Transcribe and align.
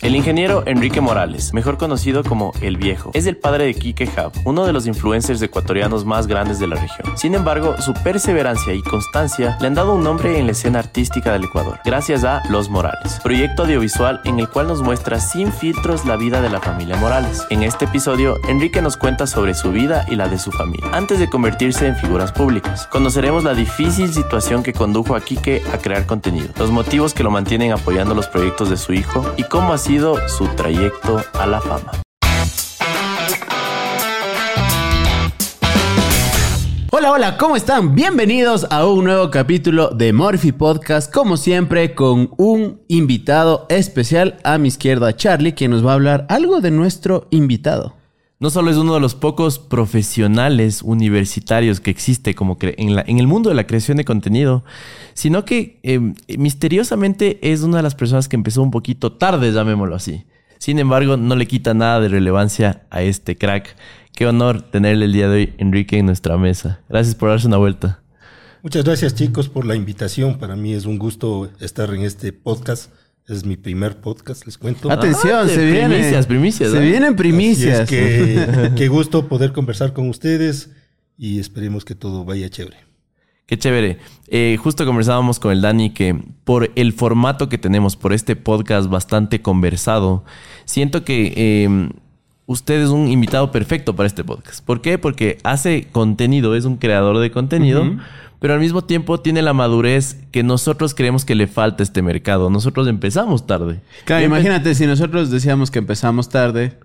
El 0.00 0.14
ingeniero 0.14 0.62
Enrique 0.64 1.00
Morales, 1.00 1.52
mejor 1.52 1.76
conocido 1.76 2.22
como 2.22 2.52
El 2.60 2.76
Viejo, 2.76 3.10
es 3.14 3.26
el 3.26 3.36
padre 3.36 3.64
de 3.64 3.74
Kike 3.74 4.04
Hub, 4.04 4.30
uno 4.44 4.64
de 4.64 4.72
los 4.72 4.86
influencers 4.86 5.42
ecuatorianos 5.42 6.04
más 6.04 6.28
grandes 6.28 6.60
de 6.60 6.68
la 6.68 6.76
región. 6.76 7.18
Sin 7.18 7.34
embargo, 7.34 7.74
su 7.80 7.92
perseverancia 7.94 8.74
y 8.74 8.82
constancia 8.82 9.58
le 9.60 9.66
han 9.66 9.74
dado 9.74 9.96
un 9.96 10.04
nombre 10.04 10.38
en 10.38 10.46
la 10.46 10.52
escena 10.52 10.78
artística 10.78 11.32
del 11.32 11.46
Ecuador, 11.46 11.80
gracias 11.84 12.22
a 12.22 12.44
Los 12.48 12.70
Morales, 12.70 13.18
proyecto 13.24 13.64
audiovisual 13.64 14.20
en 14.24 14.38
el 14.38 14.48
cual 14.48 14.68
nos 14.68 14.82
muestra 14.82 15.18
sin 15.18 15.52
filtros 15.52 16.04
la 16.04 16.14
vida 16.14 16.40
de 16.40 16.50
la 16.50 16.60
familia 16.60 16.94
Morales. 16.94 17.44
En 17.50 17.64
este 17.64 17.86
episodio, 17.86 18.36
Enrique 18.46 18.80
nos 18.80 18.96
cuenta 18.96 19.26
sobre 19.26 19.54
su 19.54 19.72
vida 19.72 20.06
y 20.08 20.14
la 20.14 20.28
de 20.28 20.38
su 20.38 20.52
familia, 20.52 20.90
antes 20.92 21.18
de 21.18 21.28
convertirse 21.28 21.88
en 21.88 21.96
figuras 21.96 22.30
públicas. 22.30 22.86
Conoceremos 22.86 23.42
la 23.42 23.52
difícil 23.52 24.14
situación 24.14 24.62
que 24.62 24.74
condujo 24.74 25.16
a 25.16 25.20
Kike 25.22 25.60
a 25.72 25.78
crear 25.78 26.06
contenido, 26.06 26.50
los 26.56 26.70
motivos 26.70 27.14
que 27.14 27.24
lo 27.24 27.32
mantienen 27.32 27.72
apoyando 27.72 28.14
los 28.14 28.28
proyectos 28.28 28.70
de 28.70 28.76
su 28.76 28.92
hijo 28.92 29.28
y 29.36 29.42
cómo 29.42 29.72
así 29.72 29.87
su 30.26 30.46
trayecto 30.48 31.18
a 31.32 31.46
la 31.46 31.62
fama. 31.62 31.92
Hola, 36.90 37.12
hola, 37.12 37.38
¿cómo 37.38 37.56
están? 37.56 37.94
Bienvenidos 37.94 38.66
a 38.70 38.86
un 38.86 39.04
nuevo 39.04 39.30
capítulo 39.30 39.88
de 39.88 40.12
Morphy 40.12 40.52
Podcast, 40.52 41.10
como 41.10 41.38
siempre 41.38 41.94
con 41.94 42.30
un 42.36 42.82
invitado 42.88 43.64
especial 43.70 44.36
a 44.44 44.58
mi 44.58 44.68
izquierda, 44.68 45.16
Charlie, 45.16 45.54
quien 45.54 45.70
nos 45.70 45.86
va 45.86 45.92
a 45.92 45.94
hablar 45.94 46.26
algo 46.28 46.60
de 46.60 46.70
nuestro 46.70 47.26
invitado 47.30 47.97
no 48.40 48.50
solo 48.50 48.70
es 48.70 48.76
uno 48.76 48.94
de 48.94 49.00
los 49.00 49.14
pocos 49.14 49.58
profesionales 49.58 50.82
universitarios 50.82 51.80
que 51.80 51.90
existe 51.90 52.34
como 52.34 52.56
en, 52.60 53.18
el 53.18 53.26
mundo 53.26 53.50
de 53.50 53.56
la 53.56 53.66
creación 53.66 53.96
de 53.96 54.04
contenido, 54.04 54.64
sino 55.14 55.44
que 55.44 55.80
em, 55.82 56.14
misteriosamente 56.38 57.38
es 57.42 57.62
una 57.62 57.78
de 57.78 57.82
las 57.82 57.96
personas 57.96 58.28
que 58.28 58.36
empezó 58.36 58.62
un 58.62 58.70
poquito 58.70 59.12
tarde, 59.12 59.52
llamémoslo 59.52 59.96
así. 59.96 60.24
Sin 60.58 60.78
embargo, 60.78 61.16
no 61.16 61.34
le 61.36 61.46
quita 61.46 61.74
nada 61.74 62.00
de 62.00 62.08
relevancia 62.08 62.86
a 62.90 63.02
este 63.02 63.36
crack. 63.36 63.76
Qué 64.14 64.26
honor 64.26 64.62
tenerle 64.62 65.06
el 65.06 65.12
día 65.12 65.28
de 65.28 65.36
hoy, 65.36 65.54
Enrique, 65.58 65.98
en 65.98 66.06
nuestra 66.06 66.36
mesa. 66.36 66.80
Gracias 66.88 67.14
por 67.14 67.30
darse 67.30 67.46
una 67.46 67.58
vuelta. 67.58 68.02
Muchas 68.62 68.84
gracias 68.84 69.14
chicos 69.14 69.48
por 69.48 69.64
la 69.64 69.76
invitación. 69.76 70.38
Para 70.38 70.56
mí 70.56 70.74
es 70.74 70.84
un 70.84 70.98
gusto 70.98 71.50
estar 71.60 71.94
en 71.94 72.02
este 72.02 72.32
podcast 72.32 72.90
es 73.28 73.44
mi 73.44 73.56
primer 73.56 74.00
podcast, 74.00 74.46
les 74.46 74.56
cuento. 74.56 74.90
Atención, 74.90 75.40
ah, 75.44 75.48
se 75.48 75.64
vienen 75.64 75.90
primicias, 75.90 76.26
primicias. 76.26 76.70
Se 76.70 76.80
vienen 76.80 77.14
primicias. 77.14 77.88
que, 77.88 78.72
qué 78.76 78.88
gusto 78.88 79.28
poder 79.28 79.52
conversar 79.52 79.92
con 79.92 80.08
ustedes 80.08 80.70
y 81.16 81.38
esperemos 81.38 81.84
que 81.84 81.94
todo 81.94 82.24
vaya 82.24 82.48
chévere. 82.48 82.78
Qué 83.46 83.58
chévere. 83.58 83.98
Eh, 84.28 84.58
justo 84.62 84.84
conversábamos 84.84 85.40
con 85.40 85.52
el 85.52 85.62
Dani 85.62 85.90
que 85.90 86.22
por 86.44 86.70
el 86.74 86.92
formato 86.92 87.48
que 87.48 87.58
tenemos, 87.58 87.96
por 87.96 88.12
este 88.12 88.36
podcast 88.36 88.90
bastante 88.90 89.40
conversado, 89.40 90.24
siento 90.64 91.02
que 91.04 91.64
em, 91.64 91.90
usted 92.46 92.82
es 92.82 92.90
un 92.90 93.08
invitado 93.08 93.50
perfecto 93.50 93.96
para 93.96 94.06
este 94.06 94.22
podcast. 94.24 94.64
¿Por 94.64 94.82
qué? 94.82 94.98
Porque 94.98 95.38
hace 95.44 95.86
contenido, 95.92 96.54
es 96.54 96.66
un 96.66 96.76
creador 96.76 97.18
de 97.18 97.30
contenido 97.30 97.84
pero 98.38 98.54
al 98.54 98.60
mismo 98.60 98.84
tiempo 98.84 99.20
tiene 99.20 99.42
la 99.42 99.52
madurez 99.52 100.16
que 100.30 100.42
nosotros 100.42 100.94
creemos 100.94 101.24
que 101.24 101.34
le 101.34 101.46
falta 101.46 101.82
a 101.82 101.84
este 101.84 102.02
mercado. 102.02 102.50
Nosotros 102.50 102.86
empezamos 102.88 103.46
tarde. 103.46 103.80
Claro, 104.04 104.24
imagínate, 104.24 104.74
si 104.74 104.86
nosotros 104.86 105.30
decíamos 105.30 105.70
que 105.70 105.78
empezamos 105.78 106.28
tarde, 106.28 106.78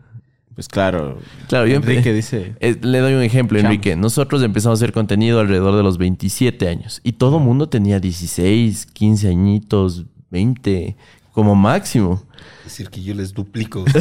pues 0.56 0.68
claro. 0.68 1.20
Claro, 1.48 1.66
yo 1.68 1.78
Enrique 1.78 2.14
dice. 2.14 2.56
Eh, 2.64 2.78
le 2.82 3.00
doy 3.00 3.14
un 3.14 3.24
ejemplo, 3.24 3.60
Enrique. 3.60 3.96
Nosotros 3.96 4.42
empezamos 4.44 4.80
a 4.80 4.84
hacer 4.84 4.94
contenido 4.94 5.40
alrededor 5.40 5.76
de 5.76 5.84
los 5.84 5.98
27 5.98 6.68
años 6.68 7.02
y 7.04 7.14
todo 7.14 7.38
el 7.38 7.44
mundo 7.44 7.70
tenía 7.70 8.00
16, 8.00 8.86
15 8.88 9.30
añitos, 9.30 10.06
20 10.30 10.96
como 11.32 11.56
máximo. 11.56 12.24
Es 12.60 12.72
decir, 12.72 12.90
que 12.90 13.02
yo 13.04 13.14
les 13.14 13.34
duplico. 13.34 13.84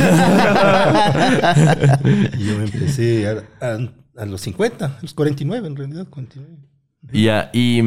y 2.38 2.44
yo 2.44 2.60
empecé 2.60 3.26
a, 3.60 4.24
los 4.26 4.40
50, 4.42 4.84
a 4.84 4.98
los 5.00 5.14
49 5.14 5.66
en 5.66 5.76
realidad. 5.76 6.06
49. 6.08 6.71
Ya, 7.10 7.50
y 7.52 7.80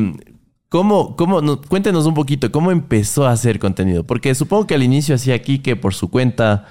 ¿cómo, 0.69 1.15
cómo, 1.15 1.61
cuéntenos 1.61 2.05
un 2.05 2.13
poquito, 2.13 2.51
¿cómo 2.51 2.71
empezó 2.71 3.25
a 3.25 3.31
hacer 3.31 3.59
contenido? 3.59 4.03
Porque 4.03 4.35
supongo 4.35 4.67
que 4.67 4.75
al 4.75 4.83
inicio 4.83 5.15
hacía 5.15 5.41
Kike 5.41 5.75
por 5.77 5.93
su 5.93 6.09
cuenta 6.09 6.65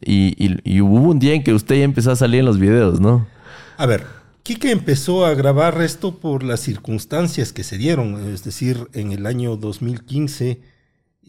y, 0.00 0.80
hubo 0.80 1.10
un 1.10 1.18
día 1.18 1.34
en 1.34 1.44
que 1.44 1.52
usted 1.52 1.76
ya 1.76 1.84
empezó 1.84 2.10
a 2.10 2.16
salir 2.16 2.40
en 2.40 2.46
los 2.46 2.58
videos, 2.58 3.00
¿no? 3.00 3.26
A 3.76 3.86
ver, 3.86 4.06
Kike 4.42 4.70
empezó 4.70 5.24
a 5.24 5.34
grabar 5.34 5.80
esto 5.82 6.18
por 6.18 6.42
las 6.42 6.60
circunstancias 6.60 7.52
que 7.52 7.62
se 7.62 7.78
dieron, 7.78 8.32
es 8.32 8.42
decir, 8.42 8.88
en 8.92 9.12
el 9.12 9.26
año 9.26 9.56
2015 9.56 10.60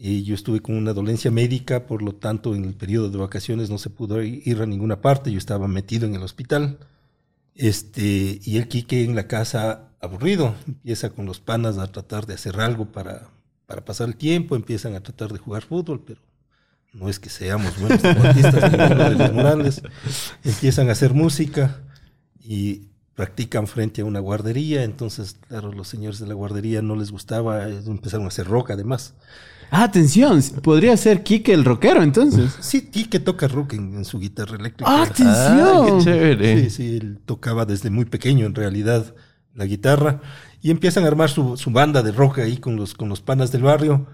eh, 0.02 0.22
yo 0.22 0.34
estuve 0.34 0.60
con 0.60 0.76
una 0.76 0.94
dolencia 0.94 1.30
médica, 1.30 1.86
por 1.86 2.00
lo 2.00 2.14
tanto 2.14 2.54
en 2.54 2.64
el 2.64 2.74
periodo 2.74 3.10
de 3.10 3.18
vacaciones 3.18 3.68
no 3.68 3.76
se 3.76 3.90
pudo 3.90 4.22
ir 4.22 4.62
a 4.62 4.66
ninguna 4.66 5.02
parte, 5.02 5.30
yo 5.30 5.36
estaba 5.36 5.68
metido 5.68 6.06
en 6.06 6.14
el 6.14 6.22
hospital. 6.22 6.78
Este, 7.54 8.40
y 8.42 8.56
el 8.56 8.68
Quique 8.68 9.04
en 9.04 9.14
la 9.14 9.26
casa 9.26 9.89
aburrido, 10.00 10.54
empieza 10.66 11.10
con 11.10 11.26
los 11.26 11.40
panas 11.40 11.78
a 11.78 11.86
tratar 11.86 12.26
de 12.26 12.34
hacer 12.34 12.60
algo 12.60 12.86
para, 12.86 13.28
para 13.66 13.84
pasar 13.84 14.08
el 14.08 14.16
tiempo, 14.16 14.56
empiezan 14.56 14.94
a 14.94 15.00
tratar 15.00 15.32
de 15.32 15.38
jugar 15.38 15.62
fútbol, 15.62 16.02
pero 16.06 16.20
no 16.92 17.08
es 17.08 17.18
que 17.20 17.28
seamos 17.28 17.78
buenos 17.78 18.02
deportistas 18.02 18.72
de 18.72 19.14
los 19.14 19.32
Morales, 19.32 19.82
empiezan 20.42 20.88
a 20.88 20.92
hacer 20.92 21.14
música 21.14 21.82
y 22.42 22.88
practican 23.14 23.66
frente 23.66 24.00
a 24.00 24.06
una 24.06 24.20
guardería, 24.20 24.82
entonces, 24.82 25.36
claro, 25.46 25.72
los 25.72 25.88
señores 25.88 26.18
de 26.18 26.26
la 26.26 26.34
guardería 26.34 26.80
no 26.80 26.96
les 26.96 27.12
gustaba, 27.12 27.68
empezaron 27.68 28.24
a 28.24 28.28
hacer 28.28 28.46
rock 28.46 28.70
además. 28.70 29.14
Ah, 29.70 29.84
atención, 29.84 30.42
podría 30.62 30.96
ser 30.96 31.22
Kike 31.22 31.52
el 31.52 31.64
rockero 31.64 32.02
entonces. 32.02 32.50
Sí, 32.60 32.86
Kike 32.90 33.20
toca 33.20 33.46
rock 33.46 33.74
en, 33.74 34.04
su 34.04 34.18
guitarra 34.18 34.56
eléctrica. 34.56 34.90
Ah, 34.90 35.02
atención. 35.02 35.98
qué 35.98 36.04
chévere. 36.04 36.62
Sí, 36.62 36.70
sí, 36.70 36.96
él 36.96 37.18
tocaba 37.24 37.66
desde 37.66 37.90
muy 37.90 38.04
pequeño 38.04 38.46
en 38.46 38.54
realidad 38.54 39.14
la 39.54 39.66
guitarra 39.66 40.20
y 40.62 40.70
empiezan 40.70 41.04
a 41.04 41.08
armar 41.08 41.30
su, 41.30 41.56
banda 41.68 42.02
de 42.02 42.12
rock 42.12 42.38
ahí 42.40 42.56
con 42.58 42.76
los, 42.76 42.94
con 42.94 43.08
los 43.08 43.20
panas 43.20 43.52
del 43.52 43.62
barrio. 43.62 44.06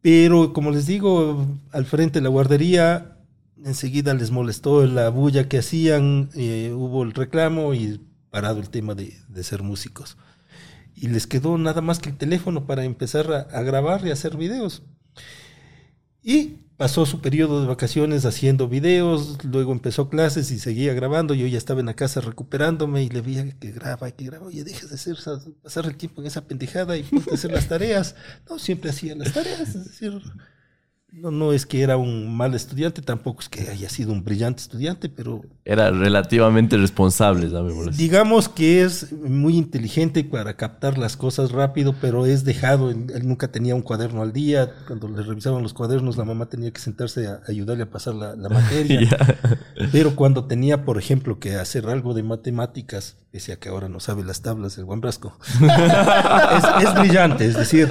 Pero 0.00 0.52
como 0.52 0.70
les 0.70 0.86
digo, 0.86 1.46
al 1.72 1.84
frente 1.84 2.20
de 2.20 2.22
la 2.22 2.28
guardería, 2.28 3.16
enseguida 3.64 4.14
les 4.14 4.30
molestó 4.30 4.86
la 4.86 5.08
bulla 5.10 5.48
que 5.48 5.58
hacían, 5.58 6.30
eh, 6.34 6.72
hubo 6.74 7.02
el 7.02 7.12
reclamo 7.12 7.74
y 7.74 8.00
parado 8.30 8.60
el 8.60 8.70
tema 8.70 8.94
de, 8.94 9.16
de 9.28 9.44
ser 9.44 9.62
músicos 9.62 10.16
y 11.00 11.08
les 11.08 11.26
quedó 11.26 11.56
nada 11.58 11.80
más 11.80 12.00
que 12.00 12.10
el 12.10 12.16
teléfono 12.16 12.66
para 12.66 12.84
empezar 12.84 13.48
a, 13.52 13.62
grabar 13.62 14.04
y 14.06 14.10
hacer 14.10 14.36
videos. 14.36 14.82
Y 16.22 16.56
pasó 16.78 17.04
su 17.04 17.20
periodo 17.20 17.60
de 17.60 17.66
vacaciones 17.66 18.24
haciendo 18.24 18.68
videos, 18.68 19.36
luego 19.44 19.72
empezó 19.72 20.08
clases 20.08 20.52
y 20.52 20.60
seguía 20.60 20.94
grabando. 20.94 21.34
Yo 21.34 21.46
ya 21.48 21.58
estaba 21.58 21.80
en 21.80 21.86
la 21.86 21.94
casa 21.94 22.20
recuperándome 22.20 23.02
y 23.02 23.08
le 23.08 23.20
veía 23.20 23.50
que 23.58 23.72
graba, 23.72 24.10
que 24.12 24.24
graba. 24.24 24.46
Oye, 24.46 24.62
dejes 24.62 24.88
de 24.88 24.94
hacer, 24.94 25.16
pasar 25.60 25.86
el 25.86 25.96
tiempo 25.96 26.20
en 26.20 26.28
esa 26.28 26.46
pendejada 26.46 26.96
y 26.96 27.02
ponte 27.02 27.34
hacer 27.34 27.50
las 27.50 27.66
tareas. 27.66 28.14
No, 28.48 28.60
siempre 28.60 28.90
hacía 28.90 29.16
las 29.16 29.32
tareas, 29.32 29.74
es 29.74 29.84
decir, 29.86 30.22
no, 31.10 31.30
no 31.30 31.52
es 31.52 31.64
que 31.64 31.82
era 31.82 31.96
un 31.96 32.36
mal 32.36 32.54
estudiante, 32.54 33.00
tampoco 33.00 33.40
es 33.40 33.48
que 33.48 33.68
haya 33.70 33.88
sido 33.88 34.12
un 34.12 34.22
brillante 34.24 34.60
estudiante, 34.60 35.08
pero... 35.08 35.42
Era 35.64 35.90
relativamente 35.90 36.76
responsable, 36.76 37.48
Digamos 37.96 38.48
que 38.48 38.82
es 38.82 39.12
muy 39.12 39.56
inteligente 39.56 40.22
para 40.22 40.54
captar 40.54 40.98
las 40.98 41.16
cosas 41.16 41.50
rápido, 41.52 41.94
pero 42.00 42.26
es 42.26 42.44
dejado, 42.44 42.90
él, 42.90 43.06
nunca 43.24 43.48
tenía 43.48 43.74
un 43.74 43.82
cuaderno 43.82 44.22
al 44.22 44.32
día, 44.32 44.70
cuando 44.86 45.08
le 45.08 45.22
revisaban 45.22 45.62
los 45.62 45.72
cuadernos 45.72 46.16
la 46.16 46.24
mamá 46.24 46.46
tenía 46.46 46.70
que 46.70 46.80
sentarse 46.80 47.26
a 47.26 47.40
ayudarle 47.48 47.84
a 47.84 47.90
pasar 47.90 48.14
la, 48.14 48.48
materia, 48.48 49.08
pero 49.92 50.14
cuando 50.14 50.44
tenía, 50.44 50.84
por 50.84 50.98
ejemplo, 50.98 51.38
que 51.38 51.56
hacer 51.56 51.86
algo 51.88 52.14
de 52.14 52.22
matemáticas, 52.22 53.16
pese 53.30 53.52
a 53.52 53.56
que 53.56 53.68
ahora 53.68 53.88
no 53.88 54.00
sabe 54.00 54.24
las 54.24 54.40
tablas 54.42 54.76
del 54.76 54.86
Juan 54.86 55.00
Brasco, 55.00 55.38
es 56.82 56.94
brillante, 56.94 57.46
es 57.46 57.56
decir, 57.56 57.88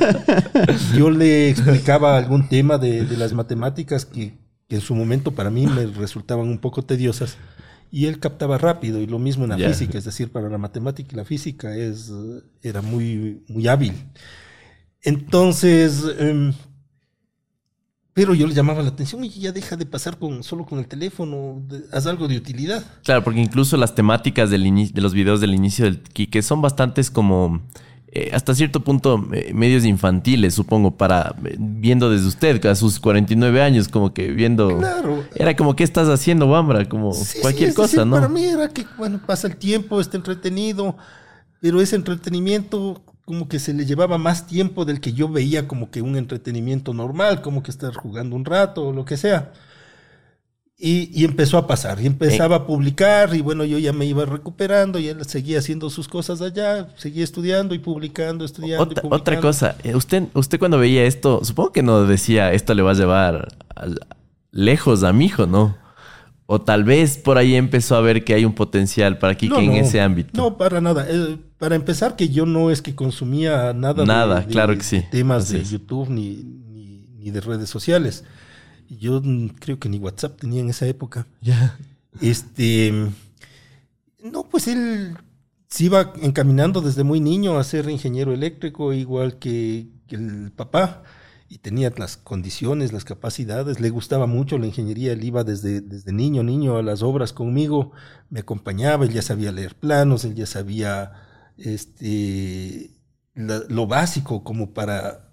yo 0.96 1.10
le 1.10 1.50
explicaba 1.50 2.18
algún 2.18 2.48
tema 2.50 2.78
de 2.78 3.07
de 3.08 3.18
las 3.18 3.34
matemáticas 3.34 4.06
que, 4.06 4.38
en 4.70 4.82
su 4.82 4.96
momento 4.96 5.32
para 5.32 5.50
mí 5.50 5.66
me 5.66 5.86
resultaban 5.86 6.48
un 6.48 6.58
poco 6.58 6.84
tediosas 6.84 7.38
y 7.90 8.06
él 8.06 8.20
captaba 8.20 8.58
rápido 8.58 9.00
y 9.00 9.08
lo 9.08 9.18
mismo 9.18 9.46
en 9.46 9.52
la 9.52 9.58
física, 9.58 9.98
es 9.98 10.04
decir, 10.04 10.30
para 10.30 10.50
la 10.50 10.58
matemática 10.58 11.10
y 11.14 11.16
la 11.16 11.24
física 11.24 11.76
es, 11.76 12.12
era 12.62 12.82
muy, 12.82 13.44
muy 13.48 13.68
hábil. 13.68 13.94
Entonces, 15.02 16.04
em, 16.20 16.54
pero 18.12 18.34
yo 18.34 18.46
le 18.46 18.54
llamaba 18.54 18.82
la 18.82 18.90
atención 18.90 19.24
y 19.24 19.30
ya 19.30 19.52
deja 19.54 19.78
de 19.78 19.86
pasar 19.86 20.18
con, 20.18 20.44
solo 20.44 20.66
con 20.66 20.80
el 20.80 20.88
teléfono, 20.88 21.66
haz 21.94 22.08
algo 22.08 22.28
de 22.28 22.36
utilidad. 22.36 22.84
Claro, 23.04 23.24
porque 23.24 23.40
incluso 23.40 23.78
las 23.78 23.96
temáticas 23.96 24.50
del 24.50 24.92
de 24.92 25.02
los 25.02 25.14
videos 25.14 25.40
del 25.40 25.54
inicio 25.54 25.86
del 25.86 26.02
que 26.02 26.42
son 26.42 26.62
bastantes 26.62 27.10
como 27.10 27.62
eh, 28.10 28.32
hasta 28.34 28.56
cierto 28.56 28.80
punto 28.80 29.28
eh, 29.34 29.52
medios 29.54 29.84
infantiles, 29.84 30.54
supongo, 30.54 30.92
para 30.92 31.36
eh, 31.44 31.56
viendo 31.60 32.10
desde 32.10 32.28
usted 32.28 32.66
a 32.66 32.74
sus 32.76 33.00
49 33.00 33.62
años, 33.62 33.90
como 33.90 34.14
que 34.14 34.30
viendo... 34.32 34.78
Claro. 34.78 35.26
Era 35.36 35.56
como, 35.56 35.76
¿qué 35.76 35.84
estás 35.84 36.08
haciendo, 36.08 36.48
Bambra? 36.48 36.88
Como 36.88 37.12
cualquier 37.42 37.74
cosa, 37.74 38.06
¿no? 38.06 38.16
Para 38.16 38.30
mí 38.30 38.46
era 38.46 38.70
que, 38.70 38.86
bueno, 38.98 39.20
pasa 39.26 39.48
el 39.48 39.58
tiempo, 39.58 40.00
está 40.00 40.16
entretenido, 40.16 40.96
pero 41.60 41.82
ese 41.82 41.98
entretenimiento 41.98 43.04
como 43.26 43.50
que 43.50 43.60
se 43.60 43.74
le 43.74 43.86
llevaba 43.86 44.18
más 44.18 44.48
tiempo 44.48 44.86
del 44.86 45.02
que 45.02 45.12
yo 45.12 45.28
veía 45.28 45.68
como 45.68 45.92
que 45.92 46.02
un 46.02 46.16
entretenimiento 46.16 46.94
normal, 46.94 47.42
como 47.42 47.62
que 47.62 47.72
estar 47.72 47.94
jugando 47.94 48.38
un 48.38 48.46
rato 48.46 48.88
o 48.88 48.94
lo 48.94 49.04
que 49.04 49.18
sea. 49.18 49.52
Y, 50.80 51.10
y 51.12 51.26
empezó 51.26 51.58
a 51.58 51.66
pasar, 51.66 52.00
y 52.00 52.06
empezaba 52.06 52.58
a 52.58 52.68
publicar, 52.68 53.34
y 53.36 53.42
bueno, 53.42 53.66
yo 53.66 53.80
ya 53.80 53.94
me 53.94 54.06
iba 54.06 54.26
recuperando, 54.26 55.00
y 55.00 55.08
él 55.08 55.26
seguía 55.26 55.58
haciendo 55.58 55.90
sus 55.90 56.08
cosas 56.08 56.40
allá, 56.40 56.90
seguía 56.98 57.24
estudiando 57.24 57.74
y 57.74 57.80
publicando, 57.80 58.46
estudiando. 58.46 58.84
y 58.84 58.88
Otra, 58.92 59.02
publicando. 59.02 59.16
otra 59.22 59.40
cosa, 59.42 59.76
eh, 59.84 59.96
usted, 59.96 60.26
usted 60.36 60.60
cuando 60.60 60.78
veía 60.78 61.04
esto, 61.06 61.44
supongo 61.44 61.72
que 61.72 61.82
no 61.82 62.06
decía 62.06 62.54
esto 62.54 62.76
le 62.76 62.84
va 62.84 62.92
a 62.92 62.94
llevar 62.94 63.48
lejos 64.52 65.04
a 65.04 65.14
mi 65.14 65.26
hijo, 65.26 65.46
¿no? 65.48 65.76
O 66.46 66.62
tal 66.62 66.84
vez 66.84 67.18
por 67.18 67.38
ahí 67.38 67.56
empezó 67.56 67.96
a 67.96 68.02
ver 68.02 68.24
que 68.24 68.34
hay 68.36 68.46
un 68.46 68.54
potencial 68.54 69.18
para 69.18 69.36
Kike 69.36 69.54
No, 69.54 69.60
en 69.60 69.68
no, 69.68 69.74
ese 69.78 70.00
ámbito. 70.00 70.30
No, 70.34 70.58
para 70.58 70.80
nada. 70.80 71.06
Eh, 71.10 71.38
para 71.58 71.76
empezar, 71.76 72.16
que 72.16 72.30
yo 72.30 72.46
no 72.46 72.72
es 72.72 72.82
que 72.82 72.96
consumía 72.96 73.74
nada, 73.74 74.02
de- 74.02 74.06
Nada, 74.06 74.40
de, 74.42 74.46
claro 74.46 74.78
que 74.78 74.84
sí. 74.84 75.04
temas 75.12 75.44
Así 75.46 75.56
de 75.56 75.62
es. 75.64 75.72
YouTube 75.72 76.10
ni, 76.10 76.36
ni, 76.72 77.04
ni 77.18 77.32
de 77.32 77.42
redes 77.42 77.70
sociales. 77.70 78.24
Yo 78.90 79.22
creo 79.60 79.80
que 79.80 79.90
ni 79.90 80.00
WhatsApp 80.00 80.40
tenía 80.40 80.62
en 80.62 80.70
esa 80.70 80.88
época. 80.88 81.28
Ya. 81.42 81.78
Este. 82.22 82.94
No, 84.24 84.44
pues 84.50 84.68
él 84.68 85.18
se 85.70 85.86
iba 85.86 86.14
encaminando 86.22 86.82
desde 86.82 87.04
muy 87.04 87.20
niño 87.20 87.58
a 87.58 87.64
ser 87.64 87.90
ingeniero 87.90 88.34
eléctrico, 88.34 88.94
igual 88.94 89.38
que, 89.38 89.88
que 90.08 90.16
el 90.16 90.52
papá, 90.52 91.04
y 91.50 91.60
tenía 91.60 91.94
las 91.98 92.18
condiciones, 92.18 92.94
las 92.94 93.06
capacidades, 93.06 93.80
le 93.80 93.90
gustaba 93.90 94.28
mucho 94.28 94.58
la 94.58 94.66
ingeniería, 94.68 95.14
él 95.14 95.24
iba 95.24 95.44
desde, 95.44 95.82
desde 95.82 96.12
niño, 96.14 96.44
niño 96.44 96.78
a 96.78 96.84
las 96.84 97.04
obras 97.04 97.32
conmigo, 97.34 97.92
me 98.30 98.40
acompañaba, 98.42 99.06
él 99.06 99.14
ya 99.14 99.22
sabía 99.22 99.52
leer 99.52 99.76
planos, 99.76 100.26
él 100.26 100.36
ya 100.36 100.46
sabía 100.46 101.14
este, 101.58 102.92
la- 103.36 103.64
lo 103.70 103.88
básico 103.88 104.44
como 104.44 104.74
para, 104.74 105.27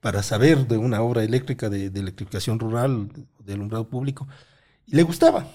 para 0.00 0.22
saber 0.22 0.66
de 0.68 0.76
una 0.78 1.02
obra 1.02 1.24
eléctrica 1.24 1.68
de, 1.68 1.90
de 1.90 2.00
electrificación 2.00 2.58
rural, 2.58 3.08
de 3.44 3.52
alumbrado 3.52 3.88
público, 3.88 4.28
y 4.86 4.96
le 4.96 5.02
gustaba. 5.02 5.46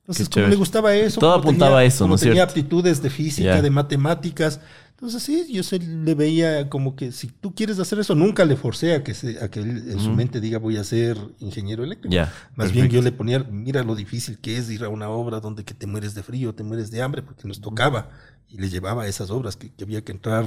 Entonces, 0.00 0.28
como 0.28 0.46
le 0.50 0.56
gustaba 0.56 0.94
eso, 0.94 1.20
Todo 1.20 1.34
apuntaba 1.34 1.70
tenía- 1.72 1.78
a 1.80 1.84
eso, 1.84 2.08
¿no 2.08 2.14
es 2.14 2.20
tenía 2.22 2.34
cierto? 2.36 2.50
aptitudes 2.52 3.02
de 3.02 3.10
física, 3.10 3.60
de 3.62 3.70
matemáticas, 3.70 4.60
entonces 4.90 5.22
sí, 5.22 5.46
yo 5.52 5.62
se 5.62 5.78
le 5.78 6.14
veía 6.16 6.68
como 6.68 6.96
que 6.96 7.12
si 7.12 7.28
tú 7.28 7.54
quieres 7.54 7.78
hacer 7.78 8.00
eso, 8.00 8.16
nunca 8.16 8.44
le 8.44 8.56
forcé 8.56 8.94
a 8.94 9.04
que, 9.04 9.14
se, 9.14 9.38
a 9.44 9.48
que 9.48 9.60
él 9.60 9.68
en 9.92 10.00
su 10.00 10.10
mente 10.12 10.40
diga 10.40 10.58
voy 10.58 10.76
a 10.76 10.82
ser 10.82 11.16
ingeniero 11.38 11.84
eléctrico. 11.84 12.12
Más 12.56 12.72
bien 12.72 12.88
yo 12.88 13.00
le 13.02 13.12
ponía, 13.12 13.38
mira 13.50 13.84
lo 13.84 13.94
difícil 13.94 14.38
que 14.40 14.56
es 14.56 14.68
ir 14.70 14.82
a 14.84 14.88
una 14.88 15.08
obra 15.08 15.38
donde 15.40 15.64
que 15.64 15.74
te 15.74 15.86
mueres 15.86 16.14
de 16.14 16.22
frío, 16.24 16.52
te 16.54 16.64
mueres 16.64 16.90
de 16.90 17.00
hambre, 17.02 17.22
porque 17.22 17.46
nos 17.46 17.60
tocaba 17.60 18.10
y 18.48 18.56
le 18.58 18.70
llevaba 18.70 19.04
a 19.04 19.06
esas 19.06 19.30
obras 19.30 19.56
que, 19.56 19.72
que 19.72 19.84
había 19.84 20.02
que 20.02 20.10
entrar 20.12 20.44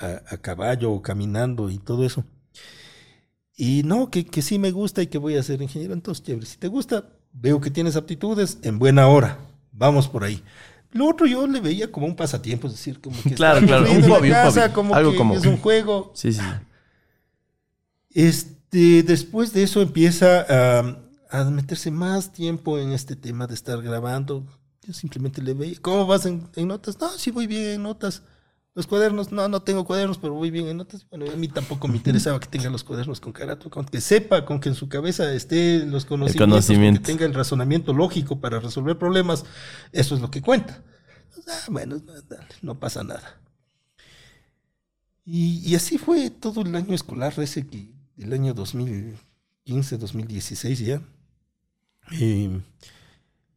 a, 0.00 0.22
a 0.34 0.36
caballo 0.38 0.90
o 0.92 1.02
caminando 1.02 1.70
y 1.70 1.78
todo 1.78 2.04
eso. 2.04 2.24
Y 3.62 3.82
no, 3.82 4.08
que, 4.10 4.24
que 4.24 4.40
sí 4.40 4.58
me 4.58 4.70
gusta 4.70 5.02
y 5.02 5.08
que 5.08 5.18
voy 5.18 5.36
a 5.36 5.42
ser 5.42 5.60
ingeniero, 5.60 5.92
entonces 5.92 6.24
chévere. 6.24 6.46
Si 6.46 6.56
te 6.56 6.68
gusta, 6.68 7.04
veo 7.34 7.60
que 7.60 7.70
tienes 7.70 7.94
aptitudes, 7.94 8.56
en 8.62 8.78
buena 8.78 9.06
hora, 9.06 9.36
vamos 9.72 10.08
por 10.08 10.24
ahí. 10.24 10.42
Lo 10.92 11.06
otro 11.08 11.26
yo 11.26 11.46
le 11.46 11.60
veía 11.60 11.92
como 11.92 12.06
un 12.06 12.16
pasatiempo, 12.16 12.68
es 12.68 12.72
decir, 12.72 13.02
como 13.02 13.20
que 13.22 13.34
Claro, 13.34 13.60
claro, 13.66 13.84
un 13.92 14.00
hobby, 14.08 14.28
un 14.28 14.34
casa, 14.34 14.62
hobby, 14.62 14.72
como 14.72 14.94
algo 14.94 15.10
que 15.12 15.18
como- 15.18 15.34
es 15.34 15.44
un 15.44 15.56
juego. 15.66 16.10
Sí, 16.14 16.32
sí. 16.32 16.40
Este, 18.10 19.02
después 19.02 19.52
de 19.52 19.62
eso 19.62 19.82
empieza 19.82 20.46
a, 20.80 20.96
a 21.30 21.44
meterse 21.44 21.90
más 21.90 22.32
tiempo 22.32 22.78
en 22.78 22.92
este 22.92 23.14
tema 23.16 23.46
de 23.46 23.54
estar 23.54 23.80
grabando. 23.82 24.46
Yo 24.86 24.94
simplemente 24.94 25.42
le 25.42 25.54
veía, 25.54 25.76
¿cómo 25.82 26.06
vas 26.06 26.26
en, 26.26 26.48
en 26.56 26.68
notas? 26.68 26.98
No, 26.98 27.10
sí 27.10 27.30
voy 27.30 27.46
bien 27.46 27.62
en 27.66 27.82
notas. 27.82 28.22
Los 28.80 28.86
cuadernos, 28.86 29.30
no, 29.30 29.46
no 29.46 29.60
tengo 29.60 29.84
cuadernos, 29.84 30.16
pero 30.16 30.32
voy 30.32 30.50
bien 30.50 30.66
en 30.66 30.78
notas. 30.78 31.06
Bueno, 31.10 31.30
a 31.30 31.36
mí 31.36 31.48
tampoco 31.48 31.86
me 31.86 31.96
interesaba 31.96 32.40
que 32.40 32.46
tenga 32.46 32.70
los 32.70 32.82
cuadernos 32.82 33.20
con 33.20 33.30
carátula, 33.30 33.70
con 33.70 33.84
que 33.84 34.00
sepa, 34.00 34.46
con 34.46 34.58
que 34.58 34.70
en 34.70 34.74
su 34.74 34.88
cabeza 34.88 35.30
esté 35.34 35.84
los 35.84 36.06
conocimientos, 36.06 36.38
con 36.38 36.48
conocimiento. 36.48 37.00
que 37.02 37.06
tenga 37.06 37.26
el 37.26 37.34
razonamiento 37.34 37.92
lógico 37.92 38.40
para 38.40 38.58
resolver 38.58 38.96
problemas. 38.96 39.44
Eso 39.92 40.14
es 40.14 40.22
lo 40.22 40.30
que 40.30 40.40
cuenta. 40.40 40.82
Ah, 41.46 41.66
bueno, 41.68 41.96
no, 41.96 42.22
dale, 42.22 42.46
no 42.62 42.80
pasa 42.80 43.04
nada. 43.04 43.38
Y, 45.26 45.58
y 45.58 45.74
así 45.74 45.98
fue 45.98 46.30
todo 46.30 46.62
el 46.62 46.74
año 46.74 46.94
escolar, 46.94 47.34
ese 47.36 47.66
que 47.66 47.90
el 48.16 48.32
año 48.32 48.54
2015, 48.54 49.98
2016 49.98 50.78
ya. 50.78 51.02
Eh, 52.18 52.62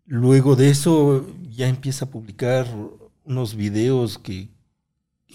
luego 0.05 0.57
de 0.57 0.69
eso 0.69 1.25
ya 1.49 1.69
empieza 1.69 2.03
a 2.03 2.09
publicar 2.09 2.67
unos 3.23 3.55
videos 3.55 4.17
que 4.17 4.49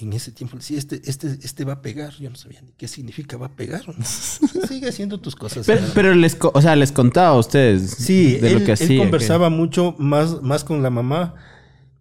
en 0.01 0.13
ese 0.13 0.31
tiempo 0.33 0.57
decía, 0.57 0.79
este, 0.79 1.01
este, 1.05 1.39
este 1.43 1.65
va 1.65 1.75
a 1.75 1.83
pegar. 1.83 2.13
Yo 2.15 2.31
no 2.31 2.37
sabía 2.37 2.61
ni 2.63 2.73
qué 2.73 2.87
significa 2.89 3.37
va 3.37 3.47
a 3.47 3.57
pegar. 3.57 3.83
Sigue 4.69 4.89
haciendo 4.89 5.19
tus 5.19 5.35
cosas. 5.37 5.67
Pero, 5.67 5.83
pero 5.95 6.15
les, 6.15 6.37
o 6.41 6.63
sea, 6.63 6.77
les 6.77 6.93
contaba 6.93 7.29
a 7.29 7.39
ustedes 7.39 7.91
Sí, 7.91 8.35
de 8.37 8.49
él, 8.49 8.53
lo 8.55 8.59
que 8.61 8.65
él 8.67 8.73
hacía. 8.73 8.99
conversaba 8.99 9.51
mucho 9.51 9.95
más, 9.99 10.41
más 10.43 10.63
con 10.65 10.83
la 10.83 10.91
mamá, 10.91 11.35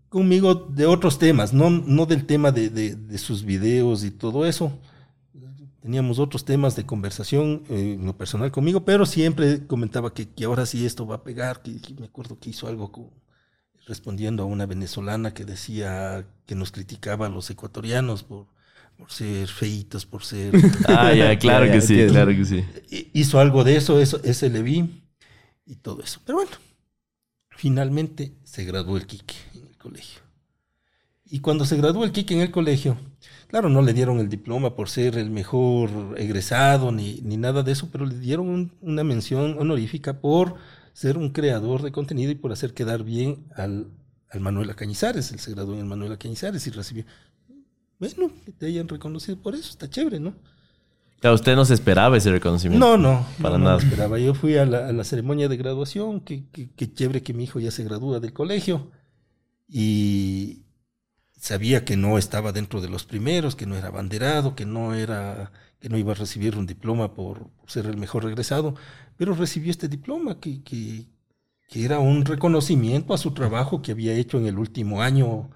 conmigo 0.10 0.54
de 0.56 0.86
otros 0.86 1.20
temas, 1.20 1.54
no, 1.54 1.70
no 1.70 2.06
del 2.06 2.26
tema 2.26 2.52
de, 2.52 2.70
de- 2.70 2.96
de 2.96 3.18
sus 3.18 3.44
videos 3.44 4.04
y 4.04 4.12
todo 4.12 4.46
eso. 4.46 4.72
Teníamos 5.82 6.20
otros 6.20 6.44
temas 6.44 6.76
de 6.76 6.86
conversación 6.86 7.64
eh, 7.70 7.96
en 7.98 8.06
lo 8.06 8.18
personal 8.18 8.52
conmigo, 8.52 8.84
pero 8.84 9.06
siempre 9.06 9.66
comentaba 9.68 10.14
que, 10.14 10.28
que 10.28 10.44
ahora 10.44 10.66
sí 10.66 10.86
esto 10.86 11.08
va 11.08 11.16
a 11.16 11.24
pegar, 11.24 11.62
que, 11.62 11.80
que 11.80 11.94
me 11.94 12.06
acuerdo 12.08 12.38
que 12.40 12.50
hizo 12.50 12.68
algo 12.68 12.92
con- 12.92 13.10
respondiendo 13.88 14.44
a 14.44 14.46
una 14.48 14.68
venezolana 14.68 15.34
que 15.34 15.46
decía 15.46 16.28
que 16.46 16.56
nos 16.56 16.72
criticaba 16.72 17.28
a 17.28 17.30
los 17.30 17.50
ecuatorianos 17.50 18.24
por, 18.24 18.48
por 18.98 19.12
ser 19.12 19.48
feitos, 19.48 20.06
por 20.06 20.24
ser... 20.24 20.54
Ah, 20.88 21.14
ya, 21.14 21.38
claro 21.40 21.72
que 21.72 21.82
sí, 21.82 22.06
claro 22.08 22.32
que 22.32 22.46
sí. 22.46 22.66
hi- 22.90 23.10
hizo 23.14 23.40
algo 23.40 23.64
de 23.64 23.78
eso, 23.78 24.00
eso, 24.02 24.22
ese 24.24 24.50
le 24.50 24.62
vi 24.64 25.04
y 25.66 25.76
todo 25.78 26.04
eso. 26.04 26.22
Pero 26.26 26.40
bueno, 26.40 26.52
finalmente 27.52 28.38
se 28.46 28.64
graduó 28.64 28.96
el 28.98 29.06
Quique 29.06 29.36
en 29.54 29.68
el 29.68 29.78
colegio. 29.78 30.22
Y 31.30 31.40
cuando 31.40 31.66
se 31.66 31.76
graduó 31.78 32.06
el 32.06 32.12
Quique 32.14 32.34
en 32.36 32.42
el 32.42 32.52
colegio, 32.52 32.98
claro, 33.48 33.68
no 33.70 33.82
le 33.82 33.94
dieron 33.94 34.20
el 34.20 34.30
diploma 34.30 34.76
por 34.76 34.90
ser 34.90 35.18
el 35.18 35.30
mejor 35.30 35.90
egresado 36.18 36.92
ni, 36.92 37.20
ni 37.22 37.36
nada 37.38 37.64
de 37.64 37.74
eso, 37.74 37.90
pero 37.92 38.06
le 38.06 38.18
dieron 38.18 38.48
un- 38.48 38.72
una 38.82 39.04
mención 39.04 39.58
honorífica 39.60 40.22
por 40.22 40.56
ser 40.98 41.20
un 41.20 41.30
creador 41.30 41.84
de 41.84 41.92
contenido 41.92 42.32
y 42.32 42.36
por 42.36 42.52
hacer 42.52 42.74
quedar 42.74 43.04
bien 43.04 43.46
al, 43.56 43.92
al 44.32 44.40
Manuela 44.40 44.74
Cañizares. 44.74 45.32
Él 45.32 45.38
se 45.40 45.52
graduó 45.52 45.76
en 45.76 45.82
el 45.82 45.86
Manuela 45.86 46.18
Cañizares 46.18 46.66
y 46.66 46.72
recibió. 46.72 47.06
Bueno, 48.00 48.32
que 48.44 48.52
te 48.52 48.66
hayan 48.66 48.88
reconocido 48.88 49.40
por 49.40 49.54
eso, 49.54 49.70
está 49.70 49.88
chévere, 49.88 50.20
¿no? 50.20 50.34
Claro, 51.20 51.36
usted 51.36 51.56
no 51.56 51.66
se 51.66 51.76
esperaba 51.76 52.18
ese 52.18 52.32
reconocimiento. 52.32 52.84
No, 52.84 52.98
no, 52.98 53.28
Para 53.40 53.60
no, 53.60 53.60
no 53.60 53.66
nada. 53.66 53.78
lo 53.78 53.84
esperaba. 53.84 54.18
Yo 54.18 54.34
fui 54.34 54.58
a 54.58 54.66
la, 54.66 54.88
a 54.88 54.92
la 54.92 55.04
ceremonia 55.04 55.48
de 55.48 55.58
graduación, 55.58 56.20
que, 56.20 56.46
que, 56.50 56.72
que 56.72 56.92
chévere 56.92 57.22
que 57.22 57.34
mi 57.36 57.44
hijo 57.44 57.60
ya 57.60 57.70
se 57.70 57.84
gradúa 57.84 58.20
del 58.20 58.34
colegio. 58.34 58.90
Y 59.68 60.64
sabía 61.40 61.86
que 61.86 61.96
no 61.96 62.18
estaba 62.18 62.54
dentro 62.54 62.82
de 62.82 62.90
los 62.90 63.04
primeros, 63.06 63.56
que 63.56 63.68
no 63.68 63.76
era 63.76 63.90
abanderado, 63.90 64.56
que 64.56 64.66
no 64.66 64.96
era, 64.96 65.52
que 65.80 65.90
no 65.90 65.98
iba 66.00 66.14
a 66.14 66.16
recibir 66.16 66.58
un 66.58 66.66
diploma 66.66 67.14
por, 67.14 67.50
por 67.52 67.70
ser 67.70 67.86
el 67.86 67.98
mejor 67.98 68.24
regresado, 68.24 68.74
pero 69.18 69.34
recibió 69.34 69.72
este 69.72 69.88
diploma 69.88 70.40
que, 70.40 70.64
que, 70.64 71.06
que 71.68 71.84
era 71.84 72.00
un 72.00 72.24
reconocimiento 72.24 73.14
a 73.14 73.18
su 73.18 73.32
trabajo 73.32 73.82
que 73.82 73.92
había 73.92 74.14
hecho 74.14 74.38
en 74.38 74.46
el 74.46 74.58
último 74.58 75.02
año, 75.02 75.50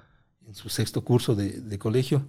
en 0.46 0.56
su 0.56 0.70
sexto 0.70 1.03
curso 1.03 1.36
de, 1.36 1.62
de 1.62 1.80
colegio. 1.80 2.25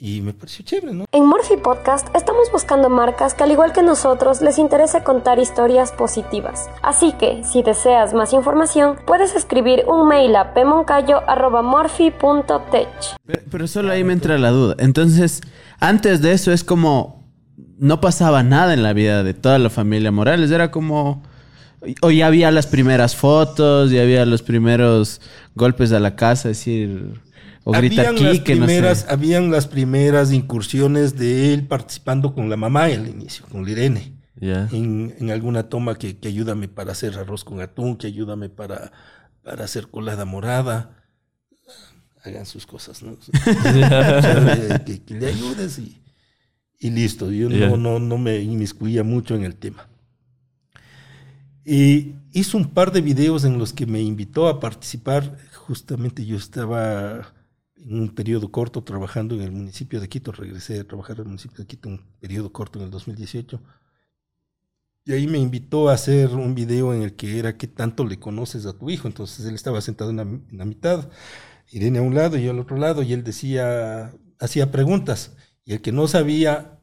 Y 0.00 0.22
me 0.22 0.34
pareció 0.34 0.64
chévere, 0.64 0.92
¿no? 0.92 1.04
En 1.12 1.24
Morphy 1.24 1.56
Podcast 1.56 2.08
estamos 2.16 2.50
buscando 2.50 2.90
marcas 2.90 3.32
que 3.32 3.44
al 3.44 3.52
igual 3.52 3.72
que 3.72 3.82
nosotros 3.82 4.42
les 4.42 4.58
interese 4.58 5.04
contar 5.04 5.38
historias 5.38 5.92
positivas. 5.92 6.68
Así 6.82 7.12
que, 7.12 7.44
si 7.44 7.62
deseas 7.62 8.12
más 8.12 8.32
información, 8.32 8.98
puedes 9.06 9.36
escribir 9.36 9.84
un 9.86 10.08
mail 10.08 10.34
a 10.34 10.52
pmoncayo.morphy.tech. 10.52 12.88
Pero, 13.24 13.42
pero 13.48 13.68
solo 13.68 13.92
ahí 13.92 14.02
me 14.02 14.14
entra 14.14 14.36
la 14.36 14.50
duda. 14.50 14.74
Entonces, 14.78 15.42
antes 15.78 16.20
de 16.20 16.32
eso 16.32 16.50
es 16.52 16.64
como... 16.64 17.23
No 17.78 18.00
pasaba 18.00 18.42
nada 18.42 18.74
en 18.74 18.82
la 18.82 18.92
vida 18.92 19.22
de 19.22 19.34
toda 19.34 19.58
la 19.58 19.70
familia 19.70 20.10
Morales. 20.10 20.50
Era 20.50 20.70
como... 20.70 21.22
O 22.00 22.10
ya 22.10 22.28
había 22.28 22.50
las 22.50 22.66
primeras 22.66 23.14
fotos, 23.14 23.90
ya 23.90 24.02
había 24.02 24.24
los 24.24 24.42
primeros 24.42 25.20
golpes 25.54 25.92
a 25.92 26.00
la 26.00 26.16
casa, 26.16 26.48
decir... 26.48 27.20
O 27.66 27.72
gritar 27.72 28.06
habían, 28.08 28.24
las 28.24 28.32
Quique, 28.38 28.54
no 28.56 28.66
primeras, 28.66 28.98
sé. 29.00 29.06
habían 29.08 29.50
las 29.50 29.66
primeras 29.66 30.32
incursiones 30.32 31.16
de 31.16 31.54
él 31.54 31.66
participando 31.66 32.34
con 32.34 32.50
la 32.50 32.56
mamá 32.58 32.84
al 32.84 33.08
inicio, 33.08 33.46
con 33.50 33.64
Lirene, 33.64 34.12
Ya. 34.38 34.68
en, 34.70 35.14
en 35.18 35.30
alguna 35.30 35.62
toma 35.70 35.94
que, 35.94 36.18
que 36.18 36.28
ayúdame 36.28 36.68
para 36.68 36.92
hacer 36.92 37.18
arroz 37.18 37.42
con 37.42 37.62
atún, 37.62 37.96
que 37.96 38.06
ayúdame 38.06 38.50
para, 38.50 38.92
para 39.42 39.64
hacer 39.64 39.88
colada 39.88 40.26
morada. 40.26 40.90
Hagan 42.22 42.44
sus 42.44 42.66
cosas, 42.66 43.02
¿no? 43.02 43.16
Que, 44.84 45.02
que 45.02 45.14
le 45.14 45.26
ayudes 45.28 45.78
y, 45.78 46.02
y 46.84 46.90
listo. 46.90 47.30
Yo 47.30 47.48
Ya. 47.48 47.70
no, 47.70 47.78
no, 47.78 47.98
no 47.98 48.18
me 48.18 48.40
inmiscuía 48.42 49.02
mucho 49.02 49.34
en 49.34 49.44
el 49.44 49.56
tema. 49.56 49.88
Y 51.64 52.16
hizo 52.32 52.58
un 52.58 52.68
par 52.74 52.92
de 52.92 53.00
videos 53.00 53.44
en 53.44 53.58
los 53.58 53.72
que 53.72 53.86
me 53.86 54.02
invitó 54.02 54.48
a 54.48 54.60
participar. 54.60 55.38
Justamente 55.54 56.26
yo 56.26 56.36
estaba 56.36 57.32
en 57.76 58.00
un 58.00 58.10
periodo 58.10 58.50
corto 58.50 58.84
trabajando 58.84 59.34
en 59.34 59.40
el 59.40 59.52
municipio 59.52 59.98
de 59.98 60.10
Quito. 60.10 60.30
Regresé 60.32 60.80
a 60.80 60.84
trabajar 60.84 61.16
en 61.16 61.22
el 61.22 61.28
municipio 61.28 61.58
de 61.58 61.66
Quito 61.66 61.88
en 61.88 61.94
un 61.94 62.04
periodo 62.20 62.52
corto 62.52 62.78
en 62.78 62.84
el 62.84 62.90
2018. 62.90 63.62
Y 65.06 65.12
ahí 65.12 65.26
me 65.26 65.38
invitó 65.38 65.88
a 65.88 65.94
hacer 65.94 66.34
un 66.34 66.54
video 66.54 66.92
en 66.92 67.00
el 67.02 67.14
que 67.14 67.38
era 67.38 67.56
qué 67.56 67.66
tanto 67.66 68.04
le 68.04 68.18
conoces 68.18 68.66
a 68.66 68.74
tu 68.78 68.90
hijo. 68.90 69.08
Entonces 69.08 69.46
él 69.46 69.54
estaba 69.54 69.80
sentado 69.80 70.10
en 70.10 70.16
la, 70.16 70.22
en 70.22 70.46
la 70.58 70.66
mitad, 70.66 71.08
Irene 71.70 71.98
a 71.98 72.02
un 72.02 72.14
lado 72.14 72.36
y 72.36 72.44
yo 72.44 72.50
al 72.50 72.58
otro 72.60 72.76
lado, 72.76 73.02
y 73.02 73.14
él 73.14 73.24
decía, 73.24 74.12
hacía 74.38 74.70
preguntas. 74.70 75.34
Y 75.64 75.72
el 75.72 75.80
que 75.80 75.92
no 75.92 76.06
sabía 76.08 76.73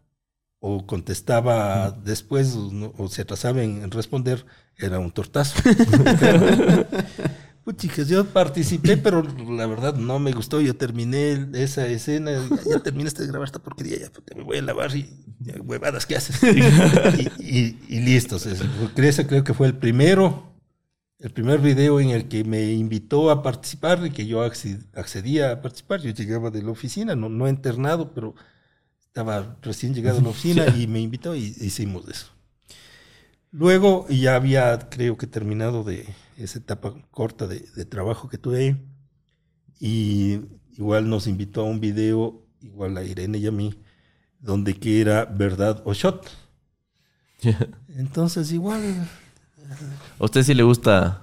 o 0.62 0.88
contestaba 0.88 1.92
después 1.92 2.56
o, 2.56 2.72
no- 2.72 2.94
o 2.98 3.10
se 3.10 3.24
atrasaba 3.24 3.64
en, 3.64 3.92
responder, 3.92 4.46
era 4.78 5.00
un 5.00 5.12
tortazo. 5.12 5.56
Pues 7.64 7.78
chicas, 7.78 8.08
yo 8.08 8.26
participé, 8.26 8.98
pero 8.98 9.22
la 9.22 9.68
verdad 9.68 9.94
no 9.96 10.18
me 10.18 10.32
gustó. 10.32 10.62
Yo 10.62 10.76
terminé 10.76 11.48
esa 11.54 11.86
escena, 11.88 12.32
ya, 12.32 12.60
ya 12.72 12.80
terminaste 12.82 13.22
de 13.22 13.28
grabar 13.30 13.46
esta 13.46 13.60
porquería, 13.60 14.00
ya 14.00 14.12
puta, 14.12 14.36
me 14.36 14.44
voy 14.44 14.58
a 14.58 14.64
lavar 14.64 14.96
y 14.96 15.08
ya, 15.40 15.62
huevadas 15.62 16.08
que 16.08 16.16
haces. 16.16 16.42
y, 17.40 17.60
y, 17.60 17.80
y 17.88 18.00
listo. 18.00 18.38
ese 18.38 19.28
creo 19.28 19.44
que 19.44 19.54
fue 19.54 19.68
el 19.68 19.78
primero, 19.78 20.54
el 21.20 21.32
primer 21.32 21.60
video 21.60 22.00
en 22.00 22.10
el 22.10 22.28
que 22.30 22.44
me 22.44 22.74
invitó 22.74 23.30
a 23.32 23.44
participar 23.44 24.06
y 24.06 24.12
que 24.12 24.26
yo 24.26 24.44
acce- 24.46 24.86
accedía 24.96 25.52
a 25.52 25.62
participar. 25.62 26.02
Yo 26.02 26.12
llegaba 26.12 26.50
de 26.52 26.64
la 26.64 26.72
oficina, 26.72 27.16
no, 27.16 27.30
no 27.30 27.48
internado, 27.48 28.14
pero 28.14 28.36
estaba 29.12 29.58
recién 29.62 29.94
llegado 29.94 30.20
a 30.20 30.22
la 30.22 30.30
oficina 30.30 30.68
y 30.78 30.88
me 30.88 31.02
invitó 31.02 31.36
y 31.36 31.54
hicimos 31.60 32.08
eso. 32.08 32.28
Luego 33.52 34.08
ya 34.08 34.38
había, 34.38 34.88
creo 34.90 35.18
que 35.18 35.28
terminado 35.28 35.84
de 35.84 36.08
esa 36.38 36.60
etapa 36.60 36.94
corta 37.12 37.46
de, 37.46 37.60
de 37.76 37.84
trabajo 37.84 38.30
que 38.30 38.38
tuve 38.38 38.60
ahí. 38.60 38.88
Y 39.82 40.40
igual 40.78 41.10
nos 41.10 41.28
invitó 41.28 41.60
a 41.60 41.66
un 41.66 41.82
video, 41.82 42.48
igual 42.62 42.96
a 42.96 43.04
Irene 43.04 43.38
y 43.40 43.48
a 43.48 43.52
mí, 43.52 43.78
donde 44.40 44.76
que 44.76 45.02
era 45.02 45.26
verdad 45.26 45.82
o 45.84 45.94
shot. 45.94 46.32
Entonces 47.90 48.54
igual, 48.54 49.10
¿A 50.20 50.24
usted 50.24 50.44
sí 50.44 50.54
le 50.54 50.64
gusta 50.64 51.21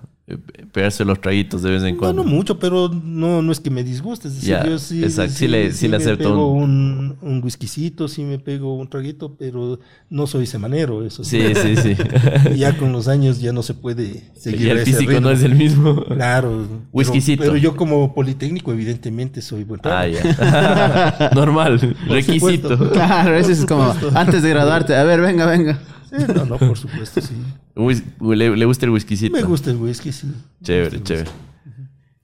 pegarse 0.73 1.05
los 1.05 1.21
traguitos 1.21 1.63
de 1.63 1.71
vez 1.71 1.83
en 1.83 1.97
cuando? 1.97 2.23
no 2.23 2.29
mucho, 2.29 2.59
pero 2.59 2.89
no, 2.89 3.41
no 3.41 3.51
es 3.53 3.61
que 3.61 3.71
me 3.71 3.83
disguste. 3.83 4.29
Es 4.29 4.35
decir, 4.35 4.51
Ya, 4.51 4.67
yo 4.67 4.79
sí, 4.79 5.03
exacto, 5.03 5.33
sí 5.35 5.49
le- 5.49 5.73
sí 5.73 5.89
le 5.89 5.97
me 5.99 6.05
acepto 6.05 6.25
pego 6.31 6.53
un, 6.53 7.17
un 7.23 7.43
whiskycito, 7.43 8.09
sí 8.09 8.23
me 8.25 8.39
pego 8.39 8.75
un 8.77 8.89
traguito, 8.89 9.35
pero 9.39 9.81
no 10.11 10.27
soy 10.27 10.47
semanero, 10.47 11.05
eso 11.05 11.25
Sí, 11.25 11.41
sí, 11.55 11.77
sí. 11.77 11.97
ya 12.57 12.77
con 12.77 12.93
los 12.93 13.09
años 13.09 13.41
ya 13.41 13.53
no 13.53 13.63
se 13.63 13.75
puede 13.75 14.25
seguir 14.35 14.63
y 14.67 14.71
el 14.71 14.77
ese 14.79 14.87
físico 14.93 15.11
ritmo. 15.13 15.29
no 15.29 15.31
es 15.31 15.43
el 15.43 15.55
mismo. 15.55 16.05
Claro. 16.05 16.67
pero- 16.69 16.81
Whiskycito. 16.93 17.43
Pero, 17.45 17.57
yo 17.57 17.75
como 17.77 18.15
politécnico 18.15 18.73
evidentemente 18.73 19.41
soy 19.41 19.65
buen 19.65 19.81
Ah. 19.85 21.31
Normal, 21.35 21.97
requisito. 22.09 22.71
supuesto. 22.71 22.91
Claro, 22.93 23.35
eso 23.37 23.51
es 23.53 23.65
como 23.65 23.95
antes 24.15 24.43
de 24.43 24.49
graduarte. 24.51 24.95
A 24.97 25.05
ver, 25.05 25.21
venga, 25.21 25.47
venga. 25.47 25.79
Sí, 26.11 26.25
no, 26.35 26.45
no, 26.47 26.57
por 26.59 26.77
supuesto, 26.79 27.21
sí. 27.21 27.35
Whis- 27.75 28.03
Le, 28.21 28.57
le 28.57 28.65
gusta 28.65 28.87
el 28.87 28.91
whiskycito. 28.93 29.37
Me 29.37 29.43
gusta 29.43 29.71
el 29.71 29.77
whisky, 29.77 30.11
sí. 30.13 30.27
Chévere, 30.63 31.03
chévere. 31.03 31.31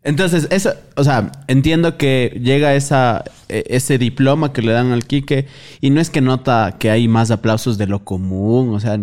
Entonces, 0.02 0.48
eso, 0.50 0.74
o 0.96 1.04
sea, 1.04 1.32
entiendo 1.48 1.96
que 1.96 2.38
llega 2.42 2.74
esa, 2.74 3.24
e- 3.48 3.64
ese 3.68 3.96
diploma 3.96 4.52
que 4.52 4.60
le 4.60 4.72
dan 4.72 4.92
al 4.92 5.06
Quique 5.06 5.46
y 5.80 5.90
no 5.90 6.00
es 6.00 6.10
que 6.10 6.20
nota 6.20 6.76
que 6.78 6.90
hay 6.90 7.08
más 7.08 7.30
aplausos 7.30 7.78
de 7.78 7.86
lo 7.86 8.04
común, 8.04 8.74
o 8.74 8.80
sea, 8.80 8.98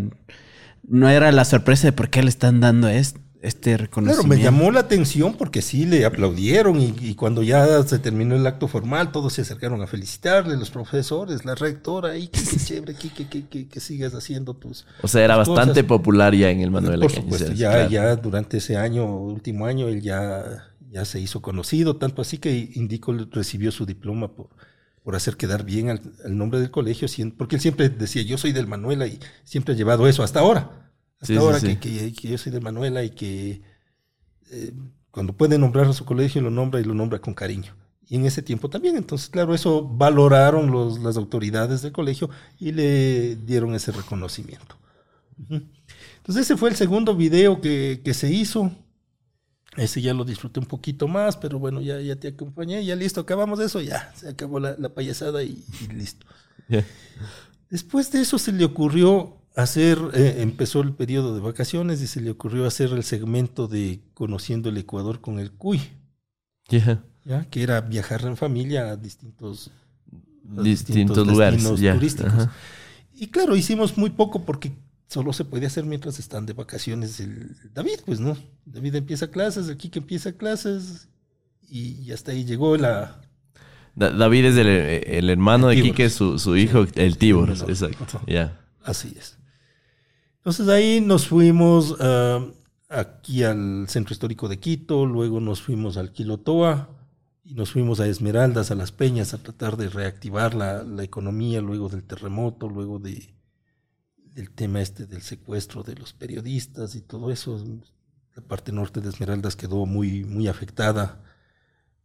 no 0.88 1.10
era 1.10 1.32
la 1.32 1.46
sorpresa 1.46 1.88
de 1.88 1.92
por 1.94 2.10
qué 2.10 2.22
le 2.22 2.30
están 2.30 2.60
dando 2.60 2.88
es- 2.88 3.16
este 3.42 3.78
Claro, 4.04 4.24
reconocimiento. 4.24 4.28
me 4.28 4.40
llamó 4.40 4.72
la 4.72 4.80
atención 4.82 5.36
porque 5.38 5.62
sí 5.62 5.86
le 5.86 6.06
aplaudieron 6.06 6.80
y, 6.82 6.96
y 7.00 7.16
cuando 7.16 7.44
ya 7.44 7.84
se 7.84 8.00
terminó 8.00 8.36
el 8.36 8.48
acto 8.48 8.68
formal, 8.68 9.12
todos 9.12 9.34
se 9.34 9.42
acercaron 9.42 9.82
a 9.82 9.88
felicitarle, 9.88 10.58
los 10.58 10.72
profesores, 10.72 11.46
la 11.46 11.56
rectora, 11.56 12.18
y 12.18 12.28
que, 12.30 12.46
que 12.48 12.60
chévere, 12.60 12.96
que, 12.98 13.12
que, 13.14 13.28
que, 13.30 13.48
que, 13.48 13.68
que 13.68 13.80
sigas 13.80 14.14
haciendo 14.16 14.56
tus... 14.56 14.86
O 15.02 15.08
sea, 15.08 15.24
era 15.24 15.36
bastante 15.36 15.84
cosas. 15.84 15.88
popular 15.88 16.34
ya 16.36 16.50
en 16.50 16.62
el 16.62 16.72
Manuel 16.72 17.00
Por 17.00 17.12
supuesto, 17.12 17.54
ya, 17.54 17.72
claro. 17.72 17.90
ya 17.90 18.16
durante 18.16 18.58
ese 18.58 18.78
año, 18.78 19.06
último 19.18 19.66
año, 19.66 19.88
él 19.88 20.02
ya, 20.02 20.74
ya 20.90 21.06
se 21.06 21.20
hizo 21.20 21.42
conocido, 21.42 21.98
tanto 21.98 22.22
así 22.22 22.38
que 22.38 22.72
Indico 22.76 23.14
recibió 23.32 23.72
su 23.72 23.86
diploma 23.86 24.36
por, 24.36 24.50
por 25.04 25.16
hacer 25.16 25.38
quedar 25.38 25.64
bien 25.66 25.90
al, 25.90 26.02
al 26.26 26.38
nombre 26.38 26.60
del 26.60 26.72
colegio, 26.72 27.08
porque 27.38 27.56
él 27.56 27.62
siempre 27.62 27.90
decía, 27.90 28.22
yo 28.24 28.38
soy 28.38 28.52
del 28.52 28.68
Manuela 28.68 29.08
y 29.08 29.20
siempre 29.44 29.74
ha 29.74 29.78
llevado 29.78 30.08
eso 30.08 30.24
hasta 30.24 30.40
ahora. 30.42 30.91
Hasta 31.22 31.28
Sí, 31.28 31.36
ahora 31.40 31.60
sí. 31.60 31.78
Que, 31.78 31.78
que- 31.80 32.14
que 32.14 32.28
yo 32.30 32.38
soy 32.38 32.52
del 32.52 32.62
Manuela 32.64 33.04
y 33.04 33.12
que 33.12 33.62
eh, 34.52 34.74
cuando 35.12 35.34
puede 35.38 35.58
nombrar 35.60 35.88
a 35.88 35.94
su 35.94 36.06
colegio 36.06 36.42
lo 36.42 36.52
nombra 36.52 36.80
y 36.82 36.84
lo 36.86 36.94
nombra 36.94 37.20
con 37.20 37.34
cariño. 37.34 37.76
Y 38.08 38.18
en 38.18 38.26
ese 38.26 38.42
tiempo 38.44 38.70
también, 38.70 38.98
entonces 38.98 39.30
claro, 39.30 39.56
eso 39.56 39.88
valoraron 39.88 40.72
los, 40.72 41.00
las 41.00 41.18
autoridades 41.18 41.82
del 41.82 41.94
colegio 41.94 42.30
y 42.60 42.72
le 42.74 43.38
dieron 43.38 43.74
ese 43.76 43.92
reconocimiento. 43.92 44.78
Entonces 46.18 46.44
ese 46.46 46.58
fue 46.58 46.70
el 46.70 46.76
segundo 46.76 47.16
video 47.16 47.62
que, 47.62 48.02
que 48.04 48.14
se 48.14 48.32
hizo. 48.32 48.72
Ese 49.78 50.02
ya 50.02 50.14
lo 50.14 50.26
disfruté 50.26 50.60
un 50.60 50.66
poquito 50.66 51.08
más, 51.08 51.38
pero 51.38 51.58
bueno, 51.58 51.80
ya, 51.82 52.00
ya 52.02 52.18
te 52.18 52.30
acompañé, 52.30 52.84
ya 52.84 52.96
listo, 52.96 53.22
acabamos 53.22 53.58
de 53.58 53.66
eso, 53.68 53.80
ya, 53.82 54.14
se 54.16 54.28
acabó 54.30 54.60
la, 54.60 54.76
la 54.78 54.94
payasada 54.94 55.44
y, 55.44 55.64
y 55.80 55.88
listo. 55.94 56.26
Después 57.70 58.12
de 58.12 58.22
eso 58.22 58.38
se 58.38 58.52
le 58.52 58.66
ocurrió 58.66 59.41
hacer, 59.56 59.98
eh, 60.14 60.38
empezó 60.40 60.82
el 60.82 60.94
periodo 60.94 61.34
de 61.36 61.42
vacaciones 61.42 62.02
y 62.02 62.08
se 62.08 62.22
le 62.22 62.32
ocurrió 62.32 62.66
hacer 62.66 62.92
el 62.94 63.04
segmento 63.04 63.68
de 63.68 64.00
Conociendo 64.14 64.70
el 64.70 64.78
Ecuador 64.78 65.20
con 65.22 65.40
el 65.40 65.52
CUI, 65.52 65.82
Ya. 66.70 67.04
¿ya? 67.26 67.46
que 67.50 67.64
era 67.64 67.82
viajar 67.82 68.22
en 68.26 68.38
familia 68.38 68.90
a 68.92 68.96
distintos, 68.98 69.72
a 70.58 70.62
Distintos 70.62 71.28
lugares. 71.28 71.64
Ya. 71.80 71.94
turísticos. 71.94 72.32
Ajá. 72.34 72.52
Y 73.14 73.28
claro, 73.28 73.56
hicimos 73.56 73.98
muy 73.98 74.10
poco 74.12 74.44
porque 74.46 74.72
solo 75.08 75.34
se 75.34 75.44
puede 75.46 75.66
hacer 75.66 75.84
mientras 75.86 76.18
están 76.20 76.46
de 76.46 76.54
vacaciones 76.54 77.20
el 77.20 77.56
David, 77.74 78.00
pues 78.06 78.20
no. 78.20 78.38
David 78.66 78.96
empieza 78.96 79.28
clases, 79.30 79.68
el 79.68 79.78
Kike 79.78 80.00
empieza 80.00 80.32
clases 80.32 81.10
y, 81.70 82.02
y 82.02 82.12
hasta 82.14 82.32
ahí 82.32 82.46
llegó 82.46 82.78
la... 82.78 83.22
Da- 83.96 84.12
David 84.12 84.46
es 84.46 84.56
el, 84.58 84.68
el 84.68 85.30
hermano 85.30 85.68
de. 85.68 85.82
Quique, 85.82 86.10
su, 86.10 86.40
su 86.40 86.56
hijo, 86.56 86.86
el 86.96 87.18
Tíboros, 87.18 87.64
exacto. 87.68 88.22
Ya. 88.26 88.58
Así 88.84 89.14
es. 89.20 89.38
Entonces 90.42 90.70
ahí 90.70 91.02
nos 91.02 91.28
fuimos 91.28 91.96
ah, 92.00 92.44
aquí 92.90 93.44
al 93.44 93.86
Centro 93.88 94.12
Histórico 94.12 94.50
de 94.50 94.60
Quito, 94.60 95.06
luego 95.06 95.40
nos 95.40 95.62
fuimos 95.62 95.98
al 95.98 96.12
Quilotoa 96.12 96.90
y 97.44 97.54
nos 97.54 97.72
fuimos 97.72 98.00
a 98.00 98.08
Esmeraldas, 98.08 98.72
a 98.72 98.76
Las 98.76 98.92
Peñas, 98.92 99.36
a 99.36 99.38
tratar 99.38 99.78
de 99.78 99.88
reactivar 99.88 100.56
la, 100.56 100.82
la 100.82 101.04
economía 101.04 101.62
luego 101.62 101.90
del 101.90 102.04
terremoto, 102.04 102.68
luego 102.70 102.98
de, 102.98 103.36
del 104.34 104.50
tema 104.50 104.82
este 104.82 105.06
del 105.06 105.22
secuestro 105.22 105.84
de 105.84 105.94
los 105.94 106.14
periodistas 106.14 106.96
y 106.96 107.02
todo 107.02 107.30
eso. 107.30 107.64
La 108.36 108.42
parte 108.42 108.72
norte 108.72 109.00
de 109.00 109.10
Esmeraldas 109.10 109.56
quedó 109.56 109.86
muy, 109.86 110.24
muy 110.24 110.48
afectada. 110.48 111.22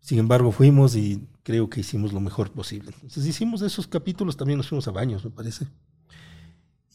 Sin 0.00 0.18
embargo, 0.18 0.52
fuimos 0.52 0.94
y 0.94 1.26
creo 1.42 1.70
que 1.70 1.80
hicimos 1.80 2.12
lo 2.12 2.20
mejor 2.20 2.52
posible. 2.52 2.92
Entonces 2.96 3.24
hicimos 3.24 3.62
esos 3.62 3.86
capítulos, 3.86 4.36
también 4.36 4.58
nos 4.58 4.68
fuimos 4.68 4.86
a 4.88 4.90
Baños, 4.90 5.24
me 5.24 5.30
parece. 5.30 5.68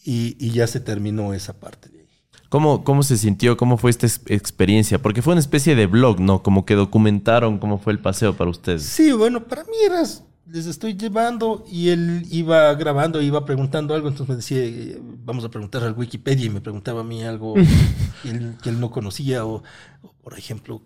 Y, 0.03 0.35
y 0.39 0.51
ya 0.51 0.67
se 0.67 0.79
terminó 0.79 1.33
esa 1.33 1.59
parte 1.59 1.89
de 1.89 1.99
ahí. 1.99 2.07
¿Cómo, 2.49 2.83
¿Cómo 2.83 3.03
se 3.03 3.17
sintió? 3.17 3.55
¿Cómo 3.55 3.77
fue 3.77 3.91
esta 3.91 4.07
ex- 4.07 4.21
experiencia? 4.27 5.01
Porque 5.01 5.21
fue 5.21 5.33
una 5.33 5.39
especie 5.39 5.75
de 5.75 5.85
blog, 5.87 6.19
¿no? 6.19 6.43
Como 6.43 6.65
que 6.65 6.75
documentaron 6.75 7.59
cómo 7.59 7.77
fue 7.77 7.93
el 7.93 7.99
paseo 7.99 8.35
para 8.35 8.49
ustedes. 8.49 8.83
Sí, 8.83 9.11
bueno, 9.13 9.45
para 9.47 9.63
mí 9.63 9.77
era, 9.85 10.01
les 10.47 10.65
estoy 10.65 10.95
llevando 10.95 11.63
y 11.71 11.89
él 11.89 12.25
iba 12.29 12.73
grabando, 12.73 13.21
iba 13.21 13.45
preguntando 13.45 13.93
algo, 13.93 14.09
entonces 14.09 14.27
me 14.29 14.35
decía, 14.35 14.63
eh, 14.65 14.99
vamos 15.23 15.45
a 15.45 15.49
preguntar 15.49 15.83
al 15.83 15.93
Wikipedia 15.97 16.45
y 16.47 16.49
me 16.49 16.59
preguntaba 16.61 17.01
a 17.01 17.03
mí 17.05 17.23
algo 17.23 17.53
que, 17.53 18.29
él, 18.29 18.57
que 18.61 18.69
él 18.69 18.79
no 18.81 18.91
conocía 18.91 19.45
o, 19.45 19.63
o, 20.01 20.13
por 20.21 20.37
ejemplo, 20.37 20.81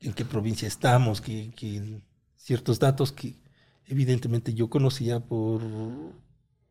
en 0.00 0.12
qué 0.12 0.24
provincia 0.26 0.68
estamos, 0.68 1.20
que, 1.22 1.52
que 1.56 2.00
ciertos 2.36 2.78
datos 2.80 3.12
que 3.12 3.36
evidentemente 3.86 4.52
yo 4.52 4.68
conocía 4.68 5.20
por, 5.20 5.62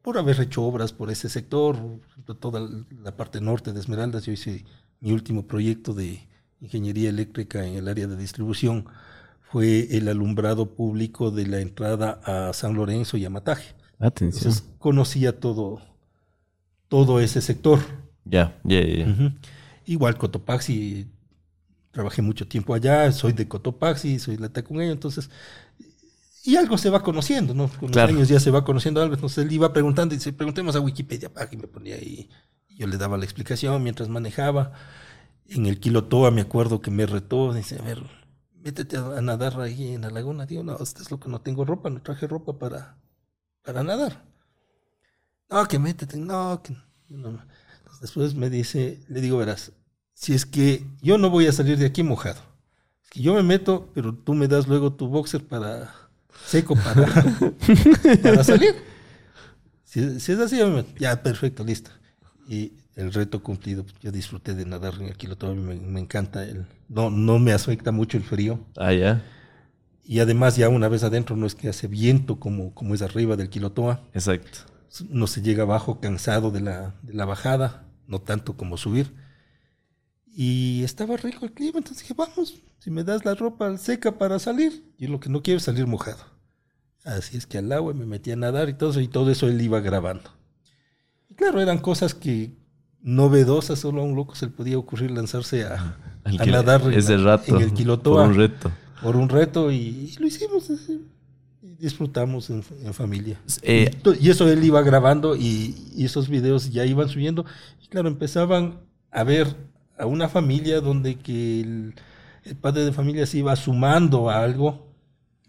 por 0.07 0.17
haber 0.17 0.39
hecho 0.39 0.63
obras 0.63 0.93
por 0.93 1.11
ese 1.11 1.27
sector, 1.27 1.75
toda 2.39 2.65
la 3.03 3.17
parte 3.17 3.41
norte 3.41 3.73
de 3.73 3.81
Esmeraldas, 3.81 4.25
yo 4.25 4.31
hice 4.31 4.63
mi 5.01 5.11
último 5.11 5.45
proyecto 5.45 5.93
de 5.93 6.25
ingeniería 6.61 7.09
eléctrica 7.09 7.65
en 7.67 7.73
el 7.73 7.89
área 7.89 8.07
de 8.07 8.15
distribución 8.15 8.85
fue 9.41 9.97
el 9.97 10.07
alumbrado 10.07 10.75
público 10.75 11.29
de 11.29 11.47
la 11.47 11.59
entrada 11.59 12.21
a 12.23 12.53
San 12.53 12.75
Lorenzo 12.75 13.17
y 13.17 13.25
a 13.25 13.29
Mataje. 13.29 13.75
Atención. 13.99 14.47
Entonces 14.47 14.69
conocía 14.79 15.41
todo, 15.41 15.81
todo 16.87 17.19
ese 17.19 17.41
sector. 17.41 17.79
Ya, 18.23 18.57
ya, 18.63 18.79
ya. 18.79 19.33
Igual 19.85 20.17
Cotopaxi, 20.17 21.05
trabajé 21.91 22.21
mucho 22.21 22.47
tiempo 22.47 22.73
allá, 22.73 23.11
soy 23.11 23.33
de 23.33 23.45
Cotopaxi, 23.45 24.19
soy 24.19 24.37
latacuneño, 24.37 24.93
entonces, 24.93 25.29
y 26.47 26.55
algo 26.55 26.77
se 26.77 26.89
va 26.89 27.03
conociendo, 27.03 27.53
¿no? 27.53 27.67
Con 27.67 27.89
Claro. 27.89 28.07
los 28.07 28.15
años 28.19 28.29
ya 28.29 28.39
se 28.39 28.51
va 28.51 28.63
conociendo 28.63 29.01
algo, 29.01 29.15
entonces 29.15 29.43
él 29.43 29.51
iba 29.51 29.73
preguntando 29.73 30.15
y 30.15 30.17
dice, 30.17 30.31
preguntemos 30.31 30.77
a 30.77 30.79
Wikipedia, 30.79 31.27
pa, 31.33 31.45
y 31.51 31.57
me 31.57 31.67
ponía 31.67 31.95
ahí, 31.95 32.29
yo 32.69 32.87
le 32.87 32.95
daba 32.95 33.17
la 33.17 33.25
explicación 33.25 33.83
mientras 33.83 34.07
manejaba. 34.07 34.71
En 35.49 35.65
el 35.65 35.81
Quilotoa 35.81 36.31
me 36.31 36.39
acuerdo 36.39 36.79
que 36.79 36.89
me 36.89 37.05
retó, 37.05 37.53
dice, 37.53 37.77
a 37.77 37.81
ver, 37.81 38.01
métete 38.63 38.95
a, 38.95 39.19
nadar 39.21 39.59
ahí 39.59 39.93
en 39.93 40.03
la 40.03 40.09
laguna. 40.09 40.45
Digo, 40.45 40.63
no, 40.63 40.77
esto 40.81 41.01
es 41.01 41.11
lo 41.11 41.19
que 41.19 41.27
no 41.27 41.41
tengo 41.41 41.65
ropa, 41.65 41.89
no 41.89 42.01
traje 42.01 42.27
ropa 42.27 42.57
para, 42.57 42.95
para 43.61 43.83
nadar. 43.83 44.23
No, 45.49 45.67
que 45.67 45.79
métete, 45.79 46.15
no, 46.15 46.61
que 46.63 46.77
no. 47.09 47.41
Después 47.99 48.35
me 48.35 48.49
dice, 48.49 49.03
le 49.09 49.19
digo, 49.19 49.37
verás, 49.37 49.73
si 50.13 50.33
es 50.33 50.45
que 50.45 50.85
yo 51.01 51.17
no 51.17 51.29
voy 51.29 51.47
a 51.47 51.51
salir 51.51 51.77
de 51.77 51.87
aquí 51.87 52.03
mojado. 52.03 52.39
Es 53.03 53.09
que 53.09 53.21
yo 53.21 53.33
me 53.33 53.43
meto, 53.43 53.91
pero 53.93 54.15
tú 54.15 54.33
me 54.33 54.47
das 54.47 54.65
luego 54.69 54.93
tu 54.93 55.09
boxer 55.09 55.45
para 55.45 56.06
seco 56.45 56.75
para, 56.75 57.05
para 58.23 58.43
salir. 58.43 58.75
Si, 59.83 60.19
si, 60.19 60.31
es 60.31 60.39
así, 60.39 60.59
ya 60.99 61.21
perfecto, 61.23 61.63
listo. 61.63 61.91
Y 62.47 62.73
el 62.95 63.13
reto 63.13 63.43
cumplido, 63.43 63.85
yo 64.01 64.11
disfruté 64.11 64.53
de 64.55 64.65
nadar 64.65 64.95
en 64.95 65.07
el 65.07 65.17
Quilotoa, 65.17 65.53
me, 65.53 65.75
me 65.75 65.99
encanta, 65.99 66.43
el, 66.43 66.65
no, 66.89 67.09
no 67.09 67.39
me 67.39 67.53
afecta 67.53 67.91
mucho 67.91 68.17
el 68.17 68.23
frío. 68.23 68.59
Ah, 68.75 68.93
ya. 68.93 69.23
Y 70.03 70.19
además 70.19 70.55
ya 70.55 70.69
una 70.69 70.87
vez 70.87 71.03
adentro 71.03 71.35
no 71.35 71.45
es 71.45 71.53
que 71.53 71.67
hace 71.67 71.87
viento 71.87 72.39
como, 72.39 72.73
como 72.73 72.95
es 72.95 73.01
arriba 73.01 73.35
del 73.35 73.49
Quilotoa. 73.49 74.01
Exacto. 74.13 74.59
No 75.09 75.27
se 75.27 75.41
llega 75.41 75.63
abajo 75.63 75.99
cansado 75.99 76.49
de 76.49 76.61
la, 76.61 76.95
de 77.01 77.13
la 77.13 77.25
bajada, 77.25 77.83
no 78.07 78.19
tanto 78.19 78.55
como 78.55 78.77
subir. 78.77 79.13
Y 80.39 80.83
estaba 80.83 81.17
rico 81.17 81.45
el 81.45 81.51
clima, 81.51 81.79
entonces 81.79 82.03
dije, 82.03 82.13
vamos, 82.15 82.61
si 82.77 82.91
me 82.91 83.03
das 83.03 83.25
la 83.25 83.33
ropa 83.33 83.75
seca 83.79 84.19
para 84.19 84.37
salir, 84.37 84.83
yo 84.99 85.09
lo 85.09 85.19
que 85.19 85.29
no 85.29 85.41
quiero 85.41 85.57
es 85.57 85.63
salir 85.63 85.87
mojado. 85.87 86.23
Así 87.03 87.37
es 87.37 87.47
que 87.47 87.57
al 87.57 87.71
agua 87.71 87.95
me 87.95 88.05
metí 88.05 88.29
a 88.29 88.35
nadar 88.35 88.69
y 88.69 88.75
todo 88.75 88.91
eso, 88.91 88.99
y 88.99 89.07
todo 89.07 89.31
eso 89.31 89.47
él 89.47 89.59
iba 89.59 89.79
grabando. 89.79 90.29
Y 91.27 91.33
claro, 91.33 91.59
eran 91.59 91.79
cosas 91.79 92.13
que 92.13 92.51
novedosas, 93.01 93.79
solo 93.79 94.01
a 94.01 94.03
un 94.03 94.15
loco 94.15 94.35
se 94.35 94.45
le 94.45 94.51
podía 94.51 94.77
ocurrir 94.77 95.09
lanzarse 95.09 95.63
a, 95.63 95.97
a 96.23 96.45
nadar 96.45 96.83
ese 96.93 97.15
en, 97.15 97.23
rato, 97.23 97.55
en 97.55 97.63
el 97.63 97.73
Quilotoa. 97.73 98.25
Por 98.25 98.29
un 98.29 98.37
reto. 98.37 98.71
Por 99.01 99.15
un 99.15 99.29
reto 99.29 99.71
y, 99.71 99.77
y 99.77 100.15
lo 100.19 100.27
hicimos. 100.27 100.69
Así, 100.69 101.03
disfrutamos 101.79 102.51
en, 102.51 102.63
en 102.83 102.93
familia. 102.93 103.41
Eh, 103.63 103.89
y, 104.05 104.27
y, 104.27 104.29
eso 104.29 104.47
él 104.47 104.63
iba 104.63 104.83
grabando 104.83 105.35
y, 105.35 105.75
y, 105.95 106.05
esos 106.05 106.29
videos 106.29 106.71
ya 106.71 106.85
iban 106.85 107.09
subiendo. 107.09 107.43
Y 107.83 107.87
claro, 107.87 108.07
empezaban 108.07 108.81
a 109.09 109.23
ver 109.23 109.55
a 109.97 110.05
una 110.05 110.29
familia 110.29 110.81
donde 110.81 111.15
que 111.15 111.61
el, 111.61 111.95
padre 112.61 112.85
de 112.85 112.93
familia 112.93 113.25
se 113.25 113.39
iba 113.39 113.55
sumando 113.55 114.29
a 114.29 114.43
algo. 114.43 114.87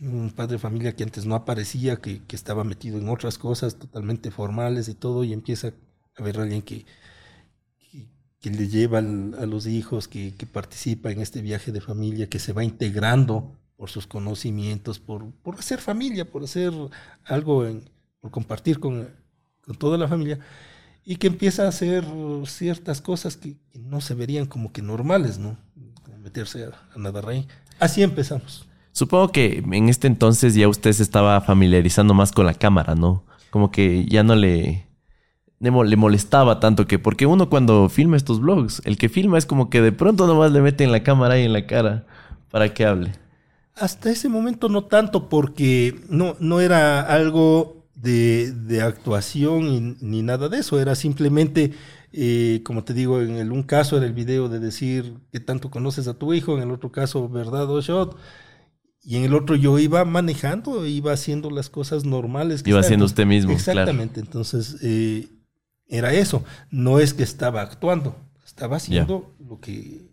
Un 0.01 0.31
padre 0.31 0.53
de 0.53 0.59
familia 0.59 0.95
que 0.95 1.03
antes 1.03 1.27
no 1.27 1.35
aparecía, 1.35 1.97
que, 1.97 2.23
que, 2.25 2.37
estaba 2.37 2.63
metido 2.65 2.99
en 2.99 3.09
otras 3.09 3.37
cosas 3.37 3.79
totalmente 3.79 4.31
formales 4.31 4.89
y 4.89 4.95
todo, 4.95 5.25
y 5.25 5.33
empieza 5.33 5.73
a 6.17 6.23
ver 6.23 6.39
a 6.39 6.43
alguien 6.43 6.63
que, 6.63 6.87
que, 7.91 8.07
que 8.41 8.51
le 8.51 8.69
lleva 8.69 8.99
a 8.99 9.47
los 9.47 9.67
hijos, 9.67 10.07
que, 10.07 10.33
participa 10.53 11.11
en 11.11 11.21
este 11.21 11.43
viaje 11.43 11.73
de 11.73 11.81
familia, 11.81 12.29
que 12.29 12.39
se 12.39 12.53
va 12.53 12.63
integrando 12.63 13.57
por 13.77 13.91
sus 13.91 14.07
conocimientos, 14.07 14.99
por, 15.01 15.33
por 15.43 15.57
hacer 15.57 15.81
familia, 15.81 16.31
por 16.31 16.45
hacer 16.45 16.73
algo, 17.25 17.67
por 18.21 18.31
compartir 18.31 18.79
con, 18.79 19.09
con, 19.65 19.77
toda 19.77 19.99
la 19.99 20.09
familia, 20.09 20.39
y 21.11 21.17
que 21.17 21.29
empieza 21.29 21.65
a 21.65 21.69
hacer 21.69 22.05
ciertas 22.45 23.01
cosas 23.01 23.39
que, 23.39 23.57
no 23.75 24.03
se 24.03 24.13
verían 24.13 24.45
como 24.45 24.73
que 24.73 24.83
normales, 24.83 25.39
¿no? 25.39 25.57
Meterse 26.23 26.65
a, 26.65 26.69
a 26.95 26.99
nadar 26.99 27.27
ahí. 27.31 27.49
Así 27.81 28.03
empezamos. 28.03 28.69
Supongo 28.93 29.33
que 29.33 29.65
en 29.73 29.89
este 29.89 30.07
entonces 30.07 30.55
ya 30.55 30.69
usted 30.69 30.93
se 30.93 31.03
estaba 31.03 31.41
familiarizando 31.41 32.13
más 32.13 32.31
con 32.31 32.45
la 32.45 32.53
cámara, 32.53 32.95
¿no? 32.95 33.25
Como 33.49 33.71
que 33.71 34.05
ya 34.05 34.23
no 34.23 34.37
le, 34.37 34.87
le 35.61 35.97
molestaba 35.97 36.61
tanto 36.61 36.87
que, 36.87 36.99
porque 36.99 37.25
uno 37.25 37.49
cuando 37.49 37.89
filma 37.89 38.19
estos 38.19 38.43
vlogs, 38.43 38.83
el 38.85 38.99
que 38.99 39.09
filma 39.09 39.39
es 39.39 39.47
como 39.47 39.71
que 39.71 39.81
de 39.81 39.93
pronto 39.93 40.27
nomás 40.27 40.53
le 40.53 40.61
meten 40.61 40.93
la 40.93 41.03
cámara 41.03 41.35
ahí 41.35 41.45
en 41.47 41.55
la 41.55 41.67
cara 41.67 42.05
para 42.51 42.75
que 42.75 42.85
hable. 42.85 43.13
Hasta 43.75 44.11
ese 44.11 44.29
momento 44.29 44.69
no 44.69 44.85
tanto, 44.85 45.31
porque 45.31 45.99
no, 46.11 46.37
no 46.39 46.61
era 46.61 47.01
algo 47.01 47.78
de, 48.01 48.53
de 48.53 48.83
actuación 48.83 49.69
ni, 49.69 49.97
ni, 50.01 50.23
nada 50.23 50.49
de 50.49 50.59
eso, 50.59 50.81
era 50.81 50.95
simplemente, 50.95 51.73
eh, 52.13 52.63
como 52.65 52.85
te 52.85 52.95
digo, 52.95 53.21
en 53.21 53.37
el, 53.37 53.51
un 53.51 53.65
caso 53.65 53.97
era 53.97 54.07
el 54.07 54.13
video 54.13 54.49
de 54.49 54.61
decir 54.61 55.15
que 55.33 55.41
tanto 55.41 55.71
conoces 55.71 56.07
a 56.07 56.15
tu 56.15 56.33
hijo, 56.33 56.57
en 56.57 56.63
el 56.63 56.71
otro 56.71 56.93
caso, 56.93 57.29
verdad 57.29 57.69
o 57.71 57.81
shot. 57.81 58.17
Y 59.03 59.17
en 59.17 59.25
el 59.25 59.35
otro 59.35 59.57
yo 59.57 59.79
iba 59.79 60.05
manejando, 60.05 60.87
iba 60.87 61.13
haciendo 61.13 61.51
las 61.51 61.71
cosas 61.71 62.05
normales. 62.05 62.63
Que 62.63 62.71
iba 62.71 62.81
haciendo 62.81 63.07
usted 63.07 63.27
mismo. 63.27 63.53
Exactamente. 63.53 64.21
Claro. 64.21 64.27
Entonces, 64.27 64.77
eh, 64.83 65.29
era 65.87 66.13
eso. 66.13 66.45
No 66.71 67.01
es 67.01 67.15
que 67.15 67.23
estaba 67.23 67.63
actuando, 67.63 68.17
estaba 68.45 68.77
haciendo 68.77 69.35
yeah. 69.39 69.49
lo 69.49 69.61
que 69.61 70.11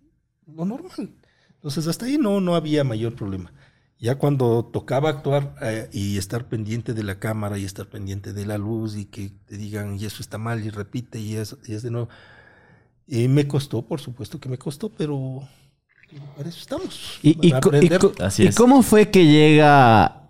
lo 0.48 0.66
normal. 0.66 1.10
Entonces, 1.56 1.88
hasta 1.88 2.06
ahí 2.06 2.18
no, 2.18 2.40
no 2.40 2.56
había 2.56 2.84
mayor 2.84 3.16
problema. 3.16 3.52
Ya 3.98 4.16
cuando 4.16 4.66
tocaba 4.66 5.10
actuar 5.10 5.56
eh, 5.62 5.90
y 5.92 6.18
estar 6.18 6.48
pendiente 6.48 6.94
de 6.94 7.04
la 7.04 7.18
cámara 7.18 7.58
y 7.58 7.64
estar 7.64 7.88
pendiente 7.88 8.34
de 8.34 8.46
la 8.46 8.58
luz 8.58 8.96
y 8.98 9.06
que 9.06 9.32
te 9.46 9.58
digan, 9.58 9.98
y 10.00 10.06
eso 10.06 10.22
está 10.22 10.38
mal, 10.38 10.64
y 10.66 10.70
repite, 10.70 11.20
y 11.20 11.36
es, 11.36 11.56
y 11.66 11.74
es 11.74 11.82
de 11.82 11.92
nuevo. 11.92 12.10
Y 13.08 13.28
me 13.28 13.48
costó, 13.48 13.84
por 13.84 14.02
supuesto 14.02 14.40
que 14.40 14.50
me 14.50 14.58
costó, 14.58 14.90
pero 14.90 15.48
para 16.36 16.50
eso 16.50 16.60
estamos. 16.60 17.20
¿Y, 17.22 17.30
y, 17.42 17.54
y, 17.54 18.44
¿y 18.44 18.50
cómo 18.54 18.84
fue 18.84 19.10
que 19.10 19.26
llega... 19.26 20.28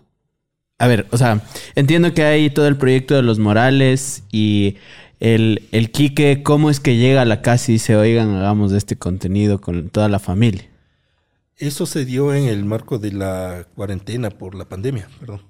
A 0.78 0.88
ver, 0.88 1.08
o 1.12 1.18
sea, 1.18 1.42
entiendo 1.76 2.14
que 2.14 2.24
hay 2.24 2.50
todo 2.50 2.68
el 2.68 2.78
proyecto 2.78 3.16
de 3.16 3.24
los 3.24 3.40
Morales 3.40 4.24
y 4.30 4.76
el, 5.22 5.68
el 5.72 5.90
Quique, 5.90 6.44
¿cómo 6.44 6.70
es 6.70 6.82
que 6.82 6.98
llega 6.98 7.22
a 7.22 7.26
la 7.26 7.42
casa 7.42 7.72
y 7.72 7.76
dice, 7.76 7.96
oigan, 7.96 8.36
hagamos 8.36 8.74
este 8.74 8.98
contenido 8.98 9.62
con 9.62 9.90
toda 9.90 10.10
la 10.10 10.20
familia? 10.20 10.70
Eso 11.58 11.86
se 11.86 12.06
dio 12.06 12.34
en 12.34 12.46
el 12.46 12.66
marco 12.66 13.00
de 13.00 13.12
la 13.12 13.66
cuarentena 13.76 14.30
por 14.30 14.56
la 14.56 14.66
pandemia, 14.66 15.08
perdón. 15.20 15.42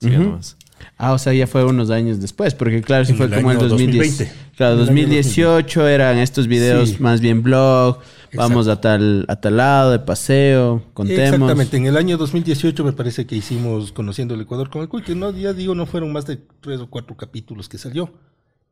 Sí, 0.00 0.08
uh 0.08 0.38
-huh. 0.38 0.56
Ah, 0.98 1.12
o 1.12 1.18
sea, 1.18 1.32
ya 1.32 1.46
fue 1.46 1.64
unos 1.64 1.90
años 1.90 2.20
después, 2.20 2.54
porque 2.54 2.82
claro, 2.82 3.04
sí 3.04 3.14
fue 3.14 3.30
como 3.30 3.50
el 3.50 3.58
2010. 3.58 4.18
2020. 4.18 4.32
Claro, 4.56 4.76
2018 4.76 5.88
eran 5.88 6.18
estos 6.18 6.46
videos 6.46 6.90
sí. 6.90 6.96
más 7.00 7.20
bien 7.20 7.42
blog, 7.42 7.98
Exacto. 7.98 8.36
vamos 8.36 8.68
a 8.68 8.80
tal, 8.80 9.24
a 9.28 9.36
tal 9.36 9.56
lado 9.56 9.92
de 9.92 9.98
paseo, 10.00 10.82
contemos. 10.92 11.34
Exactamente, 11.34 11.76
en 11.78 11.86
el 11.86 11.96
año 11.96 12.16
2018 12.18 12.84
me 12.84 12.92
parece 12.92 13.26
que 13.26 13.36
hicimos 13.36 13.92
Conociendo 13.92 14.34
el 14.34 14.42
Ecuador 14.42 14.68
con 14.68 14.82
el 14.82 14.88
Cuy, 14.88 15.02
que 15.02 15.14
no, 15.14 15.30
ya 15.30 15.52
digo, 15.52 15.74
no 15.74 15.86
fueron 15.86 16.12
más 16.12 16.26
de 16.26 16.38
tres 16.60 16.80
o 16.80 16.88
cuatro 16.88 17.16
capítulos 17.16 17.68
que 17.68 17.78
salió. 17.78 18.10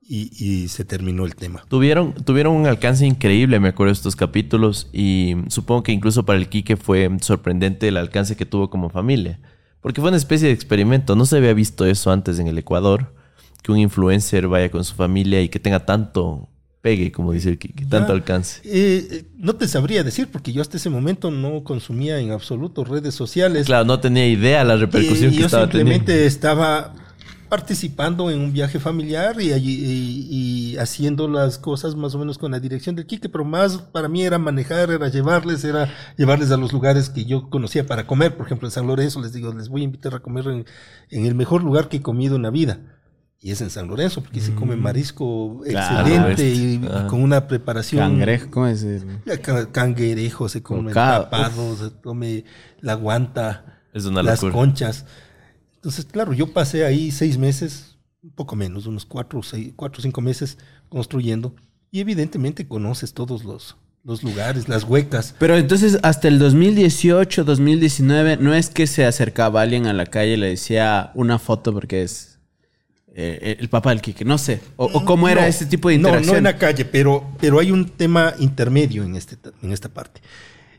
Y, 0.06 0.30
y, 0.38 0.68
se 0.68 0.84
terminó 0.84 1.24
el 1.24 1.34
tema. 1.34 1.64
Tuvieron, 1.68 2.12
tuvieron 2.12 2.54
un 2.54 2.66
alcance 2.66 3.06
increíble, 3.06 3.58
me 3.58 3.68
acuerdo, 3.68 3.90
estos 3.90 4.16
capítulos, 4.16 4.90
y 4.92 5.34
supongo 5.48 5.82
que 5.82 5.92
incluso 5.92 6.26
para 6.26 6.38
el 6.38 6.50
Quique 6.50 6.76
fue 6.76 7.10
sorprendente 7.22 7.88
el 7.88 7.96
alcance 7.96 8.36
que 8.36 8.44
tuvo 8.44 8.68
como 8.68 8.90
familia. 8.90 9.40
Porque 9.80 10.00
fue 10.00 10.08
una 10.08 10.16
especie 10.16 10.48
de 10.48 10.54
experimento. 10.54 11.14
No 11.14 11.26
se 11.26 11.36
había 11.36 11.52
visto 11.52 11.84
eso 11.84 12.10
antes 12.10 12.38
en 12.38 12.48
el 12.48 12.56
Ecuador. 12.56 13.14
Que 13.62 13.70
un 13.70 13.78
influencer 13.78 14.48
vaya 14.48 14.70
con 14.70 14.82
su 14.82 14.94
familia 14.94 15.42
y 15.42 15.50
que 15.50 15.58
tenga 15.58 15.84
tanto 15.84 16.48
pegue, 16.84 17.12
como 17.12 17.32
dice 17.32 17.48
el 17.48 17.58
Kiki, 17.58 17.86
tanto 17.86 18.12
ah, 18.12 18.16
alcance. 18.16 18.60
Eh, 18.64 19.24
no 19.38 19.56
te 19.56 19.66
sabría 19.68 20.02
decir, 20.02 20.28
porque 20.30 20.52
yo 20.52 20.60
hasta 20.60 20.76
ese 20.76 20.90
momento 20.90 21.30
no 21.30 21.64
consumía 21.64 22.18
en 22.18 22.30
absoluto 22.30 22.84
redes 22.84 23.14
sociales. 23.14 23.64
Claro, 23.64 23.86
no 23.86 24.00
tenía 24.00 24.26
idea 24.26 24.64
la 24.64 24.76
repercusión 24.76 25.32
y, 25.32 25.36
que 25.36 25.40
yo 25.40 25.46
estaba 25.46 25.64
simplemente 25.64 26.12
teniendo. 26.12 26.28
estaba 26.28 26.94
participando 27.54 28.32
en 28.32 28.40
un 28.40 28.52
viaje 28.52 28.80
familiar 28.80 29.40
y, 29.40 29.52
y, 29.52 30.26
y, 30.72 30.76
haciendo 30.78 31.28
las 31.28 31.56
cosas 31.56 31.94
más 31.94 32.12
o 32.16 32.18
menos 32.18 32.36
con 32.36 32.50
la 32.50 32.58
dirección 32.58 32.96
del 32.96 33.06
Quique, 33.06 33.28
pero 33.28 33.44
más 33.44 33.78
para 33.78 34.08
mí 34.08 34.24
era 34.24 34.38
manejar, 34.38 34.90
era 34.90 35.06
llevarles, 35.06 35.62
era 35.62 35.88
llevarles 36.16 36.50
a 36.50 36.56
los 36.56 36.72
lugares 36.72 37.10
que 37.10 37.24
yo 37.26 37.48
conocía 37.50 37.86
para 37.86 38.08
comer. 38.08 38.36
Por 38.36 38.46
ejemplo, 38.46 38.66
en 38.66 38.72
San 38.72 38.88
Lorenzo 38.88 39.20
les 39.20 39.32
digo, 39.32 39.54
les 39.54 39.68
voy 39.68 39.82
a 39.82 39.84
invitar 39.84 40.16
a 40.16 40.18
comer 40.18 40.48
en, 40.48 40.64
en 41.10 41.26
el 41.26 41.36
mejor 41.36 41.62
lugar 41.62 41.88
que 41.88 41.98
he 41.98 42.02
comido 42.02 42.34
en 42.34 42.42
la 42.42 42.50
vida. 42.50 42.80
Y 43.38 43.52
es 43.52 43.60
en 43.60 43.70
San 43.70 43.86
Lorenzo, 43.86 44.20
porque 44.20 44.40
mm. 44.40 44.42
se 44.42 44.54
come 44.56 44.74
marisco 44.74 45.60
Claro, 45.64 46.08
excelente 46.08 46.50
este, 46.50 46.64
y, 46.64 46.80
ah. 46.90 47.06
con 47.08 47.22
una 47.22 47.46
preparación. 47.46 48.00
Cangrejo, 48.00 48.50
¿cómo 48.50 48.66
es? 48.66 48.82
el- 48.82 49.20
Ca- 49.42 49.70
Cangrejo, 49.70 50.48
se 50.48 50.60
come 50.60 50.88
Bocado, 50.88 51.24
tapado, 51.24 51.76
se 51.76 51.92
come 52.02 52.46
la 52.80 52.94
guanta, 52.94 53.80
Es 53.92 54.06
una 54.06 54.24
las 54.24 54.40
conchas. 54.40 55.06
Entonces, 55.84 56.06
claro, 56.06 56.32
yo 56.32 56.46
pasé 56.50 56.86
ahí 56.86 57.10
seis 57.10 57.36
meses, 57.36 57.98
un 58.22 58.30
poco 58.30 58.56
menos, 58.56 58.86
unos 58.86 59.04
cuatro, 59.04 59.42
seis, 59.42 59.74
cuatro 59.76 59.98
o 59.98 60.02
cinco 60.02 60.22
meses 60.22 60.56
construyendo. 60.88 61.54
Y 61.90 62.00
evidentemente 62.00 62.66
conoces 62.66 63.12
todos 63.12 63.44
los, 63.44 63.76
los 64.02 64.22
lugares, 64.22 64.66
las 64.66 64.84
huecas. 64.84 65.34
Pero 65.38 65.58
entonces 65.58 65.98
hasta 66.02 66.28
el 66.28 66.38
2018, 66.38 67.44
2019, 67.44 68.38
no 68.38 68.54
es 68.54 68.70
que 68.70 68.86
se 68.86 69.04
acercaba 69.04 69.60
alguien 69.60 69.86
a 69.86 69.92
la 69.92 70.06
calle 70.06 70.32
y 70.32 70.36
le 70.38 70.48
decía 70.48 71.12
una 71.14 71.38
foto 71.38 71.74
porque 71.74 72.02
es 72.02 72.38
eh, 73.14 73.56
el 73.60 73.68
papá 73.68 73.90
del 73.90 74.00
Quique, 74.00 74.24
no 74.24 74.38
sé. 74.38 74.62
O, 74.76 74.86
o 74.86 75.04
cómo 75.04 75.28
era 75.28 75.42
No, 75.42 75.46
ese 75.46 75.66
tipo 75.66 75.90
de 75.90 75.98
No, 75.98 76.08
interacción. 76.08 76.32
no 76.32 76.38
en 76.38 76.44
la 76.44 76.56
calle, 76.56 76.86
pero, 76.86 77.28
pero 77.38 77.60
hay 77.60 77.70
un 77.70 77.90
tema 77.90 78.32
intermedio 78.38 79.04
en, 79.04 79.16
este, 79.16 79.36
en 79.62 79.70
esta 79.70 79.90
parte. 79.90 80.22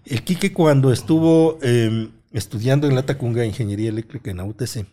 El 0.04 0.24
Quique 0.24 0.52
cuando 0.52 0.92
estuvo 0.92 1.60
eh, 1.62 2.10
estudiando 2.38 2.88
en 2.88 2.96
la 2.96 3.04
Tacunga 3.06 3.46
Ingeniería 3.46 3.90
Eléctrica 3.90 4.30
en 4.32 4.38
la 4.38 4.46
UTC, 4.46 4.86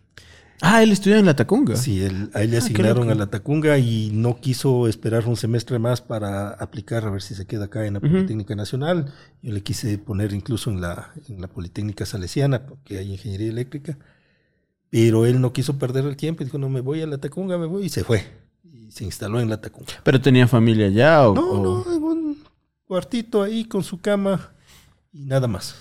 Ah, 0.64 0.80
él 0.80 0.92
estudió 0.92 1.16
en 1.16 1.26
la 1.26 1.34
Tacunga. 1.34 1.74
sí, 1.74 2.04
él, 2.04 2.30
a 2.34 2.42
él 2.42 2.52
le 2.52 2.56
Ah, 2.56 2.60
asignaron 2.60 3.10
a 3.10 3.16
la 3.16 3.26
Tacunga 3.26 3.78
y 3.78 4.10
no 4.12 4.38
quiso 4.40 4.86
esperar 4.86 5.26
un 5.26 5.34
semestre 5.36 5.80
más 5.80 6.00
para 6.00 6.50
aplicar 6.50 7.04
a 7.04 7.10
ver 7.10 7.20
si 7.20 7.34
se 7.34 7.46
queda 7.46 7.64
acá 7.64 7.84
en 7.84 7.94
la. 7.94 8.00
Politécnica 8.00 8.54
Nacional. 8.54 9.12
Yo 9.42 9.52
le 9.52 9.60
quise 9.64 9.98
poner 9.98 10.32
incluso 10.32 10.70
en 10.70 10.80
la, 10.80 11.10
en 11.28 11.40
la 11.40 11.48
Politécnica 11.48 12.06
Salesiana, 12.06 12.64
porque 12.64 12.98
hay 12.98 13.10
Ingeniería 13.10 13.48
Eléctrica. 13.48 13.98
Pero 14.88 15.26
él 15.26 15.40
no 15.40 15.52
quiso 15.52 15.78
perder 15.80 16.04
el 16.04 16.16
tiempo 16.16 16.42
y 16.42 16.46
dijo, 16.46 16.58
no, 16.58 16.68
me 16.68 16.80
voy 16.80 17.00
a 17.02 17.06
la 17.08 17.18
Tacunga, 17.18 17.58
me 17.58 17.66
voy, 17.66 17.86
y 17.86 17.88
se 17.88 18.04
fue. 18.04 18.22
y 18.62 18.92
se 18.92 19.02
instaló 19.04 19.40
en 19.40 19.48
la 19.48 19.60
Tacunga. 19.60 19.94
¿Pero 20.04 20.20
tenía 20.20 20.46
familia 20.46 20.88
ya 20.90 21.26
o...? 21.28 21.34
No, 21.34 21.50
o- 21.50 21.84
no, 21.84 21.92
en 21.96 22.02
un 22.04 22.38
cuartito 22.86 23.42
ahí 23.42 23.64
con 23.64 23.82
su 23.82 24.00
cama 24.00 24.52
y 25.12 25.24
nada 25.24 25.48
más. 25.48 25.74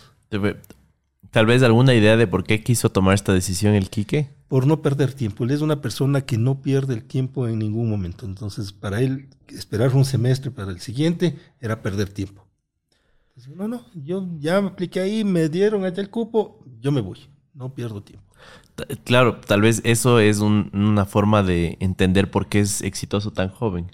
Tal 1.31 1.45
vez 1.45 1.63
alguna 1.63 1.93
idea 1.93 2.17
de 2.17 2.27
por 2.27 2.43
qué 2.43 2.61
quiso 2.61 2.89
tomar 2.91 3.13
esta 3.15 3.33
decisión 3.33 3.73
el 3.73 3.89
Quique. 3.89 4.29
Por 4.49 4.67
no 4.67 4.81
perder 4.81 5.13
tiempo. 5.13 5.45
Él 5.45 5.51
es 5.51 5.61
una 5.61 5.81
persona 5.81 6.21
que 6.21 6.37
no 6.37 6.61
pierde 6.61 6.93
el 6.93 7.03
tiempo 7.05 7.47
en 7.47 7.59
ningún 7.59 7.89
momento. 7.89 8.25
Entonces, 8.25 8.73
para 8.73 8.99
él, 9.01 9.29
esperar 9.47 9.95
un 9.95 10.03
semestre 10.03 10.51
para 10.51 10.71
el 10.71 10.81
siguiente 10.81 11.37
era 11.61 11.81
perder 11.81 12.09
tiempo. 12.09 12.45
Entonces, 13.29 13.55
no, 13.55 13.69
no, 13.69 13.85
yo 13.95 14.27
ya 14.39 14.59
me 14.61 14.67
apliqué 14.69 14.99
ahí, 14.99 15.23
me 15.23 15.47
dieron 15.47 15.85
allá 15.85 16.01
el 16.01 16.09
cupo, 16.09 16.65
yo 16.81 16.91
me 16.91 16.99
voy. 16.99 17.17
No 17.53 17.73
pierdo 17.73 18.03
tiempo. 18.03 18.25
T- 18.75 18.97
Claro, 19.05 19.39
tal 19.39 19.61
vez 19.61 19.81
eso 19.85 20.19
es 20.19 20.39
un- 20.39 20.69
una 20.73 21.05
forma 21.05 21.43
de 21.43 21.77
entender 21.79 22.29
por 22.29 22.47
qué 22.47 22.59
es 22.59 22.81
exitoso 22.81 23.31
tan 23.31 23.47
joven. 23.49 23.89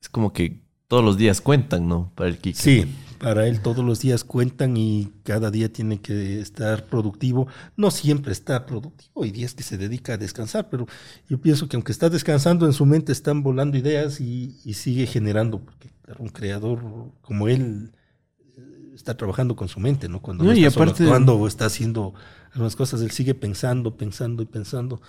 Es 0.00 0.08
como 0.08 0.32
que 0.32 0.62
todos 0.88 1.04
los 1.04 1.16
días 1.16 1.40
cuentan, 1.40 1.86
¿no? 1.86 2.10
Para 2.16 2.28
el 2.28 2.38
Quique. 2.38 2.58
Sí, 2.58 2.86
para 3.22 3.46
él 3.46 3.60
todos 3.60 3.84
los 3.84 4.00
días 4.00 4.24
cuentan 4.24 4.76
y 4.76 5.12
cada 5.22 5.50
día 5.50 5.72
tiene 5.72 6.00
que 6.00 6.40
estar 6.40 6.84
productivo. 6.86 7.46
No 7.76 7.90
siempre 7.90 8.32
está 8.32 8.66
productivo, 8.66 9.22
hay 9.22 9.30
días 9.30 9.54
que 9.54 9.62
se 9.62 9.78
dedica 9.78 10.14
a 10.14 10.16
descansar, 10.18 10.68
pero 10.68 10.86
yo 11.28 11.40
pienso 11.40 11.68
que 11.68 11.76
aunque 11.76 11.92
está 11.92 12.10
descansando, 12.10 12.66
en 12.66 12.72
su 12.72 12.84
mente 12.84 13.12
están 13.12 13.42
volando 13.42 13.78
ideas 13.78 14.20
y, 14.20 14.56
y 14.64 14.74
sigue 14.74 15.06
generando, 15.06 15.60
porque 15.60 15.90
claro, 16.02 16.22
un 16.22 16.30
creador 16.30 16.80
como 17.22 17.48
él 17.48 17.92
eh, 18.58 18.92
está 18.94 19.16
trabajando 19.16 19.54
con 19.56 19.68
su 19.68 19.78
mente, 19.80 20.08
¿no? 20.08 20.20
Cuando 20.20 20.44
No, 20.44 20.52
y 20.52 20.64
está 20.64 20.80
aparte- 20.82 21.04
actuando 21.04 21.36
o 21.36 21.46
está 21.46 21.66
haciendo 21.66 22.14
algunas 22.52 22.76
cosas, 22.76 23.00
él 23.02 23.12
sigue 23.12 23.34
pensando, 23.34 23.96
pensando 23.96 24.42
y 24.42 24.46
pensando. 24.46 25.00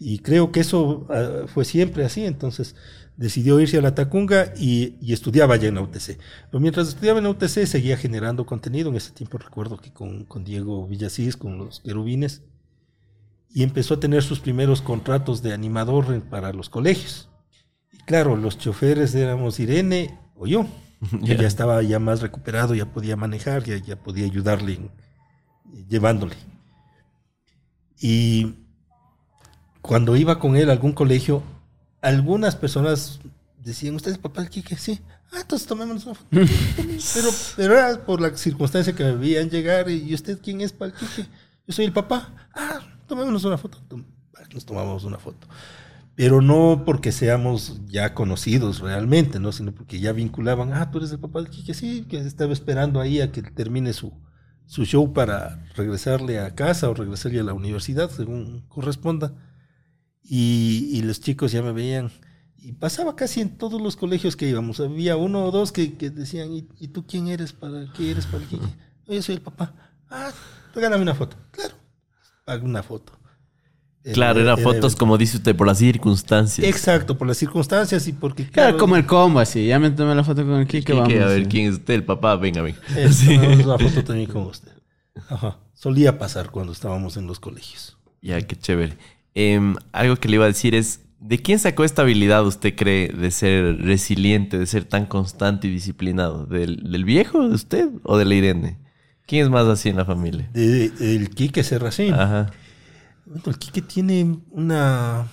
Y 0.00 0.18
creo 0.20 0.50
que 0.52 0.60
eso 0.60 1.06
ah, 1.10 1.44
fue 1.46 1.64
siempre 1.64 2.04
así, 2.04 2.24
entonces 2.24 2.74
decidió 3.18 3.60
irse 3.60 3.76
a 3.76 3.82
la 3.82 3.94
Tacunga 3.94 4.54
y, 4.56 4.96
y 5.02 5.12
estudiaba 5.12 5.54
allá 5.56 5.68
en 5.68 5.74
la 5.74 5.82
UTC. 5.82 6.18
Pero 6.50 6.60
mientras 6.60 6.88
estudiaba 6.88 7.18
en 7.18 7.24
la 7.24 7.30
UTC 7.30 7.66
seguía 7.66 7.96
generando 7.98 8.46
contenido. 8.46 8.88
En 8.88 8.96
ese 8.96 9.12
tiempo 9.12 9.36
recuerdo 9.36 9.76
que 9.76 9.92
con, 9.92 10.24
con 10.24 10.44
Diego 10.44 10.86
Villasís, 10.86 11.36
con 11.36 11.58
los 11.58 11.80
querubines, 11.80 12.42
y 13.50 13.62
empezó 13.64 13.94
a 13.94 14.00
tener 14.00 14.22
sus 14.22 14.40
primeros 14.40 14.80
contratos 14.80 15.42
de 15.42 15.52
animador 15.52 16.22
para 16.30 16.52
los 16.52 16.70
colegios. 16.70 17.28
Y 17.92 17.98
claro, 17.98 18.36
los 18.36 18.56
choferes 18.58 19.14
éramos 19.14 19.60
Irene 19.60 20.16
o 20.34 20.46
yo. 20.46 20.66
Yo 21.12 21.18
Ya. 21.34 21.36
ya 21.42 21.46
estaba 21.46 21.82
ya 21.82 21.98
más 22.00 22.22
recuperado, 22.22 22.74
ya 22.74 22.92
podía 22.92 23.16
manejar, 23.16 23.62
ya, 23.64 23.76
ya 23.76 23.96
podía 23.96 24.24
ayudarle 24.26 24.72
en- 24.74 24.90
llevándole. 25.88 26.34
Y 28.00 28.54
cuando 29.82 30.16
iba 30.16 30.38
con 30.38 30.56
él 30.56 30.70
a 30.70 30.72
algún 30.72 30.92
colegio, 30.92 31.42
algunas 32.00 32.56
personas 32.56 33.20
decían, 33.62 33.94
¿usted 33.94 34.12
es 34.12 34.18
papá 34.18 34.42
del 34.42 34.50
Quique? 34.50 34.76
Sí. 34.76 35.00
Ah, 35.32 35.40
entonces 35.42 35.66
tomémonos 35.68 36.06
una 36.06 36.14
foto. 36.14 36.28
pero, 37.14 37.28
pero 37.56 37.74
era 37.78 38.04
por 38.06 38.20
la 38.20 38.34
circunstancia 38.36 38.94
que 38.94 39.04
me 39.04 39.14
veían 39.16 39.50
llegar 39.50 39.90
y 39.90 40.02
¿y 40.08 40.14
usted 40.14 40.38
quién 40.42 40.60
es 40.60 40.72
para 40.72 40.92
el 40.92 40.96
Quique? 40.98 41.26
Yo 41.66 41.74
soy 41.74 41.84
el 41.84 41.92
papá. 41.92 42.32
Ah, 42.54 42.80
tomémonos 43.06 43.44
una 43.44 43.58
foto. 43.58 43.78
Tom- 43.88 44.04
Nos 44.54 44.64
tomamos 44.64 45.04
una 45.04 45.18
foto. 45.18 45.46
Pero 46.14 46.40
no 46.42 46.82
porque 46.84 47.12
seamos 47.12 47.80
ya 47.86 48.12
conocidos 48.14 48.80
realmente, 48.80 49.38
¿no? 49.38 49.52
Sino 49.52 49.72
porque 49.72 50.00
ya 50.00 50.12
vinculaban, 50.12 50.72
ah, 50.72 50.90
tú 50.90 50.98
eres 50.98 51.12
el 51.12 51.18
papá 51.20 51.40
del 51.40 51.50
Quique, 51.50 51.74
sí, 51.74 52.06
que 52.08 52.18
estaba 52.18 52.52
esperando 52.52 53.00
ahí 53.00 53.20
a 53.20 53.30
que 53.30 53.42
termine 53.42 53.92
su, 53.92 54.12
su 54.66 54.84
show 54.84 55.12
para 55.12 55.64
regresarle 55.76 56.40
a 56.40 56.54
casa 56.56 56.88
o 56.88 56.94
regresarle 56.94 57.38
a 57.40 57.44
la 57.44 57.52
universidad, 57.54 58.10
según 58.10 58.64
corresponda. 58.68 59.32
Y, 60.28 60.90
y 60.92 61.02
los 61.02 61.20
chicos 61.20 61.52
ya 61.52 61.62
me 61.62 61.72
veían. 61.72 62.10
Y 62.60 62.72
pasaba 62.72 63.16
casi 63.16 63.40
en 63.40 63.56
todos 63.56 63.80
los 63.80 63.96
colegios 63.96 64.36
que 64.36 64.48
íbamos. 64.48 64.78
Había 64.80 65.16
uno 65.16 65.44
o 65.44 65.50
dos 65.50 65.72
que, 65.72 65.94
que 65.96 66.10
decían, 66.10 66.52
¿Y, 66.52 66.68
y 66.78 66.88
tú 66.88 67.06
quién 67.06 67.28
eres? 67.28 67.52
¿Para 67.52 67.90
qué 67.96 68.10
eres 68.10 68.26
para? 68.26 68.44
"No, 68.50 68.60
Yo 69.14 69.22
soy 69.22 69.36
el 69.36 69.40
papá. 69.40 69.74
Ah, 70.10 70.30
regálame 70.74 71.02
una 71.02 71.14
foto. 71.14 71.36
Claro, 71.50 71.74
paga 72.44 72.62
una 72.64 72.82
foto. 72.82 73.14
Claro, 74.12 74.40
eran 74.40 74.56
fotos 74.58 74.96
como 74.96 75.18
dice 75.18 75.36
usted, 75.36 75.54
por 75.54 75.66
las 75.66 75.78
circunstancias. 75.78 76.66
Exacto, 76.66 77.18
por 77.18 77.26
las 77.28 77.36
circunstancias 77.36 78.06
y 78.08 78.12
porque... 78.14 78.48
Claro, 78.48 78.78
como 78.78 78.96
el 78.96 79.04
combo 79.04 79.38
así. 79.38 79.66
Ya 79.66 79.78
me 79.78 79.90
tomé 79.90 80.14
la 80.14 80.24
foto 80.24 80.42
con 80.46 80.54
el 80.60 80.66
Kike, 80.66 80.94
vamos. 80.94 81.12
a 81.12 81.26
ver 81.26 81.42
sí. 81.42 81.48
quién 81.50 81.66
es 81.66 81.74
usted, 81.74 81.94
el 81.94 82.04
papá, 82.04 82.36
venga, 82.36 82.62
venga. 82.62 82.78
Eh, 82.96 83.08
Sí. 83.12 83.36
una 83.36 83.76
foto 83.78 84.04
también 84.04 84.30
con 84.30 84.46
usted. 84.46 84.72
Ajá. 85.28 85.58
Solía 85.74 86.18
pasar 86.18 86.50
cuando 86.50 86.72
estábamos 86.72 87.16
en 87.18 87.26
los 87.26 87.38
colegios. 87.38 87.98
Ya, 88.22 88.40
qué 88.40 88.56
chévere. 88.56 88.96
Em, 89.34 89.76
algo 89.92 90.16
que 90.16 90.28
le 90.28 90.36
iba 90.36 90.44
a 90.44 90.48
decir 90.48 90.74
es, 90.74 91.00
¿de 91.20 91.38
quién 91.40 91.58
sacó 91.58 91.84
esta 91.84 92.02
habilidad 92.02 92.46
usted 92.46 92.74
cree 92.74 93.08
de 93.08 93.30
ser 93.30 93.78
resiliente, 93.78 94.58
de 94.58 94.66
ser 94.66 94.84
tan 94.84 95.06
constante 95.06 95.68
y 95.68 95.70
disciplinado? 95.70 96.46
¿Del, 96.46 96.90
del 96.90 97.04
viejo, 97.04 97.48
de 97.48 97.54
usted 97.54 97.88
o 98.02 98.18
de 98.18 98.24
la 98.24 98.34
Irene? 98.34 98.78
¿Quién 99.28 99.44
es 99.44 99.50
más 99.50 99.66
así 99.66 99.90
en 99.90 99.96
la 99.96 100.06
familia? 100.06 100.48
De, 100.54 100.90
el 101.00 101.28
Quique 101.28 101.62
Serracín. 101.62 102.14
Ajá. 102.14 102.50
Bueno, 103.26 103.42
el 103.48 103.58
Quique 103.58 103.82
tiene 103.82 104.38
una, 104.50 105.28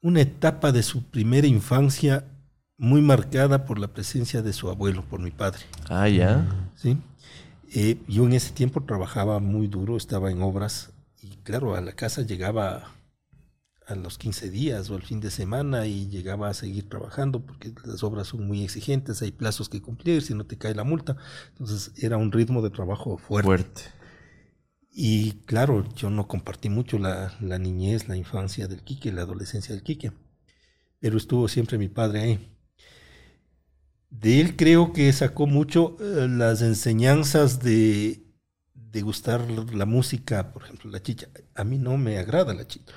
una 0.00 0.22
etapa 0.22 0.72
de 0.72 0.82
su 0.82 1.02
primera 1.02 1.46
infancia 1.46 2.24
muy 2.78 3.02
marcada 3.02 3.66
por 3.66 3.78
la 3.78 3.88
presencia 3.88 4.40
de 4.40 4.54
su 4.54 4.70
abuelo, 4.70 5.04
por 5.04 5.20
mi 5.20 5.30
padre. 5.30 5.60
Ah, 5.90 6.08
ya. 6.08 6.46
¿sí? 6.76 6.96
Eh, 7.74 7.98
yo 8.08 8.24
en 8.24 8.32
ese 8.32 8.54
tiempo 8.54 8.80
trabajaba 8.80 9.38
muy 9.38 9.66
duro, 9.66 9.98
estaba 9.98 10.30
en 10.30 10.40
obras 10.40 10.93
y 11.24 11.36
claro, 11.42 11.74
a 11.74 11.80
la 11.80 11.92
casa 11.92 12.20
llegaba 12.20 12.92
a 13.86 13.94
los 13.94 14.18
15 14.18 14.50
días 14.50 14.90
o 14.90 14.94
al 14.94 15.02
fin 15.02 15.20
de 15.20 15.30
semana 15.30 15.86
y 15.86 16.08
llegaba 16.08 16.50
a 16.50 16.54
seguir 16.54 16.88
trabajando 16.88 17.44
porque 17.44 17.72
las 17.84 18.02
obras 18.02 18.28
son 18.28 18.46
muy 18.46 18.62
exigentes, 18.62 19.22
hay 19.22 19.32
plazos 19.32 19.70
que 19.70 19.80
cumplir, 19.80 20.20
si 20.20 20.34
no 20.34 20.44
te 20.44 20.58
cae 20.58 20.74
la 20.74 20.84
multa. 20.84 21.16
Entonces 21.50 21.92
era 21.96 22.18
un 22.18 22.30
ritmo 22.30 22.60
de 22.60 22.70
trabajo 22.70 23.16
fuerte. 23.16 23.46
Fuerte. 23.46 23.82
Y 24.90 25.32
claro, 25.46 25.88
yo 25.94 26.10
no 26.10 26.28
compartí 26.28 26.68
mucho 26.68 26.98
la, 26.98 27.34
la 27.40 27.58
niñez, 27.58 28.06
la 28.06 28.16
infancia 28.16 28.68
del 28.68 28.82
Quique, 28.82 29.10
la 29.10 29.22
adolescencia 29.22 29.74
del 29.74 29.82
Quique, 29.82 30.12
pero 31.00 31.16
estuvo 31.16 31.48
siempre 31.48 31.78
mi 31.78 31.88
padre 31.88 32.20
ahí. 32.20 32.50
De 34.10 34.40
él 34.42 34.56
creo 34.56 34.92
que 34.92 35.12
sacó 35.12 35.46
mucho 35.46 35.96
eh, 36.00 36.28
las 36.28 36.60
enseñanzas 36.60 37.60
de, 37.60 38.23
de 38.94 39.02
gustar 39.02 39.42
la 39.50 39.86
música, 39.86 40.52
por 40.54 40.64
ejemplo, 40.64 40.90
la 40.90 41.02
chicha. 41.02 41.28
A 41.56 41.64
mí 41.64 41.78
no 41.78 41.98
me 41.98 42.18
agrada 42.18 42.54
la 42.54 42.66
chicha, 42.66 42.94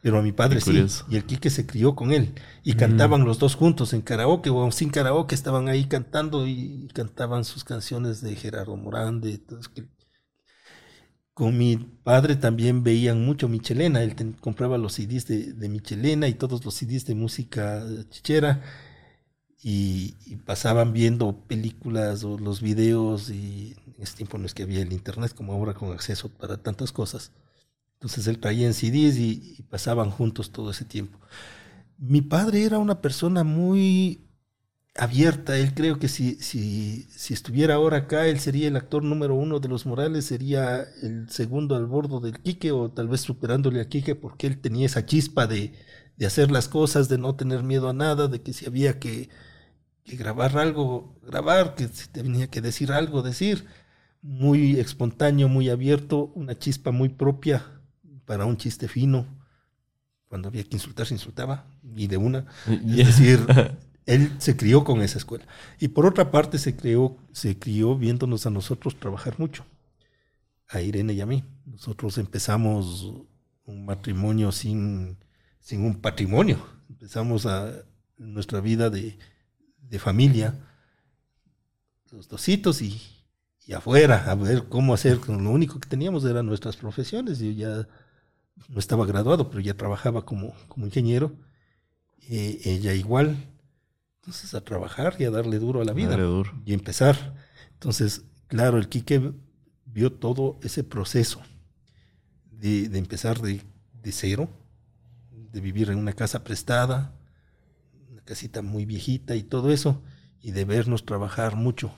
pero 0.00 0.18
a 0.18 0.22
mi 0.22 0.32
padre 0.32 0.60
sí. 0.60 0.86
Y 1.06 1.16
el 1.16 1.26
Quique 1.26 1.50
se 1.50 1.66
crió 1.66 1.94
con 1.96 2.12
él. 2.12 2.34
Y 2.62 2.74
cantaban 2.74 3.24
los 3.24 3.38
dos 3.38 3.56
juntos 3.56 3.92
en 3.92 4.02
karaoke 4.02 4.50
o 4.50 4.70
sin 4.72 4.90
karaoke, 4.90 5.34
estaban 5.34 5.68
ahí 5.68 5.86
cantando 5.86 6.46
y, 6.46 6.88
cantaban 6.94 7.44
sus 7.44 7.64
canciones 7.64 8.20
de 8.22 8.36
Gerardo 8.36 8.76
Morán, 8.76 9.20
de 9.20 9.38
todos 9.38 9.68
que- 9.68 9.88
con 11.34 11.56
mi 11.56 11.76
padre 11.76 12.34
también 12.36 12.82
veían 12.82 13.24
mucho 13.24 13.48
Michelena, 13.48 14.02
él 14.02 14.16
ten- 14.16 14.32
compraba 14.34 14.76
los 14.78 14.94
CDs 14.94 15.26
de, 15.26 15.52
de 15.52 15.68
Michelena 15.68 16.26
y 16.28 16.34
todos 16.34 16.64
los 16.64 16.74
CDs 16.74 17.06
de 17.06 17.14
música 17.14 17.84
chichera 18.10 18.60
y, 19.62 20.16
y 20.26 20.36
pasaban 20.36 20.92
viendo 20.92 21.46
películas 21.46 22.24
o 22.24 22.38
los 22.38 22.60
videos 22.62 23.30
y 23.30 23.74
ese 23.98 24.16
tiempo 24.16 24.38
no 24.38 24.46
es 24.46 24.54
que 24.54 24.62
había 24.62 24.82
el 24.82 24.92
internet 24.92 25.34
como 25.34 25.52
ahora 25.52 25.74
con 25.74 25.92
acceso 25.92 26.28
para 26.28 26.58
tantas 26.58 26.92
cosas. 26.92 27.32
Entonces 27.94 28.26
él 28.28 28.38
traía 28.38 28.66
en 28.66 28.74
CDs 28.74 29.18
y, 29.18 29.64
pasaban 29.70 30.10
juntos 30.10 30.52
todo 30.52 30.70
ese 30.70 30.84
tiempo. 30.84 31.18
Mi 31.98 32.22
padre 32.22 32.64
era 32.64 32.78
una 32.78 33.00
persona 33.00 33.44
muy 33.44 34.28
abierta. 34.94 35.58
Él 35.58 35.74
creo 35.74 35.98
que 35.98 36.08
si, 36.08 36.36
si, 36.36 37.08
si 37.10 37.34
estuviera 37.34 37.74
ahora 37.74 37.98
acá, 37.98 38.26
él 38.28 38.38
sería 38.40 38.68
el 38.68 38.76
actor 38.76 39.02
número 39.02 39.34
uno 39.34 39.60
de 39.60 39.68
los 39.68 39.84
Morales, 39.84 40.26
sería 40.26 40.82
el 41.02 41.28
segundo 41.30 41.74
al 41.76 41.86
bordo 41.86 42.20
del 42.20 42.38
Quique 42.40 42.72
o 42.72 42.90
tal 42.90 43.08
vez 43.08 43.20
superándole 43.22 43.80
a 43.80 43.88
Quique 43.88 44.14
porque 44.14 44.46
él 44.46 44.60
tenía 44.60 44.86
esa 44.86 45.04
chispa 45.06 45.46
de, 45.48 45.74
de 46.16 46.26
hacer 46.26 46.50
las 46.52 46.68
cosas, 46.68 47.08
de 47.08 47.18
no 47.18 47.34
tener 47.36 47.62
miedo 47.64 47.88
a 47.88 47.92
nada, 47.92 48.28
de 48.28 48.42
que 48.42 48.52
si 48.52 48.66
había 48.66 48.98
que, 49.00 49.28
que 50.04 50.16
grabar 50.16 50.56
algo, 50.58 51.18
grabar, 51.26 51.74
que 51.74 51.88
si 51.88 52.08
tenía 52.08 52.48
que 52.48 52.60
decir 52.60 52.92
algo, 52.92 53.22
decir. 53.22 53.66
Muy 54.20 54.78
espontáneo, 54.78 55.48
muy 55.48 55.68
abierto, 55.68 56.32
una 56.34 56.58
chispa 56.58 56.90
muy 56.90 57.08
propia 57.08 57.64
para 58.24 58.44
un 58.44 58.56
chiste 58.56 58.88
fino. 58.88 59.26
Cuando 60.28 60.48
había 60.48 60.64
que 60.64 60.76
insultar, 60.76 61.06
se 61.06 61.14
insultaba, 61.14 61.66
y 61.96 62.06
de 62.06 62.16
una. 62.16 62.46
Es 62.66 63.06
decir, 63.06 63.46
él 64.06 64.32
se 64.38 64.56
crió 64.56 64.84
con 64.84 65.00
esa 65.00 65.18
escuela. 65.18 65.46
Y 65.78 65.88
por 65.88 66.04
otra 66.04 66.30
parte, 66.30 66.58
se, 66.58 66.76
creó, 66.76 67.16
se 67.32 67.58
crió 67.58 67.96
viéndonos 67.96 68.46
a 68.46 68.50
nosotros 68.50 68.98
trabajar 68.98 69.38
mucho, 69.38 69.64
a 70.68 70.80
Irene 70.82 71.14
y 71.14 71.20
a 71.20 71.26
mí. 71.26 71.44
Nosotros 71.64 72.18
empezamos 72.18 73.12
un 73.64 73.86
matrimonio 73.86 74.52
sin, 74.52 75.16
sin 75.60 75.82
un 75.82 76.00
patrimonio. 76.00 76.58
Empezamos 76.90 77.46
a, 77.46 77.72
nuestra 78.18 78.60
vida 78.60 78.90
de, 78.90 79.18
de 79.80 79.98
familia, 79.98 80.54
los 82.10 82.28
dositos 82.28 82.82
y, 82.82 83.00
y 83.68 83.74
afuera, 83.74 84.24
a 84.30 84.34
ver 84.34 84.64
cómo 84.70 84.94
hacer. 84.94 85.20
Lo 85.28 85.50
único 85.50 85.78
que 85.78 85.90
teníamos 85.90 86.24
eran 86.24 86.46
nuestras 86.46 86.78
profesiones. 86.78 87.38
Yo 87.38 87.50
ya 87.50 87.86
no 88.66 88.78
estaba 88.78 89.04
graduado, 89.04 89.50
pero 89.50 89.60
ya 89.60 89.74
trabajaba 89.74 90.24
como, 90.24 90.54
como 90.68 90.86
ingeniero. 90.86 91.36
Eh, 92.30 92.60
ella 92.64 92.94
igual. 92.94 93.36
Entonces 94.20 94.54
a 94.54 94.62
trabajar 94.62 95.16
y 95.18 95.24
a 95.24 95.30
darle 95.30 95.58
duro 95.58 95.82
a 95.82 95.84
la 95.84 95.92
vida. 95.92 96.16
duro. 96.16 96.50
Y 96.64 96.72
empezar. 96.72 97.34
Entonces, 97.74 98.24
claro, 98.46 98.78
el 98.78 98.88
Quique 98.88 99.34
vio 99.84 100.14
todo 100.14 100.58
ese 100.62 100.82
proceso 100.82 101.42
de, 102.50 102.88
de 102.88 102.98
empezar 102.98 103.38
de, 103.42 103.60
de 104.02 104.12
cero, 104.12 104.48
de 105.30 105.60
vivir 105.60 105.90
en 105.90 105.98
una 105.98 106.14
casa 106.14 106.42
prestada, 106.42 107.12
una 108.10 108.22
casita 108.22 108.62
muy 108.62 108.86
viejita 108.86 109.36
y 109.36 109.42
todo 109.42 109.70
eso, 109.70 110.02
y 110.40 110.52
de 110.52 110.64
vernos 110.64 111.04
trabajar 111.04 111.54
mucho. 111.54 111.92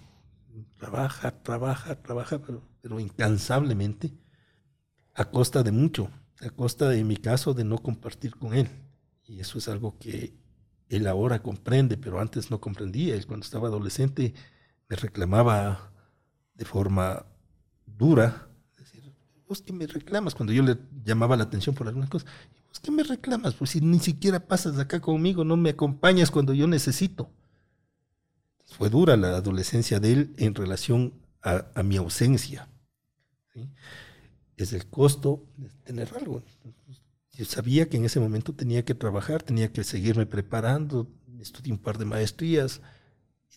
Trabaja, 0.81 1.31
trabaja, 1.43 1.95
trabaja, 2.03 2.39
pero, 2.39 2.63
pero 2.81 2.99
incansablemente, 2.99 4.15
a 5.15 5.27
costa 5.27 5.63
de 5.63 5.73
mucho, 5.73 6.11
a 6.41 6.49
costa 6.49 6.89
de 6.89 7.01
en 7.01 7.07
mi 7.07 7.19
caso 7.19 7.53
de 7.53 7.65
no 7.65 7.77
compartir 7.79 8.35
con 8.37 8.55
él. 8.55 8.67
Y 9.27 9.41
eso 9.41 9.59
es 9.59 9.69
algo 9.69 9.99
que 9.99 10.35
él 10.89 11.07
ahora 11.07 11.43
comprende, 11.43 11.99
pero 11.99 12.19
antes 12.19 12.51
no 12.51 12.63
comprendía. 12.63 13.15
Él 13.15 13.27
cuando 13.27 13.45
estaba 13.45 13.69
adolescente 13.69 14.33
me 14.89 14.97
reclamaba 14.97 15.93
de 16.55 16.65
forma 16.65 17.27
dura, 17.85 18.49
decir, 18.79 19.13
vos 19.47 19.61
que 19.61 19.75
me 19.75 19.87
reclamas 19.87 20.35
cuando 20.35 20.55
yo 20.55 20.63
le 20.63 20.79
llamaba 21.05 21.37
la 21.37 21.45
atención 21.45 21.75
por 21.75 21.89
algunas 21.89 22.09
cosas, 22.09 22.27
vos 22.69 22.81
que 22.81 22.91
me 22.91 23.03
reclamas, 23.03 23.53
pues 23.53 23.71
si 23.71 23.83
ni 23.83 23.99
siquiera 23.99 24.41
pasas 24.41 24.79
acá 24.79 24.99
conmigo, 25.01 25.45
no 25.45 25.59
me 25.59 25.71
acompañas 25.71 26.31
cuando 26.31 26.55
yo 26.55 26.67
necesito. 26.67 27.31
Fue 28.71 28.89
dura 28.89 29.17
la 29.17 29.37
adolescencia 29.37 30.01
de 30.01 30.13
él 30.13 30.35
en 30.39 30.55
relación 30.55 31.15
a, 31.43 31.83
mi 31.83 31.97
ausencia. 31.97 32.69
Es 34.57 34.73
el 34.73 34.87
costo 34.87 35.45
de 35.57 35.71
tener 35.85 36.11
algo. 36.17 36.43
Yo 37.33 37.45
sabía 37.45 37.89
que 37.89 37.97
en 37.97 38.05
ese 38.05 38.21
momento 38.21 38.55
tenía 38.55 38.85
que 38.85 38.95
trabajar, 38.95 39.43
tenía 39.43 39.73
que 39.73 39.83
seguirme 39.85 40.27
preparando, 40.27 41.11
estudié 41.41 41.73
un 41.73 41.79
par 41.79 41.99
de 41.99 42.05
maestrías, 42.05 42.81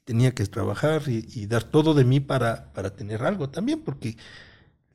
tenía 0.04 0.34
que 0.34 0.45
trabajar 0.45 1.04
y, 1.08 1.28
y, 1.34 1.45
dar 1.45 1.63
todo 1.63 1.93
de 1.93 2.06
mí 2.06 2.19
para, 2.19 2.73
para 2.73 2.95
tener 2.95 3.23
algo 3.23 3.49
también, 3.49 3.82
porque 3.82 4.17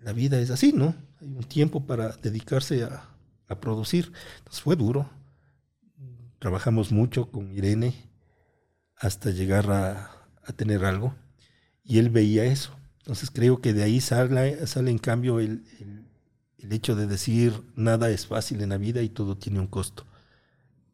la 0.00 0.12
vida 0.12 0.38
es 0.40 0.50
así, 0.50 0.72
¿no? 0.72 0.94
Hay 1.20 1.28
un 1.28 1.44
tiempo 1.44 1.86
para 1.86 2.16
dedicarse 2.16 2.82
a, 2.84 3.08
a 3.48 3.60
producir. 3.60 4.12
Entonces 4.38 4.62
fue 4.62 4.76
duro. 4.76 5.08
Trabajamos 6.38 6.92
mucho 6.92 7.30
con 7.30 7.52
Irene 7.52 8.07
hasta 8.98 9.30
llegar 9.30 9.70
a, 9.70 10.14
tener 10.56 10.86
algo 10.86 11.14
y 11.84 11.98
él 11.98 12.08
veía 12.08 12.44
eso. 12.44 12.74
Entonces 13.00 13.30
creo 13.30 13.60
que 13.60 13.74
de 13.74 13.82
ahí 13.82 14.00
sale, 14.00 14.66
sale 14.66 14.90
en 14.90 14.98
cambio 14.98 15.40
el, 15.40 15.62
el, 15.78 16.06
el, 16.58 16.72
hecho 16.72 16.96
de 16.96 17.06
decir 17.06 17.62
nada 17.76 18.08
es 18.08 18.26
fácil 18.26 18.62
en 18.62 18.70
la 18.70 18.78
vida 18.78 19.02
y 19.02 19.10
todo 19.10 19.36
tiene 19.36 19.60
un 19.60 19.66
costo. 19.66 20.06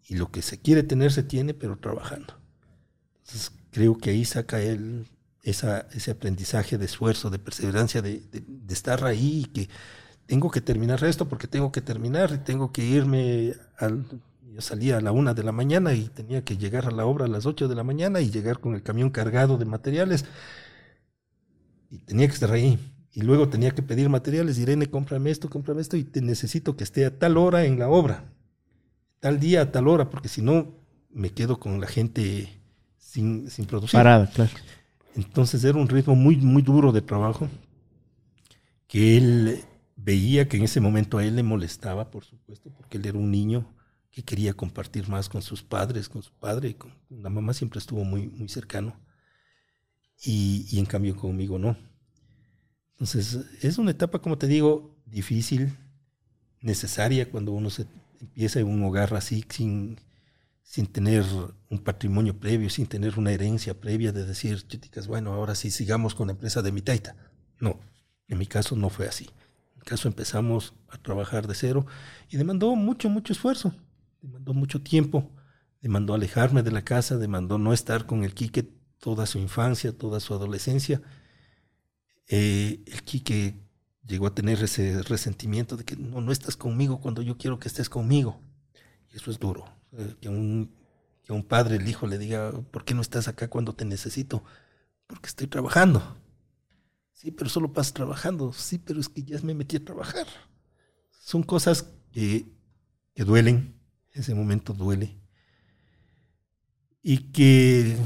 Y 0.08 0.16
lo 0.16 0.32
que 0.32 0.42
se 0.42 0.60
quiere 0.60 0.82
tener 0.82 1.12
se 1.12 1.22
tiene, 1.22 1.54
pero 1.54 1.78
trabajando. 1.78 2.34
Entonces 3.20 3.52
creo 3.70 3.96
que 3.96 4.10
ahí 4.10 4.24
saca 4.24 4.60
él 4.60 5.06
esa, 5.44 5.86
ese 5.92 6.10
aprendizaje 6.10 6.78
de 6.78 6.86
esfuerzo, 6.86 7.30
de 7.30 7.38
perseverancia, 7.38 8.02
de, 8.02 8.20
de, 8.20 8.42
de, 8.46 8.74
estar 8.74 9.04
ahí 9.04 9.42
y 9.42 9.44
que 9.44 9.68
tengo 10.26 10.50
que 10.50 10.60
terminar 10.60 11.02
esto 11.04 11.28
porque 11.28 11.46
tengo 11.46 11.70
que 11.70 11.80
terminar 11.80 12.32
y 12.32 12.38
tengo 12.38 12.72
que 12.72 12.84
irme 12.84 13.54
al... 13.78 14.04
Yo 14.52 14.60
salía 14.60 14.98
a 14.98 15.00
la 15.00 15.12
una 15.12 15.34
de 15.34 15.42
la 15.42 15.52
mañana 15.52 15.94
y 15.94 16.08
tenía 16.08 16.44
que 16.44 16.56
llegar 16.56 16.86
a 16.86 16.90
la 16.90 17.06
obra 17.06 17.24
a 17.24 17.28
las 17.28 17.46
ocho 17.46 17.66
de 17.66 17.74
la 17.74 17.82
mañana 17.82 18.20
y 18.20 18.30
llegar 18.30 18.60
con 18.60 18.74
el 18.74 18.82
camión 18.82 19.10
cargado 19.10 19.56
de 19.58 19.64
materiales 19.64 20.24
y 21.90 21.98
tenía 21.98 22.26
que 22.26 22.34
estar 22.34 22.52
ahí. 22.52 22.78
Y 23.12 23.22
luego 23.22 23.48
tenía 23.48 23.70
que 23.70 23.82
pedir 23.82 24.08
materiales, 24.08 24.58
Irene, 24.58 24.88
cómprame 24.88 25.30
esto, 25.30 25.48
cómprame 25.48 25.80
esto, 25.80 25.96
y 25.96 26.02
te 26.02 26.20
necesito 26.20 26.76
que 26.76 26.82
esté 26.82 27.06
a 27.06 27.16
tal 27.16 27.36
hora 27.36 27.64
en 27.64 27.78
la 27.78 27.88
obra, 27.88 28.24
tal 29.20 29.38
día 29.38 29.62
a 29.62 29.72
tal 29.72 29.86
hora, 29.86 30.10
porque 30.10 30.28
si 30.28 30.42
no 30.42 30.74
me 31.10 31.30
quedo 31.30 31.60
con 31.60 31.80
la 31.80 31.86
gente 31.86 32.60
sin, 32.98 33.48
sin 33.50 33.66
producir. 33.66 33.98
Parada, 33.98 34.28
claro. 34.28 34.50
Entonces 35.14 35.62
era 35.62 35.78
un 35.78 35.88
ritmo 35.88 36.16
muy, 36.16 36.36
muy 36.38 36.62
duro 36.62 36.90
de 36.90 37.02
trabajo, 37.02 37.48
que 38.88 39.16
él 39.16 39.64
veía 39.94 40.48
que 40.48 40.56
en 40.56 40.64
ese 40.64 40.80
momento 40.80 41.18
a 41.18 41.24
él 41.24 41.36
le 41.36 41.44
molestaba, 41.44 42.10
por 42.10 42.24
supuesto, 42.24 42.70
porque 42.70 42.98
él 42.98 43.06
era 43.06 43.16
un 43.16 43.30
niño 43.30 43.73
que 44.14 44.22
quería 44.22 44.54
compartir 44.54 45.08
más 45.08 45.28
con 45.28 45.42
sus 45.42 45.64
padres, 45.64 46.08
con 46.08 46.22
su 46.22 46.32
padre, 46.32 46.76
con 46.76 46.94
la 47.10 47.30
mamá 47.30 47.52
siempre 47.52 47.80
estuvo 47.80 48.04
muy, 48.04 48.28
muy 48.28 48.48
cercano 48.48 48.96
y, 50.22 50.66
y 50.70 50.78
en 50.78 50.86
cambio 50.86 51.16
conmigo 51.16 51.58
no. 51.58 51.76
Entonces, 52.92 53.40
es 53.60 53.76
una 53.76 53.90
etapa, 53.90 54.20
como 54.20 54.38
te 54.38 54.46
digo, 54.46 54.96
difícil, 55.04 55.76
necesaria 56.60 57.28
cuando 57.28 57.50
uno 57.50 57.70
se 57.70 57.86
empieza 58.20 58.60
en 58.60 58.68
un 58.68 58.84
hogar 58.84 59.12
así, 59.14 59.44
sin, 59.48 59.98
sin 60.62 60.86
tener 60.86 61.24
un 61.68 61.78
patrimonio 61.80 62.38
previo, 62.38 62.70
sin 62.70 62.86
tener 62.86 63.18
una 63.18 63.32
herencia 63.32 63.80
previa 63.80 64.12
de 64.12 64.24
decir, 64.24 64.64
chicas, 64.68 65.08
bueno, 65.08 65.32
ahora 65.32 65.56
sí 65.56 65.72
sigamos 65.72 66.14
con 66.14 66.28
la 66.28 66.34
empresa 66.34 66.62
de 66.62 66.70
mi 66.70 66.82
taita. 66.82 67.16
No, 67.58 67.80
en 68.28 68.38
mi 68.38 68.46
caso 68.46 68.76
no 68.76 68.90
fue 68.90 69.08
así. 69.08 69.24
En 69.24 69.80
mi 69.80 69.84
caso 69.84 70.06
empezamos 70.06 70.72
a 70.88 70.98
trabajar 70.98 71.48
de 71.48 71.56
cero 71.56 71.84
y 72.30 72.36
demandó 72.36 72.76
mucho, 72.76 73.08
mucho 73.08 73.32
esfuerzo, 73.32 73.74
demandó 74.24 74.54
mucho 74.54 74.80
tiempo, 74.80 75.30
demandó 75.82 76.14
alejarme 76.14 76.62
de 76.62 76.70
la 76.70 76.82
casa, 76.82 77.18
demandó 77.18 77.58
no 77.58 77.72
estar 77.72 78.06
con 78.06 78.24
el 78.24 78.34
Quique 78.34 78.62
toda 78.98 79.26
su 79.26 79.38
infancia, 79.38 79.96
toda 79.96 80.18
su 80.18 80.32
adolescencia. 80.32 81.02
Eh, 82.28 82.82
el 82.86 83.02
Quique 83.02 83.60
llegó 84.06 84.26
a 84.26 84.34
tener 84.34 84.62
ese 84.62 85.02
resentimiento 85.02 85.76
de 85.76 85.84
que 85.84 85.96
no, 85.96 86.22
no 86.22 86.32
estás 86.32 86.56
conmigo 86.56 87.00
cuando 87.00 87.20
yo 87.20 87.36
quiero 87.36 87.58
que 87.58 87.68
estés 87.68 87.90
conmigo. 87.90 88.40
Y 89.12 89.16
eso 89.16 89.30
es 89.30 89.38
duro. 89.38 89.66
Eh, 89.92 90.14
que, 90.22 90.30
un, 90.30 90.74
que 91.22 91.34
un 91.34 91.44
padre, 91.44 91.76
el 91.76 91.86
hijo, 91.86 92.06
le 92.06 92.16
diga, 92.16 92.52
¿por 92.70 92.86
qué 92.86 92.94
no 92.94 93.02
estás 93.02 93.28
acá 93.28 93.48
cuando 93.48 93.74
te 93.74 93.84
necesito? 93.84 94.42
Porque 95.06 95.26
estoy 95.26 95.48
trabajando. 95.48 96.16
Sí, 97.12 97.30
pero 97.30 97.50
solo 97.50 97.74
pasas 97.74 97.92
trabajando. 97.92 98.54
Sí, 98.54 98.78
pero 98.78 99.00
es 99.00 99.10
que 99.10 99.22
ya 99.22 99.38
me 99.42 99.52
metí 99.52 99.76
a 99.76 99.84
trabajar. 99.84 100.26
Son 101.10 101.42
cosas 101.42 101.90
que, 102.10 102.46
que 103.14 103.24
duelen. 103.24 103.73
Ese 104.14 104.34
momento 104.34 104.72
duele. 104.72 105.14
Y 107.02 107.18
que 107.32 107.96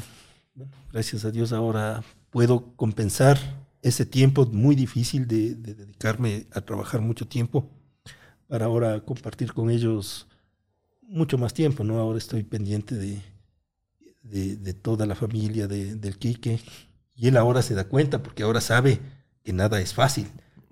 gracias 0.90 1.24
a 1.24 1.30
Dios 1.30 1.52
ahora 1.52 2.02
puedo 2.30 2.74
compensar 2.74 3.38
ese 3.82 4.04
tiempo 4.04 4.46
muy 4.46 4.74
difícil 4.74 5.28
de, 5.28 5.54
de, 5.54 5.74
dedicarme 5.74 6.46
a 6.52 6.62
trabajar 6.62 7.00
mucho 7.00 7.28
tiempo 7.28 7.70
para 8.48 8.66
ahora 8.66 9.00
compartir 9.04 9.52
con 9.52 9.70
ellos 9.70 10.26
mucho 11.02 11.38
más 11.38 11.54
tiempo, 11.54 11.84
¿no? 11.84 11.98
Ahora 11.98 12.18
estoy 12.18 12.42
pendiente 12.42 12.96
de, 12.96 13.22
de, 14.22 14.56
de 14.56 14.74
toda 14.74 15.06
la 15.06 15.14
familia 15.14 15.68
de, 15.68 15.94
del 15.94 16.18
Quique 16.18 16.60
y 17.14 17.28
él 17.28 17.36
ahora 17.36 17.62
se 17.62 17.74
da 17.74 17.88
cuenta 17.88 18.22
porque 18.22 18.42
ahora 18.42 18.60
sabe 18.60 19.00
que 19.42 19.52
nada 19.52 19.80
es 19.80 19.94
fácil. 19.94 20.28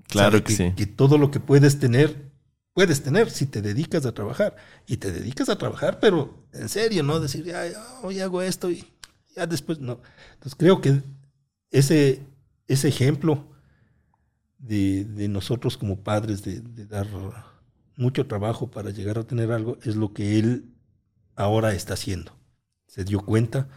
Claro 0.09 0.39
que, 0.39 0.45
que, 0.45 0.53
sí. 0.53 0.73
Que 0.77 0.87
todo 0.87 1.19
lo 1.19 1.31
que 1.31 1.41
puedes 1.41 1.79
tener, 1.79 2.26
puedes 2.77 3.03
tener 3.03 3.31
si 3.31 3.47
te 3.47 3.63
dedicas 3.63 4.05
a 4.05 4.13
trabajar. 4.13 4.55
Y 4.87 4.99
te 4.99 5.11
dedicas 5.11 5.49
a 5.49 5.57
trabajar, 5.57 5.99
pero 5.99 6.47
en 6.53 6.69
serio, 6.69 7.03
¿no? 7.03 7.19
Decir, 7.19 7.57
Ay, 7.57 7.73
hoy 8.03 8.21
hago 8.21 8.43
esto 8.43 8.71
y 8.71 8.85
ya 9.35 9.47
después 9.47 9.81
no. 9.81 10.03
Entonces 10.35 10.55
creo 10.59 10.83
que 10.83 11.01
ese, 11.71 12.23
ese 12.69 12.89
ejemplo 12.89 13.47
de, 14.59 15.07
nosotros 15.31 15.79
como 15.79 16.03
padres 16.03 16.43
de, 16.43 16.61
dar 16.85 17.07
mucho 17.97 18.27
trabajo 18.27 18.71
para 18.71 18.91
llegar 18.91 19.17
a 19.19 19.27
tener 19.27 19.53
algo 19.53 19.79
es 19.83 19.97
lo 19.97 20.13
que 20.13 20.39
él 20.39 20.75
ahora 21.35 21.73
está 21.73 21.95
haciendo. 21.95 22.37
Se 22.89 23.05
dio 23.05 23.25
cuenta, 23.25 23.69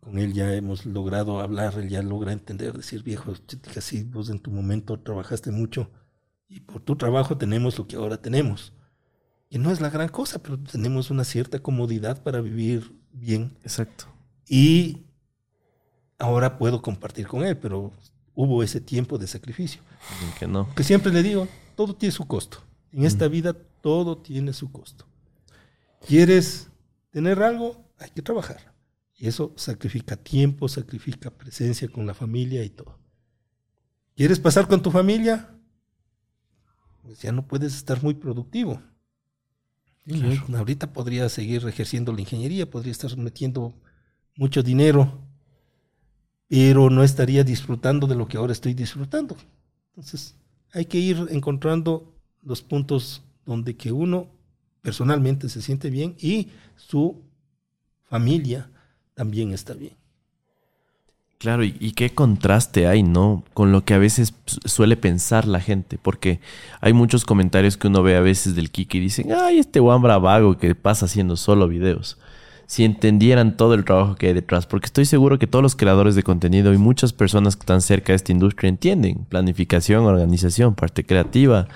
con 0.00 0.18
él 0.18 0.32
ya 0.32 0.54
hemos 0.54 0.86
logrado 0.86 1.40
hablar, 1.40 1.74
él 1.76 1.90
ya 1.90 2.00
logra 2.00 2.32
entender, 2.32 2.72
decir, 2.72 3.02
viejo, 3.02 3.34
así 3.76 4.04
vos 4.04 4.30
en 4.30 4.38
tu 4.38 4.50
momento 4.50 4.98
trabajaste 4.98 5.50
mucho 5.50 5.90
y 6.48 6.60
por 6.60 6.80
tu 6.80 6.96
trabajo 6.96 7.36
tenemos 7.36 7.78
lo 7.78 7.86
que 7.86 7.96
ahora 7.96 8.16
tenemos. 8.16 8.72
Y 9.50 9.58
no 9.58 9.70
es 9.70 9.80
la 9.80 9.90
gran 9.90 10.08
cosa, 10.08 10.42
pero 10.42 10.58
tenemos 10.58 11.10
una 11.10 11.24
cierta 11.24 11.58
comodidad 11.60 12.22
para 12.22 12.40
vivir 12.40 12.92
bien. 13.12 13.56
Exacto. 13.62 14.06
Y 14.46 15.02
ahora 16.18 16.58
puedo 16.58 16.82
compartir 16.82 17.26
con 17.26 17.44
él, 17.44 17.56
pero 17.56 17.92
hubo 18.34 18.62
ese 18.62 18.80
tiempo 18.80 19.18
de 19.18 19.26
sacrificio. 19.26 19.80
Que 20.38 20.46
no. 20.46 20.72
Que 20.74 20.84
siempre 20.84 21.12
le 21.12 21.22
digo, 21.22 21.48
todo 21.76 21.94
tiene 21.94 22.12
su 22.12 22.26
costo. 22.26 22.58
En 22.92 23.04
esta 23.04 23.28
mm. 23.28 23.32
vida 23.32 23.56
todo 23.82 24.18
tiene 24.18 24.52
su 24.52 24.70
costo. 24.72 25.06
¿Quieres 26.06 26.68
tener 27.10 27.42
algo? 27.42 27.84
Hay 27.98 28.10
que 28.10 28.22
trabajar. 28.22 28.74
Y 29.16 29.26
eso 29.26 29.52
sacrifica 29.56 30.16
tiempo, 30.16 30.68
sacrifica 30.68 31.30
presencia 31.30 31.88
con 31.88 32.06
la 32.06 32.14
familia 32.14 32.64
y 32.64 32.70
todo. 32.70 32.98
¿Quieres 34.14 34.38
pasar 34.38 34.68
con 34.68 34.82
tu 34.82 34.90
familia? 34.90 35.57
Pues 37.08 37.22
ya 37.22 37.32
no 37.32 37.46
puedes 37.46 37.74
estar 37.74 38.02
muy 38.02 38.12
productivo. 38.12 38.82
Claro. 40.04 40.58
Ahorita 40.58 40.92
podría 40.92 41.26
seguir 41.30 41.66
ejerciendo 41.66 42.12
la 42.12 42.20
ingeniería, 42.20 42.68
podría 42.68 42.92
estar 42.92 43.16
metiendo 43.16 43.72
mucho 44.36 44.62
dinero, 44.62 45.18
pero 46.48 46.90
no 46.90 47.02
estaría 47.02 47.44
disfrutando 47.44 48.06
de 48.06 48.14
lo 48.14 48.28
que 48.28 48.36
ahora 48.36 48.52
estoy 48.52 48.74
disfrutando. 48.74 49.38
Entonces, 49.88 50.36
hay 50.74 50.84
que 50.84 50.98
ir 50.98 51.28
encontrando 51.30 52.14
los 52.42 52.60
puntos 52.60 53.22
donde 53.46 53.74
que 53.74 53.90
uno 53.90 54.28
personalmente 54.82 55.48
se 55.48 55.62
siente 55.62 55.88
bien 55.88 56.14
y 56.20 56.48
su 56.76 57.22
familia 58.04 58.70
también 59.14 59.52
está 59.52 59.72
bien. 59.72 59.96
Claro, 61.38 61.62
y, 61.62 61.76
y, 61.78 61.92
qué 61.92 62.10
contraste 62.10 62.88
hay, 62.88 63.04
¿no? 63.04 63.44
Con 63.54 63.70
lo 63.70 63.84
que 63.84 63.94
a 63.94 63.98
veces 63.98 64.34
suele 64.64 64.96
pensar 64.96 65.46
la 65.46 65.60
gente, 65.60 65.96
porque 65.96 66.40
hay 66.80 66.92
muchos 66.92 67.24
comentarios 67.24 67.76
que 67.76 67.86
uno 67.86 68.02
ve 68.02 68.16
a 68.16 68.20
veces 68.20 68.56
del 68.56 68.72
Kiki 68.72 68.98
y 68.98 69.02
dicen, 69.02 69.32
ay, 69.32 69.58
este 69.58 69.78
guambra 69.78 70.18
vago 70.18 70.58
que 70.58 70.74
pasa 70.74 71.06
haciendo 71.06 71.36
solo 71.36 71.68
videos. 71.68 72.18
Si 72.66 72.84
entendieran 72.84 73.56
todo 73.56 73.74
el 73.74 73.84
trabajo 73.84 74.16
que 74.16 74.26
hay 74.26 74.32
detrás, 74.32 74.66
porque 74.66 74.86
estoy 74.86 75.04
seguro 75.04 75.38
que 75.38 75.46
todos 75.46 75.62
los 75.62 75.76
creadores 75.76 76.16
de 76.16 76.24
contenido 76.24 76.74
y 76.74 76.78
muchas 76.78 77.12
personas 77.12 77.54
que 77.54 77.60
están 77.60 77.82
cerca 77.82 78.12
de 78.12 78.16
esta 78.16 78.32
industria 78.32 78.68
entienden 78.68 79.24
planificación, 79.28 80.06
organización, 80.06 80.74
parte 80.74 81.06
creativa, 81.06 81.68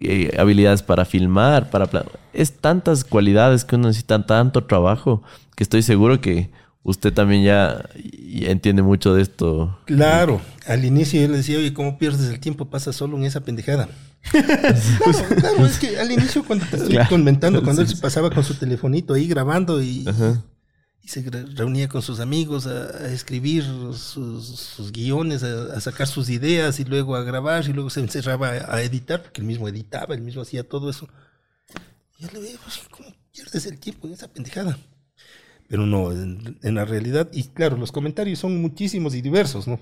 eh, 0.00 0.34
habilidades 0.38 0.82
para 0.82 1.04
filmar, 1.04 1.68
para... 1.68 1.90
Es 2.32 2.56
tantas 2.56 3.04
cualidades 3.04 3.66
que 3.66 3.76
uno 3.76 3.88
necesita 3.88 4.24
tanto 4.24 4.64
trabajo 4.64 5.22
que 5.56 5.62
estoy 5.62 5.82
seguro 5.82 6.22
que 6.22 6.50
usted 6.82 7.12
también 7.12 7.44
ya, 7.44 7.88
entiende 7.94 8.82
mucho 8.82 9.14
de 9.14 9.22
esto. 9.22 9.78
Claro, 9.84 10.40
al 10.66 10.84
inicio 10.84 11.20
yo 11.20 11.28
le 11.28 11.38
decía, 11.38 11.58
oye, 11.58 11.72
¿cómo 11.72 11.98
pierdes 11.98 12.28
el 12.28 12.40
tiempo? 12.40 12.66
Pasa 12.66 12.92
solo 12.92 13.16
en 13.16 13.24
esa 13.24 13.40
pendejada. 13.40 13.88
claro, 14.30 15.28
claro, 15.36 15.66
es 15.66 15.78
que 15.78 15.98
al 15.98 16.10
inicio 16.10 16.44
cuando 16.44 16.64
te 16.66 16.76
estoy 16.76 16.98
comentando, 17.08 17.62
cuando 17.62 17.82
él 17.82 17.88
se 17.88 17.96
pasaba 17.96 18.30
con 18.30 18.44
su 18.44 18.54
telefonito 18.54 19.14
ahí 19.14 19.28
grabando 19.28 19.82
y, 19.82 20.06
y 21.02 21.08
se 21.08 21.22
reunía 21.30 21.88
con 21.88 22.02
sus 22.02 22.20
amigos 22.20 22.66
a, 22.66 23.08
escribir 23.12 23.64
sus, 23.94 24.92
guiones, 24.92 25.42
a, 25.42 25.80
sacar 25.80 26.06
sus 26.06 26.28
ideas 26.28 26.80
y 26.80 26.84
luego 26.84 27.16
a 27.16 27.22
grabar 27.22 27.64
y 27.68 27.72
luego 27.72 27.90
se 27.90 28.00
encerraba 28.00 28.48
a, 28.48 28.82
editar, 28.82 29.22
porque 29.22 29.40
él 29.40 29.46
mismo 29.46 29.68
editaba, 29.68 30.14
él 30.14 30.22
mismo 30.22 30.42
hacía 30.42 30.68
todo 30.68 30.90
eso. 30.90 31.08
Y 32.18 32.22
yo 32.22 32.28
le 32.32 32.40
veía, 32.40 32.58
pues, 32.62 32.80
¿cómo 32.90 33.14
pierdes 33.32 33.66
el 33.66 33.78
tiempo 33.78 34.06
en 34.06 34.14
esa 34.14 34.28
pendejada? 34.28 34.78
Pero 35.68 35.86
no, 35.86 36.12
en, 36.12 36.74
la 36.74 36.84
realidad, 36.86 37.28
y 37.30 37.44
claro, 37.44 37.76
los 37.76 37.92
comentarios 37.92 38.38
son 38.38 38.60
muchísimos 38.60 39.14
y 39.14 39.20
diversos, 39.20 39.68
¿no? 39.68 39.78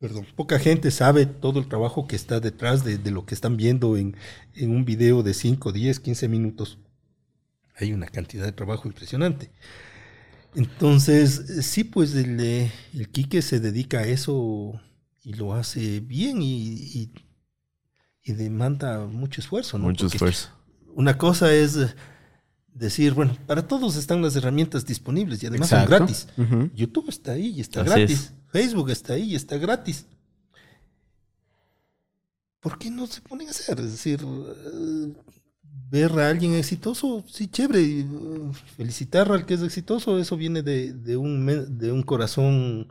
Perdón, 0.00 0.26
poca 0.34 0.58
gente 0.58 0.90
sabe 0.90 1.26
todo 1.26 1.60
el 1.60 1.68
trabajo 1.68 2.08
que 2.08 2.16
está 2.16 2.40
detrás 2.40 2.84
de, 2.84 2.98
lo 3.12 3.24
que 3.24 3.36
están 3.36 3.56
viendo 3.56 3.96
en, 3.96 4.16
un 4.60 4.84
video 4.84 5.22
de 5.22 5.34
5, 5.34 5.70
10, 5.70 6.00
15 6.00 6.28
minutos. 6.28 6.78
Hay 7.76 7.92
una 7.92 8.06
cantidad 8.06 8.44
de 8.44 8.50
trabajo 8.50 8.88
impresionante. 8.88 9.52
Entonces, 10.56 11.64
sí, 11.64 11.84
pues 11.84 12.16
el, 12.16 12.40
el 12.40 13.08
Quique 13.10 13.40
se 13.40 13.60
dedica 13.60 14.00
a 14.00 14.06
eso 14.06 14.80
y 15.22 15.34
lo 15.34 15.54
hace 15.54 16.00
bien 16.00 16.42
y, 16.42 17.12
y, 18.24 18.32
demanda 18.32 19.06
mucho 19.06 19.40
esfuerzo, 19.40 19.78
¿no? 19.78 19.84
Mucho 19.84 20.08
esfuerzo. 20.08 20.50
Una 20.94 21.16
cosa 21.16 21.52
es 21.54 21.94
decir, 22.74 23.14
bueno, 23.14 23.36
para 23.46 23.66
todos 23.66 23.96
están 23.96 24.22
las 24.22 24.36
herramientas 24.36 24.86
disponibles 24.86 25.42
y 25.42 25.46
además 25.46 25.68
son 25.68 25.86
gratis. 25.86 26.28
YouTube 26.74 27.08
está 27.08 27.32
ahí 27.32 27.54
y 27.56 27.60
está 27.60 27.82
gratis. 27.82 28.32
Facebook 28.48 28.90
está 28.90 29.14
ahí 29.14 29.32
y 29.32 29.34
está 29.34 29.56
gratis. 29.56 30.06
¿Por 32.60 32.78
qué 32.78 32.90
no 32.90 33.06
se 33.06 33.20
ponen 33.20 33.48
a 33.48 33.50
hacer? 33.50 33.80
Es 33.80 33.90
decir, 33.90 34.20
eh, 34.24 35.12
ver 35.90 36.12
a 36.12 36.28
alguien 36.28 36.54
exitoso, 36.54 37.24
sí, 37.26 37.48
chévere. 37.48 38.04
Uh, 38.04 38.52
felicitar 38.76 39.30
al 39.32 39.44
que 39.46 39.54
es 39.54 39.62
exitoso, 39.62 40.18
eso 40.18 40.36
viene 40.36 40.62
de, 40.62 41.16
un, 41.16 41.46
de 41.78 41.90
un 41.90 42.02
corazón 42.02 42.88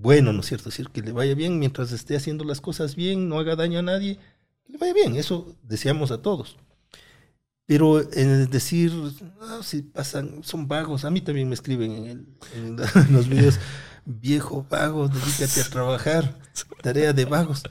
bueno, 0.00 0.32
¿no 0.32 0.40
es 0.40 0.46
cierto? 0.46 0.68
Es 0.68 0.76
decir, 0.76 0.90
que 0.90 1.02
le 1.02 1.12
vaya 1.12 1.34
bien 1.34 1.58
mientras 1.58 1.90
esté 1.92 2.16
haciendo 2.16 2.44
las 2.44 2.60
cosas 2.60 2.94
bien, 2.94 3.28
no 3.28 3.38
haga 3.38 3.56
daño 3.56 3.80
a 3.80 3.82
nadie, 3.82 4.18
que 4.64 4.72
le 4.72 4.78
vaya 4.78 4.94
bien. 4.94 5.16
Eso 5.16 5.56
deseamos 5.62 6.10
a 6.10 6.22
todos. 6.22 6.56
Pero 7.68 8.00
en 8.14 8.48
decir, 8.48 8.90
ah, 9.42 9.58
si 9.62 9.82
pasan, 9.82 10.42
son 10.42 10.66
vagos, 10.66 11.04
a 11.04 11.10
mí 11.10 11.20
también 11.20 11.50
me 11.50 11.54
escriben 11.54 11.92
en, 12.56 12.76
los 13.10 13.28
videos, 13.28 13.60
viejo 14.06 14.66
vago, 14.70 15.06
dedícate 15.08 15.60
a 15.60 15.64
trabajar, 15.64 16.34
tarea 16.82 17.12
de 17.12 17.26
vagos. 17.26 17.62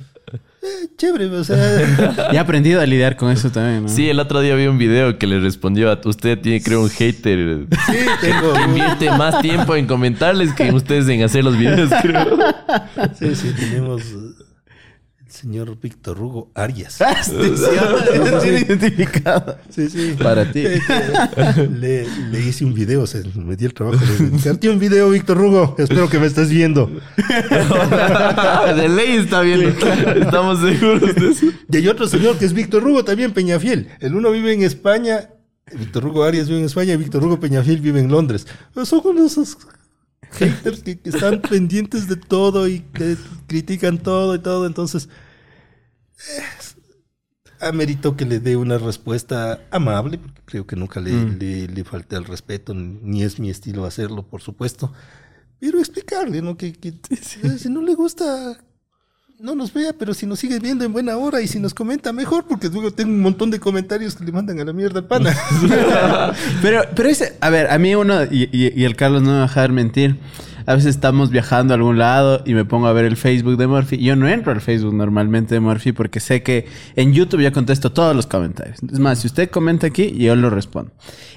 Eh, 0.62 0.90
chévere, 0.98 1.26
o 1.26 1.44
sea. 1.44 1.58
Ya 2.32 2.34
he 2.34 2.38
aprendido 2.38 2.80
a 2.80 2.86
lidiar 2.86 3.18
con 3.18 3.32
eso 3.32 3.50
también, 3.50 3.84
¿no? 3.84 3.90
Sí, 3.90 4.08
el 4.08 4.20
otro 4.20 4.40
día 4.42 4.54
vi 4.54 4.68
un 4.68 4.78
video 4.78 5.18
que 5.18 5.26
le 5.26 5.40
respondió 5.40 5.92
a 5.92 6.00
usted 6.06 6.40
tiene 6.40 6.62
creo 6.62 6.84
un 6.84 6.90
hater. 6.90 7.66
Sí, 7.88 7.98
tengo. 8.22 8.54
Que 8.54 8.62
invierte 8.66 9.10
más 9.18 9.42
tiempo 9.42 9.76
en 9.76 9.88
comentarles 9.88 10.54
que 10.54 10.72
ustedes 10.72 11.08
en 11.10 11.24
hacer 11.24 11.44
los 11.44 11.58
videos, 11.58 11.90
creo. 12.04 12.38
Sí, 13.18 13.34
sí, 13.36 13.52
tenemos 13.58 14.04
señor 15.38 15.80
Víctor 15.80 16.20
Hugo 16.20 16.50
Arias. 16.56 17.00
Ah, 17.00 17.24
sí, 17.24 17.32
sí, 17.56 18.48
identificado. 18.48 19.58
Sí, 19.70 19.88
sí. 19.88 20.16
Para 20.18 20.52
ti. 20.52 20.64
Le, 21.80 22.08
le, 22.32 22.40
hice 22.40 22.66
un 22.66 22.74
video, 22.74 23.04
o 23.04 23.08
sea, 23.08 23.22
me 23.36 23.56
di 23.56 23.66
el 23.66 23.74
trabajo 23.74 24.04
de 24.04 24.26
dedicarte 24.30 24.68
un 24.70 24.80
video, 24.80 25.12
Víctor 25.12 25.40
Hugo. 25.40 25.76
Espero 25.78 26.10
que 26.10 26.18
me 26.18 26.26
estés 26.26 26.50
viendo. 26.50 26.88
de 28.76 28.90
ley 28.90 29.18
está 29.18 29.42
viendo. 29.42 29.70
Estamos 29.70 30.60
seguros 30.60 31.16
de 31.16 31.30
eso. 31.30 31.46
Y 31.72 31.78
hay 31.78 31.88
otro 31.88 32.08
señor 32.08 32.38
que 32.40 32.46
es 32.46 32.54
Víctor 32.54 32.88
Hugo, 32.88 33.06
también 33.06 33.32
Peñafiel. 33.32 33.90
El 34.00 34.16
uno 34.16 34.32
vive 34.32 34.54
en 34.54 34.64
España 34.64 35.30
Víctor 35.72 36.06
Hugo 36.06 36.24
Arias 36.24 36.48
vive 36.48 36.62
en 36.62 36.66
España 36.66 36.94
y 36.94 36.98
Víctor 36.98 37.24
Hugo 37.24 37.40
Peñafiel 37.40 37.82
vive 37.82 38.00
en 38.00 38.10
Londres. 38.10 38.48
Son 38.86 39.18
esos 39.18 39.58
haters 40.32 40.82
que, 40.82 40.98
que, 40.98 41.10
están 41.10 41.42
pendientes 41.42 42.08
de 42.08 42.16
todo 42.16 42.68
y 42.68 42.80
que 42.94 43.18
critican 43.48 43.98
todo 43.98 44.34
y 44.34 44.40
todo. 44.40 44.66
Entonces, 44.66 45.10
amerito 47.60 48.16
que 48.16 48.26
le 48.26 48.40
dé 48.40 48.56
una 48.56 48.78
respuesta 48.78 49.62
amable, 49.72 50.18
porque 50.18 50.42
creo 50.46 50.68
que 50.68 50.76
nunca 50.76 51.00
le, 51.00 51.12
mm. 51.12 51.74
le, 51.74 51.84
falté 51.84 52.16
al 52.16 52.26
respeto, 52.26 52.74
ni 52.74 53.24
es 53.24 53.40
mi 53.40 53.50
estilo 53.50 53.86
hacerlo, 53.86 54.24
por 54.24 54.42
supuesto. 54.42 54.92
Pero 55.60 55.80
explicarle, 55.80 56.42
¿no? 56.42 56.56
Que, 56.56 56.74
si 57.58 57.70
no 57.70 57.82
le 57.82 57.96
gusta, 57.96 58.58
no 59.40 59.56
nos 59.56 59.74
vea, 59.74 59.94
pero 59.94 60.14
si 60.14 60.26
nos 60.26 60.40
sigue 60.40 60.60
viendo 60.60 60.86
en 60.86 60.94
buena 60.94 61.18
hora 61.18 61.42
y 61.42 61.48
si 61.48 61.60
nos 61.60 61.74
comenta 61.74 62.14
mejor, 62.14 62.46
porque 62.48 62.70
luego 62.70 62.92
tengo 62.92 63.12
un 63.12 63.22
montón 63.22 63.50
de 63.50 63.60
comentarios 63.60 64.16
que 64.16 64.24
le 64.24 64.32
mandan 64.32 64.60
a 64.60 64.66
la 64.66 64.74
mierda 64.74 65.00
al 65.00 65.08
pana. 65.08 65.36
pero, 66.62 66.84
pero 66.96 67.10
ese, 67.10 67.38
a 67.42 67.50
ver, 67.50 67.72
a 67.72 67.78
mí 67.80 67.96
uno, 67.96 68.24
y, 68.24 68.50
y 68.52 68.84
el 68.84 68.96
Carlos 68.96 69.24
no 69.24 69.30
me 69.30 69.36
va 69.38 69.44
a 69.44 69.48
dejar 69.48 69.72
mentir 69.72 70.20
a 70.68 70.76
veces 70.76 70.96
estamos 70.96 71.30
viajando 71.30 71.74
a 71.74 71.78
algún 71.78 71.98
lado 71.98 72.44
y 72.46 72.54
me 72.54 72.66
pongo 72.66 72.88
a 72.88 72.94
ver 72.94 73.06
el 73.06 73.16
Facebook 73.16 73.56
de 73.56 73.68
Murphy. 73.68 74.00
Yo 74.00 74.18
no 74.18 74.28
entro 74.28 74.52
al 74.52 74.60
Facebook 74.60 74.94
normalmente 74.94 75.56
de 75.56 75.62
Murphy 75.62 75.94
porque 75.94 76.20
sé 76.20 76.44
que 76.44 76.68
en 76.98 77.14
YouTube 77.14 77.40
ya 77.40 77.54
contesto 77.54 77.94
todos 77.94 78.14
los 78.14 78.28
comentarios. 78.28 78.80
Es 78.92 79.00
más, 79.00 79.20
si 79.20 79.28
usted 79.28 79.50
comenta 79.50 79.88
aquí, 79.88 80.12
yo 80.18 80.36
lo 80.36 80.50
respondo. 80.50 80.92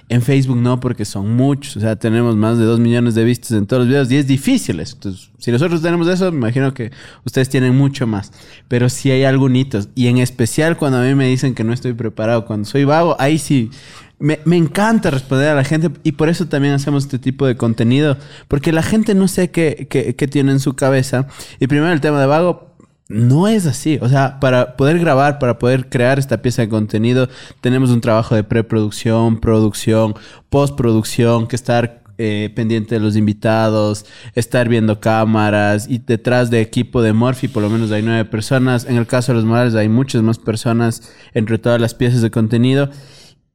En 0.08 0.20
Facebook 0.20 0.56
no, 0.56 0.80
porque 0.80 1.04
son 1.04 1.36
muchos. 1.36 1.76
O 1.76 1.80
sea, 1.80 1.94
tenemos 1.94 2.34
más 2.34 2.58
de 2.58 2.64
dos 2.64 2.80
millones 2.80 3.14
de 3.14 3.22
vistas 3.22 3.52
en 3.52 3.68
todos 3.68 3.82
los 3.82 3.88
videos 3.88 4.10
y 4.10 4.16
es 4.16 4.26
difícil 4.26 4.80
eso. 4.80 4.96
Entonces, 4.96 5.30
si 5.38 5.52
nosotros 5.52 5.80
tenemos 5.80 6.08
eso, 6.08 6.32
me 6.32 6.38
imagino 6.38 6.74
que 6.74 6.90
ustedes 7.24 7.48
tienen 7.48 7.76
mucho 7.76 8.08
más. 8.08 8.32
Pero 8.66 8.88
si 8.88 9.12
hay 9.12 9.22
algún 9.22 9.54
hitos. 9.54 9.90
Y 9.94 10.08
en 10.08 10.18
especial 10.18 10.76
cuando 10.76 10.98
a 10.98 11.02
mí 11.02 11.14
me 11.14 11.28
dicen 11.28 11.54
que 11.54 11.62
no 11.62 11.72
estoy 11.72 11.92
preparado, 11.92 12.46
cuando 12.46 12.64
soy 12.64 12.82
vago, 12.82 13.14
ahí 13.20 13.38
sí 13.38 13.70
me, 14.20 14.56
encanta 14.56 15.10
responder 15.10 15.48
a 15.48 15.54
la 15.54 15.64
gente 15.64 15.90
y 16.04 16.12
por 16.12 16.28
eso 16.28 16.46
también 16.46 16.74
hacemos 16.74 17.04
este 17.04 17.18
tipo 17.18 17.46
de 17.46 17.56
contenido, 17.56 18.18
porque 18.48 18.70
la 18.70 18.82
gente 18.82 19.14
no 19.14 19.26
sé 19.28 19.50
qué, 19.50 19.88
qué, 19.90 20.14
qué 20.14 20.28
tiene 20.28 20.52
en 20.52 20.60
su 20.60 20.74
cabeza. 20.76 21.26
Y 21.58 21.66
primero 21.66 21.92
el 21.92 22.00
tema 22.00 22.20
de 22.20 22.26
vago, 22.26 22.76
no 23.08 23.48
es 23.48 23.66
así. 23.66 23.98
O 24.00 24.08
sea, 24.08 24.38
para 24.38 24.76
poder 24.76 24.98
grabar, 24.98 25.38
para 25.38 25.58
poder 25.58 25.88
crear 25.88 26.18
esta 26.18 26.42
pieza 26.42 26.62
de 26.62 26.68
contenido, 26.68 27.28
tenemos 27.60 27.90
un 27.90 28.00
trabajo 28.00 28.34
de 28.34 28.44
preproducción, 28.44 29.40
producción, 29.40 30.14
postproducción, 30.48 31.48
que 31.48 31.56
estar 31.56 32.00
eh, 32.18 32.52
pendiente 32.54 32.96
de 32.96 33.00
los 33.00 33.16
invitados, 33.16 34.04
estar 34.34 34.68
viendo 34.68 35.00
cámaras 35.00 35.88
y 35.88 35.96
detrás 35.96 36.50
de 36.50 36.60
equipo 36.60 37.00
de 37.00 37.14
Morphy 37.14 37.48
por 37.48 37.62
lo 37.62 37.70
menos 37.70 37.90
hay 37.90 38.02
nueve 38.02 38.26
personas. 38.26 38.84
En 38.84 38.98
el 38.98 39.06
caso 39.06 39.32
de 39.32 39.36
los 39.36 39.46
Morales 39.46 39.74
hay 39.74 39.88
muchas 39.88 40.20
más 40.20 40.38
personas 40.38 41.10
entre 41.32 41.56
todas 41.56 41.80
las 41.80 41.94
piezas 41.94 42.20
de 42.20 42.30
contenido. 42.30 42.90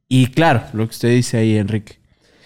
Y 0.08 0.28
claro, 0.28 0.64
lo 0.72 0.86
que 0.86 0.92
usted 0.92 1.10
dice 1.10 1.38
ahí, 1.38 1.56
Enrique. 1.56 1.98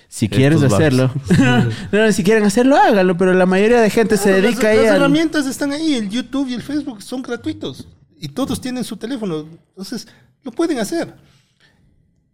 Si 0.09 0.29
quieres 0.29 0.61
hacerlo, 0.63 1.13
no, 1.93 2.13
si 2.13 2.25
quieren 2.25 2.45
hacerlo, 2.45 2.77
háganlo, 2.77 3.17
pero 3.17 3.33
la 3.33 3.47
mayoría 3.47 3.81
de 3.81 3.91
gente 3.91 4.17
se 4.17 4.33
dedica 4.33 4.65
las, 4.65 4.79
ahí 4.79 4.85
Las 4.85 4.97
herramientas 4.97 5.47
están 5.47 5.73
ahí, 5.73 5.95
el 5.95 6.11
YouTube 6.11 6.49
y 6.49 6.55
el 6.55 6.63
Facebook 6.63 7.01
son 7.01 7.23
gratuitos 7.23 7.87
y 8.19 8.29
todos 8.29 8.61
tienen 8.61 8.83
su 8.83 8.97
teléfono, 8.97 9.47
entonces 9.69 10.09
lo 10.43 10.51
pueden 10.51 10.79
hacer. 10.79 11.15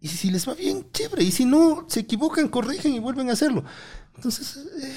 Y 0.01 0.09
si 0.09 0.31
les 0.31 0.49
va 0.49 0.55
bien, 0.55 0.87
chévere, 0.93 1.23
y 1.23 1.31
si 1.31 1.45
no, 1.45 1.85
se 1.89 2.01
equivocan, 2.01 2.49
corrigen 2.49 2.95
y 2.95 2.99
vuelven 2.99 3.29
a 3.29 3.35
hacerlo. 3.35 3.65
Entonces, 4.15 4.57
eh, 4.83 4.93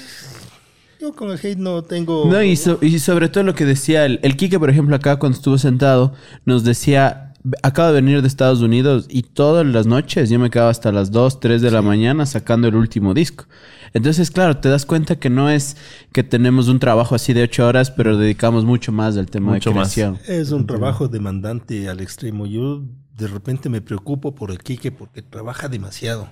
yo 1.00 1.14
con 1.14 1.30
el 1.30 1.38
hate 1.38 1.58
no 1.58 1.82
tengo... 1.82 2.26
No, 2.26 2.42
y, 2.42 2.58
y 2.82 2.98
sobre 2.98 3.28
todo 3.28 3.44
lo 3.44 3.54
que 3.54 3.64
decía 3.64 4.04
el, 4.04 4.20
el 4.22 4.36
Kike, 4.36 4.58
por 4.58 4.70
ejemplo, 4.70 4.96
acá 4.96 5.18
cuando 5.18 5.36
estuvo 5.36 5.58
sentado, 5.58 6.14
nos 6.44 6.64
decía 6.64 7.29
acabo 7.62 7.88
de 7.88 7.94
venir 7.94 8.20
de 8.22 8.28
Estados 8.28 8.60
Unidos 8.60 9.06
y 9.08 9.22
todas 9.22 9.66
las 9.66 9.86
noches 9.86 10.28
yo 10.30 10.38
me 10.38 10.50
quedaba 10.50 10.70
hasta 10.70 10.92
las 10.92 11.10
2, 11.10 11.40
3 11.40 11.62
de 11.62 11.70
la 11.70 11.82
mañana 11.82 12.26
sacando 12.26 12.68
el 12.68 12.74
último 12.76 13.14
disco. 13.14 13.46
Entonces, 13.92 14.30
claro, 14.30 14.58
te 14.58 14.68
das 14.68 14.86
cuenta 14.86 15.18
que 15.18 15.30
no 15.30 15.50
es 15.50 15.76
que 16.12 16.22
tenemos 16.22 16.68
un 16.68 16.78
trabajo 16.78 17.14
así 17.14 17.32
de 17.32 17.42
8 17.44 17.66
horas, 17.66 17.90
pero 17.90 18.16
dedicamos 18.16 18.64
mucho 18.64 18.92
más 18.92 19.16
al 19.16 19.26
tema 19.26 19.52
de 19.54 19.58
creación. 19.72 20.18
Es 20.28 20.50
un 20.52 20.66
trabajo 20.66 21.08
demandante 21.08 21.88
al 21.88 22.00
extremo. 22.00 22.46
Yo 22.46 22.82
de 23.16 23.26
repente 23.26 23.68
me 23.68 23.80
preocupo 23.80 24.34
por 24.34 24.50
el 24.50 24.58
Quique 24.58 24.92
porque 24.92 25.22
trabaja 25.22 25.68
demasiado. 25.68 26.28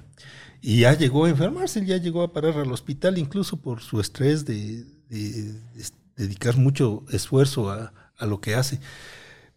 Y 0.60 0.80
ya 0.80 0.92
llegó 0.96 1.24
a 1.24 1.30
enfermarse, 1.30 1.84
ya 1.86 1.96
llegó 1.96 2.22
a 2.22 2.32
parar 2.32 2.58
al 2.58 2.70
hospital 2.72 3.16
incluso 3.18 3.60
por 3.60 3.80
su 3.80 4.00
estrés 4.00 4.44
de, 4.44 4.84
de- 5.08 5.52
de 5.52 5.84
dedicar 6.16 6.56
mucho 6.56 7.04
esfuerzo 7.10 7.70
a, 7.70 7.92
a 8.18 8.26
lo 8.26 8.40
que 8.40 8.54
hace. 8.56 8.80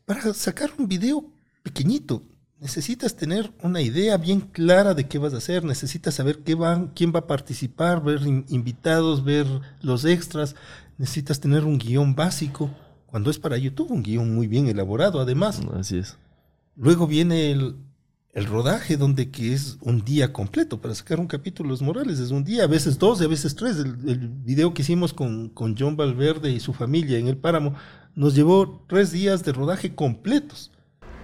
Para 0.05 0.33
sacar 0.33 0.69
un 0.77 0.87
video 0.87 1.25
pequeñito, 1.63 2.23
necesitas 2.59 3.15
tener 3.15 3.51
una 3.63 3.81
idea 3.81 4.17
bien 4.17 4.41
clara 4.41 4.93
de 4.93 5.07
qué 5.07 5.17
vas 5.17 5.33
a 5.33 5.37
hacer, 5.37 5.63
necesitas 5.63 6.13
saber 6.15 6.39
qué 6.39 6.55
van, 6.55 6.91
quién 6.95 7.11
va 7.13 7.19
a 7.19 7.27
participar, 7.27 8.03
ver 8.03 8.21
in- 8.25 8.45
invitados, 8.49 9.23
ver 9.23 9.47
los 9.81 10.05
extras, 10.05 10.55
necesitas 10.97 11.39
tener 11.39 11.65
un 11.65 11.77
guion 11.77 12.13
básico. 12.15 12.69
Cuando 13.07 13.29
es 13.29 13.39
para 13.39 13.57
YouTube, 13.57 13.91
un 13.91 14.03
guion 14.03 14.33
muy 14.33 14.47
bien 14.47 14.67
elaborado, 14.67 15.19
además. 15.19 15.59
Así 15.73 15.97
es. 15.97 16.17
Luego 16.77 17.07
viene 17.07 17.51
el, 17.51 17.75
el 18.31 18.45
rodaje, 18.45 18.95
donde 18.95 19.29
que 19.31 19.53
es 19.53 19.77
un 19.81 20.05
día 20.05 20.31
completo. 20.31 20.79
Para 20.79 20.95
sacar 20.95 21.19
un 21.19 21.27
capítulo 21.27 21.67
Los 21.69 21.81
Morales 21.81 22.19
es 22.19 22.31
un 22.31 22.45
día, 22.45 22.63
a 22.63 22.67
veces 22.67 22.97
dos 22.97 23.19
a 23.19 23.27
veces 23.27 23.55
tres. 23.55 23.77
El, 23.77 24.07
el 24.07 24.29
video 24.29 24.73
que 24.73 24.83
hicimos 24.83 25.13
con, 25.13 25.49
con 25.49 25.75
John 25.77 25.97
Valverde 25.97 26.51
y 26.51 26.59
su 26.61 26.71
familia 26.71 27.17
en 27.17 27.27
el 27.27 27.35
páramo 27.35 27.73
nos 28.15 28.33
llevó 28.33 28.85
tres 28.87 29.11
días 29.11 29.43
de 29.43 29.51
rodaje 29.51 29.93
completos. 29.93 30.71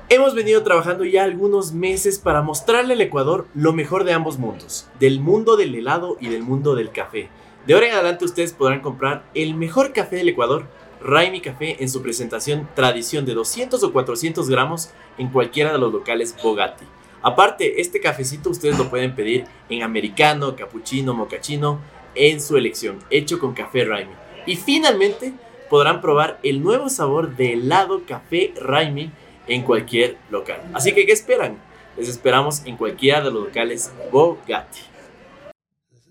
Hemos 0.10 0.36
venido 0.36 0.64
trabajando 0.64 1.04
ya 1.04 1.26
algunos 1.26 1.74
meses 1.74 2.18
para 2.18 2.42
mostrarle 2.42 2.94
al 2.94 3.02
Ecuador 3.02 3.46
lo 3.54 3.74
mejor 3.74 4.06
de 4.06 4.14
ambos 4.14 4.38
mundos, 4.38 4.88
del 5.02 5.20
mundo 5.20 5.58
del 5.58 5.76
helado 5.76 6.16
y 6.22 6.30
del 6.30 6.44
mundo 6.44 6.76
del 6.76 6.92
café. 6.92 7.28
De 7.66 7.74
ahora 7.74 7.88
en 7.88 7.94
adelante 7.94 8.24
ustedes 8.24 8.54
podrán 8.54 8.80
comprar 8.80 9.26
el 9.34 9.54
mejor 9.54 9.92
café 9.92 10.16
del 10.16 10.30
Ecuador, 10.30 10.66
Raimi 11.02 11.42
Café, 11.42 11.76
en 11.84 11.90
su 11.90 12.02
presentación 12.02 12.70
tradición 12.74 13.26
de 13.26 13.34
200 13.34 13.84
o 13.84 13.92
400 13.92 14.50
gramos 14.50 14.92
en 15.18 15.28
cualquiera 15.28 15.74
de 15.74 15.78
los 15.78 15.92
locales 15.92 16.34
Bogatti. 16.42 16.86
Aparte, 17.22 17.82
este 17.82 18.00
cafecito 18.00 18.50
ustedes 18.50 18.78
lo 18.78 18.90
pueden 18.90 19.14
pedir 19.14 19.44
en 19.68 19.84
americano, 19.84 20.56
cappuccino, 20.56 21.14
mocachino, 21.14 21.82
en 22.16 22.40
su 22.40 22.56
elección, 22.56 23.00
hecho 23.10 23.40
con 23.40 23.54
café 23.54 23.84
Raimi. 23.84 24.14
Y 24.46 24.56
finalmente 24.56 25.34
podrán 25.70 26.00
probar 26.00 26.40
el 26.44 26.64
nuevo 26.64 26.88
sabor 26.88 27.36
de 27.36 27.52
helado 27.52 28.04
café 28.08 28.54
Raimi 28.56 29.12
en 29.48 29.64
cualquier 29.64 30.18
local. 30.30 30.62
Así 30.74 30.94
que, 30.94 31.06
¿qué 31.06 31.12
esperan? 31.14 31.58
Les 31.98 32.10
esperamos 32.10 32.62
en 32.66 32.78
cualquiera 32.78 33.20
de 33.22 33.32
los 33.32 33.46
locales 33.46 33.92
Bogatti. 34.12 34.80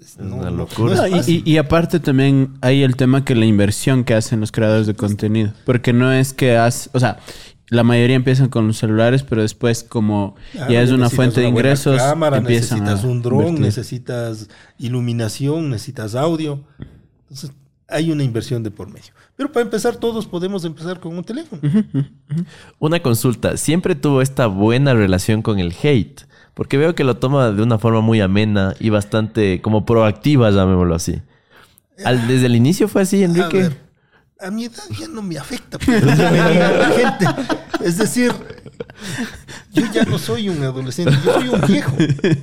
Es 0.00 0.16
una 0.18 0.50
locura. 0.50 0.94
No, 0.94 1.06
y, 1.06 1.10
fácil. 1.12 1.42
y- 1.44 1.50
y 1.52 1.56
aparte 1.58 2.00
también 2.00 2.54
hay 2.60 2.82
el 2.82 2.96
tema 2.96 3.24
que 3.24 3.34
la 3.34 3.46
inversión 3.46 4.04
que 4.04 4.14
hacen 4.14 4.40
los 4.40 4.52
creadores 4.52 4.86
de 4.86 4.94
contenido. 4.94 5.52
Porque 5.64 5.92
no 5.92 6.12
es 6.12 6.32
que 6.32 6.56
haz, 6.56 6.90
o 6.92 7.00
sea, 7.00 7.18
la 7.68 7.82
mayoría 7.82 8.14
empiezan 8.14 8.48
con 8.48 8.66
los 8.68 8.76
celulares, 8.76 9.22
pero 9.24 9.42
después 9.42 9.82
como 9.82 10.36
Claro, 10.52 10.72
ya 10.72 10.82
es 10.82 10.90
una 10.90 11.10
fuente 11.10 11.40
de 11.40 11.48
ingresos, 11.48 11.96
cámara, 12.00 12.36
empiezan 12.36 12.80
necesitas 12.80 13.04
a 13.04 13.08
un 13.08 13.22
dron, 13.22 13.40
invertir. 13.40 13.60
necesitas 13.60 14.48
iluminación, 14.78 15.70
necesitas 15.70 16.14
audio. 16.14 16.62
Entonces, 17.22 17.50
hay 17.88 18.10
una 18.10 18.22
inversión 18.24 18.62
de 18.62 18.70
por 18.70 18.88
medio. 18.88 19.12
Pero 19.36 19.52
para 19.52 19.62
empezar, 19.64 19.96
todos 19.96 20.26
podemos 20.26 20.64
empezar 20.64 20.98
con 21.00 21.16
un 21.16 21.24
teléfono. 21.24 21.62
Una 22.78 23.00
consulta, 23.00 23.56
siempre 23.56 23.94
tuvo 23.94 24.22
esta 24.22 24.46
buena 24.46 24.94
relación 24.94 25.42
con 25.42 25.58
el 25.58 25.74
hate, 25.82 26.22
porque 26.54 26.76
veo 26.78 26.94
que 26.94 27.04
lo 27.04 27.16
toma 27.18 27.50
de 27.52 27.62
una 27.62 27.78
forma 27.78 28.00
muy 28.00 28.20
amena 28.20 28.74
y 28.80 28.90
bastante 28.90 29.60
como 29.62 29.84
proactiva, 29.84 30.50
llamémoslo 30.50 30.94
así. 30.94 31.20
Al- 32.04 32.26
desde 32.28 32.46
el 32.46 32.56
inicio 32.56 32.88
fue 32.88 33.02
así, 33.02 33.22
A 33.22 33.26
Enrique. 33.26 33.58
ver, 33.58 33.76
a 34.40 34.50
mi 34.50 34.64
edad 34.64 34.82
ya 34.98 35.08
no 35.08 35.22
me 35.22 35.38
afecta. 35.38 35.78
pues, 35.78 36.02
la 36.04 36.90
gente. 36.90 37.26
Es 37.84 37.98
decir, 37.98 38.32
yo 39.72 39.84
ya 39.92 40.04
no 40.04 40.18
soy 40.18 40.48
un 40.48 40.62
adolescente, 40.62 41.14
yo 41.24 41.32
soy 41.34 41.48
un 41.48 41.60
viejo. 41.66 41.96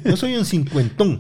Yo 0.05 0.15
soy 0.17 0.35
un 0.37 0.45
cincuentón. 0.45 1.19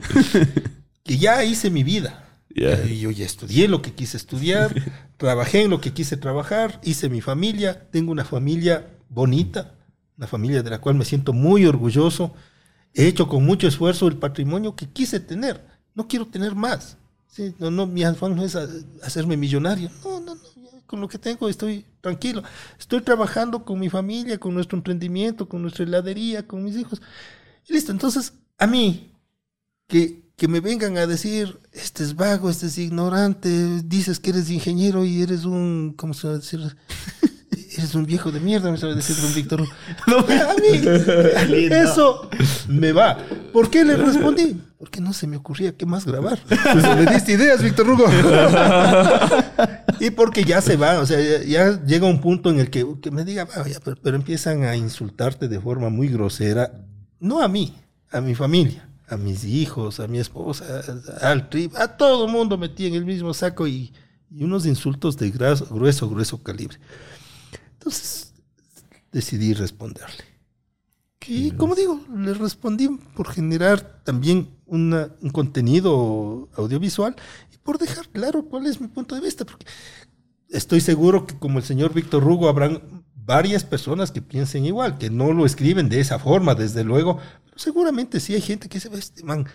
Que 1.03 1.17
ya 1.17 1.43
hice 1.43 1.69
mi 1.69 1.83
vida. 1.83 2.22
Ya. 2.55 2.73
Eh, 2.73 2.99
Yo 2.99 3.11
ya 3.11 3.25
estudié 3.25 3.67
lo 3.67 3.81
que 3.81 3.93
quise 3.93 4.17
estudiar, 4.17 4.73
trabajé 5.17 5.63
en 5.63 5.69
lo 5.71 5.81
que 5.81 5.93
quise 5.93 6.17
trabajar, 6.17 6.79
hice 6.83 7.09
mi 7.09 7.21
familia, 7.21 7.89
tengo 7.91 8.11
una 8.11 8.25
familia 8.25 8.87
bonita, 9.09 9.75
una 10.17 10.27
familia 10.27 10.61
de 10.63 10.69
la 10.69 10.79
cual 10.81 10.95
me 10.95 11.05
siento 11.05 11.33
muy 11.33 11.65
orgulloso. 11.65 12.33
He 12.93 13.07
hecho 13.07 13.27
con 13.27 13.45
mucho 13.45 13.67
esfuerzo 13.67 14.07
el 14.07 14.17
patrimonio 14.17 14.75
que 14.75 14.87
quise 14.87 15.19
tener. 15.19 15.65
No 15.95 16.07
quiero 16.07 16.27
tener 16.27 16.55
más. 16.55 16.97
Sí, 17.27 17.55
no, 17.57 17.71
no, 17.71 17.87
mi 17.87 18.03
afán 18.03 18.35
no 18.35 18.43
es 18.43 18.55
a- 18.55 18.67
hacerme 19.03 19.35
millonario. 19.37 19.89
No, 20.03 20.19
no, 20.19 20.35
no. 20.35 20.41
Con 20.85 21.01
lo 21.01 21.07
que 21.07 21.17
tengo 21.17 21.49
estoy 21.49 21.85
tranquilo. 22.01 22.43
Estoy 22.79 23.01
trabajando 23.01 23.65
con 23.65 23.79
mi 23.79 23.89
familia, 23.89 24.37
con 24.37 24.53
nuestro 24.53 24.77
emprendimiento, 24.77 25.49
con 25.49 25.63
nuestra 25.63 25.85
heladería, 25.85 26.47
con 26.47 26.63
mis 26.63 26.77
hijos. 26.77 27.01
Y 27.67 27.73
listo. 27.73 27.91
Entonces, 27.91 28.33
a 28.59 28.67
mí, 28.67 29.11
que, 29.87 30.22
que 30.35 30.47
me 30.47 30.59
vengan 30.59 30.97
a 30.97 31.07
decir, 31.07 31.59
este 31.71 32.03
es 32.03 32.15
vago, 32.15 32.49
este 32.49 32.67
es 32.67 32.77
ignorante, 32.77 33.49
dices 33.83 34.19
que 34.19 34.31
eres 34.31 34.49
ingeniero 34.49 35.05
y 35.05 35.21
eres 35.21 35.45
un, 35.45 35.93
¿cómo 35.95 36.13
se 36.13 36.27
va 36.27 36.33
a 36.33 36.37
decir? 36.37 36.59
Eres 37.75 37.95
un 37.95 38.05
viejo 38.05 38.31
de 38.31 38.39
mierda, 38.39 38.69
me 38.69 38.77
sabe 38.77 38.93
decir 38.93 39.15
don 39.15 39.33
Víctor. 39.33 39.61
a 40.07 41.45
mí, 41.45 41.65
eso 41.71 42.29
me 42.67 42.91
va. 42.91 43.17
¿Por 43.51 43.71
qué 43.71 43.83
le 43.83 43.97
respondí? 43.97 44.61
Porque 44.77 45.01
no 45.01 45.11
se 45.11 45.25
me 45.25 45.37
ocurría 45.37 45.75
qué 45.75 45.85
más 45.87 46.05
grabar. 46.05 46.37
Pues 46.47 46.95
me 46.95 47.05
diste 47.07 47.33
ideas, 47.33 47.63
Víctor 47.63 47.89
Hugo. 47.89 48.05
y 49.99 50.11
porque 50.11 50.43
ya 50.43 50.61
se 50.61 50.77
va, 50.77 50.99
o 50.99 51.05
sea, 51.07 51.19
ya, 51.19 51.43
ya 51.43 51.83
llega 51.83 52.05
un 52.05 52.21
punto 52.21 52.51
en 52.51 52.59
el 52.59 52.69
que, 52.69 52.85
que 53.01 53.09
me 53.09 53.23
diga, 53.23 53.45
"Vaya, 53.45 53.79
pero, 53.83 53.97
pero 54.01 54.17
empiezan 54.17 54.63
a 54.65 54.75
insultarte 54.75 55.47
de 55.47 55.59
forma 55.59 55.89
muy 55.89 56.09
grosera, 56.09 56.85
no 57.19 57.41
a 57.41 57.47
mí, 57.47 57.73
a 58.11 58.21
mi 58.21 58.35
familia, 58.35 58.87
a 59.07 59.17
mis 59.17 59.43
hijos, 59.43 59.99
a 59.99 60.07
mi 60.07 60.19
esposa, 60.19 60.81
al 61.21 61.49
trip, 61.49 61.75
a 61.75 61.97
todo 61.97 62.27
mundo 62.27 62.57
metí 62.57 62.85
en 62.87 62.95
el 62.95 63.05
mismo 63.05 63.33
saco 63.33 63.67
y, 63.67 63.93
y 64.31 64.43
unos 64.43 64.65
insultos 64.65 65.17
de 65.17 65.29
grueso, 65.31 66.09
grueso 66.09 66.41
calibre. 66.41 66.77
Entonces 67.73 68.33
decidí 69.11 69.53
responderle. 69.53 70.23
Y 71.27 71.51
como 71.51 71.73
digo, 71.75 72.01
le 72.13 72.33
respondí 72.33 72.89
por 73.15 73.29
generar 73.29 74.01
también 74.03 74.49
una- 74.65 75.09
un 75.21 75.29
contenido 75.29 76.49
audiovisual 76.55 77.15
y 77.53 77.57
por 77.59 77.77
dejar 77.77 78.09
claro 78.09 78.43
cuál 78.45 78.65
es 78.67 78.81
mi 78.81 78.87
punto 78.87 79.15
de 79.15 79.21
vista, 79.21 79.45
porque 79.45 79.65
estoy 80.49 80.81
seguro 80.81 81.25
que 81.25 81.37
como 81.39 81.59
el 81.59 81.63
señor 81.63 81.93
Víctor 81.93 82.23
Rugo 82.23 82.49
habrán 82.49 83.05
varias 83.15 83.63
personas 83.63 84.11
que 84.11 84.21
piensen 84.21 84.65
igual, 84.65 84.97
que 84.97 85.09
no 85.09 85.31
lo 85.31 85.45
escriben 85.45 85.87
de 85.87 86.01
esa 86.01 86.19
forma, 86.19 86.55
desde 86.55 86.83
luego, 86.83 87.19
seguramente 87.55 88.19
sí 88.19 88.33
hay 88.33 88.41
gente 88.41 88.69
que 88.69 88.79
se 88.79 88.89
ve, 88.89 88.99
este 88.99 89.23
man 89.23 89.47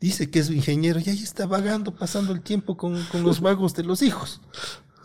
dice 0.00 0.30
que 0.30 0.40
es 0.40 0.50
ingeniero 0.50 1.00
y 1.00 1.08
ahí 1.08 1.22
está 1.22 1.46
vagando, 1.46 1.94
pasando 1.94 2.32
el 2.32 2.42
tiempo 2.42 2.76
con, 2.76 3.02
con 3.04 3.22
los 3.22 3.40
vagos 3.40 3.74
de 3.74 3.84
los 3.84 4.02
hijos. 4.02 4.40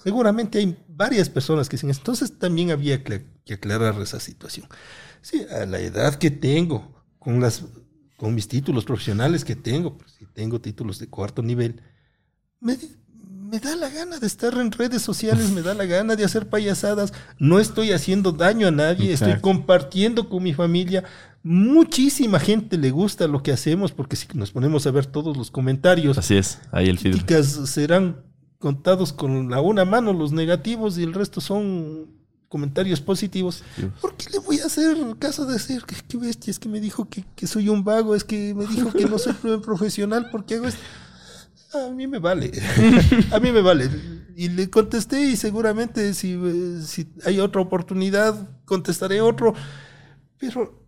Seguramente 0.04 0.58
hay 0.58 0.78
varias 0.88 1.30
personas 1.30 1.70
que 1.70 1.78
dicen 1.78 1.92
eso. 1.92 2.00
Entonces 2.00 2.38
también 2.38 2.72
había 2.72 3.04
que, 3.04 3.26
aclarar 3.54 4.02
esa 4.02 4.20
situación. 4.20 4.68
Sí, 5.22 5.46
a 5.52 5.66
la 5.66 5.80
edad 5.80 6.16
que 6.16 6.32
tengo, 6.32 7.04
con, 7.20 7.40
las, 7.40 7.64
con 8.18 8.34
mis 8.34 8.48
títulos 8.48 8.86
profesionales 8.86 9.46
que 9.46 9.56
tengo, 9.56 9.98
pues, 9.98 10.14
si 10.14 10.26
tengo 10.26 10.60
títulos 10.60 10.98
de 11.00 11.08
cuarto 11.08 11.44
nivel, 11.44 11.82
me, 12.60 12.78
me 13.52 13.60
da 13.60 13.76
la 13.76 13.90
gana 13.90 14.18
de 14.18 14.26
estar 14.26 14.54
en 14.58 14.72
redes 14.72 15.02
sociales, 15.02 15.52
me 15.52 15.62
da 15.62 15.74
la 15.74 15.86
gana 15.86 16.16
de 16.16 16.24
hacer 16.24 16.50
payasadas, 16.50 17.14
no 17.38 17.60
estoy 17.60 17.92
haciendo 17.92 18.32
daño 18.32 18.68
a 18.68 18.72
nadie, 18.72 19.14
estoy 19.14 19.40
compartiendo 19.40 20.30
con 20.30 20.42
mi 20.42 20.54
familia. 20.54 21.04
Muchísima 21.44 22.40
gente 22.40 22.78
le 22.78 22.92
gusta 22.92 23.28
lo 23.28 23.42
que 23.42 23.52
hacemos, 23.52 23.92
porque 23.92 24.16
si 24.16 24.28
nos 24.36 24.52
ponemos 24.52 24.86
a 24.86 24.92
ver 24.92 25.08
todos 25.08 25.36
los 25.36 25.50
comentarios, 25.50 26.18
Así 26.18 26.38
es, 26.38 26.60
ahí 26.72 26.88
el 26.88 27.00
feedback. 27.00 27.44
serán 27.44 28.24
contados 28.60 29.12
con 29.12 29.50
la 29.50 29.60
una 29.60 29.86
mano 29.86 30.14
los 30.14 30.32
negativos 30.32 30.98
y 31.00 31.04
el 31.04 31.14
resto 31.14 31.42
son 31.42 32.22
comentarios 32.48 33.02
positivos. 33.02 33.64
¿Por 34.02 34.14
qué 34.16 34.30
le 34.30 34.40
voy 34.40 34.60
a 34.60 34.66
hacer 34.66 34.98
caso 35.18 35.46
de 35.46 35.54
decir 35.54 35.84
que 35.84 35.96
qué 36.08 36.18
bestia 36.18 36.52
es 36.52 36.60
que 36.60 36.70
me 36.70 36.80
dijo 36.80 37.10
que, 37.10 37.24
que 37.36 37.48
soy 37.48 37.70
un 37.70 37.84
vago, 37.84 38.14
es 38.14 38.24
que 38.24 38.54
me 38.54 38.68
dijo 38.68 38.92
que 38.92 39.06
no 39.06 39.18
soy 39.18 39.34
profesional 39.64 40.30
porque 40.32 40.56
hago 40.56 40.68
esto? 40.68 40.82
A 41.74 41.90
mí 41.90 42.06
me 42.08 42.20
vale. 42.20 42.52
a 43.32 43.40
mí 43.40 43.52
me 43.52 43.62
vale. 43.62 43.90
Y 44.36 44.50
le 44.50 44.70
contesté 44.70 45.22
y 45.22 45.38
seguramente 45.38 46.14
si, 46.14 46.34
eh, 46.34 46.82
si 46.86 47.08
hay 47.26 47.40
otra 47.40 47.62
oportunidad 47.62 48.50
contestaré 48.66 49.22
otro. 49.22 49.54
Pero 50.38 50.81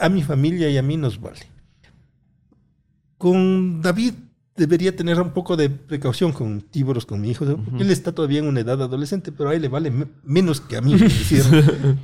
a 0.00 0.08
mi 0.08 0.22
familia 0.22 0.68
y 0.70 0.76
a 0.78 0.82
mí 0.82 0.96
nos 0.96 1.20
vale. 1.20 1.40
Con 3.18 3.82
David 3.82 4.14
debería 4.56 4.94
tener 4.96 5.20
un 5.20 5.30
poco 5.30 5.56
de 5.56 5.70
precaución 5.70 6.32
con 6.32 6.60
Tíboros, 6.62 7.06
con 7.06 7.20
mi 7.20 7.30
hijo. 7.30 7.44
¿no? 7.44 7.62
Porque 7.62 7.82
Él 7.82 7.90
está 7.90 8.12
todavía 8.12 8.38
en 8.40 8.46
una 8.46 8.60
edad 8.60 8.80
adolescente, 8.82 9.32
pero 9.32 9.50
a 9.50 9.54
él 9.54 9.62
le 9.62 9.68
vale 9.68 9.90
me- 9.90 10.06
menos 10.24 10.60
que 10.60 10.76
a 10.76 10.80
mí. 10.80 10.94
Decir, 10.96 11.42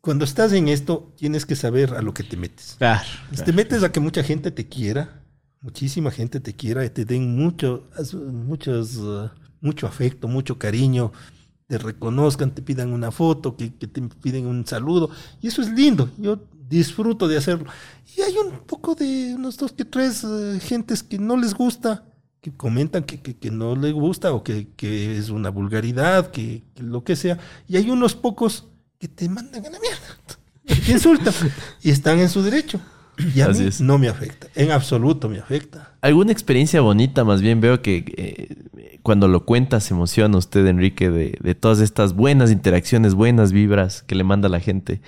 cuando 0.00 0.24
estás 0.24 0.52
en 0.52 0.68
esto, 0.68 1.12
tienes 1.16 1.46
que 1.46 1.56
saber 1.56 1.94
a 1.94 2.02
lo 2.02 2.12
que 2.14 2.22
te 2.24 2.36
metes. 2.36 2.74
Claro. 2.78 3.04
Si 3.32 3.42
te 3.42 3.52
metes 3.52 3.82
a 3.82 3.92
que 3.92 4.00
mucha 4.00 4.22
gente 4.22 4.50
te 4.50 4.68
quiera, 4.68 5.22
muchísima 5.60 6.10
gente 6.10 6.40
te 6.40 6.54
quiera, 6.54 6.84
y 6.84 6.90
te 6.90 7.04
den 7.04 7.36
mucho, 7.36 7.88
muchos, 8.32 8.96
uh, 8.96 9.28
mucho 9.60 9.86
afecto, 9.86 10.28
mucho 10.28 10.58
cariño, 10.58 11.12
te 11.68 11.78
reconozcan, 11.78 12.50
te 12.54 12.60
pidan 12.60 12.92
una 12.92 13.10
foto, 13.10 13.56
que, 13.56 13.74
que 13.74 13.86
te 13.86 14.02
piden 14.02 14.46
un 14.46 14.66
saludo, 14.66 15.10
y 15.40 15.46
eso 15.48 15.62
es 15.62 15.70
lindo. 15.70 16.10
Yo 16.18 16.38
disfruto 16.68 17.28
de 17.28 17.36
hacerlo. 17.36 17.66
Y 18.16 18.20
hay 18.22 18.36
un 18.38 18.58
poco 18.66 18.94
de 18.94 19.34
unos 19.34 19.56
dos 19.56 19.72
que 19.72 19.84
tres 19.84 20.24
eh, 20.24 20.58
gentes 20.60 21.02
que 21.02 21.18
no 21.18 21.36
les 21.36 21.54
gusta, 21.54 22.04
que 22.40 22.52
comentan 22.54 23.04
que, 23.04 23.20
que, 23.20 23.36
que 23.36 23.50
no 23.50 23.74
les 23.76 23.92
gusta 23.92 24.32
o 24.32 24.42
que, 24.42 24.68
que 24.76 25.16
es 25.18 25.30
una 25.30 25.50
vulgaridad, 25.50 26.30
que, 26.30 26.62
que 26.74 26.82
lo 26.82 27.02
que 27.04 27.16
sea. 27.16 27.38
Y 27.68 27.76
hay 27.76 27.90
unos 27.90 28.14
pocos 28.14 28.68
que 28.98 29.08
te 29.08 29.28
mandan 29.28 29.64
a 29.66 29.70
la 29.70 29.78
mierda, 29.80 30.18
te 30.86 30.92
insultan 30.92 31.34
y 31.82 31.90
están 31.90 32.18
en 32.18 32.28
su 32.28 32.42
derecho. 32.42 32.80
Y 33.32 33.40
a 33.42 33.48
Así 33.48 33.62
mí 33.62 33.68
es. 33.68 33.80
no 33.80 33.96
me 33.98 34.08
afecta, 34.08 34.48
en 34.54 34.72
absoluto 34.72 35.28
me 35.28 35.38
afecta. 35.38 35.92
¿Alguna 36.00 36.32
experiencia 36.32 36.80
bonita? 36.80 37.22
Más 37.24 37.40
bien 37.40 37.60
veo 37.60 37.80
que 37.80 38.04
eh, 38.16 38.98
cuando 39.02 39.28
lo 39.28 39.44
cuenta 39.44 39.78
se 39.80 39.94
emociona 39.94 40.36
usted, 40.36 40.66
Enrique, 40.66 41.10
de, 41.10 41.38
de 41.40 41.54
todas 41.54 41.78
estas 41.80 42.14
buenas 42.14 42.50
interacciones, 42.50 43.14
buenas 43.14 43.52
vibras 43.52 44.02
que 44.02 44.16
le 44.16 44.24
manda 44.24 44.48
la 44.48 44.58
gente. 44.60 45.00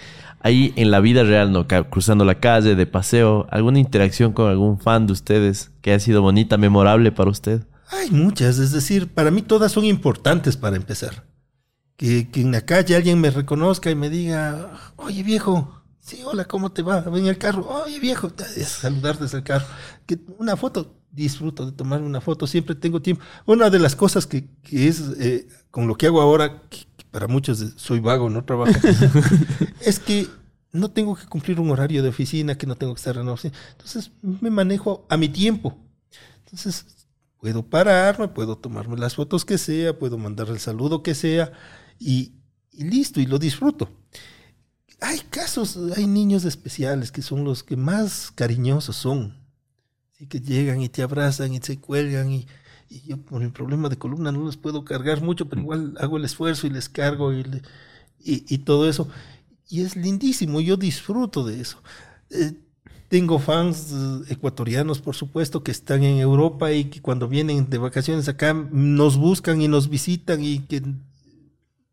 Ahí 0.47 0.73
en 0.77 0.93
la 0.93 1.01
vida 1.01 1.25
real, 1.25 1.51
¿no? 1.51 1.67
Cruzando 1.67 2.25
la 2.25 2.39
calle, 2.39 2.77
de 2.77 2.87
paseo, 2.87 3.49
¿alguna 3.51 3.81
interacción 3.81 4.33
con 4.33 4.49
algún 4.49 4.79
fan 4.79 5.09
de 5.09 5.13
ustedes 5.13 5.73
que 5.83 5.91
haya 5.91 5.99
sido 5.99 6.23
bonita, 6.23 6.57
memorable 6.57 7.11
para 7.11 7.31
usted? 7.31 7.67
Hay 7.89 8.13
muchas, 8.13 8.61
es 8.61 8.71
decir, 8.71 9.13
para 9.13 9.33
mí 9.33 9.43
todas 9.43 9.73
son 9.73 9.85
importantes 9.85 10.57
para 10.57 10.77
empezar. 10.77 11.25
Que, 11.97 12.29
en 12.35 12.53
la 12.53 12.61
calle 12.61 12.95
alguien 12.95 13.21
me 13.21 13.31
reconozca 13.33 13.91
y 13.91 13.97
me 13.97 14.09
diga, 14.09 14.71
oye 14.95 15.25
viejo, 15.25 15.83
sí, 15.99 16.21
hola, 16.25 16.45
¿cómo 16.45 16.71
te 16.71 16.83
va? 16.83 17.01
Ven 17.01 17.27
el 17.27 17.39
carro, 17.39 17.67
oye 17.85 17.99
viejo, 17.99 18.31
saludar 18.65 19.19
desde 19.19 19.39
el 19.39 19.43
carro. 19.43 19.67
Que 20.07 20.17
una 20.39 20.57
foto, 20.57 20.95
disfruto 21.11 21.67
de 21.67 21.73
tomar 21.73 22.03
una 22.03 22.21
foto, 22.21 22.47
siempre 22.47 22.77
tengo 22.77 23.03
tiempo. 23.03 23.25
Una 23.47 23.69
de 23.69 23.81
las 23.81 23.97
cosas 23.97 24.29
que, 24.29 24.49
es 24.71 25.03
eh, 25.19 25.49
con 25.73 25.89
lo 25.89 25.97
que 25.97 26.07
hago 26.07 26.21
ahora, 26.21 26.63
para 27.11 27.27
muchos 27.27 27.75
soy 27.77 28.01
vago, 28.01 28.31
no 28.31 28.45
trabajo, 28.45 28.73
es 29.81 29.99
que 29.99 30.29
no 30.73 30.91
tengo 30.91 31.17
que 31.17 31.27
cumplir 31.27 31.59
un 31.61 31.71
horario 31.71 32.03
de 32.03 32.09
oficina, 32.09 32.57
que 32.57 32.67
no 32.67 32.77
tengo 32.77 32.95
que 32.95 32.99
estar 32.99 33.17
en 33.17 33.27
la 33.27 33.33
oficina. 33.33 33.57
Entonces 33.73 34.11
me 34.23 34.51
manejo 34.51 35.07
a 35.09 35.17
mi 35.17 35.29
tiempo. 35.29 35.77
Entonces 36.45 36.87
puedo 37.39 37.63
pararme, 37.63 38.29
puedo 38.29 38.57
tomarme 38.59 38.97
las 38.97 39.15
fotos 39.15 39.45
que 39.45 39.59
sea, 39.59 39.99
puedo 39.99 40.19
mandar 40.19 40.49
el 40.49 40.59
saludo 40.59 41.03
que 41.03 41.15
sea 41.15 41.53
y, 41.99 42.35
y 42.73 42.85
listo, 42.85 43.21
y 43.21 43.27
lo 43.27 43.39
disfruto. 43.39 43.91
Hay 45.01 45.21
casos, 45.21 45.79
hay 45.97 46.07
niños 46.07 46.45
especiales 46.45 47.13
que 47.13 47.23
son 47.23 47.45
los 47.45 47.63
que 47.63 47.77
más 47.77 48.31
cariñosos 48.35 48.97
son. 48.97 49.37
Así 50.15 50.27
que 50.27 50.41
llegan 50.41 50.81
y 50.81 50.89
te 50.89 51.03
abrazan 51.03 51.53
y 51.53 51.61
se 51.61 51.79
cuelgan 51.79 52.33
y, 52.33 52.47
y 52.89 53.03
yo 53.09 53.19
por 53.19 53.41
mi 53.43 53.49
problema 53.51 53.89
de 53.89 53.99
columna 53.99 54.33
no 54.33 54.47
les 54.47 54.57
puedo 54.57 54.85
cargar 54.85 55.23
mucho, 55.23 55.49
pero 55.49 55.63
igual 55.63 55.95
hago 56.01 56.17
el 56.19 56.25
esfuerzo 56.25 56.67
y 56.67 56.71
les 56.71 56.89
cargo 56.89 57.33
y, 57.33 57.45
le- 57.45 57.63
y, 58.21 58.45
y 58.55 58.59
todo 58.59 58.89
eso. 58.89 59.09
Y 59.69 59.83
es 59.83 59.97
lindísimo, 59.97 60.61
yo 60.61 60.77
disfruto 60.77 61.45
de 61.45 61.61
eso. 61.61 61.79
Eh, 62.31 62.55
tengo 63.09 63.39
fans 63.39 63.93
eh, 63.93 64.33
ecuatorianos, 64.35 65.01
por 65.01 65.17
supuesto, 65.17 65.63
que 65.65 65.73
están 65.73 66.05
en 66.05 66.19
Europa 66.19 66.73
y 66.73 66.87
que 66.87 67.03
cuando 67.03 67.29
vienen 67.29 67.71
de 67.71 67.79
vacaciones 67.79 68.29
acá 68.29 68.55
nos 68.55 69.17
buscan 69.19 69.61
y 69.63 69.69
nos 69.69 69.89
visitan 69.91 70.43
y 70.45 70.61
que 70.61 70.83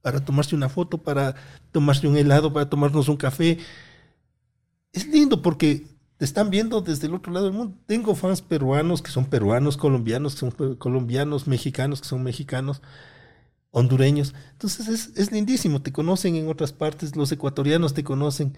para 0.01 0.23
tomarse 0.23 0.55
una 0.55 0.69
foto, 0.69 0.97
para 1.01 1.35
tomarse 1.71 2.07
un 2.07 2.17
helado, 2.17 2.51
para 2.51 2.69
tomarnos 2.69 3.07
un 3.07 3.17
café. 3.17 3.57
Es 4.91 5.07
lindo 5.07 5.41
porque 5.41 5.87
te 6.23 6.27
están 6.27 6.49
viendo 6.49 6.79
desde 6.79 7.07
el 7.07 7.15
otro 7.15 7.33
lado 7.33 7.47
del 7.47 7.53
mundo. 7.53 7.77
Tengo 7.85 8.15
fans 8.15 8.41
peruanos 8.41 9.01
que 9.01 9.11
son 9.11 9.25
peruanos, 9.25 9.75
colombianos 9.75 10.35
que 10.35 10.39
son 10.39 10.75
colombianos, 10.77 11.47
mexicanos 11.47 11.99
que 11.99 12.07
son 12.07 12.23
mexicanos, 12.23 12.81
hondureños. 13.71 14.33
Entonces 14.53 14.87
es, 14.87 15.11
es 15.17 15.33
lindísimo, 15.33 15.81
te 15.81 15.91
conocen 15.91 16.37
en 16.37 16.47
otras 16.47 16.71
partes, 16.71 17.17
los 17.17 17.29
ecuatorianos 17.33 17.93
te 17.93 18.05
conocen 18.05 18.57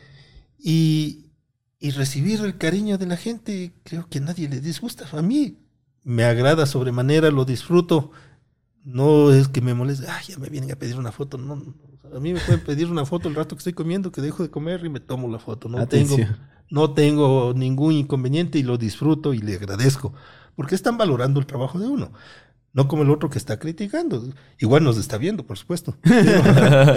y, 0.60 1.32
y 1.80 1.90
recibir 1.90 2.42
el 2.42 2.60
cariño 2.60 3.00
de 3.00 3.08
la 3.08 3.18
gente, 3.18 3.74
creo 3.82 4.08
que 4.10 4.20
a 4.20 4.22
nadie 4.22 4.48
le 4.48 4.62
disgusta. 4.62 5.08
A 5.14 5.24
mí 5.24 5.58
me 6.04 6.24
agrada 6.24 6.68
sobremanera, 6.68 7.32
lo 7.32 7.46
disfruto. 7.46 8.12
No 8.84 9.34
es 9.34 9.48
que 9.48 9.62
me 9.62 9.74
moleste, 9.74 10.06
ah, 10.08 10.22
ya 10.22 10.38
me 10.38 10.50
vienen 10.50 10.72
a 10.72 10.76
pedir 10.76 11.00
una 11.00 11.12
foto. 11.12 11.40
No, 11.40 11.54
a 12.16 12.20
mí 12.20 12.32
me 12.32 12.40
pueden 12.42 12.64
pedir 12.64 12.92
una 12.92 13.08
foto 13.08 13.28
el 13.28 13.34
rato 13.34 13.56
que 13.56 13.62
estoy 13.62 13.74
comiendo, 13.74 14.12
que 14.12 14.22
dejo 14.22 14.44
de 14.44 14.52
comer 14.52 14.86
y 14.86 14.90
me 14.90 15.00
tomo 15.00 15.28
la 15.28 15.40
foto. 15.40 15.68
No. 15.68 15.80
No 16.70 16.92
tengo 16.92 17.54
ningún 17.56 17.94
inconveniente 17.94 18.60
y 18.60 18.64
lo 18.64 18.78
disfruto 18.78 19.34
y 19.34 19.40
le 19.40 19.56
agradezco. 19.56 20.14
Porque 20.56 20.76
están 20.76 20.98
valorando 20.98 21.40
el 21.40 21.46
trabajo 21.46 21.80
de 21.80 21.88
uno. 21.88 22.12
No 22.74 22.90
como 22.90 23.04
el 23.04 23.10
otro 23.10 23.30
que 23.30 23.38
está 23.38 23.58
criticando. 23.58 24.22
Igual 24.60 24.84
nos 24.84 24.98
está 24.98 25.18
viendo, 25.18 25.46
por 25.46 25.58
supuesto. 25.58 25.96
Pero, 26.02 26.44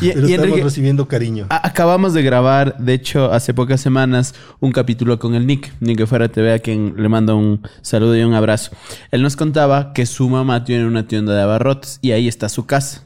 Y, 0.00 0.08
pero 0.08 0.26
y 0.26 0.30
estamos 0.30 0.30
Enrique, 0.30 0.64
recibiendo 0.64 1.06
cariño. 1.06 1.46
acabamos 1.50 2.14
de 2.14 2.22
grabar, 2.22 2.78
de 2.78 2.94
hecho, 2.94 3.30
hace 3.30 3.52
pocas 3.52 3.82
semanas, 3.82 4.34
un 4.58 4.72
capítulo 4.72 5.18
con 5.18 5.34
el 5.34 5.46
Nick, 5.46 5.70
Nick 5.80 5.98
que 5.98 6.06
fuera 6.06 6.28
TV, 6.28 6.54
a 6.54 6.58
quien 6.60 6.94
le 6.96 7.10
mando 7.10 7.36
un 7.36 7.60
saludo 7.82 8.16
y 8.16 8.22
un 8.22 8.32
abrazo. 8.32 8.70
Él 9.10 9.20
nos 9.20 9.36
contaba 9.36 9.92
que 9.92 10.06
su 10.06 10.30
mamá 10.30 10.64
tiene 10.64 10.86
una 10.86 11.06
tienda 11.06 11.34
de 11.34 11.42
abarrotes 11.42 11.98
y 12.00 12.12
ahí 12.12 12.26
está 12.26 12.48
su 12.48 12.64
casa. 12.64 13.04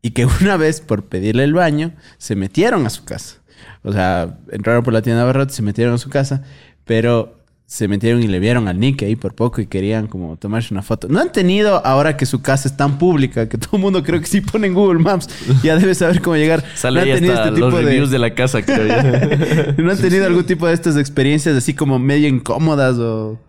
Y 0.00 0.12
que 0.12 0.24
una 0.40 0.56
vez, 0.56 0.80
por 0.80 1.04
pedirle 1.04 1.44
el 1.44 1.52
baño, 1.52 1.92
se 2.16 2.36
metieron 2.36 2.86
a 2.86 2.90
su 2.90 3.04
casa. 3.04 3.41
O 3.82 3.92
sea, 3.92 4.38
entraron 4.50 4.84
por 4.84 4.92
la 4.92 5.02
tienda 5.02 5.18
de 5.18 5.22
abarrotes, 5.24 5.56
se 5.56 5.62
metieron 5.62 5.94
a 5.94 5.98
su 5.98 6.08
casa, 6.10 6.42
pero 6.84 7.38
se 7.66 7.88
metieron 7.88 8.22
y 8.22 8.28
le 8.28 8.38
vieron 8.38 8.68
al 8.68 8.78
Nick 8.78 9.02
ahí 9.02 9.16
por 9.16 9.34
poco 9.34 9.62
y 9.62 9.66
querían 9.66 10.06
como 10.06 10.36
tomarse 10.36 10.74
una 10.74 10.82
foto. 10.82 11.08
No 11.08 11.20
han 11.20 11.32
tenido, 11.32 11.84
ahora 11.86 12.18
que 12.18 12.26
su 12.26 12.42
casa 12.42 12.68
es 12.68 12.76
tan 12.76 12.98
pública, 12.98 13.48
que 13.48 13.56
todo 13.56 13.76
el 13.78 13.82
mundo 13.82 14.02
creo 14.02 14.20
que 14.20 14.26
si 14.26 14.42
pone 14.42 14.66
en 14.66 14.74
Google 14.74 14.98
Maps, 15.00 15.26
ya 15.62 15.76
debe 15.76 15.94
saber 15.94 16.20
cómo 16.20 16.36
llegar. 16.36 16.62
Sale 16.74 16.96
¿No 16.96 17.00
han 17.02 17.08
ahí 17.08 17.14
tenido 17.14 17.32
hasta 17.32 17.48
este 17.48 17.60
los 17.60 17.70
tipo 17.74 17.80
reviews 17.82 18.10
de... 18.10 18.18
la 18.18 18.34
casa, 18.34 18.62
creo 18.62 18.86
yo. 18.86 19.82
¿No 19.82 19.90
han 19.90 19.98
tenido 19.98 20.26
algún 20.26 20.44
tipo 20.44 20.66
de 20.66 20.74
estas 20.74 20.96
experiencias 20.98 21.56
así 21.56 21.72
como 21.72 21.98
medio 21.98 22.28
incómodas 22.28 22.98
o 22.98 23.40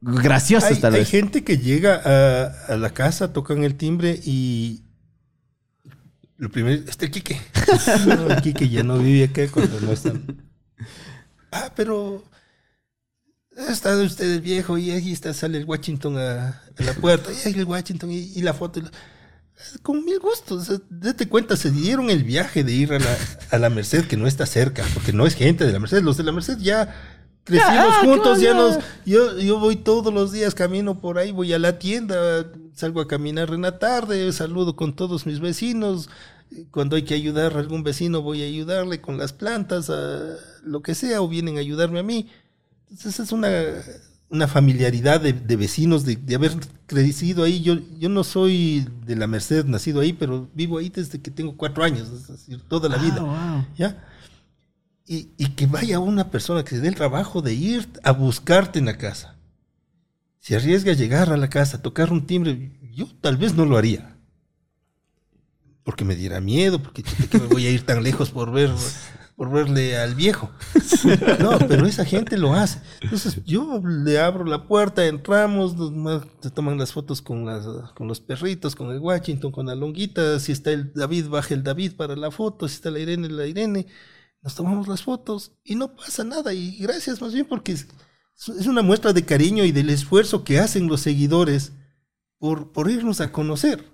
graciosas 0.00 0.72
Hay, 0.72 0.80
tal 0.80 0.94
hay 0.94 1.00
vez? 1.00 1.10
gente 1.10 1.44
que 1.44 1.58
llega 1.58 2.00
a, 2.04 2.72
a 2.72 2.76
la 2.76 2.90
casa, 2.90 3.32
tocan 3.32 3.62
el 3.62 3.76
timbre 3.76 4.18
y 4.24 4.81
lo 6.42 6.50
primero, 6.50 6.82
está 6.88 7.04
el 7.06 7.10
Quique. 7.12 7.40
No, 8.06 8.26
el 8.30 8.42
Quique 8.42 8.68
ya 8.68 8.82
no 8.82 8.98
vive 8.98 9.24
acá 9.24 9.46
cuando 9.52 9.80
no 9.80 9.92
están. 9.92 10.22
Ah, 11.54 11.70
pero 11.76 12.24
ha 13.58 13.70
estado 13.70 14.02
usted 14.04 14.24
el 14.32 14.40
viejo 14.40 14.78
y 14.78 14.90
ahí 14.90 15.12
está, 15.12 15.34
sale 15.34 15.58
el 15.58 15.66
Washington 15.66 16.16
a, 16.18 16.48
a 16.78 16.82
la 16.82 16.94
puerta, 16.94 17.30
y 17.30 17.46
ahí 17.46 17.54
el 17.58 17.66
Washington 17.66 18.10
y, 18.10 18.32
y 18.34 18.40
la 18.42 18.54
foto. 18.54 18.80
y 18.80 18.82
la- 18.84 18.90
con 19.82 20.02
mil 20.04 20.18
gustos. 20.18 20.62
o 20.62 20.64
sea, 20.64 20.82
Date 20.88 21.28
cuenta, 21.28 21.56
se 21.56 21.70
dieron 21.70 22.08
el 22.10 22.24
viaje 22.24 22.64
de 22.64 22.72
ir 22.72 22.92
a 22.94 22.98
la, 22.98 23.16
a 23.50 23.58
la 23.58 23.68
Merced, 23.70 24.06
que 24.06 24.16
no 24.16 24.26
está 24.26 24.46
cerca, 24.46 24.82
porque 24.94 25.12
no 25.12 25.26
es 25.26 25.34
gente 25.34 25.66
de 25.66 25.72
la 25.72 25.78
Merced. 25.78 26.02
Los 26.02 26.16
de 26.16 26.24
la 26.24 26.32
Merced 26.32 26.56
ya 26.58 26.92
crecimos 27.44 27.74
Ah, 27.76 28.00
juntos, 28.02 28.40
ya 28.40 28.54
nos. 28.54 28.78
Yo, 29.04 29.38
yo 29.38 29.60
voy 29.60 29.76
todos 29.76 30.12
los 30.12 30.32
días, 30.32 30.54
camino 30.54 31.00
por 31.00 31.18
ahí, 31.18 31.32
voy 31.32 31.52
a 31.52 31.58
la 31.58 31.78
tienda, 31.78 32.50
salgo 32.74 33.00
a 33.00 33.08
caminar 33.08 33.50
en 33.50 33.62
la 33.62 33.78
tarde, 33.78 34.32
saludo 34.32 34.76
con 34.76 34.94
todos 34.94 35.26
mis 35.26 35.40
vecinos. 35.40 36.08
Cuando 36.70 36.96
hay 36.96 37.02
que 37.02 37.14
ayudar 37.14 37.56
a 37.56 37.60
algún 37.60 37.82
vecino, 37.82 38.20
voy 38.20 38.42
a 38.42 38.46
ayudarle 38.46 39.00
con 39.00 39.16
las 39.16 39.32
plantas, 39.32 39.88
a 39.88 40.36
lo 40.64 40.82
que 40.82 40.94
sea, 40.94 41.22
o 41.22 41.28
vienen 41.28 41.56
a 41.56 41.60
ayudarme 41.60 42.00
a 42.00 42.02
mí. 42.02 42.28
Entonces 42.90 43.20
es 43.20 43.32
una, 43.32 43.48
una 44.28 44.46
familiaridad 44.48 45.20
de, 45.20 45.32
de 45.32 45.56
vecinos, 45.56 46.04
de, 46.04 46.16
de 46.16 46.34
haber 46.34 46.52
crecido 46.86 47.44
ahí. 47.44 47.62
Yo, 47.62 47.78
yo 47.98 48.10
no 48.10 48.22
soy 48.22 48.86
de 49.06 49.16
la 49.16 49.26
Merced, 49.26 49.64
nacido 49.64 50.00
ahí, 50.00 50.12
pero 50.12 50.50
vivo 50.52 50.76
ahí 50.78 50.90
desde 50.90 51.20
que 51.20 51.30
tengo 51.30 51.56
cuatro 51.56 51.84
años, 51.84 52.10
es 52.10 52.28
decir, 52.28 52.60
toda 52.68 52.90
la 52.90 52.98
vida. 52.98 53.16
Ah, 53.20 53.64
wow. 53.66 53.76
¿Ya? 53.76 54.04
Y, 55.06 55.30
y 55.38 55.48
que 55.50 55.66
vaya 55.66 56.00
una 56.00 56.30
persona 56.30 56.64
que 56.64 56.76
se 56.76 56.80
dé 56.80 56.88
el 56.88 56.94
trabajo 56.94 57.40
de 57.40 57.54
ir 57.54 57.88
a 58.02 58.12
buscarte 58.12 58.78
en 58.78 58.84
la 58.86 58.98
casa. 58.98 59.36
Se 60.42 60.56
arriesga 60.56 60.90
a 60.90 60.96
llegar 60.96 61.32
a 61.32 61.36
la 61.36 61.48
casa, 61.48 61.76
a 61.76 61.82
tocar 61.82 62.12
un 62.12 62.26
timbre, 62.26 62.72
yo 62.92 63.06
tal 63.20 63.36
vez 63.36 63.54
no 63.54 63.64
lo 63.64 63.76
haría. 63.76 64.18
Porque 65.84 66.04
me 66.04 66.16
diera 66.16 66.40
miedo, 66.40 66.82
porque 66.82 67.04
me 67.32 67.46
voy 67.46 67.64
a 67.66 67.70
ir 67.70 67.86
tan 67.86 68.02
lejos 68.02 68.30
por 68.30 68.50
ver 68.50 68.70
por 69.36 69.50
verle 69.50 69.96
al 69.96 70.16
viejo. 70.16 70.50
No, 71.38 71.58
pero 71.68 71.86
esa 71.86 72.04
gente 72.04 72.36
lo 72.36 72.54
hace. 72.54 72.80
Entonces 73.00 73.38
yo 73.44 73.80
le 73.84 74.18
abro 74.18 74.44
la 74.44 74.66
puerta, 74.66 75.06
entramos, 75.06 75.76
se 76.40 76.50
toman 76.50 76.76
las 76.76 76.92
fotos 76.92 77.22
con, 77.22 77.46
con 77.94 78.08
los 78.08 78.20
perritos, 78.20 78.74
con 78.74 78.90
el 78.90 78.98
Washington, 78.98 79.52
con 79.52 79.66
la 79.66 79.76
longuita. 79.76 80.40
Si 80.40 80.50
está 80.50 80.72
el 80.72 80.92
David, 80.92 81.28
baja 81.28 81.54
el 81.54 81.62
David 81.62 81.92
para 81.96 82.16
la 82.16 82.32
foto. 82.32 82.66
Si 82.66 82.74
está 82.74 82.90
la 82.90 82.98
Irene, 82.98 83.28
la 83.28 83.46
Irene. 83.46 83.86
Nos 84.42 84.56
tomamos 84.56 84.88
las 84.88 85.02
fotos 85.02 85.52
y 85.62 85.76
no 85.76 85.94
pasa 85.94 86.24
nada. 86.24 86.52
Y 86.52 86.78
gracias 86.78 87.20
más 87.20 87.32
bien 87.32 87.46
porque 87.46 87.76
es, 88.36 88.66
una 88.66 88.82
muestra 88.82 89.12
de 89.12 89.24
cariño 89.24 89.64
y 89.64 89.72
del 89.72 89.90
esfuerzo 89.90 90.44
que 90.44 90.58
hacen 90.58 90.88
los 90.88 91.00
seguidores 91.00 91.72
por, 92.38 92.72
por 92.72 92.90
irnos 92.90 93.20
a 93.20 93.32
conocer. 93.32 93.84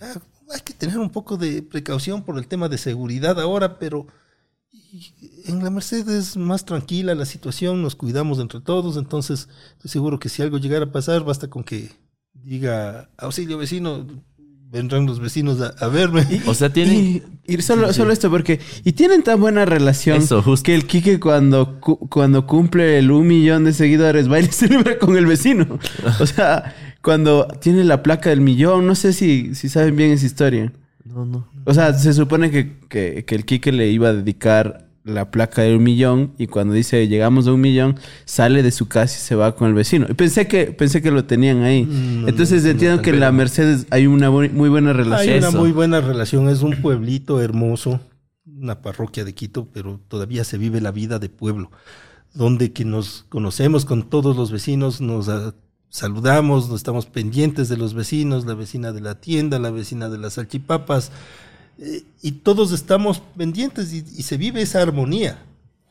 Ah, 0.00 0.20
hay 0.50 0.60
que 0.60 0.74
tener 0.74 0.98
un 0.98 1.10
poco 1.10 1.36
de 1.36 1.62
precaución 1.62 2.24
por 2.24 2.38
el 2.38 2.46
tema 2.46 2.68
de 2.68 2.78
seguridad 2.78 3.40
ahora, 3.40 3.78
pero 3.78 4.06
en 5.44 5.62
la 5.62 5.70
Merced 5.70 6.08
es 6.08 6.36
más 6.36 6.64
tranquila 6.64 7.14
la 7.14 7.26
situación, 7.26 7.82
nos 7.82 7.94
cuidamos 7.94 8.38
entre 8.38 8.60
todos, 8.60 8.96
entonces 8.96 9.48
estoy 9.72 9.90
seguro 9.90 10.18
que 10.18 10.28
si 10.28 10.42
algo 10.42 10.58
llegara 10.58 10.86
a 10.86 10.92
pasar, 10.92 11.24
basta 11.24 11.48
con 11.48 11.64
que 11.64 11.90
diga 12.32 13.10
auxilio 13.16 13.58
vecino, 13.58 14.06
vendrán 14.72 15.06
los 15.06 15.20
vecinos 15.20 15.60
a, 15.60 15.68
a 15.84 15.88
verme. 15.88 16.26
O 16.46 16.54
sea, 16.54 16.72
tienen... 16.72 17.22
Y, 17.46 17.54
y 17.54 17.60
solo, 17.62 17.92
solo 17.92 18.12
esto, 18.12 18.30
porque. 18.30 18.58
Y 18.84 18.92
tienen 18.92 19.22
tan 19.22 19.38
buena 19.40 19.64
relación. 19.64 20.18
Eso, 20.18 20.42
justo. 20.42 20.64
Que 20.64 20.74
el 20.74 20.86
Quique, 20.86 21.20
cuando, 21.20 21.78
cu- 21.80 22.08
cuando 22.08 22.46
cumple 22.46 22.98
el 22.98 23.10
un 23.10 23.26
millón 23.26 23.64
de 23.64 23.72
seguidores, 23.72 24.30
va 24.30 24.40
y 24.40 24.42
le 24.46 24.52
celebra 24.52 24.98
con 24.98 25.16
el 25.16 25.26
vecino. 25.26 25.78
O 26.20 26.26
sea, 26.26 26.74
cuando 27.02 27.46
tiene 27.60 27.84
la 27.84 28.02
placa 28.02 28.30
del 28.30 28.40
millón, 28.40 28.86
no 28.86 28.94
sé 28.94 29.12
si, 29.12 29.54
si 29.54 29.68
saben 29.68 29.94
bien 29.96 30.10
esa 30.12 30.26
historia. 30.26 30.72
No, 31.04 31.26
no. 31.26 31.46
O 31.64 31.74
sea, 31.74 31.92
se 31.94 32.12
supone 32.14 32.50
que, 32.50 32.78
que, 32.88 33.24
que 33.26 33.34
el 33.34 33.44
Quique 33.44 33.72
le 33.72 33.88
iba 33.90 34.08
a 34.08 34.12
dedicar 34.14 34.86
la 35.04 35.30
placa 35.32 35.62
de 35.62 35.74
un 35.76 35.82
millón 35.82 36.32
y 36.38 36.46
cuando 36.46 36.74
dice 36.74 37.08
llegamos 37.08 37.46
a 37.48 37.52
un 37.52 37.60
millón, 37.60 37.96
sale 38.24 38.62
de 38.62 38.70
su 38.70 38.86
casa 38.86 39.16
y 39.16 39.20
se 39.20 39.34
va 39.34 39.56
con 39.56 39.68
el 39.68 39.74
vecino. 39.74 40.06
Y 40.08 40.14
pensé 40.14 40.46
que, 40.46 40.66
pensé 40.66 41.02
que 41.02 41.10
lo 41.10 41.24
tenían 41.24 41.62
ahí. 41.62 41.84
Mm, 41.84 42.22
no, 42.22 42.28
Entonces 42.28 42.62
no, 42.64 42.70
entiendo 42.70 43.02
que 43.02 43.10
en 43.10 43.20
la. 43.20 43.32
Mercedes 43.32 43.86
hay 43.90 44.06
una 44.06 44.30
bu- 44.30 44.52
muy 44.52 44.68
buena 44.68 44.90
Hay 44.90 44.96
relación. 44.96 45.38
una 45.38 45.48
Eso. 45.48 45.58
muy 45.58 45.72
buena 45.72 46.00
relación, 46.00 46.48
es 46.48 46.62
un 46.62 46.80
pueblito 46.80 47.40
hermoso, 47.40 48.00
una 48.46 48.80
parroquia 48.80 49.24
de 49.24 49.34
Quito, 49.34 49.68
pero 49.72 50.00
todavía 50.08 50.44
se 50.44 50.56
vive 50.58 50.80
la 50.80 50.92
vida 50.92 51.18
de 51.18 51.28
pueblo, 51.28 51.70
donde 52.32 52.72
que 52.72 52.84
nos 52.84 53.24
conocemos 53.28 53.84
con 53.84 54.08
todos 54.08 54.36
los 54.36 54.52
vecinos, 54.52 55.00
nos 55.00 55.28
ah, 55.28 55.54
saludamos, 55.88 56.68
nos 56.68 56.76
estamos 56.76 57.06
pendientes 57.06 57.68
de 57.68 57.76
los 57.76 57.92
vecinos, 57.94 58.46
la 58.46 58.54
vecina 58.54 58.92
de 58.92 59.00
la 59.00 59.20
tienda, 59.20 59.58
la 59.58 59.70
vecina 59.70 60.08
de 60.08 60.18
las 60.18 60.34
salchipapas, 60.34 61.10
eh, 61.78 62.04
y 62.22 62.32
todos 62.32 62.72
estamos 62.72 63.20
pendientes 63.36 63.92
y, 63.92 63.98
y 63.98 64.22
se 64.22 64.36
vive 64.36 64.62
esa 64.62 64.82
armonía. 64.82 65.42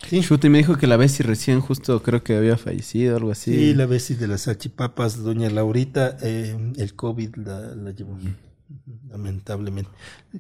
¿sí? 0.08 0.22
Chuta, 0.22 0.48
y 0.48 0.50
me 0.50 0.60
dijo 0.60 0.78
que 0.78 0.88
la 0.88 0.98
Bessie 0.98 1.26
recién 1.26 1.62
justo 1.62 2.02
creo 2.02 2.24
que 2.24 2.36
había 2.36 2.58
fallecido, 2.58 3.16
algo 3.18 3.32
así. 3.32 3.54
Sí, 3.54 3.74
la 3.74 3.86
vecina 3.86 4.22
de 4.22 4.28
las 4.28 4.42
salchipapas, 4.42 5.18
doña 5.24 5.50
Laurita, 5.50 6.18
eh, 6.22 6.74
el 6.78 6.96
COVID 6.96 7.36
la, 7.38 7.76
la 7.76 7.92
llevó, 7.92 8.18
lamentablemente. 9.10 9.92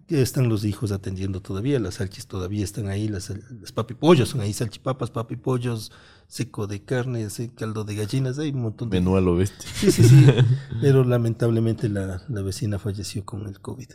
Que 0.07 0.21
están 0.21 0.49
los 0.49 0.65
hijos 0.65 0.91
atendiendo 0.91 1.41
todavía, 1.41 1.79
las 1.79 1.95
salchis 1.95 2.27
todavía 2.27 2.63
están 2.63 2.87
ahí, 2.87 3.07
las, 3.07 3.29
las 3.29 3.71
papipollos 3.71 4.29
son 4.29 4.41
ahí, 4.41 4.53
salchipapas, 4.53 5.11
papipollos, 5.11 5.91
seco 6.27 6.67
de 6.67 6.81
carne, 6.83 7.27
caldo 7.55 7.83
de 7.83 7.95
gallinas, 7.95 8.39
hay 8.39 8.51
un 8.51 8.61
montón 8.61 8.89
de... 8.89 8.99
Menú 8.99 9.17
a 9.17 9.21
lo 9.21 9.35
bestia. 9.35 9.69
Sí, 9.73 9.91
sí, 9.91 10.03
sí, 10.03 10.25
pero 10.81 11.03
lamentablemente 11.03 11.89
la, 11.89 12.23
la 12.27 12.41
vecina 12.41 12.79
falleció 12.79 13.25
con 13.25 13.47
el 13.47 13.59
COVID. 13.59 13.89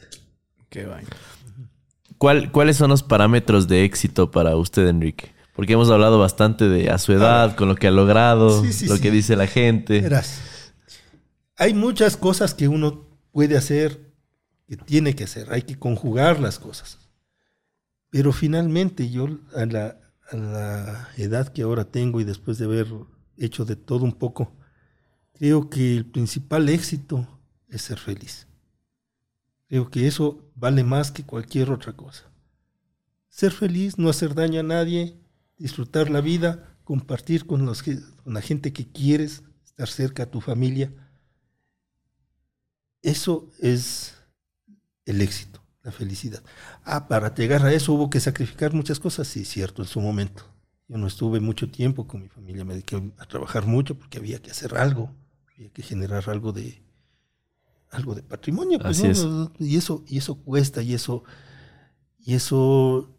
Qué 0.69 0.85
vaina. 0.85 1.09
¿Cuál- 2.19 2.51
¿Cuáles 2.53 2.77
son 2.77 2.91
los 2.91 3.03
parámetros 3.03 3.69
de 3.69 3.85
éxito 3.85 4.31
para 4.31 4.57
usted, 4.57 4.87
Enrique? 4.89 5.35
Porque 5.55 5.73
hemos 5.75 5.91
hablado 5.91 6.19
bastante 6.19 6.69
de 6.69 6.91
a 6.91 6.99
su 6.99 7.13
edad, 7.13 7.57
con 7.57 7.69
lo 7.69 7.77
que 7.77 7.87
ha 7.87 7.91
logrado, 7.91 8.63
Sí, 8.63 8.73
sí, 8.73 8.87
lo 8.87 8.97
sí. 8.97 9.03
que 9.03 9.11
dice 9.11 9.37
la 9.37 9.47
gente. 9.47 10.01
Verás, 10.01 10.73
hay 11.57 11.73
muchas 11.75 12.17
cosas 12.17 12.53
que 12.55 12.69
uno 12.69 13.07
puede 13.33 13.57
hacer, 13.57 14.13
que 14.69 14.77
tiene 14.77 15.15
que 15.15 15.25
hacer, 15.25 15.51
hay 15.53 15.63
que 15.63 15.79
conjugar 15.79 16.41
las 16.41 16.59
cosas. 16.59 16.99
Pero 18.11 18.33
finalmente 18.33 19.09
yo 19.11 19.29
a 19.55 19.65
la, 19.67 19.97
a 20.31 20.37
la 20.37 21.09
edad 21.17 21.49
que 21.49 21.63
ahora 21.63 21.85
tengo 21.85 22.21
y 22.21 22.25
después 22.25 22.59
de 22.59 22.67
haber 22.67 22.87
hecho 23.39 23.65
de 23.65 23.77
todo 23.77 24.05
un 24.05 24.13
poco, 24.13 24.53
creo 25.35 25.71
que 25.71 25.97
el 25.97 26.05
principal 26.07 26.69
éxito 26.69 27.27
es 27.69 27.83
ser 27.83 27.99
feliz. 27.99 28.47
Creo 29.69 29.91
que 29.91 30.07
eso 30.07 30.46
vale 30.57 30.83
más 30.83 31.13
que 31.13 31.25
cualquier 31.25 31.71
otra 31.71 31.93
cosa. 31.93 32.25
Ser 33.29 33.53
feliz, 33.53 33.99
no 33.99 34.09
hacer 34.09 34.35
daño 34.35 34.61
a 34.61 34.65
nadie, 34.65 35.21
disfrutar 35.59 36.11
la 36.11 36.21
vida, 36.21 36.77
compartir 36.85 37.47
con, 37.47 37.71
la 38.25 38.41
gente 38.41 38.73
que 38.73 38.91
quieres, 38.91 39.43
estar 39.65 39.89
cerca 39.89 40.25
a 40.25 40.31
tu 40.31 40.41
familia. 40.41 40.93
Eso 43.03 43.51
es 43.61 44.15
el 45.05 45.21
éxito, 45.21 45.63
la 45.83 45.93
felicidad. 45.93 46.43
Ah, 46.83 47.07
para 47.07 47.35
llegar 47.35 47.65
a 47.65 47.73
eso 47.73 47.93
hubo 47.93 48.11
que 48.11 48.19
sacrificar 48.19 48.73
muchas 48.73 48.99
cosas, 48.99 49.29
sí, 49.29 49.45
cierto, 49.45 49.83
en 49.83 49.89
su 49.89 50.01
momento. 50.01 50.45
Yo 50.89 50.97
no 50.97 51.07
estuve 51.07 51.41
mucho 51.41 51.71
tiempo 51.71 52.07
con 52.07 52.23
mi 52.23 52.29
familia, 52.29 52.65
me 52.65 52.75
dediqué 52.75 53.13
a 53.19 53.27
trabajar 53.27 53.67
mucho 53.67 53.99
porque 53.99 54.19
había 54.19 54.41
que 54.41 54.51
hacer 54.51 54.77
algo, 54.77 55.15
había 55.55 55.71
que 55.71 55.83
generar 55.83 56.31
algo 56.31 56.53
de 56.53 56.86
algo 57.91 58.15
de 58.15 58.23
patrimonio, 58.23 58.79
pues, 58.79 59.03
Así 59.03 59.25
¿no? 59.25 59.53
y 59.59 59.77
eso 59.77 60.05
y 60.07 60.19
eso 60.19 60.37
cuesta 60.37 60.83
y 60.83 60.95
eso 60.95 61.25
y 62.19 62.35
eso 62.35 63.17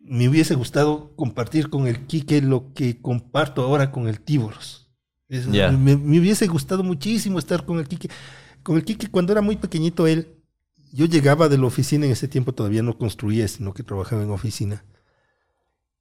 me 0.00 0.28
hubiese 0.28 0.54
gustado 0.54 1.14
compartir 1.16 1.70
con 1.70 1.86
el 1.86 2.06
Quique 2.06 2.40
lo 2.40 2.72
que 2.72 3.00
comparto 3.00 3.62
ahora 3.62 3.90
con 3.90 4.08
el 4.08 4.20
Tíboros. 4.20 4.88
Eso, 5.28 5.50
me, 5.50 5.96
me 5.96 6.18
hubiese 6.18 6.46
gustado 6.46 6.82
muchísimo 6.82 7.38
estar 7.38 7.66
con 7.66 7.78
el 7.78 7.86
Quique. 7.86 8.08
Con 8.62 8.76
el 8.76 8.84
Quique, 8.84 9.10
cuando 9.10 9.32
era 9.32 9.42
muy 9.42 9.56
pequeñito 9.56 10.06
él, 10.06 10.38
yo 10.92 11.06
llegaba 11.06 11.48
de 11.48 11.58
la 11.58 11.66
oficina, 11.66 12.06
en 12.06 12.12
ese 12.12 12.28
tiempo 12.28 12.52
todavía 12.52 12.82
no 12.82 12.96
construía, 12.96 13.46
sino 13.48 13.74
que 13.74 13.82
trabajaba 13.82 14.22
en 14.22 14.30
oficina. 14.30 14.84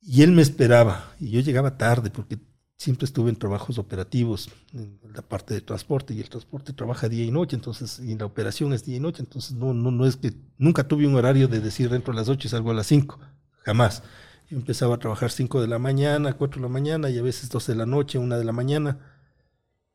Y 0.02 0.22
él 0.22 0.32
me 0.32 0.42
esperaba, 0.42 1.14
y 1.20 1.32
yo 1.32 1.42
llegaba 1.42 1.78
tarde, 1.78 2.10
porque 2.10 2.38
siempre 2.78 3.06
estuve 3.06 3.30
en 3.30 3.36
trabajos 3.36 3.80
operativos, 3.80 4.50
en 4.72 5.00
la 5.14 5.24
parte 5.24 5.54
de 5.56 5.62
transporte, 5.62 6.14
y 6.14 6.22
el 6.22 6.30
transporte 6.30 6.74
trabaja 6.74 7.10
día 7.10 7.26
y 7.26 7.32
noche, 7.32 7.56
entonces, 7.56 8.00
y 8.00 8.16
la 8.16 8.26
operación 8.26 8.72
es 8.74 8.86
día 8.86 8.98
y 8.98 9.00
noche, 9.00 9.24
entonces 9.24 9.54
no, 9.54 9.74
no, 9.74 9.92
no 9.92 10.06
es 10.06 10.16
que 10.16 10.34
nunca 10.58 10.88
tuve 10.88 11.08
un 11.08 11.16
horario 11.16 11.48
de 11.48 11.60
decir 11.60 11.92
entro 11.94 12.14
a 12.14 12.16
las 12.16 12.30
8 12.30 12.48
y 12.48 12.52
salgo 12.52 12.72
a 12.72 12.76
las 12.76 12.88
5, 12.88 13.20
jamás. 13.64 14.04
Yo 14.50 14.58
empezaba 14.58 14.96
a 14.96 15.00
trabajar 15.00 15.32
5 15.32 15.60
de 15.60 15.68
la 15.68 15.80
mañana, 15.80 16.34
4 16.34 16.62
de 16.62 16.68
la 16.68 16.72
mañana, 16.72 17.10
y 17.10 17.18
a 17.18 17.24
veces 17.24 17.50
12 17.50 17.74
de 17.74 17.78
la 17.78 17.86
noche, 17.88 18.20
1 18.20 18.38
de 18.38 18.46
la 18.46 18.54
mañana, 18.54 19.00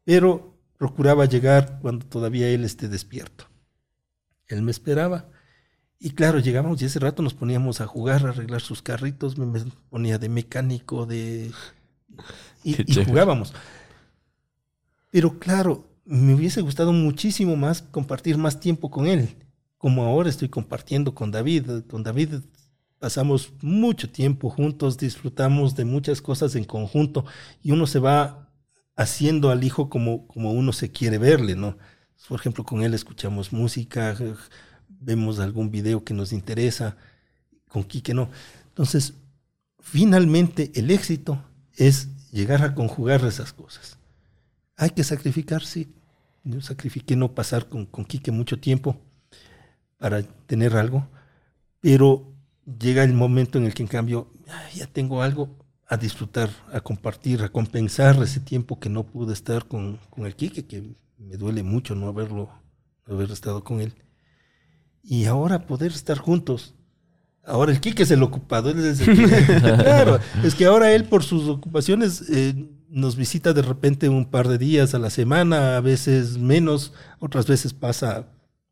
pero 0.05 0.59
procuraba 0.77 1.25
llegar 1.27 1.79
cuando 1.81 2.05
todavía 2.05 2.49
él 2.49 2.65
esté 2.65 2.89
despierto. 2.89 3.47
Él 4.49 4.63
me 4.63 4.73
esperaba. 4.73 5.31
Y 6.01 6.11
claro, 6.11 6.41
llegábamos 6.41 6.83
y 6.83 6.87
ese 6.87 6.99
rato 6.99 7.23
nos 7.23 7.35
poníamos 7.35 7.81
a 7.81 7.87
jugar, 7.87 8.27
a 8.27 8.31
arreglar 8.31 8.61
sus 8.61 8.83
carritos, 8.83 9.39
me 9.39 9.65
ponía 9.89 10.19
de 10.19 10.29
mecánico, 10.29 11.07
de... 11.07 11.53
Y, 12.65 13.01
y 13.01 13.05
jugábamos. 13.05 13.53
Pero 15.11 15.39
claro, 15.39 15.87
me 16.05 16.35
hubiese 16.35 16.61
gustado 16.61 16.93
muchísimo 16.93 17.57
más 17.57 17.83
compartir 17.83 18.37
más 18.39 18.61
tiempo 18.61 18.91
con 18.91 19.07
él, 19.07 19.37
como 19.79 20.05
ahora 20.05 20.29
estoy 20.29 20.49
compartiendo 20.49 21.15
con 21.15 21.31
David. 21.31 21.85
Con 21.89 22.03
David 22.03 22.41
pasamos 22.99 23.53
mucho 23.63 24.11
tiempo 24.11 24.49
juntos, 24.49 24.97
disfrutamos 24.97 25.75
de 25.75 25.85
muchas 25.85 26.23
cosas 26.23 26.55
en 26.55 26.65
conjunto 26.65 27.25
y 27.63 27.73
uno 27.73 27.87
se 27.87 27.99
va 27.99 28.49
haciendo 28.95 29.51
al 29.51 29.65
hijo 29.65 29.89
como, 29.89 30.27
como 30.29 30.53
uno 30.53 30.73
se 30.73 30.91
quiere 30.91 31.19
verle, 31.19 31.57
¿no? 31.57 31.77
Por 32.29 32.39
ejemplo, 32.39 32.65
con 32.65 32.83
él 32.83 32.95
escuchamos 32.95 33.53
música, 33.53 34.17
vemos 34.89 35.41
algún 35.41 35.71
video 35.71 36.05
que 36.05 36.15
nos 36.15 36.33
interesa, 36.33 36.97
con 37.67 37.83
Quique 37.83 38.15
no. 38.15 38.31
Entonces, 38.69 39.15
finalmente 39.81 40.71
el 40.75 40.91
éxito 40.91 41.43
es 41.77 42.12
llegar 42.33 42.65
a 42.65 42.75
conjugar 42.75 43.25
esas 43.25 43.53
cosas. 43.53 43.99
Hay 44.77 44.91
que 44.91 45.05
sacrificar, 45.05 45.63
sí. 45.63 45.95
Yo 46.43 46.61
sacrifiqué 46.61 47.15
no 47.15 47.35
pasar 47.35 47.69
con, 47.69 47.87
con 47.87 48.05
Quique 48.05 48.33
mucho 48.33 48.59
tiempo 48.59 48.97
para 49.99 50.23
tener 50.23 50.77
algo, 50.77 51.07
pero 51.81 52.33
llega 52.81 53.05
el 53.05 53.15
momento 53.15 53.59
en 53.59 53.67
el 53.67 53.75
que 53.75 53.85
en 53.85 53.89
cambio 53.89 54.33
ya 54.75 54.87
tengo 54.87 55.23
algo 55.23 55.57
a 55.87 55.97
disfrutar, 55.97 56.51
a 56.73 56.81
compartir, 56.81 57.43
a 57.43 57.51
compensar 57.51 58.21
ese 58.23 58.41
tiempo 58.41 58.81
que 58.81 58.89
no 58.89 59.05
pude 59.05 59.33
estar 59.33 59.69
con, 59.69 60.01
con 60.11 60.27
el 60.27 60.35
Quique, 60.35 60.67
que 60.67 60.97
me 61.19 61.37
duele 61.37 61.63
mucho 61.63 61.95
no 61.95 62.09
haberlo, 62.09 62.51
haber 63.07 63.31
estado 63.31 63.63
con 63.63 63.81
él. 63.81 63.95
Y 65.03 65.27
ahora 65.27 65.67
poder 65.67 65.93
estar 65.93 66.19
juntos. 66.19 66.75
Ahora 67.45 67.73
el 67.73 67.81
Quique 67.81 68.05
es 68.05 68.11
el 68.11 68.23
ocupado. 68.23 68.71
Él 68.71 68.85
es 68.85 69.01
el 69.01 69.17
que- 69.17 69.55
claro, 69.83 70.19
es 70.45 70.55
que 70.55 70.65
ahora 70.67 70.93
él 70.93 71.05
por 71.05 71.23
sus 71.25 71.49
ocupaciones 71.49 72.23
eh, 72.31 72.55
nos 72.89 73.17
visita 73.17 73.53
de 73.53 73.63
repente 73.63 74.09
un 74.09 74.27
par 74.27 74.49
de 74.49 74.59
días 74.59 74.95
a 74.95 74.99
la 74.99 75.11
semana, 75.11 75.77
a 75.77 75.81
veces 75.81 76.39
menos, 76.39 76.93
otras 77.19 77.47
veces 77.47 77.73
pasa 77.73 78.27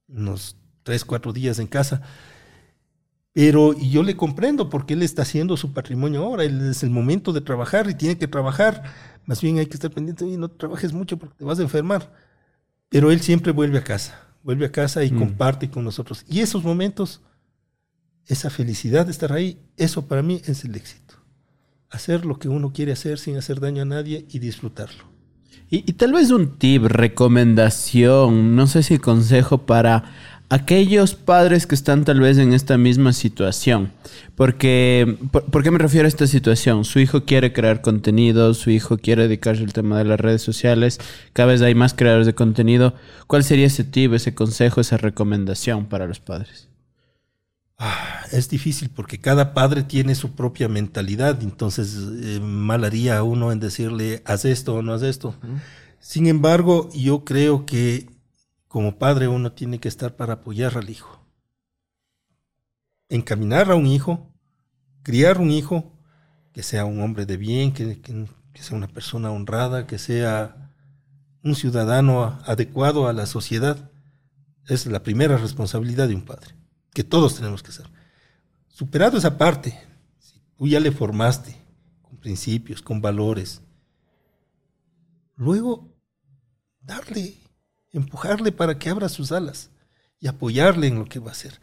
unos 0.09 0.57
tres, 0.83 1.05
cuatro 1.05 1.33
días 1.33 1.59
en 1.59 1.67
casa. 1.67 2.03
Pero 3.33 3.75
y 3.79 3.91
yo 3.91 4.03
le 4.03 4.17
comprendo 4.17 4.69
porque 4.69 4.95
él 4.95 5.03
está 5.03 5.23
haciendo 5.23 5.57
su 5.57 5.73
patrimonio 5.73 6.25
ahora, 6.25 6.45
él 6.45 6.69
es 6.69 6.83
el 6.83 6.91
momento 6.91 7.33
de 7.33 7.41
trabajar 7.41 7.89
y 7.89 7.95
tiene 7.95 8.19
que 8.19 8.27
trabajar. 8.27 8.83
Más 9.25 9.41
bien 9.41 9.59
hay 9.59 9.67
que 9.67 9.75
estar 9.75 9.91
pendiente 9.91 10.27
y 10.27 10.37
no 10.37 10.49
trabajes 10.49 10.93
mucho 10.93 11.17
porque 11.17 11.37
te 11.39 11.45
vas 11.45 11.59
a 11.59 11.63
enfermar. 11.63 12.13
Pero 12.89 13.13
él 13.13 13.21
siempre 13.21 13.53
vuelve 13.53 13.79
a 13.79 13.85
casa, 13.85 14.19
vuelve 14.43 14.67
a 14.67 14.73
casa 14.73 15.05
y 15.05 15.13
Mm. 15.13 15.19
comparte 15.19 15.71
con 15.71 15.85
nosotros. 15.85 16.25
Y 16.29 16.41
esos 16.41 16.65
momentos, 16.65 17.21
esa 18.31 18.49
felicidad 18.49 19.07
de 19.07 19.13
estar 19.13 19.33
ahí, 19.33 19.59
eso 19.77 20.07
para 20.07 20.23
mí 20.23 20.41
es 20.47 20.65
el 20.65 20.77
éxito. 20.77 21.15
Hacer 21.91 22.25
lo 22.25 22.39
que 22.39 22.49
uno 22.49 22.73
quiere 22.73 22.93
hacer 22.93 23.19
sin 23.19 23.37
hacer 23.37 23.59
daño 23.59 23.83
a 23.83 23.87
nadie 23.87 24.25
y 24.31 24.39
disfrutarlo. 24.39 25.11
Y, 25.73 25.93
tal 25.93 26.13
vez 26.13 26.31
un 26.31 26.59
tip, 26.59 26.85
recomendación, 26.85 28.57
no 28.57 28.67
sé 28.67 28.83
si 28.83 28.99
consejo 28.99 29.67
para 29.67 30.05
aquellos 30.49 31.15
padres 31.15 31.69
que 31.69 31.77
están 31.77 32.05
tal 32.05 32.19
vez 32.19 32.39
en 32.39 32.53
esta 32.53 32.77
misma 32.77 33.13
situación. 33.13 33.93
Porque, 34.35 35.17
por, 35.31 35.63
qué 35.63 35.71
me 35.71 35.79
refiero 35.79 36.07
a 36.07 36.09
esta 36.09 36.27
situación? 36.27 36.85
Su 36.85 36.99
hijo 36.99 37.25
quiere 37.25 37.53
crear 37.53 37.83
contenido, 37.83 38.53
su 38.55 38.71
hijo 38.71 38.99
quiere 38.99 39.23
dedicarse 39.23 39.63
al 39.63 39.73
tema 39.73 39.99
de 39.99 40.05
las 40.05 40.19
redes 40.19 40.43
sociales, 40.43 40.99
cada 41.33 41.53
vez 41.53 41.63
hay 41.63 41.77
más 41.77 41.95
creadores 41.95 42.27
de 42.27 42.35
contenido. 42.35 42.95
¿Cuál 43.29 43.45
sería 43.45 43.67
ese 43.67 43.85
tip, 43.85 44.13
ese 44.13 44.35
consejo, 44.35 44.81
esa 44.81 44.97
recomendación 44.97 45.87
para 45.87 46.09
los 46.09 46.19
padres? 46.19 46.70
Ah, 47.83 48.27
es 48.31 48.51
difícil 48.51 48.91
porque 48.91 49.19
cada 49.19 49.55
padre 49.55 49.83
tiene 49.83 50.15
su 50.15 50.33
propia 50.33 50.69
mentalidad, 50.69 51.43
entonces 51.43 51.97
eh, 52.23 52.39
mal 52.39 52.85
haría 52.85 53.23
uno 53.23 53.53
en 53.53 53.59
decirle, 53.59 54.23
haz 54.27 54.45
esto 54.45 54.75
o 54.75 54.83
no 54.83 54.93
haz 54.93 55.03
esto. 55.03 55.35
Sin 55.99 56.27
embargo, 56.27 56.91
yo 56.93 57.25
creo 57.25 57.65
que 57.65 58.11
como 58.69 58.99
padre 58.99 59.29
uno 59.29 59.53
tiene 59.53 59.81
que 59.81 59.89
estar 59.89 60.15
para 60.15 60.35
apoyar 60.35 60.77
al 60.77 60.91
hijo. 60.91 61.27
Encaminar 63.09 63.71
a 63.71 63.77
un 63.77 63.87
hijo, 63.87 64.31
criar 65.03 65.39
un 65.39 65.51
hijo 65.51 65.91
que 66.53 66.63
sea 66.63 66.85
un 66.85 67.01
hombre 67.01 67.25
de 67.25 67.39
bien, 67.39 67.73
que, 67.73 67.99
sea 68.55 68.77
una 68.77 68.89
persona 68.89 69.31
honrada, 69.31 69.87
que 69.87 69.99
sea 69.99 70.71
un 71.43 71.55
ciudadano 71.55 72.39
adecuado 72.45 73.09
a 73.09 73.15
la 73.15 73.25
sociedad, 73.25 73.91
es 74.69 74.85
la 74.85 75.03
primera 75.03 75.39
responsabilidad 75.39 76.09
de 76.09 76.15
un 76.15 76.27
padre, 76.27 76.55
que 76.93 77.05
todos 77.05 77.37
tenemos 77.37 77.63
que 77.63 77.71
hacer. 77.71 77.87
Superado 78.69 79.19
esa 79.19 79.37
parte, 79.37 79.79
si 80.19 80.41
tú 80.57 80.67
ya 80.67 80.81
le 80.81 80.93
formaste 80.93 81.57
con 82.03 82.17
principios, 82.19 82.83
con 82.83 83.01
valores, 83.01 83.63
luego 85.37 85.95
darle 86.81 87.41
empujarle 87.93 88.53
para 88.53 88.79
que 88.79 88.89
abra 88.89 89.09
sus 89.09 89.33
alas 89.33 89.71
y 90.19 90.29
apoyarle 90.29 90.87
en 90.87 90.99
lo 90.99 91.07
que 91.07 91.19
va 91.19 91.29
a 91.29 91.33
hacer. 91.33 91.61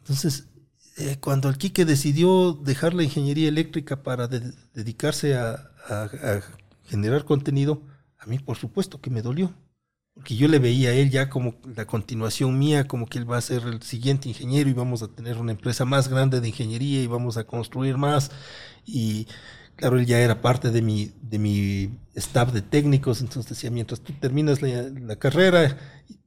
Entonces, 0.00 0.48
eh, 0.96 1.16
cuando 1.20 1.48
el 1.48 1.58
Quique 1.58 1.84
decidió 1.84 2.52
dejar 2.52 2.94
la 2.94 3.02
ingeniería 3.02 3.48
eléctrica 3.48 4.02
para 4.02 4.28
dedicarse 4.28 5.36
a, 5.36 5.70
generar 6.84 7.24
contenido, 7.24 7.82
a 8.18 8.26
mí 8.26 8.38
por 8.38 8.56
supuesto 8.56 9.00
que 9.00 9.10
me 9.10 9.20
dolió, 9.20 9.54
porque 10.14 10.36
yo 10.36 10.46
le 10.46 10.60
veía 10.60 10.90
a 10.90 10.92
él 10.92 11.10
ya 11.10 11.28
como 11.28 11.56
la 11.76 11.86
continuación 11.86 12.58
mía, 12.58 12.86
como 12.86 13.06
que 13.06 13.18
él 13.18 13.30
va 13.30 13.36
a 13.36 13.40
ser 13.40 13.64
el 13.64 13.82
siguiente 13.82 14.28
ingeniero 14.28 14.70
y 14.70 14.72
vamos 14.72 15.02
a 15.02 15.08
tener 15.08 15.38
una 15.38 15.52
empresa 15.52 15.84
más 15.84 16.08
grande 16.08 16.40
de 16.40 16.48
ingeniería 16.48 17.02
y 17.02 17.06
vamos 17.08 17.36
a 17.36 17.44
construir 17.44 17.96
más. 17.96 18.30
Y 18.86 19.26
claro, 19.74 19.98
él 19.98 20.06
ya 20.06 20.20
era 20.20 20.40
parte 20.40 20.70
de 20.70 20.82
mi, 20.82 21.10
de 21.20 21.38
mi 21.40 21.90
staff 22.14 22.52
de 22.52 22.62
técnicos, 22.62 23.20
entonces 23.22 23.50
decía, 23.50 23.70
mientras 23.70 24.00
tú 24.00 24.12
terminas 24.12 24.62
la, 24.62 25.16
carrera, 25.16 25.76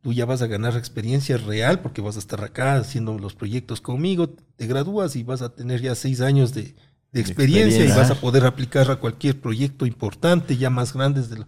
tú 0.02 0.12
ya 0.12 0.26
vas 0.26 0.42
a 0.42 0.48
ganar 0.48 0.76
experiencia 0.76 1.38
real 1.38 1.80
porque 1.80 2.02
vas 2.02 2.18
a 2.18 2.20
estar 2.20 2.44
acá 2.44 2.76
haciendo 2.76 3.18
los 3.18 3.36
proyectos 3.36 3.80
conmigo, 3.80 4.30
te 4.58 4.68
gradúas 4.68 5.16
y 5.16 5.24
vas 5.24 5.42
a 5.42 5.56
tener 5.56 5.82
ya 5.82 5.96
seis 5.96 6.20
años 6.20 6.54
de, 6.54 6.76
experiencia, 7.14 7.84
y 7.84 7.88
vas 7.88 8.12
a 8.12 8.20
poder 8.20 8.46
aplicar 8.46 8.92
a 8.92 8.98
cualquier 8.98 9.40
proyecto 9.42 9.88
importante, 9.88 10.56
ya 10.56 10.70
más 10.70 10.94
grandes 10.94 11.32
de 11.32 11.38
lo, 11.38 11.46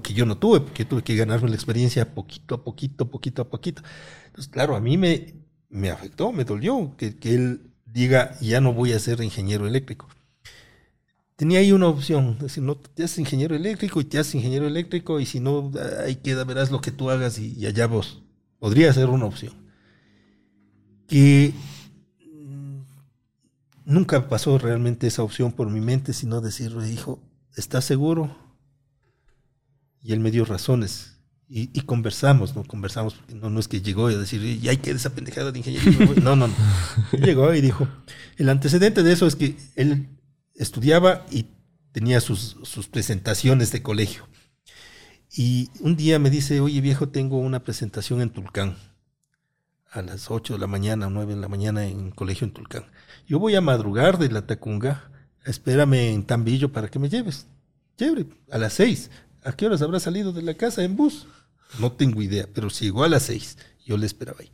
que 0.00 0.14
yo 0.14 0.24
no 0.24 0.38
tuve, 0.38 0.60
porque 0.60 0.84
tuve 0.84 1.02
que 1.02 1.16
ganarme 1.16 1.48
la 1.48 1.56
experiencia 1.56 2.14
poquito 2.14 2.54
a 2.54 2.62
poquito, 2.62 3.10
poquito 3.10 3.42
a 3.42 3.50
poquito. 3.50 3.82
Entonces, 4.26 4.48
claro, 4.48 4.76
a 4.76 4.80
mí 4.80 4.96
me, 4.96 5.34
me 5.70 5.90
afectó, 5.90 6.30
me 6.30 6.44
dolió 6.44 6.94
que, 6.96 7.16
él 7.24 7.72
diga, 7.84 8.38
ya 8.40 8.60
no 8.60 8.72
voy 8.72 8.92
a 8.92 8.98
ser 9.00 9.20
ingeniero 9.22 9.66
eléctrico 9.66 10.08
tenía 11.42 11.58
ahí 11.58 11.72
una 11.72 11.88
opción, 11.88 12.38
decir, 12.38 12.62
no 12.62 12.76
te 12.76 13.02
haces 13.02 13.18
ingeniero 13.18 13.56
eléctrico 13.56 14.00
y 14.00 14.04
te 14.04 14.16
haces 14.16 14.36
ingeniero 14.36 14.68
eléctrico 14.68 15.18
y 15.18 15.26
si 15.26 15.40
no, 15.40 15.72
ahí 16.04 16.14
queda, 16.14 16.44
verás 16.44 16.70
lo 16.70 16.80
que 16.80 16.92
tú 16.92 17.10
hagas 17.10 17.36
y, 17.36 17.66
allá 17.66 17.88
vos. 17.88 18.22
Podría 18.60 18.92
ser 18.92 19.08
una 19.08 19.24
opción. 19.24 19.52
Que 21.08 21.52
mm, 22.20 22.82
nunca 23.86 24.28
pasó 24.28 24.56
realmente 24.56 25.08
esa 25.08 25.24
opción 25.24 25.50
por 25.50 25.68
mi 25.68 25.80
mente, 25.80 26.12
sino 26.12 26.40
decirle, 26.40 26.88
hijo, 26.88 27.18
¿estás 27.56 27.84
seguro? 27.84 28.36
Y 30.02 30.12
él 30.12 30.20
me 30.20 30.30
dio 30.30 30.44
razones. 30.44 31.12
Y, 31.54 31.82
conversamos, 31.82 32.56
¿no? 32.56 32.64
Conversamos, 32.64 33.12
porque 33.12 33.34
no, 33.34 33.50
no 33.50 33.60
es 33.60 33.68
que 33.68 33.82
llegó 33.82 34.06
a 34.06 34.16
decir, 34.16 34.42
y 34.42 34.66
hay 34.70 34.78
que 34.78 34.90
esa 34.90 35.10
pendejada 35.10 35.52
de 35.52 35.58
ingeniería. 35.58 36.14
No, 36.22 36.34
no, 36.34 36.48
no. 36.48 36.54
llegó 37.12 37.52
y 37.52 37.60
dijo, 37.60 37.86
el 38.38 38.48
antecedente 38.48 39.02
de 39.02 39.12
eso 39.12 39.26
es 39.26 39.36
que 39.36 39.56
él 39.76 40.08
estudiaba 40.54 41.26
y 41.30 41.44
tenía 41.92 42.20
sus, 42.20 42.56
presentaciones 42.90 43.70
de 43.70 43.82
colegio. 43.82 44.26
Y 45.30 45.70
un 45.80 45.96
día 45.96 46.18
me 46.18 46.30
dice, 46.30 46.60
oye 46.60 46.80
viejo, 46.80 47.10
tengo 47.10 47.38
una 47.38 47.62
presentación 47.62 48.22
en 48.22 48.30
Tulcán, 48.30 48.76
a 49.90 50.00
las 50.00 50.30
8 50.30 50.54
de 50.54 50.58
la 50.58 50.66
mañana 50.66 51.06
o 51.06 51.10
9 51.10 51.34
de 51.34 51.40
la 51.40 51.48
mañana 51.48 51.84
en 51.84 52.10
colegio 52.12 52.46
en 52.46 52.54
Tulcán. 52.54 52.84
Yo 53.26 53.38
voy 53.38 53.54
a 53.54 53.60
madrugar 53.60 54.18
de 54.18 54.30
la 54.30 54.46
Tacunga, 54.46 55.10
espérame 55.44 56.14
en 56.14 56.24
Tambillo 56.24 56.72
para 56.72 56.88
que 56.88 56.98
me 56.98 57.10
lleves. 57.10 57.46
Chévere, 57.98 58.26
a 58.50 58.56
las 58.56 58.72
6. 58.72 59.10
¿A 59.44 59.52
qué 59.52 59.66
horas 59.66 59.82
habrá 59.82 60.00
salido 60.00 60.32
de 60.32 60.42
la 60.42 60.54
casa 60.54 60.82
en 60.84 60.96
bus? 60.96 61.26
No 61.78 61.92
tengo 61.92 62.22
idea, 62.22 62.48
pero 62.52 62.70
si 62.70 62.86
llegó 62.86 63.04
a 63.04 63.08
las 63.08 63.24
6, 63.24 63.58
yo 63.84 63.96
le 63.96 64.06
esperaba 64.06 64.38
ahí. 64.40 64.50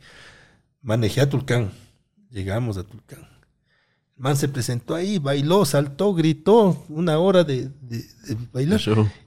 Manejé 0.81 1.21
a 1.21 1.29
Tulcán, 1.29 1.71
llegamos 2.29 2.77
a 2.77 2.83
Tulcán 2.83 3.27
man 4.19 4.35
se 4.35 4.49
presentó 4.49 4.93
ahí, 4.93 5.17
bailó, 5.17 5.65
saltó, 5.65 6.13
gritó, 6.13 6.85
una 6.89 7.17
hora 7.17 7.43
de, 7.43 7.71
bailar. 8.51 8.81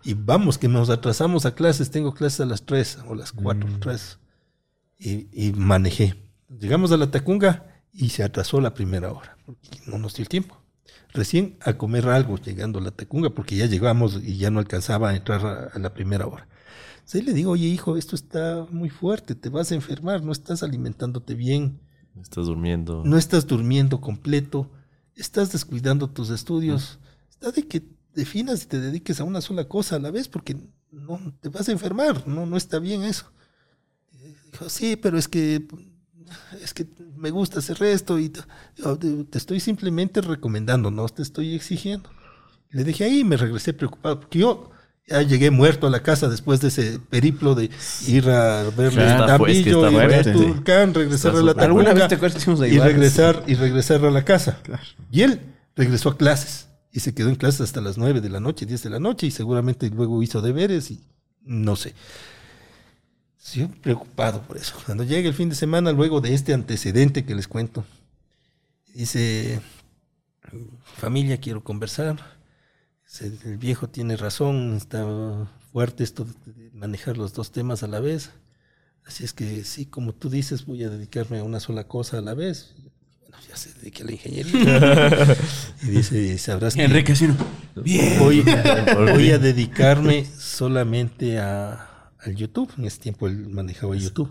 Y 0.04 0.14
vamos, 0.14 0.58
que 0.58 0.68
nos 0.68 0.90
atrasamos 0.90 1.46
a 1.46 1.54
clases, 1.54 1.90
tengo 1.90 2.14
clases 2.14 2.40
a 2.40 2.46
las 2.46 2.64
3 2.64 2.98
o 3.08 3.14
las 3.14 3.32
4, 3.32 3.66
mm. 3.66 3.80
Y, 4.98 5.52
manejé. 5.52 6.14
Llegamos 6.60 6.92
a 6.92 6.98
la 6.98 7.10
Tacunga 7.10 7.82
y 7.92 8.10
se 8.10 8.22
atrasó 8.22 8.60
la 8.60 8.74
primera 8.74 9.10
hora, 9.10 9.36
porque 9.46 9.80
no 9.86 9.98
nos 9.98 10.14
dio 10.14 10.22
el 10.22 10.28
tiempo. 10.28 10.61
Recién 11.12 11.56
a 11.60 11.74
comer 11.74 12.08
algo 12.08 12.38
llegando 12.38 12.78
a 12.78 12.82
la 12.82 12.90
Tacunga, 12.90 13.30
porque 13.30 13.56
ya 13.56 13.66
llegamos 13.66 14.20
y 14.22 14.38
ya 14.38 14.50
no 14.50 14.60
alcanzaba 14.60 15.10
a 15.10 15.16
entrar 15.16 15.70
a, 15.72 15.78
la 15.78 15.92
primera 15.92 16.26
hora. 16.26 16.48
Entonces 16.96 17.24
le 17.24 17.34
digo, 17.34 17.50
oye 17.52 17.66
hijo, 17.66 17.96
esto 17.96 18.16
está 18.16 18.66
muy 18.70 18.88
fuerte, 18.88 19.34
te 19.34 19.48
vas 19.48 19.72
a 19.72 19.74
enfermar, 19.74 20.22
no 20.22 20.32
estás 20.32 20.62
alimentándote 20.62 21.34
bien. 21.34 21.80
No 22.14 22.22
estás 22.22 22.46
durmiendo. 22.46 23.02
No 23.04 23.18
estás 23.18 23.46
durmiendo 23.46 24.00
completo 24.00 24.70
estás 25.16 25.52
descuidando 25.52 26.08
tus 26.08 26.30
estudios. 26.30 26.98
Está 27.30 27.50
de 27.50 27.66
que 27.66 27.82
definas 28.14 28.62
y 28.64 28.66
te 28.66 28.80
dediques 28.80 29.20
a 29.20 29.24
una 29.24 29.40
sola 29.40 29.68
cosa 29.68 29.96
a 29.96 30.00
la 30.00 30.10
vez, 30.10 30.28
porque 30.28 30.56
no 30.90 31.20
te 31.40 31.48
vas 31.48 31.68
a 31.68 31.72
enfermar, 31.72 32.26
no, 32.26 32.46
no 32.46 32.56
está 32.56 32.78
bien 32.78 33.02
eso. 33.02 33.32
Dijo, 34.52 34.68
sí, 34.68 34.96
pero 34.96 35.18
es 35.18 35.28
que 35.28 35.66
es 36.62 36.74
que 36.74 36.86
me 37.16 37.30
gusta 37.30 37.58
hacer 37.58 37.82
esto 37.82 38.18
y 38.18 38.28
te, 38.28 38.40
estoy 39.34 39.60
simplemente 39.60 40.20
recomendando, 40.20 40.90
no 40.90 41.08
te 41.08 41.22
estoy 41.22 41.54
exigiendo. 41.54 42.10
Le 42.70 42.84
dije 42.84 43.04
ahí 43.04 43.24
me 43.24 43.36
regresé 43.36 43.72
preocupado, 43.72 44.20
porque 44.20 44.38
yo 44.40 44.70
ya 45.06 45.22
llegué 45.22 45.50
muerto 45.50 45.86
a 45.86 45.90
la 45.90 46.02
casa 46.02 46.28
después 46.28 46.60
de 46.60 46.68
ese 46.68 46.98
periplo 46.98 47.54
de 47.54 47.70
ir 48.06 48.30
a 48.30 48.64
ver 48.76 48.92
el 48.98 49.26
Tambillo, 49.26 49.90
ir 49.90 50.14
a 50.14 50.22
Turcán, 50.22 50.94
regresar 50.94 51.34
a 51.36 51.42
la 51.42 51.54
Tacunga 51.54 51.92
y 52.66 52.78
regresar, 52.78 53.42
y 53.46 53.54
regresar 53.54 54.04
a 54.04 54.10
la 54.10 54.24
casa. 54.24 54.60
Y 55.10 55.22
él 55.22 55.40
regresó 55.76 56.10
a 56.10 56.16
clases 56.16 56.68
y 56.92 57.00
se 57.00 57.14
quedó 57.14 57.30
en 57.30 57.36
clases 57.36 57.62
hasta 57.62 57.80
las 57.80 57.98
9 57.98 58.20
de 58.20 58.28
la 58.28 58.40
noche, 58.40 58.66
10 58.66 58.82
de 58.82 58.90
la 58.90 59.00
noche 59.00 59.26
y 59.26 59.30
seguramente 59.30 59.88
luego 59.90 60.22
hizo 60.22 60.40
deberes 60.40 60.90
y 60.90 61.00
no 61.44 61.74
sé. 61.74 61.94
Sí, 63.44 63.66
preocupado 63.66 64.42
por 64.42 64.56
eso. 64.56 64.74
Cuando 64.86 65.04
llegue 65.04 65.28
el 65.28 65.34
fin 65.34 65.48
de 65.48 65.56
semana, 65.56 65.92
luego 65.92 66.20
de 66.20 66.32
este 66.34 66.54
antecedente 66.54 67.24
que 67.24 67.34
les 67.34 67.48
cuento, 67.48 67.84
dice, 68.94 69.60
familia, 70.96 71.38
quiero 71.38 71.64
conversar 71.64 72.16
el 73.20 73.58
viejo 73.58 73.88
tiene 73.88 74.16
razón, 74.16 74.76
está 74.76 75.04
fuerte 75.72 76.02
esto 76.02 76.26
de 76.46 76.70
manejar 76.72 77.18
los 77.18 77.34
dos 77.34 77.52
temas 77.52 77.82
a 77.82 77.86
la 77.86 78.00
vez. 78.00 78.30
Así 79.04 79.24
es 79.24 79.32
que 79.32 79.64
sí, 79.64 79.86
como 79.86 80.14
tú 80.14 80.30
dices, 80.30 80.64
voy 80.64 80.84
a 80.84 80.88
dedicarme 80.88 81.38
a 81.38 81.44
una 81.44 81.60
sola 81.60 81.88
cosa 81.88 82.18
a 82.18 82.20
la 82.22 82.34
vez. 82.34 82.74
Bueno, 83.20 83.36
ya 83.48 83.56
se 83.56 83.72
dedica 83.74 84.02
a 84.02 84.06
la 84.06 84.12
ingeniería. 84.12 85.36
y 85.82 85.86
dice, 85.86 86.38
sabrás 86.38 86.74
que... 86.74 86.84
Enrique, 86.84 87.14
sí, 87.14 87.28
Bien. 87.76 88.18
Voy, 88.18 88.44
voy, 88.94 89.30
a 89.30 89.38
dedicarme 89.38 90.24
solamente 90.24 91.38
a, 91.38 91.90
al 92.22 92.34
YouTube. 92.34 92.72
En 92.78 92.84
ese 92.84 93.00
tiempo 93.00 93.26
él 93.26 93.48
manejaba 93.48 93.96
YouTube. 93.96 94.30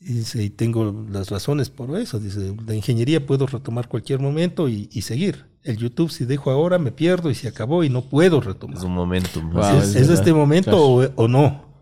Y 0.00 0.14
dice, 0.14 0.42
y 0.42 0.50
tengo 0.50 1.06
las 1.10 1.30
razones 1.30 1.70
por 1.70 1.96
eso. 1.98 2.18
Dice, 2.18 2.54
la 2.66 2.74
ingeniería 2.74 3.24
puedo 3.24 3.46
retomar 3.46 3.88
cualquier 3.88 4.18
momento 4.18 4.68
y, 4.68 4.88
y 4.92 5.02
seguir 5.02 5.52
el 5.64 5.76
YouTube, 5.76 6.10
si 6.10 6.24
dejo 6.24 6.50
ahora, 6.50 6.78
me 6.78 6.90
pierdo 6.90 7.30
y 7.30 7.34
se 7.34 7.48
acabó 7.48 7.84
y 7.84 7.88
no 7.88 8.02
puedo 8.02 8.40
retomar. 8.40 8.76
Es 8.76 8.82
un 8.82 8.92
momento. 8.92 9.40
¿Es, 9.80 9.94
este 9.94 10.32
momento 10.32 10.76
o, 11.14 11.28
no? 11.28 11.72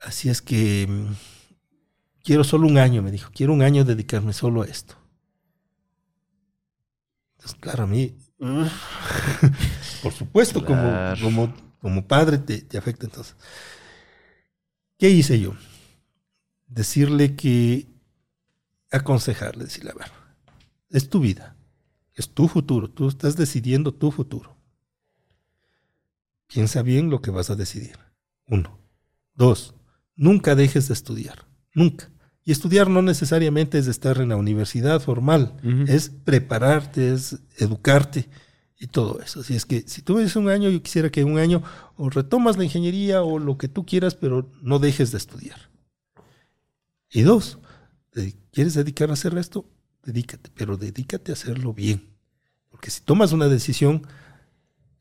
Así 0.00 0.28
es 0.28 0.42
que 0.42 0.86
mm, 0.88 1.12
quiero 2.22 2.44
solo 2.44 2.66
un 2.66 2.78
año, 2.78 3.02
me 3.02 3.10
dijo. 3.10 3.30
Quiero 3.34 3.52
un 3.52 3.62
año 3.62 3.84
dedicarme 3.84 4.32
solo 4.32 4.62
a 4.62 4.66
esto. 4.66 4.96
Entonces, 7.36 7.58
claro, 7.58 7.84
a 7.84 7.86
mí, 7.86 8.18
por 10.02 10.12
supuesto, 10.12 10.64
como, 10.64 11.14
como, 11.22 11.54
como 11.80 12.06
padre 12.06 12.38
te, 12.38 12.62
te 12.62 12.78
afecta 12.78 13.06
entonces. 13.06 13.36
¿Qué 14.98 15.10
hice 15.10 15.40
yo? 15.40 15.54
decirle 16.70 17.36
que 17.36 17.86
aconsejarle, 18.90 19.64
decirle, 19.64 19.90
a 19.90 19.94
ver, 19.94 20.10
es 20.88 21.10
tu 21.10 21.20
vida, 21.20 21.56
es 22.14 22.30
tu 22.30 22.48
futuro, 22.48 22.88
tú 22.88 23.08
estás 23.08 23.36
decidiendo 23.36 23.92
tu 23.92 24.10
futuro. 24.10 24.56
Piensa 26.46 26.82
bien 26.82 27.10
lo 27.10 27.20
que 27.20 27.30
vas 27.30 27.50
a 27.50 27.56
decidir. 27.56 27.96
Uno. 28.46 28.78
Dos, 29.34 29.74
nunca 30.16 30.54
dejes 30.54 30.88
de 30.88 30.94
estudiar, 30.94 31.46
nunca. 31.74 32.10
Y 32.42 32.52
estudiar 32.52 32.88
no 32.88 33.02
necesariamente 33.02 33.78
es 33.78 33.86
estar 33.86 34.18
en 34.18 34.30
la 34.30 34.36
universidad 34.36 35.00
formal, 35.00 35.56
es 35.86 36.08
prepararte, 36.08 37.12
es 37.12 37.38
educarte 37.58 38.28
y 38.80 38.86
todo 38.86 39.20
eso. 39.20 39.40
Así 39.40 39.54
es 39.54 39.66
que 39.66 39.84
si 39.86 40.02
tú 40.02 40.16
ves 40.16 40.34
un 40.34 40.48
año, 40.48 40.70
yo 40.70 40.82
quisiera 40.82 41.10
que 41.10 41.22
un 41.22 41.38
año 41.38 41.62
o 41.96 42.08
retomas 42.08 42.56
la 42.56 42.64
ingeniería 42.64 43.22
o 43.22 43.38
lo 43.38 43.58
que 43.58 43.68
tú 43.68 43.84
quieras, 43.84 44.14
pero 44.14 44.50
no 44.62 44.78
dejes 44.78 45.12
de 45.12 45.18
estudiar. 45.18 45.68
Y 47.10 47.22
dos, 47.22 47.58
¿quieres 48.50 48.74
dedicar 48.74 49.10
a 49.10 49.12
hacer 49.12 49.36
esto? 49.36 49.66
Dedícate, 50.02 50.50
pero 50.54 50.78
dedícate 50.78 51.30
a 51.30 51.34
hacerlo 51.34 51.74
bien. 51.74 52.08
Porque 52.70 52.90
si 52.90 53.02
tomas 53.02 53.32
una 53.32 53.48
decisión, 53.48 54.06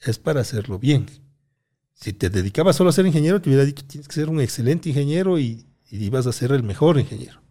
es 0.02 0.20
para 0.20 0.42
hacerlo 0.42 0.78
bien. 0.78 1.06
Si 1.94 2.12
te 2.12 2.30
dedicabas 2.30 2.76
solo 2.76 2.90
a 2.90 2.94
ser 2.94 3.06
ingeniero, 3.06 3.42
te 3.42 3.50
hubiera 3.50 3.66
dicho 3.66 3.86
tienes 3.86 4.08
que 4.08 4.16
ser 4.16 4.30
un 4.30 4.42
excelente 4.42 4.90
ingeniero 4.90 5.40
y, 5.40 5.66
ibas 5.92 6.28
a 6.28 6.34
ser 6.34 6.52
el 6.52 6.64
mejor 6.64 7.00
ingeniero. 7.00 7.42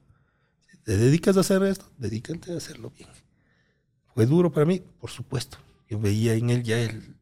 Si 0.71 0.77
te 0.79 0.97
dedicas 0.97 1.39
a 1.39 1.41
hacer 1.41 1.63
esto, 1.63 1.87
dedícate 1.97 2.53
a 2.53 2.59
hacerlo 2.59 2.91
bien. 2.91 3.09
¿Fue 4.15 4.27
duro 4.27 4.53
para 4.53 4.67
mí? 4.67 4.83
Por 5.01 5.11
supuesto. 5.11 5.59
Yo 5.89 5.99
veía 5.99 6.35
en 6.35 6.51
él 6.51 6.63
ya 6.63 6.79
el, 6.81 7.17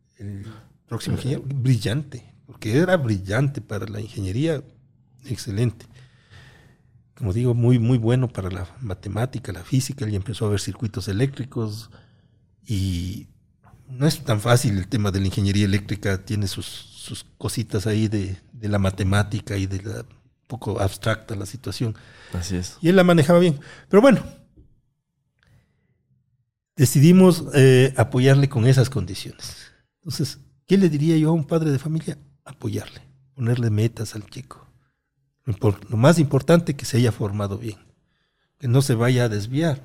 próximo 0.87 1.17
ingeniero 1.17 1.43
brillante, 1.45 2.33
porque 2.47 2.77
era 2.77 2.97
brillante 2.97 3.61
para 3.61 3.87
la 3.87 4.01
ingeniería, 4.01 4.63
excelente. 5.25 5.87
Como 7.15 7.33
digo, 7.33 7.55
muy, 7.55 7.79
muy 7.79 7.99
bueno 7.99 8.29
para 8.29 8.51
la 8.51 8.69
matemática, 8.81 9.53
la 9.53 9.65
física, 9.65 10.05
él 10.05 10.15
empezó 10.15 10.47
a 10.47 10.51
ver 10.51 10.61
circuitos 10.61 11.09
eléctricos 11.09 11.91
y 12.67 13.29
no 13.89 14.07
es 14.07 14.23
tan 14.23 14.41
fácil 14.41 14.77
el 14.77 14.89
tema 14.89 15.11
de 15.11 15.21
la 15.21 15.27
ingeniería 15.27 15.65
eléctrica, 15.65 16.25
tiene 16.25 16.47
sus, 16.47 16.67
sus 16.67 17.25
cositas 17.39 17.87
ahí 17.87 18.09
de, 18.09 18.37
la 18.61 18.79
matemática 18.79 19.57
y 19.57 19.67
de 19.67 19.83
la 19.83 20.05
poco 20.49 20.81
abstracta 20.81 21.35
la 21.35 21.47
situación. 21.47 21.95
Así 22.33 22.57
es. 22.57 22.79
Y 22.81 22.89
él 22.89 22.97
la 22.97 23.05
manejaba 23.05 23.39
bien. 23.39 23.61
Pero 23.89 24.01
bueno, 24.01 24.23
decidimos 26.77 27.45
eh, 27.55 27.93
apoyarle 27.97 28.49
con 28.49 28.67
esas 28.67 28.91
condiciones. 28.91 29.73
Entonces, 30.03 30.39
¿qué 30.67 30.77
le 30.77 30.89
diría 30.89 31.17
yo 31.17 31.31
a 31.31 31.33
un 31.33 31.45
padre 31.45 31.71
de 31.71 31.79
familia? 31.79 32.19
Apoyarle, 32.45 33.01
ponerle 33.35 33.71
metas 33.71 34.15
al 34.15 34.25
chico. 34.27 34.67
Lo 35.89 35.97
más 35.97 36.19
importante 36.19 36.75
que 36.75 36.85
se 36.85 36.97
haya 36.97 37.13
formado 37.13 37.59
bien, 37.59 37.79
que 38.59 38.69
no 38.69 38.83
se 38.83 38.95
vaya 38.95 39.25
a 39.25 39.29
desviar. 39.29 39.81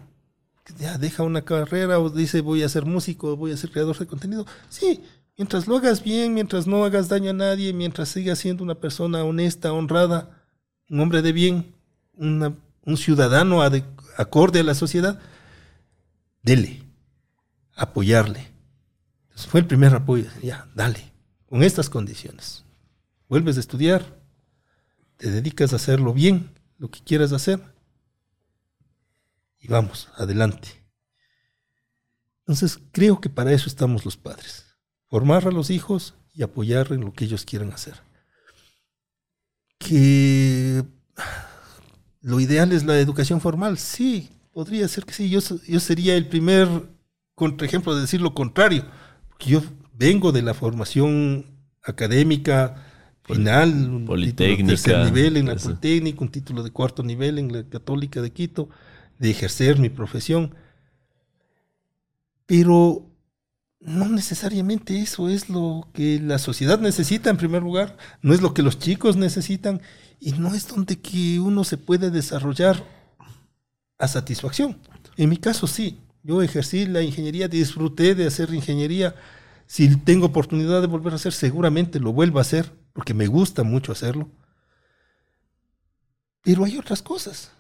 Que 0.64 0.74
ya 0.76 0.98
deja 0.98 1.24
una 1.24 1.44
carrera 1.44 2.00
o 2.00 2.10
dice 2.10 2.42
voy 2.42 2.62
a 2.62 2.70
ser 2.70 2.86
músico, 2.86 3.36
voy 3.36 3.52
a 3.52 3.58
ser 3.58 3.72
creador 3.72 3.98
de 3.98 4.06
contenido. 4.06 4.46
Sí, 4.70 5.02
Mientras 5.42 5.68
lo 5.68 5.78
hagas 5.78 6.04
bien, 6.04 6.36
mientras 6.36 6.68
no 6.68 6.84
hagas 6.84 7.10
daño 7.10 7.32
a 7.32 7.34
nadie, 7.34 7.74
mientras 7.74 8.10
sigas 8.10 8.38
siendo 8.38 8.64
una 8.64 8.76
persona 8.76 9.24
honesta, 9.24 9.74
honrada, 9.74 10.46
un 10.90 11.00
hombre 11.00 11.24
de 11.24 11.32
bien, 11.32 11.74
un 12.16 12.98
ciudadano 12.98 13.62
acorde 14.18 14.60
a 14.60 14.64
la 14.64 14.76
sociedad, 14.76 15.20
dele, 16.44 16.81
apoyarle. 17.76 18.52
fue 19.36 19.62
el 19.62 19.68
primer 19.68 19.94
apoyo. 19.94 20.30
Ya, 20.42 20.70
dale, 20.76 21.12
con 21.46 21.64
estas 21.64 21.90
condiciones. 21.90 22.64
Vuelves 23.28 23.58
a 23.58 23.62
estudiar, 23.62 24.22
te 25.18 25.32
dedicas 25.32 25.74
a 25.74 25.78
hacerlo 25.78 26.14
bien, 26.14 26.52
lo 26.78 26.90
que 26.90 27.02
quieras 27.02 27.32
hacer, 27.32 27.62
y 29.60 29.68
vamos, 29.68 30.10
adelante. 30.16 30.70
Entonces, 32.40 32.80
creo 32.92 33.22
que 33.22 33.30
para 33.30 33.52
eso 33.54 33.68
estamos 33.68 34.04
los 34.04 34.18
padres 34.18 34.72
formar 35.12 35.46
a 35.46 35.52
los 35.52 35.70
hijos 35.70 36.16
y 36.34 36.42
apoyar 36.42 36.94
en 36.94 37.02
lo 37.02 37.12
que 37.12 37.26
ellos 37.26 37.44
quieran 37.44 37.74
hacer. 37.74 37.96
Que 39.78 40.86
lo 42.22 42.40
ideal 42.40 42.72
es 42.72 42.86
la 42.86 42.98
educación 42.98 43.42
formal, 43.42 43.78
sí, 43.78 44.30
podría 44.54 44.88
ser 44.88 45.04
que 45.04 45.14
sí. 45.14 45.30
Yo, 45.30 45.40
yo 45.68 45.80
sería 45.82 46.16
el 46.16 46.30
primer 46.30 46.70
contraejemplo 47.36 47.96
de 47.96 48.02
decir 48.02 48.22
lo 48.22 48.34
contrario, 48.34 48.86
porque 49.30 49.50
yo 49.50 49.62
vengo 49.94 50.32
de 50.32 50.42
la 50.42 50.54
formación 50.54 51.46
académica 51.84 52.88
final, 53.24 53.70
un 53.90 54.06
Politécnica, 54.06 54.68
tercer 54.68 55.06
nivel 55.06 55.38
en 55.38 55.48
la 55.48 55.56
Politécnica, 55.56 56.22
un 56.22 56.32
título 56.32 56.64
de 56.64 56.72
cuarto 56.72 57.04
nivel 57.04 57.40
en 57.40 57.52
la 57.52 57.64
Católica 57.64 58.22
de 58.22 58.32
Quito, 58.32 58.70
de 59.20 59.32
ejercer 59.32 59.80
mi 59.80 59.90
profesión. 59.90 60.56
Pero 62.46 63.08
no 63.80 64.10
necesariamente 64.10 65.00
eso 65.00 65.30
es 65.30 65.50
lo 65.50 65.88
que 65.94 66.20
la 66.20 66.38
sociedad 66.38 66.80
necesita 66.80 67.30
en 67.30 67.38
primer 67.38 67.64
lugar, 67.64 67.98
no 68.22 68.34
es 68.34 68.42
lo 68.42 68.54
que 68.54 68.62
los 68.62 68.80
chicos 68.80 69.16
necesitan 69.16 69.82
y 70.20 70.34
no 70.34 70.54
es 70.54 70.68
donde 70.68 71.00
que 71.00 71.40
uno 71.40 71.64
se 71.64 71.78
puede 71.78 72.12
desarrollar 72.12 72.84
a 73.98 74.08
satisfacción. 74.08 74.78
En 75.18 75.30
mi 75.30 75.38
caso 75.38 75.68
sí, 75.68 76.00
yo 76.24 76.42
ejercí 76.42 76.86
la 76.86 77.02
ingeniería, 77.02 77.48
disfruté 77.48 78.16
de 78.16 78.28
hacer 78.28 78.54
ingeniería. 78.54 79.16
Si 79.66 79.96
tengo 79.98 80.28
oportunidad 80.28 80.82
de 80.82 80.88
volver 80.88 81.14
a 81.14 81.16
hacer, 81.16 81.34
seguramente 81.34 82.00
lo 82.00 82.14
vuelvo 82.14 82.40
a 82.40 82.42
hacer, 82.42 82.74
porque 82.94 83.14
me 83.14 83.28
gusta 83.28 83.64
mucho 83.64 83.92
hacerlo. 83.92 84.30
Pero 86.44 86.66
hay 86.66 86.78
otras 86.78 87.02
cosas. 87.02 87.52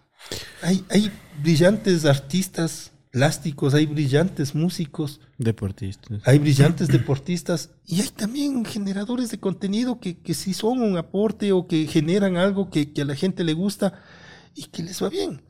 Hay, 0.62 0.84
hay 0.90 1.12
brillantes 1.42 2.06
artistas 2.06 2.92
plásticos, 3.12 3.74
hay 3.74 3.86
brillantes 3.86 4.56
músicos. 4.56 5.20
Deportistas. 5.38 6.22
Hay 6.26 6.40
brillantes 6.40 6.88
deportistas 6.88 7.72
y 7.86 8.02
hay 8.02 8.10
también 8.10 8.64
generadores 8.66 9.30
de 9.32 9.40
contenido 9.40 10.00
que, 10.00 10.18
que 10.20 10.34
sí 10.34 10.54
son 10.54 10.82
un 10.82 10.98
aporte 10.98 11.52
o 11.52 11.68
que 11.68 11.88
generan 11.88 12.38
algo 12.38 12.70
que, 12.70 12.94
que, 12.94 13.02
a 13.02 13.06
la 13.06 13.16
gente 13.16 13.44
le 13.44 13.54
gusta 13.54 14.02
y 14.56 14.66
que 14.66 14.84
les 14.84 15.02
va 15.04 15.10
bien. 15.10 15.42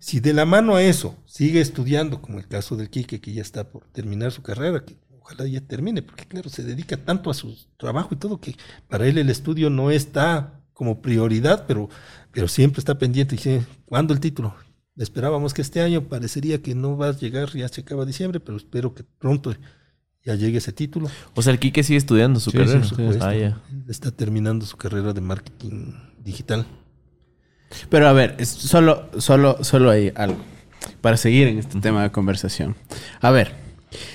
Si 0.00 0.18
de 0.18 0.32
la 0.32 0.46
mano 0.46 0.74
a 0.74 0.82
eso 0.82 1.16
sigue 1.26 1.60
estudiando, 1.60 2.22
como 2.22 2.38
el 2.38 2.48
caso 2.48 2.74
del 2.74 2.88
Quique, 2.88 3.20
que 3.20 3.32
ya 3.34 3.42
está 3.42 3.68
por 3.70 3.84
terminar 3.88 4.32
su 4.32 4.42
carrera, 4.42 4.82
que 4.84 4.96
ojalá 5.20 5.46
ya 5.46 5.60
termine, 5.60 6.02
porque 6.02 6.24
claro, 6.24 6.48
se 6.48 6.64
dedica 6.64 6.96
tanto 6.96 7.30
a 7.30 7.34
su 7.34 7.56
trabajo 7.76 8.08
y 8.12 8.16
todo 8.16 8.40
que 8.40 8.56
para 8.88 9.06
él 9.06 9.18
el 9.18 9.28
estudio 9.28 9.68
no 9.68 9.90
está 9.90 10.60
como 10.72 11.02
prioridad, 11.02 11.66
pero, 11.68 11.90
pero 12.32 12.48
siempre 12.48 12.80
está 12.80 12.98
pendiente 12.98 13.36
dice, 13.36 13.62
¿cuándo 13.84 14.14
el 14.14 14.20
título? 14.20 14.54
Esperábamos 14.96 15.52
que 15.52 15.60
este 15.60 15.82
año 15.82 16.08
parecería 16.08 16.62
que 16.62 16.74
no 16.74 16.96
va 16.96 17.08
a 17.08 17.12
llegar, 17.16 17.50
ya 17.52 17.68
se 17.68 17.82
acaba 17.82 18.06
diciembre, 18.06 18.40
pero 18.40 18.56
espero 18.56 18.94
que 18.94 19.04
pronto 19.04 19.54
ya 20.24 20.34
llegue 20.34 20.58
ese 20.58 20.72
título. 20.72 21.10
O 21.34 21.42
sea, 21.42 21.52
el 21.52 21.58
Quique 21.58 21.82
sigue 21.82 21.98
estudiando 21.98 22.40
su 22.40 22.52
carrera. 22.52 22.82
Ah, 23.20 23.60
Está 23.88 24.10
terminando 24.10 24.64
su 24.64 24.76
carrera 24.76 25.12
de 25.12 25.20
marketing 25.20 25.92
digital. 26.22 26.66
Pero 27.88 28.08
a 28.08 28.12
ver, 28.12 28.44
solo, 28.44 29.08
solo, 29.18 29.62
solo 29.62 29.90
hay 29.90 30.12
algo 30.14 30.38
para 31.00 31.16
seguir 31.16 31.48
en 31.48 31.58
este 31.58 31.80
tema 31.80 32.02
de 32.02 32.10
conversación. 32.10 32.76
A 33.20 33.30
ver, 33.30 33.52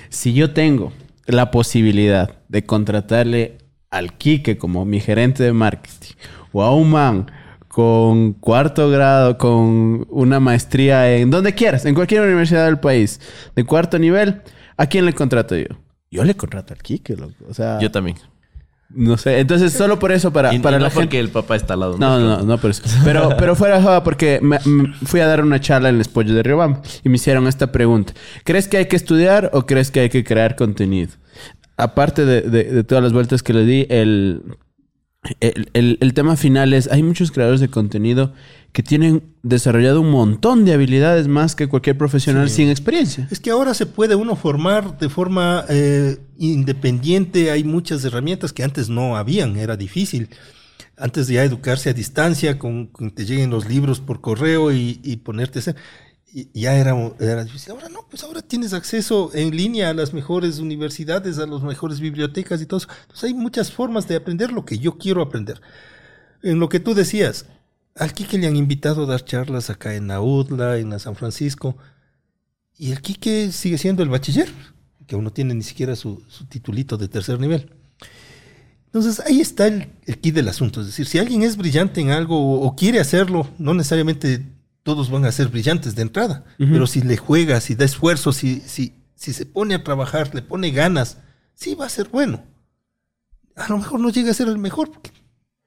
si 0.10 0.34
yo 0.34 0.54
tengo 0.54 0.92
la 1.26 1.52
posibilidad 1.52 2.38
de 2.48 2.66
contratarle 2.66 3.58
al 3.90 4.18
Quique 4.18 4.58
como 4.58 4.86
mi 4.86 5.00
gerente 5.00 5.44
de 5.44 5.54
marketing 5.54 6.16
o 6.52 6.64
a 6.64 6.76
un 6.76 6.92
man 6.92 7.32
con 7.68 8.34
cuarto 8.34 8.90
grado, 8.90 9.38
con 9.38 10.08
una 10.10 10.40
maestría 10.40 11.18
en 11.18 11.30
donde 11.30 11.54
quieras, 11.54 11.86
en 11.86 11.94
cualquier 11.94 12.22
universidad 12.22 12.66
del 12.66 12.80
país, 12.80 13.20
de 13.54 13.66
cuarto 13.66 14.00
nivel, 14.00 14.42
¿a 14.78 14.86
quién 14.88 15.06
le 15.06 15.14
contrato 15.14 15.58
yo? 15.58 15.68
Yo 16.10 16.24
le 16.24 16.36
contrato 16.36 16.74
al 16.74 16.82
Kike, 16.82 17.18
loco. 17.18 17.34
O 17.50 17.54
sea, 17.54 17.80
yo 17.82 17.92
también. 17.92 18.16
No 18.90 19.18
sé, 19.18 19.40
entonces 19.40 19.74
solo 19.74 20.00
por 20.00 20.12
eso 20.12 20.32
para, 20.32 20.52
para 20.62 20.80
la 20.80 20.90
porque 20.90 21.20
el 21.20 21.30
papá 21.30 21.56
está 21.56 21.74
al 21.74 21.80
lado. 21.82 21.98
No, 21.98 22.20
no, 22.20 22.44
no, 22.44 22.58
por 22.60 22.70
eso. 22.70 22.84
Pero, 23.04 23.30
pero 23.40 23.56
fuera 23.56 23.80
de 23.80 24.02
porque 24.02 24.40
me, 24.42 24.60
fui 25.04 25.20
a 25.20 25.28
dar 25.28 25.42
una 25.42 25.60
charla 25.60 25.90
en 25.90 25.96
el 25.96 26.02
Espollo 26.02 26.34
de 26.34 26.44
Riobamba 26.44 26.82
y 27.04 27.10
me 27.10 27.16
hicieron 27.16 27.48
esta 27.48 27.72
pregunta. 27.72 28.14
¿Crees 28.44 28.68
que 28.68 28.78
hay 28.78 28.86
que 28.86 28.96
estudiar 28.96 29.50
o 29.54 29.66
crees 29.66 29.92
que 29.92 30.02
hay 30.02 30.10
que 30.10 30.24
crear 30.24 30.56
contenido? 30.56 31.14
Aparte 31.78 32.26
de, 32.26 32.42
de 32.42 32.84
todas 32.84 33.04
las 33.04 33.12
vueltas 33.12 33.44
que 33.44 33.54
le 33.54 33.66
di, 33.66 33.86
el, 33.90 34.44
el, 35.40 36.14
tema 36.14 36.36
final 36.36 36.74
es, 36.74 36.90
hay 36.92 37.04
muchos 37.04 37.32
creadores 37.32 37.60
de 37.60 37.68
contenido 37.70 38.34
que 38.76 38.84
tienen 38.84 39.24
desarrollado 39.42 40.02
un 40.02 40.12
montón 40.12 40.66
de 40.66 40.74
habilidades 40.74 41.30
más 41.30 41.56
que 41.56 41.70
cualquier 41.70 41.98
profesional 41.98 42.50
sin 42.50 42.68
experiencia. 42.68 43.26
Es 43.32 43.40
que 43.40 43.50
ahora 43.50 43.74
se 43.74 43.86
puede 43.86 44.16
uno 44.16 44.36
formar 44.36 44.98
de 44.98 45.08
forma 45.08 45.64
eh, 45.70 46.18
independiente, 46.38 47.52
hay 47.52 47.64
muchas 47.64 48.04
herramientas 48.04 48.52
que 48.52 48.66
antes 48.66 48.90
no 48.90 49.16
habían, 49.16 49.56
era 49.56 49.78
difícil. 49.78 50.28
Antes 50.98 51.28
de 51.28 51.36
ya 51.36 51.46
educarse 51.46 51.90
a 51.90 51.94
distancia, 51.94 52.60
con, 52.60 52.88
que 52.88 53.12
te 53.12 53.24
lleguen 53.24 53.50
los 53.50 53.66
libros 53.66 54.02
por 54.02 54.20
correo 54.20 54.74
y, 54.74 55.00
y 55.04 55.16
ponerte 55.18 55.62
ya 56.54 56.76
era, 56.76 56.94
era 57.22 57.46
difícil. 57.46 57.72
Ahora 57.72 57.88
no, 57.88 58.06
pues 58.10 58.26
ahora 58.26 58.42
tienes 58.42 58.74
acceso 58.74 59.32
en 59.34 59.56
línea 59.56 59.92
a 59.92 59.94
las 59.94 60.14
mejores 60.14 60.60
universidades, 60.60 61.40
a 61.40 61.48
las 61.48 61.64
mejores 61.64 62.02
bibliotecas 62.02 62.62
y 62.62 62.66
todo 62.66 62.80
eso. 62.80 62.90
Entonces 63.04 63.24
hay 63.24 63.34
muchas 63.36 63.72
formas 63.72 64.06
de 64.10 64.18
aprender 64.18 64.52
lo 64.52 64.66
que 64.66 64.80
yo 64.80 64.98
quiero 64.98 65.22
aprender. 65.22 65.62
En 66.44 66.60
lo 66.60 66.68
que 66.68 66.82
tú 66.82 66.94
decías, 66.94 67.46
al 67.96 68.14
Quique 68.14 68.38
le 68.38 68.48
han 68.48 68.58
invitado 68.58 69.04
a 69.04 69.06
dar 69.08 69.24
charlas 69.24 69.70
acá 69.70 69.96
en 69.96 70.12
Audla, 70.12 70.78
en 70.78 70.98
San 71.00 71.16
Francisco, 71.16 71.78
y 72.78 72.92
el 72.92 73.02
Quique 73.02 73.52
sigue 73.52 73.78
siendo 73.78 74.04
el 74.04 74.10
bachiller, 74.10 74.50
que 75.08 75.16
aún 75.16 75.24
no 75.24 75.32
tiene 75.32 75.54
ni 75.54 75.64
siquiera 75.64 75.96
su, 75.96 76.22
su 76.28 76.46
titulito 76.46 76.98
de 76.98 77.08
tercer 77.08 77.40
nivel. 77.40 77.72
Entonces 78.88 79.22
ahí 79.26 79.42
está 79.42 79.68
el, 79.68 79.90
el 80.06 80.34
del 80.34 80.48
asunto. 80.48 80.82
Es 80.82 80.88
decir, 80.88 81.06
si 81.06 81.20
alguien 81.20 81.44
es 81.44 81.58
brillante 81.58 82.02
en 82.02 82.12
algo 82.12 82.38
o, 82.38 82.66
o 82.66 82.76
quiere 82.76 83.00
hacerlo, 83.00 83.50
no 83.58 83.74
necesariamente 83.74 84.46
todos 84.84 85.10
van 85.10 85.26
a 85.26 85.32
ser 85.32 85.48
brillantes 85.48 85.96
de 85.96 86.04
entrada, 86.04 86.46
pero 86.58 86.86
si 86.86 87.02
le 87.02 87.18
juega, 87.18 87.60
si 87.60 87.74
da 87.74 87.86
esfuerzo, 87.86 88.32
si, 88.32 88.60
si, 88.62 88.94
si 89.16 89.34
se 89.34 89.46
pone 89.46 89.74
a 89.74 89.84
trabajar, 89.84 90.34
le 90.36 90.44
pone 90.44 90.70
ganas, 90.70 91.18
sí 91.56 91.74
va 91.74 91.88
a 91.88 91.90
ser 91.90 92.10
bueno. 92.10 92.44
A 93.56 93.68
lo 93.70 93.80
mejor 93.80 94.00
no 94.00 94.10
llega 94.10 94.30
a 94.30 94.36
ser 94.36 94.48
el 94.48 94.60
mejor, 94.60 94.92
porque 94.92 95.12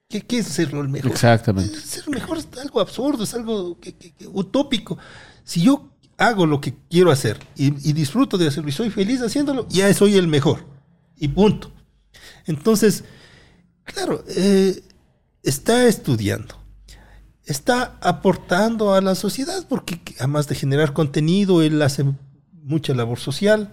¿qué, 0.09 0.23
qué 0.23 0.39
es 0.39 0.47
ser 0.47 0.71
el 0.75 0.89
mejor? 0.89 1.11
Exactamente. 1.11 1.79
Ser 1.85 2.05
el 2.07 2.15
mejor 2.15 2.39
es 2.39 2.49
algo 2.61 2.81
absurdo, 2.81 3.25
es 3.25 3.35
algo 3.35 3.79
que- 3.81 3.95
que- 3.95 4.13
que 4.13 4.27
utópico. 4.27 4.99
Si 5.45 5.63
yo 5.63 5.91
hago 6.17 6.47
lo 6.47 6.61
que 6.61 6.75
quiero 6.91 7.11
hacer 7.11 7.39
y, 7.57 7.67
y 7.89 7.93
disfruto 7.93 8.37
de 8.39 8.49
hacerlo 8.49 8.69
y 8.69 8.73
soy 8.73 8.91
feliz 8.91 9.21
haciéndolo, 9.23 9.67
ya 9.69 9.93
soy 9.95 10.17
el 10.17 10.27
mejor. 10.29 10.65
Y 11.17 11.29
punto. 11.29 11.71
Entonces, 12.47 13.05
claro, 13.85 14.25
eh, 14.29 14.83
está 15.43 15.87
estudiando, 15.87 16.55
está 17.45 17.97
aportando 18.01 18.95
a 18.95 19.01
la 19.01 19.15
sociedad, 19.15 19.67
porque 19.69 20.01
además 20.19 20.49
de 20.49 20.55
generar 20.55 20.93
contenido, 20.93 21.63
él 21.63 21.81
hace 21.83 22.05
mucha 22.53 22.95
labor 22.95 23.19
social. 23.19 23.73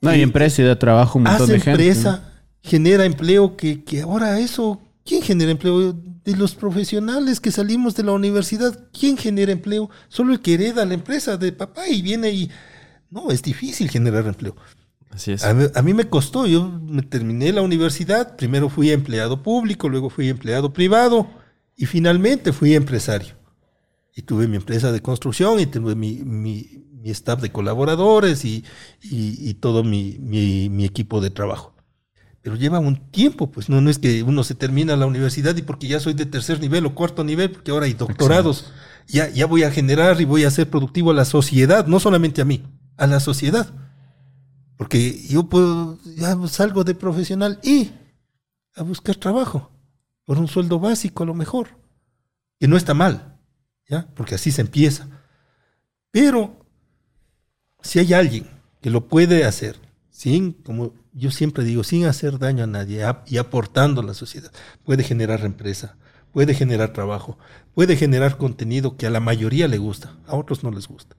No, 0.00 0.14
y 0.14 0.18
Y 0.18 0.22
empresa 0.22 0.62
y 0.62 0.64
da 0.64 0.78
trabajo 0.78 1.18
a 1.18 1.22
un 1.22 1.24
montón 1.24 1.44
hace 1.44 1.52
de 1.54 1.60
gente. 1.60 1.70
empresa, 1.88 2.32
genera 2.62 3.04
empleo, 3.04 3.56
que, 3.56 3.82
que 3.84 4.02
ahora 4.02 4.38
eso, 4.38 4.80
¿quién 5.06 5.22
genera 5.22 5.50
empleo? 5.52 5.92
De 5.92 6.36
los 6.36 6.54
profesionales 6.56 7.40
que 7.40 7.52
salimos 7.52 7.94
de 7.94 8.02
la 8.02 8.12
universidad, 8.12 8.88
¿quién 8.92 9.16
genera 9.16 9.52
empleo? 9.52 9.88
Solo 10.08 10.32
el 10.32 10.40
que 10.40 10.54
hereda 10.54 10.84
la 10.84 10.94
empresa 10.94 11.36
de 11.36 11.52
papá 11.52 11.88
y 11.88 12.02
viene 12.02 12.30
y... 12.32 12.50
No, 13.10 13.30
es 13.30 13.42
difícil 13.42 13.88
generar 13.88 14.26
empleo. 14.26 14.56
Así 15.10 15.32
es. 15.32 15.44
A 15.44 15.54
mí, 15.54 15.64
a 15.72 15.82
mí 15.82 15.94
me 15.94 16.08
costó, 16.08 16.46
yo 16.46 16.68
me 16.68 17.02
terminé 17.02 17.52
la 17.52 17.62
universidad, 17.62 18.36
primero 18.36 18.68
fui 18.68 18.90
empleado 18.90 19.42
público, 19.42 19.88
luego 19.88 20.10
fui 20.10 20.28
empleado 20.28 20.72
privado 20.72 21.28
y 21.76 21.86
finalmente 21.86 22.52
fui 22.52 22.74
empresario. 22.74 23.36
Y 24.14 24.22
tuve 24.22 24.48
mi 24.48 24.56
empresa 24.56 24.90
de 24.90 25.00
construcción 25.00 25.60
y 25.60 25.66
tuve 25.66 25.94
mi, 25.94 26.22
mi- 26.24 26.82
mi 27.00 27.10
staff 27.10 27.40
de 27.40 27.52
colaboradores 27.52 28.44
y, 28.44 28.64
y- 29.00 29.48
y 29.48 29.54
todo 29.54 29.84
mi, 29.84 30.16
mi- 30.18 30.68
mi 30.70 30.84
equipo 30.84 31.20
de 31.20 31.30
trabajo. 31.30 31.75
Pero 32.46 32.54
lleva 32.54 32.78
un 32.78 33.10
tiempo, 33.10 33.50
pues 33.50 33.68
no, 33.68 33.80
no 33.80 33.90
es 33.90 33.98
que 33.98 34.22
uno 34.22 34.44
se 34.44 34.54
termina 34.54 34.94
la 34.94 35.06
universidad 35.06 35.56
y 35.56 35.62
porque 35.62 35.88
ya 35.88 35.98
soy 35.98 36.14
de 36.14 36.26
tercer 36.26 36.60
nivel 36.60 36.86
o 36.86 36.94
cuarto 36.94 37.24
nivel, 37.24 37.50
porque 37.50 37.72
ahora 37.72 37.86
hay 37.86 37.94
doctorados, 37.94 38.72
ya, 39.08 39.28
ya 39.30 39.46
voy 39.46 39.64
a 39.64 39.72
generar 39.72 40.20
y 40.20 40.26
voy 40.26 40.44
a 40.44 40.50
ser 40.52 40.70
productivo 40.70 41.10
a 41.10 41.14
la 41.14 41.24
sociedad, 41.24 41.88
no 41.88 41.98
solamente 41.98 42.40
a 42.40 42.44
mí, 42.44 42.62
a 42.96 43.08
la 43.08 43.18
sociedad. 43.18 43.74
Porque 44.76 45.26
yo 45.26 45.48
puedo, 45.48 45.98
ya 46.04 46.36
salgo 46.46 46.84
de 46.84 46.94
profesional 46.94 47.58
y 47.64 47.90
a 48.76 48.84
buscar 48.84 49.16
trabajo 49.16 49.72
por 50.24 50.38
un 50.38 50.46
sueldo 50.46 50.78
básico 50.78 51.24
a 51.24 51.26
lo 51.26 51.34
mejor, 51.34 51.70
que 52.60 52.68
no 52.68 52.76
está 52.76 52.94
mal, 52.94 53.40
¿ya? 53.88 54.06
Porque 54.14 54.36
así 54.36 54.52
se 54.52 54.60
empieza. 54.60 55.08
Pero 56.12 56.64
si 57.82 57.98
hay 57.98 58.12
alguien 58.12 58.46
que 58.80 58.90
lo 58.90 59.08
puede 59.08 59.44
hacer 59.44 59.80
sin, 60.10 60.52
como 60.52 60.94
yo 61.16 61.30
siempre 61.30 61.64
digo, 61.64 61.82
sin 61.82 62.04
hacer 62.04 62.38
daño 62.38 62.64
a 62.64 62.66
nadie 62.66 63.04
y 63.26 63.38
aportando 63.38 64.00
a 64.00 64.04
la 64.04 64.14
sociedad, 64.14 64.52
puede 64.84 65.02
generar 65.02 65.44
empresa, 65.44 65.96
puede 66.32 66.54
generar 66.54 66.92
trabajo, 66.92 67.38
puede 67.74 67.96
generar 67.96 68.36
contenido 68.36 68.96
que 68.96 69.06
a 69.06 69.10
la 69.10 69.20
mayoría 69.20 69.68
le 69.68 69.78
gusta, 69.78 70.16
a 70.26 70.36
otros 70.36 70.62
no 70.62 70.70
les 70.70 70.86
gusta, 70.86 71.16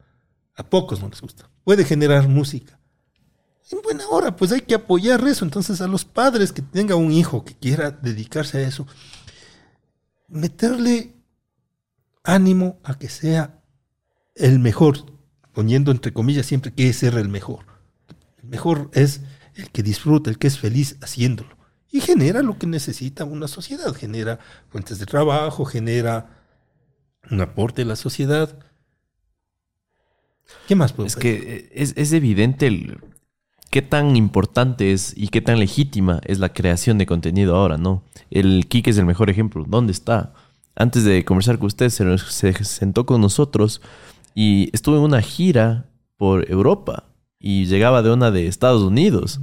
a 0.55 0.63
pocos 0.69 1.01
no 1.01 1.09
les 1.09 1.21
gusta, 1.21 1.49
puede 1.63 1.83
generar 1.83 2.27
música, 2.27 2.79
en 3.71 3.81
buena 3.81 4.07
hora, 4.07 4.35
pues 4.35 4.51
hay 4.51 4.61
que 4.61 4.75
apoyar 4.75 5.25
eso. 5.27 5.43
Entonces, 5.43 5.81
a 5.81 5.87
los 5.87 6.05
padres 6.05 6.53
que 6.53 6.61
tenga 6.61 6.95
un 6.95 7.11
hijo 7.11 7.43
que 7.43 7.53
quiera 7.53 7.91
dedicarse 7.91 8.59
a 8.59 8.67
eso, 8.67 8.87
meterle 10.27 11.15
ánimo 12.23 12.79
a 12.83 12.97
que 12.97 13.09
sea 13.09 13.61
el 14.35 14.59
mejor, 14.59 15.05
poniendo 15.53 15.91
entre 15.91 16.13
comillas 16.13 16.45
siempre 16.45 16.73
que 16.73 16.87
es 16.87 16.97
ser 16.97 17.15
el 17.15 17.29
mejor. 17.29 17.65
El 18.41 18.49
mejor 18.49 18.89
es 18.93 19.21
el 19.57 19.69
que 19.71 19.83
disfruta, 19.83 20.29
el 20.29 20.37
que 20.37 20.47
es 20.47 20.57
feliz 20.59 20.97
haciéndolo. 21.01 21.55
Y 21.91 22.01
genera 22.01 22.41
lo 22.41 22.57
que 22.57 22.67
necesita 22.67 23.23
una 23.25 23.47
sociedad, 23.47 23.93
genera 23.93 24.39
fuentes 24.69 24.99
de 24.99 25.05
trabajo, 25.05 25.65
genera 25.65 26.29
un 27.31 27.41
aporte 27.41 27.81
a 27.81 27.85
la 27.85 27.95
sociedad. 27.95 28.57
¿Qué 30.67 30.75
más 30.75 30.93
puedo 30.93 31.07
Es 31.07 31.15
pedir? 31.15 31.41
que 31.45 31.55
eh, 31.55 31.69
es, 31.73 31.93
es 31.97 32.13
evidente 32.13 32.67
el, 32.67 32.99
qué 33.69 33.81
tan 33.81 34.15
importante 34.15 34.91
es 34.93 35.13
y 35.15 35.29
qué 35.29 35.41
tan 35.41 35.59
legítima 35.59 36.21
es 36.25 36.39
la 36.39 36.53
creación 36.53 36.97
de 36.97 37.05
contenido 37.05 37.55
ahora, 37.55 37.77
¿no? 37.77 38.03
El 38.29 38.67
Kike 38.67 38.89
es 38.91 38.97
el 38.97 39.05
mejor 39.05 39.29
ejemplo. 39.29 39.65
¿Dónde 39.67 39.91
está? 39.91 40.33
Antes 40.75 41.03
de 41.03 41.25
conversar 41.25 41.57
con 41.57 41.67
usted, 41.67 41.89
se, 41.89 42.05
nos- 42.05 42.31
se 42.31 42.53
sentó 42.63 43.05
con 43.05 43.21
nosotros 43.21 43.81
y 44.35 44.69
estuvo 44.73 44.97
en 44.97 45.03
una 45.03 45.21
gira 45.21 45.89
por 46.17 46.49
Europa 46.51 47.05
y 47.39 47.65
llegaba 47.65 48.01
de 48.01 48.11
una 48.11 48.31
de 48.31 48.47
Estados 48.47 48.83
Unidos. 48.83 49.39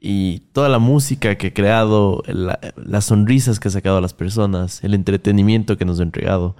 Y 0.00 0.40
toda 0.52 0.68
la 0.68 0.78
música 0.78 1.34
que 1.36 1.48
ha 1.48 1.52
creado, 1.54 2.22
la- 2.26 2.60
las 2.76 3.06
sonrisas 3.06 3.58
que 3.58 3.66
ha 3.68 3.70
sacado 3.72 3.96
a 3.96 4.00
las 4.00 4.14
personas, 4.14 4.82
el 4.84 4.94
entretenimiento 4.94 5.76
que 5.76 5.84
nos 5.84 5.98
ha 5.98 6.04
entregado, 6.04 6.54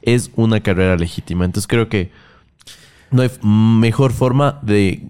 es 0.00 0.30
una 0.36 0.60
carrera 0.60 0.96
legítima. 0.96 1.44
Entonces 1.44 1.66
creo 1.68 1.88
que 1.90 2.10
no 3.10 3.20
hay 3.22 3.30
mejor 3.42 4.12
forma 4.12 4.58
de 4.62 5.06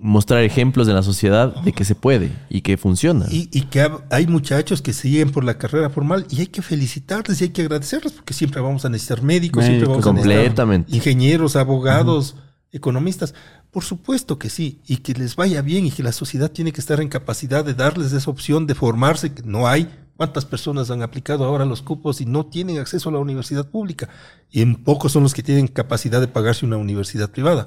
mostrar 0.00 0.42
ejemplos 0.44 0.86
en 0.88 0.94
la 0.94 1.02
sociedad 1.02 1.54
de 1.62 1.72
que 1.72 1.84
se 1.84 1.94
puede 1.96 2.30
y 2.48 2.60
que 2.62 2.76
funciona. 2.76 3.26
Y, 3.30 3.48
y 3.52 3.62
que 3.62 3.90
hay 4.10 4.26
muchachos 4.28 4.80
que 4.80 4.92
siguen 4.92 5.30
por 5.30 5.44
la 5.44 5.58
carrera 5.58 5.90
formal 5.90 6.24
y 6.30 6.40
hay 6.40 6.46
que 6.46 6.62
felicitarles 6.62 7.40
y 7.40 7.44
hay 7.44 7.50
que 7.50 7.62
agradecerles 7.62 8.12
porque 8.12 8.32
siempre 8.32 8.60
vamos 8.60 8.84
a 8.84 8.88
necesitar 8.90 9.22
médicos, 9.22 9.64
siempre 9.64 9.88
vamos 9.88 10.06
a 10.06 10.12
necesitar 10.12 10.66
ingenieros, 10.94 11.56
abogados, 11.56 12.36
economistas. 12.70 13.34
Por 13.70 13.84
supuesto 13.84 14.38
que 14.38 14.48
sí, 14.50 14.80
y 14.86 14.98
que 14.98 15.12
les 15.14 15.36
vaya 15.36 15.60
bien 15.62 15.86
y 15.86 15.90
que 15.90 16.02
la 16.02 16.12
sociedad 16.12 16.50
tiene 16.50 16.72
que 16.72 16.80
estar 16.80 17.00
en 17.00 17.08
capacidad 17.08 17.64
de 17.64 17.74
darles 17.74 18.12
esa 18.12 18.30
opción 18.30 18.66
de 18.66 18.74
formarse, 18.74 19.32
que 19.34 19.42
no 19.42 19.68
hay. 19.68 19.88
¿Cuántas 20.16 20.44
personas 20.46 20.90
han 20.90 21.02
aplicado 21.02 21.44
ahora 21.44 21.64
los 21.64 21.80
cupos 21.82 22.20
y 22.20 22.26
no 22.26 22.46
tienen 22.46 22.78
acceso 22.78 23.08
a 23.08 23.12
la 23.12 23.18
universidad 23.20 23.68
pública? 23.70 24.08
Y 24.50 24.62
en 24.62 24.82
pocos 24.82 25.12
son 25.12 25.22
los 25.22 25.32
que 25.32 25.44
tienen 25.44 25.68
capacidad 25.68 26.20
de 26.20 26.26
pagarse 26.28 26.66
una 26.66 26.76
universidad 26.76 27.30
privada. 27.30 27.64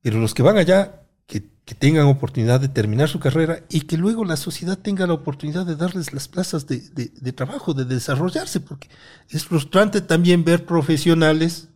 Pero 0.00 0.18
los 0.20 0.32
que 0.32 0.42
van 0.42 0.56
allá, 0.56 1.02
que, 1.26 1.44
que 1.64 1.74
tengan 1.74 2.06
oportunidad 2.06 2.60
de 2.60 2.68
terminar 2.68 3.08
su 3.08 3.20
carrera 3.20 3.64
y 3.68 3.82
que 3.82 3.96
luego 3.98 4.24
la 4.24 4.36
sociedad 4.36 4.78
tenga 4.78 5.06
la 5.06 5.12
oportunidad 5.12 5.66
de 5.66 5.76
darles 5.76 6.12
las 6.14 6.28
plazas 6.28 6.66
de, 6.66 6.80
de- 6.90 7.12
de 7.14 7.32
trabajo, 7.32 7.74
de 7.74 7.84
desarrollarse, 7.84 8.60
porque 8.60 8.88
es 9.28 9.44
frustrante 9.44 10.00
también 10.00 10.44
ver 10.44 10.64
profesionales 10.64 11.68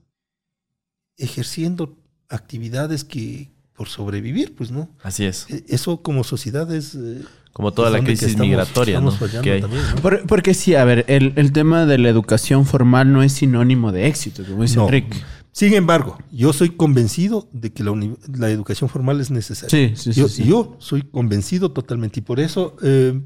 ejerciendo 1.18 1.98
actividades 2.28 3.04
que 3.04 3.50
por 3.74 3.88
sobrevivir, 3.88 4.54
pues 4.54 4.70
no. 4.70 4.88
Así 5.02 5.24
es. 5.24 5.46
E- 5.50 5.64
Eso 5.68 6.02
como 6.02 6.24
sociedad 6.24 6.72
es... 6.74 6.94
eh, 6.94 7.20
Como 7.52 7.72
toda 7.72 7.88
es 7.88 7.92
la 7.94 8.00
crisis 8.04 8.28
estamos- 8.28 8.46
migratoria, 8.48 9.00
¿no? 9.00 9.10
estamos 9.10 9.18
fallando 9.30 9.42
que 9.44 9.52
hay. 9.52 9.60
también, 9.60 9.82
¿no? 9.94 10.00
Por- 10.02 10.26
porque 10.26 10.54
sí, 10.54 10.74
a 10.74 10.84
ver, 10.84 11.04
el, 11.08 11.32
el 11.36 11.52
tema 11.52 11.84
de 11.84 11.98
la 11.98 12.08
educación 12.08 12.64
formal 12.64 13.12
no 13.12 13.22
es 13.22 13.32
sinónimo 13.32 13.92
de 13.92 14.06
éxito, 14.06 14.44
como 14.48 14.62
dice 14.62 14.76
No. 14.76 14.84
Enrique. 14.86 15.18
Sin 15.52 15.72
embargo, 15.74 16.18
yo 16.30 16.52
soy 16.52 16.70
convencido 16.70 17.48
de 17.52 17.72
que 17.72 17.82
la, 17.82 17.92
la 18.34 18.50
educación 18.50 18.90
formal 18.90 19.20
es 19.20 19.30
necesaria. 19.30 19.70
Sí, 19.70 19.94
sí, 19.96 20.12
sí, 20.12 20.20
yo, 20.20 20.28
sí. 20.28 20.44
yo 20.44 20.76
soy 20.80 21.02
convencido 21.02 21.70
totalmente 21.72 22.20
y 22.20 22.22
por 22.22 22.40
eso 22.40 22.76
eh, 22.82 23.18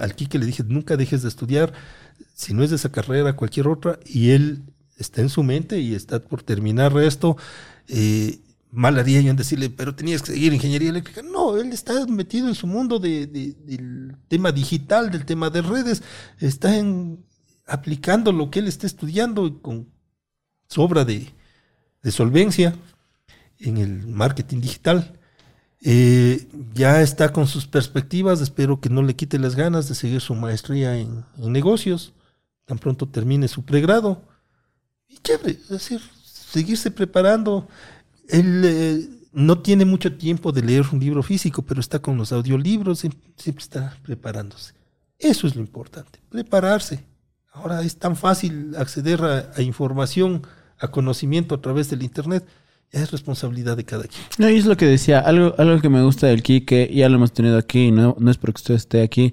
al 0.00 0.14
Quique 0.16 0.38
le 0.38 0.46
dije, 0.46 0.64
nunca 0.66 0.96
dejes 0.96 1.22
de 1.22 1.28
estudiar, 1.28 1.72
si 2.34 2.54
no 2.54 2.62
es 2.64 2.70
de 2.70 2.76
esa 2.76 2.90
carrera, 2.90 3.34
cualquier 3.36 3.68
otra, 3.68 4.00
y 4.04 4.30
él 4.30 4.62
está 4.98 5.20
en 5.20 5.28
su 5.28 5.42
mente 5.44 5.78
y 5.80 5.94
está 5.94 6.18
por 6.20 6.42
terminar 6.42 6.96
esto. 6.98 7.36
eh, 7.88 8.38
mal 8.76 8.98
haría 8.98 9.20
yo 9.22 9.30
en 9.30 9.36
decirle, 9.36 9.70
pero 9.70 9.94
tenías 9.94 10.22
que 10.22 10.32
seguir 10.32 10.52
ingeniería 10.52 10.90
eléctrica. 10.90 11.22
No, 11.22 11.56
él 11.56 11.72
está 11.72 12.06
metido 12.06 12.46
en 12.48 12.54
su 12.54 12.66
mundo 12.66 12.98
de- 12.98 13.26
de- 13.26 13.54
del 13.64 14.16
tema 14.28 14.52
digital, 14.52 15.10
del 15.10 15.24
tema 15.24 15.50
de 15.50 15.62
redes, 15.62 16.02
está 16.38 16.72
aplicando 17.66 18.32
lo 18.32 18.50
que 18.50 18.60
él 18.60 18.68
está 18.68 18.86
estudiando 18.86 19.60
con 19.62 19.88
sobra 20.68 21.04
de, 21.04 21.32
de 22.02 22.10
solvencia 22.12 22.76
en 23.58 23.78
el 23.78 24.06
marketing 24.06 24.60
digital. 24.60 25.18
Eh, 25.80 26.48
ya 26.74 27.00
está 27.02 27.32
con 27.32 27.46
sus 27.46 27.66
perspectivas, 27.66 28.40
espero 28.40 28.80
que 28.80 28.90
no 28.90 29.02
le 29.02 29.14
quite 29.16 29.38
las 29.38 29.56
ganas 29.56 29.88
de 29.88 29.94
seguir 29.94 30.20
su 30.20 30.34
maestría 30.34 30.96
en, 30.98 31.24
en 31.38 31.52
negocios, 31.52 32.12
tan 32.64 32.78
pronto 32.78 33.08
termine 33.08 33.48
su 33.48 33.64
pregrado. 33.64 34.22
Y 35.08 35.18
chévere, 35.18 35.52
es 35.52 35.68
decir, 35.68 36.00
seguirse 36.24 36.90
preparando. 36.90 37.68
Él 38.28 38.62
eh, 38.64 39.08
no 39.32 39.58
tiene 39.60 39.84
mucho 39.84 40.16
tiempo 40.16 40.52
de 40.52 40.62
leer 40.62 40.84
un 40.92 41.00
libro 41.00 41.22
físico, 41.22 41.62
pero 41.62 41.80
está 41.80 41.98
con 42.00 42.16
los 42.16 42.32
audiolibros, 42.32 43.04
siem- 43.04 43.14
siempre 43.36 43.62
está 43.62 43.96
preparándose. 44.02 44.74
Eso 45.18 45.46
es 45.46 45.54
lo 45.56 45.62
importante, 45.62 46.20
prepararse, 46.28 47.04
Ahora 47.52 47.80
es 47.80 47.96
tan 47.96 48.16
fácil 48.16 48.74
acceder 48.76 49.22
a, 49.24 49.62
información, 49.62 50.42
a 50.78 50.88
conocimiento 50.88 51.54
a 51.54 51.60
través 51.62 51.88
del 51.88 52.02
Internet. 52.02 52.46
Es 52.90 53.10
responsabilidad 53.10 53.78
de 53.78 53.84
cada 53.84 54.04
quien. 54.04 54.20
No, 54.36 54.50
y 54.50 54.56
es 54.56 54.66
lo 54.66 54.76
que 54.76 54.84
decía, 54.84 55.20
algo, 55.20 55.54
algo 55.56 55.80
que 55.80 55.88
me 55.88 56.02
gusta 56.02 56.26
del 56.26 56.42
Quique, 56.42 56.90
ya 56.94 57.08
lo 57.08 57.16
hemos 57.16 57.32
tenido 57.32 57.56
aquí, 57.56 57.90
no, 57.92 58.14
no 58.18 58.30
es 58.30 58.36
porque 58.36 58.58
usted 58.58 58.74
esté 58.74 59.00
aquí, 59.02 59.32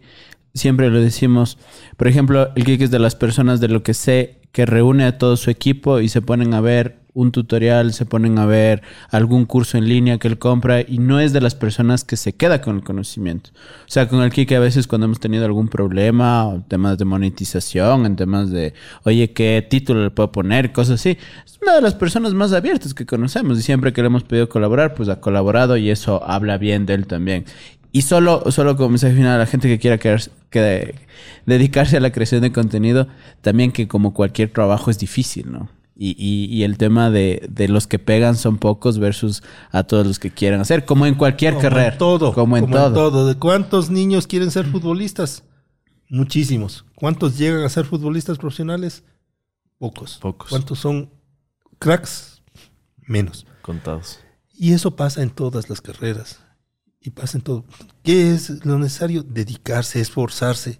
siempre 0.53 0.89
lo 0.89 1.01
decimos. 1.01 1.57
Por 1.97 2.07
ejemplo, 2.07 2.49
el 2.55 2.63
Quique 2.63 2.85
es 2.85 2.91
de 2.91 2.99
las 2.99 3.15
personas 3.15 3.59
de 3.59 3.67
lo 3.67 3.83
que 3.83 3.93
sé 3.93 4.39
que 4.51 4.65
reúne 4.65 5.05
a 5.05 5.17
todo 5.17 5.35
su 5.35 5.49
equipo 5.49 5.99
y 5.99 6.09
se 6.09 6.21
ponen 6.21 6.53
a 6.53 6.61
ver 6.61 7.01
un 7.15 7.31
tutorial, 7.31 7.93
se 7.93 8.05
ponen 8.05 8.39
a 8.39 8.45
ver 8.45 8.81
algún 9.09 9.45
curso 9.45 9.77
en 9.77 9.87
línea 9.87 10.17
que 10.17 10.27
él 10.27 10.39
compra 10.39 10.81
y 10.81 10.97
no 10.97 11.19
es 11.19 11.31
de 11.31 11.41
las 11.41 11.53
personas 11.53 12.03
que 12.03 12.17
se 12.17 12.33
queda 12.33 12.61
con 12.61 12.77
el 12.77 12.83
conocimiento. 12.83 13.51
O 13.53 13.91
sea, 13.91 14.07
con 14.07 14.21
el 14.21 14.31
Kike 14.31 14.55
a 14.55 14.59
veces 14.59 14.87
cuando 14.87 15.05
hemos 15.05 15.19
tenido 15.19 15.45
algún 15.45 15.67
problema, 15.67 16.47
o 16.47 16.61
temas 16.67 16.97
de 16.97 17.05
monetización, 17.05 18.05
en 18.05 18.15
temas 18.15 18.49
de, 18.49 18.73
oye, 19.03 19.31
¿qué 19.31 19.65
título 19.67 20.03
le 20.03 20.11
puedo 20.11 20.31
poner? 20.31 20.71
Cosas 20.71 20.99
así. 20.99 21.17
Es 21.45 21.59
una 21.61 21.75
de 21.75 21.81
las 21.81 21.93
personas 21.93 22.33
más 22.33 22.51
abiertas 22.51 22.93
que 22.93 23.05
conocemos 23.05 23.59
y 23.59 23.61
siempre 23.61 23.93
que 23.93 24.01
le 24.01 24.07
hemos 24.07 24.23
pedido 24.23 24.49
colaborar, 24.49 24.95
pues 24.95 25.09
ha 25.09 25.19
colaborado 25.19 25.77
y 25.77 25.89
eso 25.91 26.23
habla 26.23 26.57
bien 26.57 26.85
de 26.87 26.95
él 26.95 27.07
también. 27.07 27.45
Y 27.93 28.01
solo, 28.01 28.43
solo 28.51 28.75
como 28.75 28.89
mensaje 28.89 29.13
final 29.15 29.35
a 29.35 29.37
la 29.37 29.45
gente 29.45 29.67
que 29.69 29.77
quiera 29.79 29.97
quedarse- 29.99 30.31
que 30.49 30.95
dedicarse 31.45 31.95
a 31.95 31.99
la 32.01 32.11
creación 32.11 32.41
de 32.41 32.51
contenido, 32.51 33.07
también 33.41 33.71
que 33.71 33.87
como 33.87 34.13
cualquier 34.13 34.51
trabajo 34.51 34.89
es 34.91 34.97
difícil, 34.99 35.51
¿no? 35.51 35.69
Y, 35.95 36.15
y- 36.17 36.45
y 36.51 36.63
el 36.63 36.77
tema 36.79 37.11
de, 37.11 37.47
de 37.51 37.67
los 37.67 37.85
que 37.85 37.99
pegan 37.99 38.35
son 38.35 38.57
pocos 38.57 38.97
versus 38.97 39.43
a 39.71 39.83
todos 39.83 40.07
los 40.07 40.17
que 40.17 40.31
quieran 40.31 40.59
hacer, 40.59 40.85
como 40.85 41.05
en 41.05 41.13
cualquier 41.13 41.53
Como 41.53 41.61
carrera. 41.61 41.91
en 41.93 41.97
todo. 41.99 42.33
Como 42.33 42.57
en 42.57 42.69
todo. 42.69 43.27
¿De 43.27 43.35
cuántos 43.35 43.91
niños 43.91 44.25
quieren 44.25 44.49
ser 44.49 44.65
futbolistas? 44.65 45.43
Muchísimos. 46.09 46.85
¿Cuántos 46.95 47.37
llegan 47.37 47.63
a 47.63 47.69
ser 47.69 47.85
futbolistas 47.85 48.39
profesionales? 48.39 49.03
Pocos. 49.77 50.17
Pocos. 50.19 50.49
¿Cuántos 50.49 50.79
son 50.79 51.11
cracks? 51.77 52.41
Menos. 53.05 53.45
Contados. 53.61 54.19
Y 54.57 54.73
eso 54.73 54.95
pasa 54.95 55.21
en 55.21 55.29
todas 55.29 55.69
las 55.69 55.79
carreras. 55.81 56.39
Y 57.03 57.09
pasa 57.09 57.37
en 57.37 57.43
todo. 57.43 57.65
¿Qué 58.01 58.33
es 58.33 58.65
lo 58.65 58.79
necesario? 58.79 59.23
Dedicarse, 59.23 59.99
esforzarse, 59.99 60.79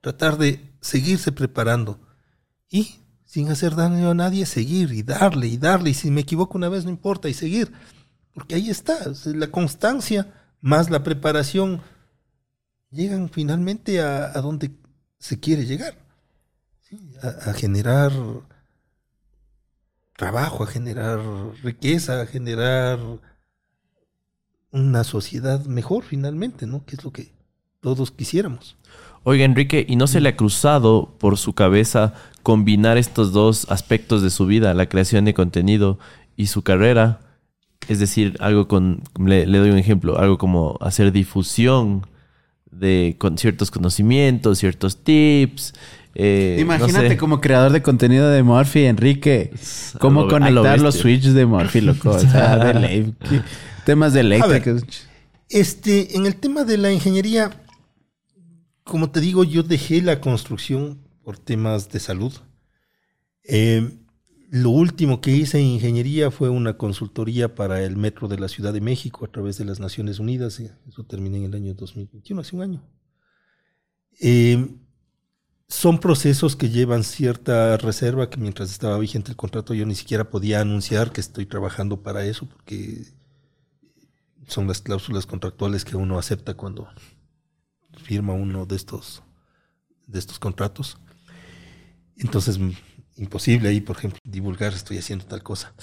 tratar 0.00 0.36
de 0.36 0.74
seguirse 0.80 1.30
preparando. 1.30 2.00
Y 2.68 2.96
sin 3.24 3.50
hacer 3.50 3.76
daño 3.76 4.10
a 4.10 4.14
nadie, 4.14 4.46
seguir 4.46 4.92
y 4.92 5.04
darle 5.04 5.46
y 5.46 5.56
darle. 5.56 5.90
Y 5.90 5.94
si 5.94 6.10
me 6.10 6.22
equivoco 6.22 6.58
una 6.58 6.68
vez, 6.68 6.84
no 6.84 6.90
importa, 6.90 7.28
y 7.28 7.34
seguir. 7.34 7.72
Porque 8.32 8.56
ahí 8.56 8.68
está. 8.68 8.96
La 9.26 9.46
constancia 9.52 10.34
más 10.60 10.90
la 10.90 11.04
preparación 11.04 11.80
llegan 12.90 13.28
finalmente 13.28 14.00
a, 14.00 14.36
a 14.36 14.40
donde 14.40 14.72
se 15.18 15.38
quiere 15.38 15.66
llegar. 15.66 15.96
¿sí? 16.80 16.98
A 17.22 17.52
generar 17.52 18.12
trabajo, 20.16 20.64
a 20.64 20.66
generar 20.66 21.20
riqueza, 21.62 22.22
a 22.22 22.26
generar 22.26 22.98
una 24.74 25.04
sociedad 25.04 25.64
mejor 25.66 26.04
finalmente, 26.04 26.66
¿no? 26.66 26.84
Que 26.84 26.96
es 26.96 27.04
lo 27.04 27.12
que 27.12 27.32
todos 27.80 28.10
quisiéramos. 28.10 28.76
Oiga, 29.22 29.44
Enrique, 29.46 29.86
¿y 29.88 29.96
no 29.96 30.06
se 30.06 30.20
le 30.20 30.28
ha 30.30 30.36
cruzado 30.36 31.14
por 31.18 31.38
su 31.38 31.54
cabeza 31.54 32.12
combinar 32.42 32.98
estos 32.98 33.32
dos 33.32 33.66
aspectos 33.70 34.20
de 34.22 34.28
su 34.28 34.44
vida, 34.46 34.74
la 34.74 34.88
creación 34.90 35.24
de 35.24 35.32
contenido 35.32 35.98
y 36.36 36.48
su 36.48 36.60
carrera? 36.62 37.20
Es 37.88 37.98
decir, 38.00 38.36
algo 38.40 38.68
con, 38.68 39.02
le, 39.18 39.46
le 39.46 39.58
doy 39.58 39.70
un 39.70 39.78
ejemplo, 39.78 40.18
algo 40.18 40.36
como 40.38 40.76
hacer 40.80 41.12
difusión 41.12 42.06
de 42.70 43.16
con 43.18 43.38
ciertos 43.38 43.70
conocimientos, 43.70 44.58
ciertos 44.58 45.04
tips. 45.04 45.72
eh, 46.16 46.54
no 46.58 46.62
Imagínate 46.62 47.08
sé. 47.10 47.16
como 47.16 47.40
creador 47.40 47.72
de 47.72 47.82
contenido 47.82 48.28
de 48.28 48.42
Morphy, 48.42 48.84
Enrique, 48.86 49.52
cómo 50.00 50.22
lo- 50.22 50.26
lo 50.26 50.32
conectar 50.32 50.80
los 50.80 50.96
switches 50.96 51.34
de 51.34 51.46
Morphy, 51.46 51.80
loco. 51.80 52.10
O 52.10 52.18
sea, 52.18 52.56
de 52.64 52.74
ley. 52.74 53.14
¿Qué- 53.84 53.92
Temas 53.92 54.12
de 54.14 54.20
eléctricos. 54.20 55.06
Este, 55.48 56.16
en 56.16 56.26
el 56.26 56.36
tema 56.36 56.64
de 56.64 56.78
la 56.78 56.92
ingeniería, 56.92 57.50
como 58.82 59.10
te 59.10 59.20
digo, 59.20 59.44
yo 59.44 59.62
dejé 59.62 60.02
la 60.02 60.20
construcción 60.20 61.06
por 61.22 61.38
temas 61.38 61.90
de 61.90 62.00
salud. 62.00 62.32
Eh, 63.44 63.98
lo 64.50 64.70
último 64.70 65.20
que 65.20 65.32
hice 65.32 65.58
en 65.58 65.66
ingeniería 65.66 66.30
fue 66.30 66.48
una 66.48 66.76
consultoría 66.76 67.54
para 67.54 67.82
el 67.82 67.96
metro 67.96 68.28
de 68.28 68.38
la 68.38 68.48
Ciudad 68.48 68.72
de 68.72 68.80
México 68.80 69.24
a 69.24 69.28
través 69.32 69.58
de 69.58 69.64
las 69.64 69.80
Naciones 69.80 70.18
Unidas. 70.18 70.60
y 70.60 70.70
Eso 70.88 71.04
terminé 71.04 71.38
en 71.38 71.44
el 71.44 71.54
año 71.54 71.74
2021, 71.74 72.40
hace 72.40 72.56
un 72.56 72.62
año. 72.62 72.88
Eh, 74.20 74.68
son 75.68 75.98
procesos 75.98 76.56
que 76.56 76.68
llevan 76.70 77.02
cierta 77.04 77.76
reserva, 77.78 78.30
que 78.30 78.36
mientras 78.38 78.70
estaba 78.70 78.98
vigente 78.98 79.30
el 79.30 79.36
contrato 79.36 79.74
yo 79.74 79.86
ni 79.86 79.94
siquiera 79.94 80.30
podía 80.30 80.60
anunciar 80.60 81.10
que 81.10 81.20
estoy 81.20 81.46
trabajando 81.46 82.02
para 82.02 82.24
eso, 82.24 82.46
porque 82.46 83.02
son 84.46 84.66
las 84.66 84.80
cláusulas 84.80 85.26
contractuales 85.26 85.84
que 85.84 85.96
uno 85.96 86.18
acepta 86.18 86.54
cuando 86.54 86.88
firma 88.02 88.32
uno 88.32 88.66
de 88.66 88.76
estos, 88.76 89.22
de 90.06 90.18
estos 90.18 90.38
contratos. 90.38 90.98
Entonces, 92.16 92.58
mm, 92.58 92.72
imposible 93.16 93.68
ahí, 93.68 93.80
por 93.80 93.96
ejemplo, 93.96 94.18
divulgar 94.24 94.72
estoy 94.72 94.98
haciendo 94.98 95.24
tal 95.24 95.42
cosa. 95.42 95.74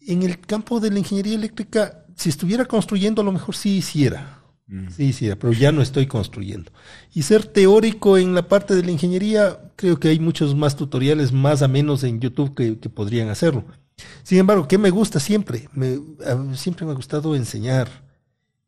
En 0.00 0.22
el 0.22 0.40
campo 0.40 0.80
de 0.80 0.90
la 0.90 0.98
ingeniería 0.98 1.34
eléctrica, 1.34 2.04
si 2.16 2.28
estuviera 2.28 2.64
construyendo, 2.64 3.22
a 3.22 3.24
lo 3.24 3.32
mejor 3.32 3.54
sí 3.54 3.76
hiciera. 3.76 4.36
Sí 4.96 5.06
hiciera, 5.06 5.34
pero 5.34 5.52
ya 5.52 5.72
no 5.72 5.82
estoy 5.82 6.06
construyendo. 6.06 6.70
Y 7.12 7.22
ser 7.22 7.44
teórico 7.44 8.16
en 8.16 8.36
la 8.36 8.46
parte 8.46 8.76
de 8.76 8.84
la 8.84 8.92
ingeniería, 8.92 9.72
creo 9.74 9.98
que 9.98 10.08
hay 10.08 10.20
muchos 10.20 10.54
más 10.54 10.76
tutoriales 10.76 11.32
más 11.32 11.62
a 11.62 11.68
menos 11.68 12.04
en 12.04 12.20
YouTube 12.20 12.54
que, 12.54 12.78
que 12.78 12.88
podrían 12.88 13.30
hacerlo. 13.30 13.64
Sin 14.22 14.38
embargo, 14.38 14.68
¿qué 14.68 14.78
me 14.78 14.90
gusta 14.90 15.20
siempre? 15.20 15.68
Me, 15.72 15.98
siempre 16.56 16.86
me 16.86 16.92
ha 16.92 16.96
gustado 16.96 17.34
enseñar. 17.34 17.88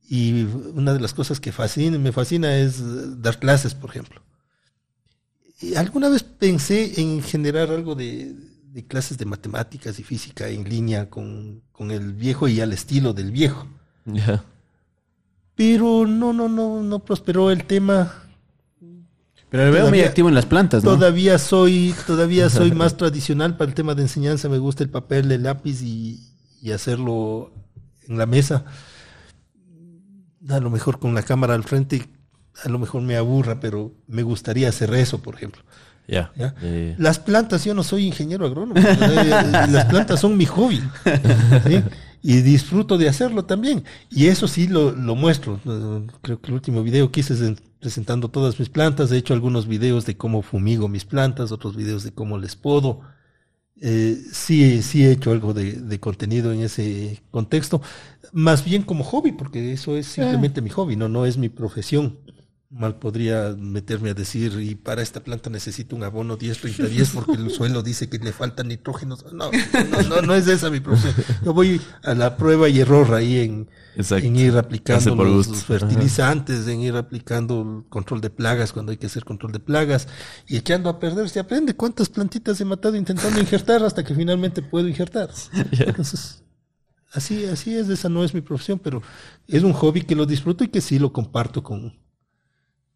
Y 0.09 0.45
una 0.75 0.93
de 0.93 1.01
las 1.01 1.15
cosas 1.15 1.41
que 1.41 1.53
fascina, 1.53 1.99
me 1.99 2.13
fascina 2.13 2.57
es 2.57 3.23
dar 3.23 3.39
clases, 3.39 3.75
por 3.75 3.91
ejemplo. 3.91 4.21
Y 5.61 5.75
alguna 5.75 6.09
vez 6.09 6.23
pensé 6.23 7.01
en 7.01 7.23
generar 7.23 7.71
algo 7.71 7.95
de, 7.95 8.35
de 8.73 8.87
clases 8.87 9.19
de 9.19 9.27
matemáticas 9.27 9.99
y 9.99 10.03
física 10.03 10.49
en 10.49 10.69
línea 10.69 11.11
con, 11.11 11.63
con 11.73 11.91
el 11.91 12.15
viejo 12.15 12.49
y 12.49 12.61
al 12.61 12.73
estilo 12.73 13.13
del 13.13 13.31
viejo. 13.31 13.67
Pero 15.55 16.07
no, 16.07 16.33
no, 16.33 16.49
no, 16.49 16.83
no 16.83 16.99
prosperó 17.05 17.51
el 17.51 17.65
tema. 17.65 18.13
Pero 19.53 19.71
veo 19.71 19.89
muy 19.91 20.01
activo 20.01 20.29
en 20.29 20.35
las 20.35 20.47
plantas, 20.47 20.83
¿no? 20.83 20.95
Todavía 20.95 21.39
soy, 21.39 21.95
todavía 22.07 22.49
soy 22.51 22.73
más 22.83 22.97
tradicional 22.97 23.57
para 23.57 23.69
el 23.69 23.75
tema 23.75 23.95
de 23.95 24.03
enseñanza. 24.03 24.49
Me 24.49 24.59
gusta 24.59 24.83
el 24.83 24.91
papel, 24.91 25.31
el 25.31 25.45
lápiz 25.45 25.83
y, 25.83 26.21
y 26.61 26.73
hacerlo 26.73 27.53
en 28.09 28.19
la 28.19 28.27
mesa. 28.27 28.65
A 30.49 30.59
lo 30.59 30.71
mejor 30.71 30.99
con 30.99 31.15
la 31.15 31.23
cámara 31.23 31.55
al 31.55 31.63
frente, 31.65 32.09
a 32.65 32.69
lo 32.69 32.79
mejor 32.79 33.03
me 33.03 33.17
aburra, 33.17 33.61
pero 33.61 33.93
me 34.09 34.23
gustaría 34.23 34.69
hacer 34.69 34.93
eso, 34.95 35.23
por 35.23 35.35
ejemplo. 35.37 35.63
Ya. 36.09 36.33
¿ya? 36.37 36.55
Eh, 36.63 36.97
Las 36.99 37.21
plantas, 37.21 37.65
yo 37.65 37.75
no 37.75 37.85
soy 37.85 38.07
ingeniero 38.07 38.45
agrónomo. 38.45 38.81
eh, 38.81 39.31
Las 39.71 39.85
plantas 39.85 40.19
son 40.21 40.37
mi 40.37 40.47
hobby. 40.47 40.83
¿sí? 41.67 41.83
Y 42.23 42.41
disfruto 42.41 42.99
de 42.99 43.09
hacerlo 43.09 43.45
también. 43.45 43.85
Y 44.11 44.27
eso 44.27 44.49
sí 44.49 44.67
lo, 44.67 44.91
lo 44.93 45.15
muestro. 45.15 45.61
Eh, 45.65 46.07
Creo 46.23 46.41
que 46.41 46.49
el 46.49 46.55
último 46.55 46.83
video 46.83 47.13
que 47.13 47.21
hice 47.21 47.35
es 47.35 47.41
en- 47.43 47.59
presentando 47.83 48.29
todas 48.29 48.59
mis 48.61 48.69
plantas. 48.71 49.11
He 49.11 49.19
hecho 49.19 49.35
algunos 49.35 49.67
videos 49.67 50.07
de 50.07 50.17
cómo 50.17 50.41
fumigo 50.41 50.89
mis 50.89 51.05
plantas, 51.05 51.51
otros 51.51 51.77
videos 51.77 52.05
de 52.05 52.13
cómo 52.13 52.39
les 52.39 52.55
podo. 52.55 53.01
Eh, 53.81 54.17
sí, 54.33 54.83
sí 54.83 55.05
he 55.05 55.11
hecho 55.11 55.33
algo 55.33 55.53
de, 55.53 55.73
de 55.73 55.99
contenido 55.99 56.53
en 56.53 56.63
ese 56.63 57.21
contexto. 57.33 57.83
Más 58.33 58.65
bien 58.65 58.85
como 58.85 59.03
hobby, 59.03 59.33
porque 59.33 59.73
eso 59.73 59.97
es 59.97 60.07
simplemente 60.07 60.63
mi 60.63 60.71
hobby, 60.71 60.95
no, 60.95 61.09
no 61.09 61.27
es 61.27 61.37
mi 61.37 61.49
profesión. 61.49 62.19
Mal 62.73 62.97
podría 62.97 63.55
meterme 63.59 64.11
a 64.11 64.15
decir, 64.15 64.59
y 64.59 64.75
para 64.77 65.03
esta 65.03 65.21
planta 65.21 65.51
necesito 65.51 65.95
un 65.95 66.05
abono 66.05 66.39
10-30-10 66.39 67.11
porque 67.13 67.33
el 67.33 67.51
suelo 67.51 67.83
dice 67.83 68.09
que 68.09 68.19
le 68.19 68.33
falta 68.33 68.65
nitrógeno. 68.65 69.19
No, 69.31 69.51
no, 69.91 70.03
no, 70.09 70.23
no 70.23 70.35
es 70.35 70.49
esa 70.49 70.71
mi 70.71 70.81
profesión. 70.81 71.15
Yo 71.45 71.53
voy 71.53 71.83
a 72.03 72.15
la 72.15 72.39
prueba 72.39 72.71
y 72.71 72.81
error 72.81 73.13
ahí 73.13 73.41
en, 73.41 73.69
ir 74.35 74.57
aplicando 74.57 75.15
los 75.15 75.65
fertilizantes, 75.65 76.67
en 76.67 76.81
ir 76.81 76.97
aplicando 76.97 77.61
el 77.61 77.91
control 77.91 78.23
de 78.23 78.31
plagas 78.31 78.73
cuando 78.73 78.91
hay 78.91 78.97
que 78.97 79.07
hacer 79.07 79.27
control 79.27 79.53
de 79.53 79.61
plagas 79.61 80.09
y 80.49 80.57
echando 80.57 80.89
a 80.89 80.99
perder. 80.99 81.29
Se 81.29 81.41
aprende 81.41 81.77
cuántas 81.77 82.09
plantitas 82.09 82.59
he 82.59 82.65
matado 82.65 82.97
intentando 82.97 83.39
injertar 83.39 83.85
hasta 83.85 84.03
que 84.03 84.15
finalmente 84.15 84.63
puedo 84.63 84.89
injertar. 84.89 85.29
Entonces, 85.73 86.43
así, 87.13 87.45
así 87.45 87.77
es, 87.77 87.91
esa 87.91 88.09
no 88.09 88.25
es 88.25 88.33
mi 88.33 88.41
profesión, 88.41 88.79
pero 88.79 89.03
es 89.47 89.63
un 89.63 89.75
hobby 89.75 90.01
que 90.01 90.17
lo 90.17 90.25
disfruto 90.25 90.65
y 90.65 90.69
que 90.69 90.81
sí 90.81 90.99
lo 90.99 91.13
comparto 91.13 91.63
con, 91.63 92.01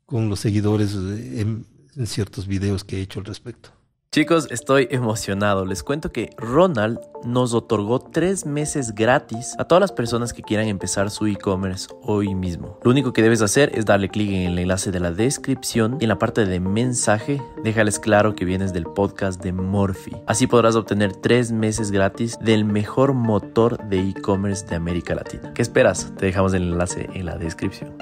con 0.06 0.28
los 0.28 0.40
seguidores 0.40 0.94
eh, 0.94 1.40
en, 1.40 1.66
en 1.96 2.06
ciertos 2.06 2.46
videos 2.46 2.84
que 2.84 2.98
he 2.98 3.00
hecho 3.02 3.18
al 3.18 3.26
respecto. 3.26 3.70
Chicos, 4.16 4.48
estoy 4.50 4.88
emocionado. 4.90 5.66
Les 5.66 5.82
cuento 5.82 6.10
que 6.10 6.30
Ronald 6.38 6.98
nos 7.22 7.52
otorgó 7.52 7.98
tres 7.98 8.46
meses 8.46 8.94
gratis 8.94 9.54
a 9.58 9.64
todas 9.64 9.80
las 9.82 9.92
personas 9.92 10.32
que 10.32 10.40
quieran 10.40 10.68
empezar 10.68 11.10
su 11.10 11.26
e-commerce 11.26 11.88
hoy 12.00 12.34
mismo. 12.34 12.78
Lo 12.82 12.92
único 12.92 13.12
que 13.12 13.20
debes 13.20 13.42
hacer 13.42 13.72
es 13.74 13.84
darle 13.84 14.08
clic 14.08 14.30
en 14.30 14.52
el 14.52 14.58
enlace 14.58 14.90
de 14.90 15.00
la 15.00 15.12
descripción 15.12 15.98
y 16.00 16.04
en 16.04 16.08
la 16.08 16.18
parte 16.18 16.46
de 16.46 16.60
mensaje 16.60 17.42
déjales 17.62 17.98
claro 17.98 18.34
que 18.34 18.46
vienes 18.46 18.72
del 18.72 18.84
podcast 18.84 19.42
de 19.42 19.52
Morphy. 19.52 20.16
Así 20.26 20.46
podrás 20.46 20.76
obtener 20.76 21.12
tres 21.12 21.52
meses 21.52 21.90
gratis 21.90 22.38
del 22.40 22.64
mejor 22.64 23.12
motor 23.12 23.86
de 23.90 24.00
e-commerce 24.00 24.64
de 24.64 24.76
América 24.76 25.14
Latina. 25.14 25.52
¿Qué 25.52 25.60
esperas? 25.60 26.14
Te 26.16 26.24
dejamos 26.24 26.54
el 26.54 26.62
enlace 26.62 27.10
en 27.12 27.26
la 27.26 27.36
descripción. 27.36 27.98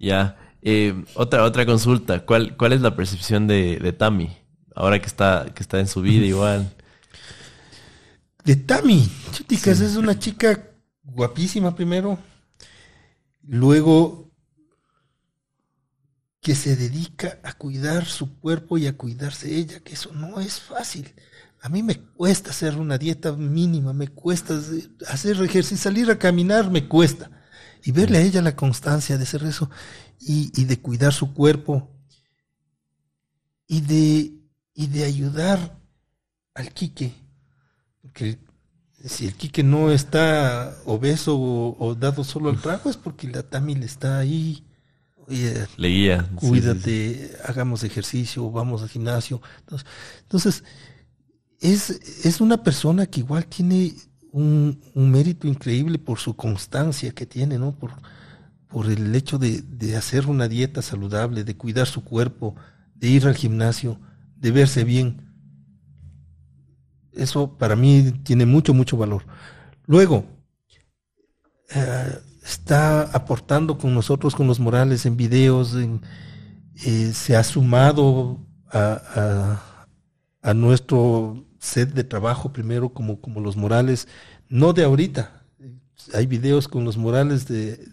Ya, 0.00 0.36
eh, 0.62 1.04
otra, 1.14 1.44
otra 1.44 1.66
consulta. 1.66 2.24
¿Cuál, 2.24 2.56
¿Cuál 2.56 2.72
es 2.72 2.80
la 2.80 2.96
percepción 2.96 3.46
de, 3.46 3.78
de 3.78 3.92
Tami? 3.92 4.36
Ahora 4.74 5.00
que 5.00 5.06
está, 5.06 5.46
que 5.54 5.62
está 5.62 5.80
en 5.80 5.88
su 5.88 6.00
vida 6.00 6.24
igual. 6.24 6.72
De 8.44 8.56
Tami, 8.56 9.08
chicas, 9.48 9.80
es 9.80 9.96
una 9.96 10.18
chica 10.18 10.70
guapísima 11.02 11.74
primero. 11.74 12.18
Luego 13.42 14.30
que 16.40 16.54
se 16.56 16.74
dedica 16.74 17.38
a 17.44 17.52
cuidar 17.52 18.04
su 18.04 18.38
cuerpo 18.40 18.76
y 18.76 18.86
a 18.86 18.96
cuidarse 18.96 19.54
ella, 19.54 19.80
que 19.80 19.94
eso 19.94 20.12
no 20.12 20.40
es 20.40 20.60
fácil. 20.60 21.14
A 21.60 21.68
mí 21.68 21.84
me 21.84 21.96
cuesta 21.96 22.50
hacer 22.50 22.76
una 22.76 22.98
dieta 22.98 23.32
mínima, 23.32 23.92
me 23.92 24.08
cuesta 24.08 24.60
hacer 25.08 25.40
ejercicio, 25.40 25.76
salir 25.76 26.10
a 26.10 26.18
caminar, 26.18 26.68
me 26.68 26.88
cuesta. 26.88 27.30
Y 27.84 27.92
verle 27.92 28.18
a 28.18 28.22
ella 28.22 28.42
la 28.42 28.56
constancia 28.56 29.16
de 29.16 29.22
hacer 29.22 29.44
eso 29.44 29.70
y, 30.26 30.52
y 30.60 30.64
de 30.64 30.80
cuidar 30.80 31.12
su 31.12 31.34
cuerpo 31.34 31.90
y 33.66 33.80
de 33.80 34.42
y 34.74 34.86
de 34.86 35.04
ayudar 35.04 35.78
al 36.54 36.72
Quique. 36.72 37.12
Porque 38.00 38.38
si 39.04 39.26
el 39.26 39.34
Quique 39.34 39.62
no 39.62 39.90
está 39.90 40.76
obeso 40.84 41.38
o, 41.38 41.94
dado 41.94 42.24
solo 42.24 42.50
al 42.50 42.60
trago 42.60 42.90
es 42.90 42.96
porque 42.96 43.28
la 43.28 43.42
Tamil 43.42 43.82
está 43.82 44.18
ahí. 44.18 44.64
Oye, 45.26 45.66
Le 45.76 45.88
guía. 45.88 46.28
Cuídate, 46.34 47.36
hagamos 47.44 47.84
ejercicio, 47.84 48.50
vamos 48.50 48.82
al 48.82 48.88
gimnasio. 48.88 49.40
Entonces, 49.60 49.86
entonces 50.22 50.64
es, 51.60 51.90
es 52.26 52.40
una 52.40 52.62
persona 52.62 53.06
que 53.06 53.20
igual 53.20 53.46
tiene 53.46 53.94
un, 54.32 54.80
un, 54.94 55.10
mérito 55.10 55.46
increíble 55.46 55.98
por 55.98 56.18
su 56.18 56.34
constancia 56.34 57.12
que 57.12 57.26
tiene, 57.26 57.58
¿no? 57.58 57.72
Por, 57.72 57.92
por 58.72 58.86
el 58.90 59.14
hecho 59.14 59.38
de, 59.38 59.62
de 59.62 59.96
hacer 59.96 60.26
una 60.26 60.48
dieta 60.48 60.82
saludable, 60.82 61.44
de 61.44 61.56
cuidar 61.56 61.86
su 61.86 62.02
cuerpo, 62.02 62.56
de 62.94 63.08
ir 63.08 63.26
al 63.26 63.34
gimnasio 63.34 63.98
de 64.42 64.50
verse 64.50 64.84
bien. 64.84 65.28
Eso 67.12 67.56
para 67.56 67.76
mí 67.76 68.12
tiene 68.24 68.44
mucho, 68.44 68.74
mucho 68.74 68.96
valor. 68.96 69.24
Luego, 69.86 70.24
eh, 71.74 72.18
está 72.44 73.02
aportando 73.02 73.78
con 73.78 73.94
nosotros, 73.94 74.34
con 74.34 74.46
los 74.46 74.58
Morales, 74.58 75.06
en 75.06 75.16
videos, 75.16 75.76
eh, 75.76 77.12
se 77.12 77.36
ha 77.36 77.44
sumado 77.44 78.40
a, 78.70 79.62
a, 80.42 80.54
nuestro 80.54 81.46
set 81.58 81.92
de 81.92 82.04
trabajo 82.04 82.52
primero 82.52 82.92
como, 82.92 83.20
como 83.20 83.40
los 83.40 83.56
Morales, 83.56 84.08
no 84.48 84.72
de 84.72 84.84
ahorita. 84.84 85.44
Hay 86.14 86.26
videos 86.26 86.66
con 86.66 86.84
los 86.84 86.96
Morales 86.96 87.46
de, 87.46 87.76
de 87.76 87.86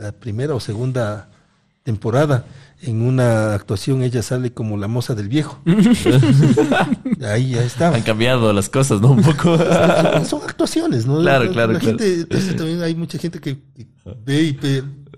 la 0.00 0.12
primera 0.12 0.54
o 0.54 0.60
segunda 0.60 1.28
temporada 1.82 2.44
en 2.82 3.02
una 3.02 3.54
actuación 3.54 4.02
ella 4.02 4.22
sale 4.22 4.52
como 4.52 4.78
la 4.78 4.88
moza 4.88 5.14
del 5.14 5.28
viejo. 5.28 5.60
Ahí 7.22 7.50
ya 7.50 7.62
está. 7.62 7.94
Han 7.94 8.02
cambiado 8.02 8.52
las 8.52 8.68
cosas, 8.70 9.00
¿no? 9.00 9.12
Un 9.12 9.22
poco. 9.22 9.58
Son 10.24 10.40
actuaciones, 10.42 11.06
¿no? 11.06 11.20
Claro, 11.20 11.50
claro, 11.52 11.78
claro. 11.78 11.98
también 12.56 12.82
hay 12.82 12.94
mucha 12.94 13.18
gente 13.18 13.38
que, 13.40 13.58
ve 14.24 14.42
y 14.42 14.52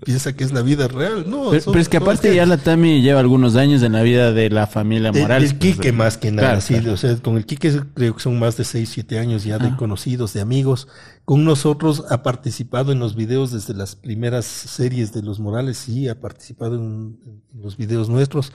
piensa 0.03 0.33
que 0.33 0.43
es 0.43 0.51
la 0.51 0.61
vida 0.61 0.87
real. 0.87 1.25
No, 1.27 1.51
pero, 1.51 1.79
es 1.79 1.89
que 1.89 1.97
aparte 1.97 2.33
ya 2.35 2.45
la 2.45 2.57
Tami 2.57 3.01
lleva 3.01 3.19
algunos 3.19 3.55
años 3.55 3.81
en 3.83 3.93
la 3.93 4.01
vida 4.01 4.31
de 4.31 4.49
la 4.49 4.67
familia 4.67 5.11
Morales. 5.11 5.51
El 5.51 5.57
pues, 5.57 5.75
Quique 5.75 5.91
más 5.91 6.17
que 6.17 6.31
nada, 6.31 6.61
sí. 6.61 6.75
O 6.75 6.97
sea, 6.97 7.15
con 7.17 7.37
el 7.37 7.45
Quique 7.45 7.81
creo 7.93 8.15
que 8.15 8.21
son 8.21 8.39
más 8.39 8.57
de 8.57 8.63
6, 8.63 8.89
7 8.89 9.19
años 9.19 9.43
ya 9.43 9.57
de 9.57 9.67
ah. 9.67 9.77
conocidos, 9.77 10.33
de 10.33 10.41
amigos. 10.41 10.87
Con 11.25 11.45
nosotros 11.45 12.03
ha 12.09 12.21
participado 12.23 12.91
en 12.91 12.99
los 12.99 13.15
videos 13.15 13.51
desde 13.51 13.73
las 13.73 13.95
primeras 13.95 14.45
series 14.45 15.13
de 15.13 15.21
los 15.21 15.39
Morales, 15.39 15.77
sí, 15.77 16.09
ha 16.09 16.19
participado 16.19 16.75
en, 16.75 17.17
los 17.53 17.77
videos 17.77 18.09
nuestros. 18.09 18.51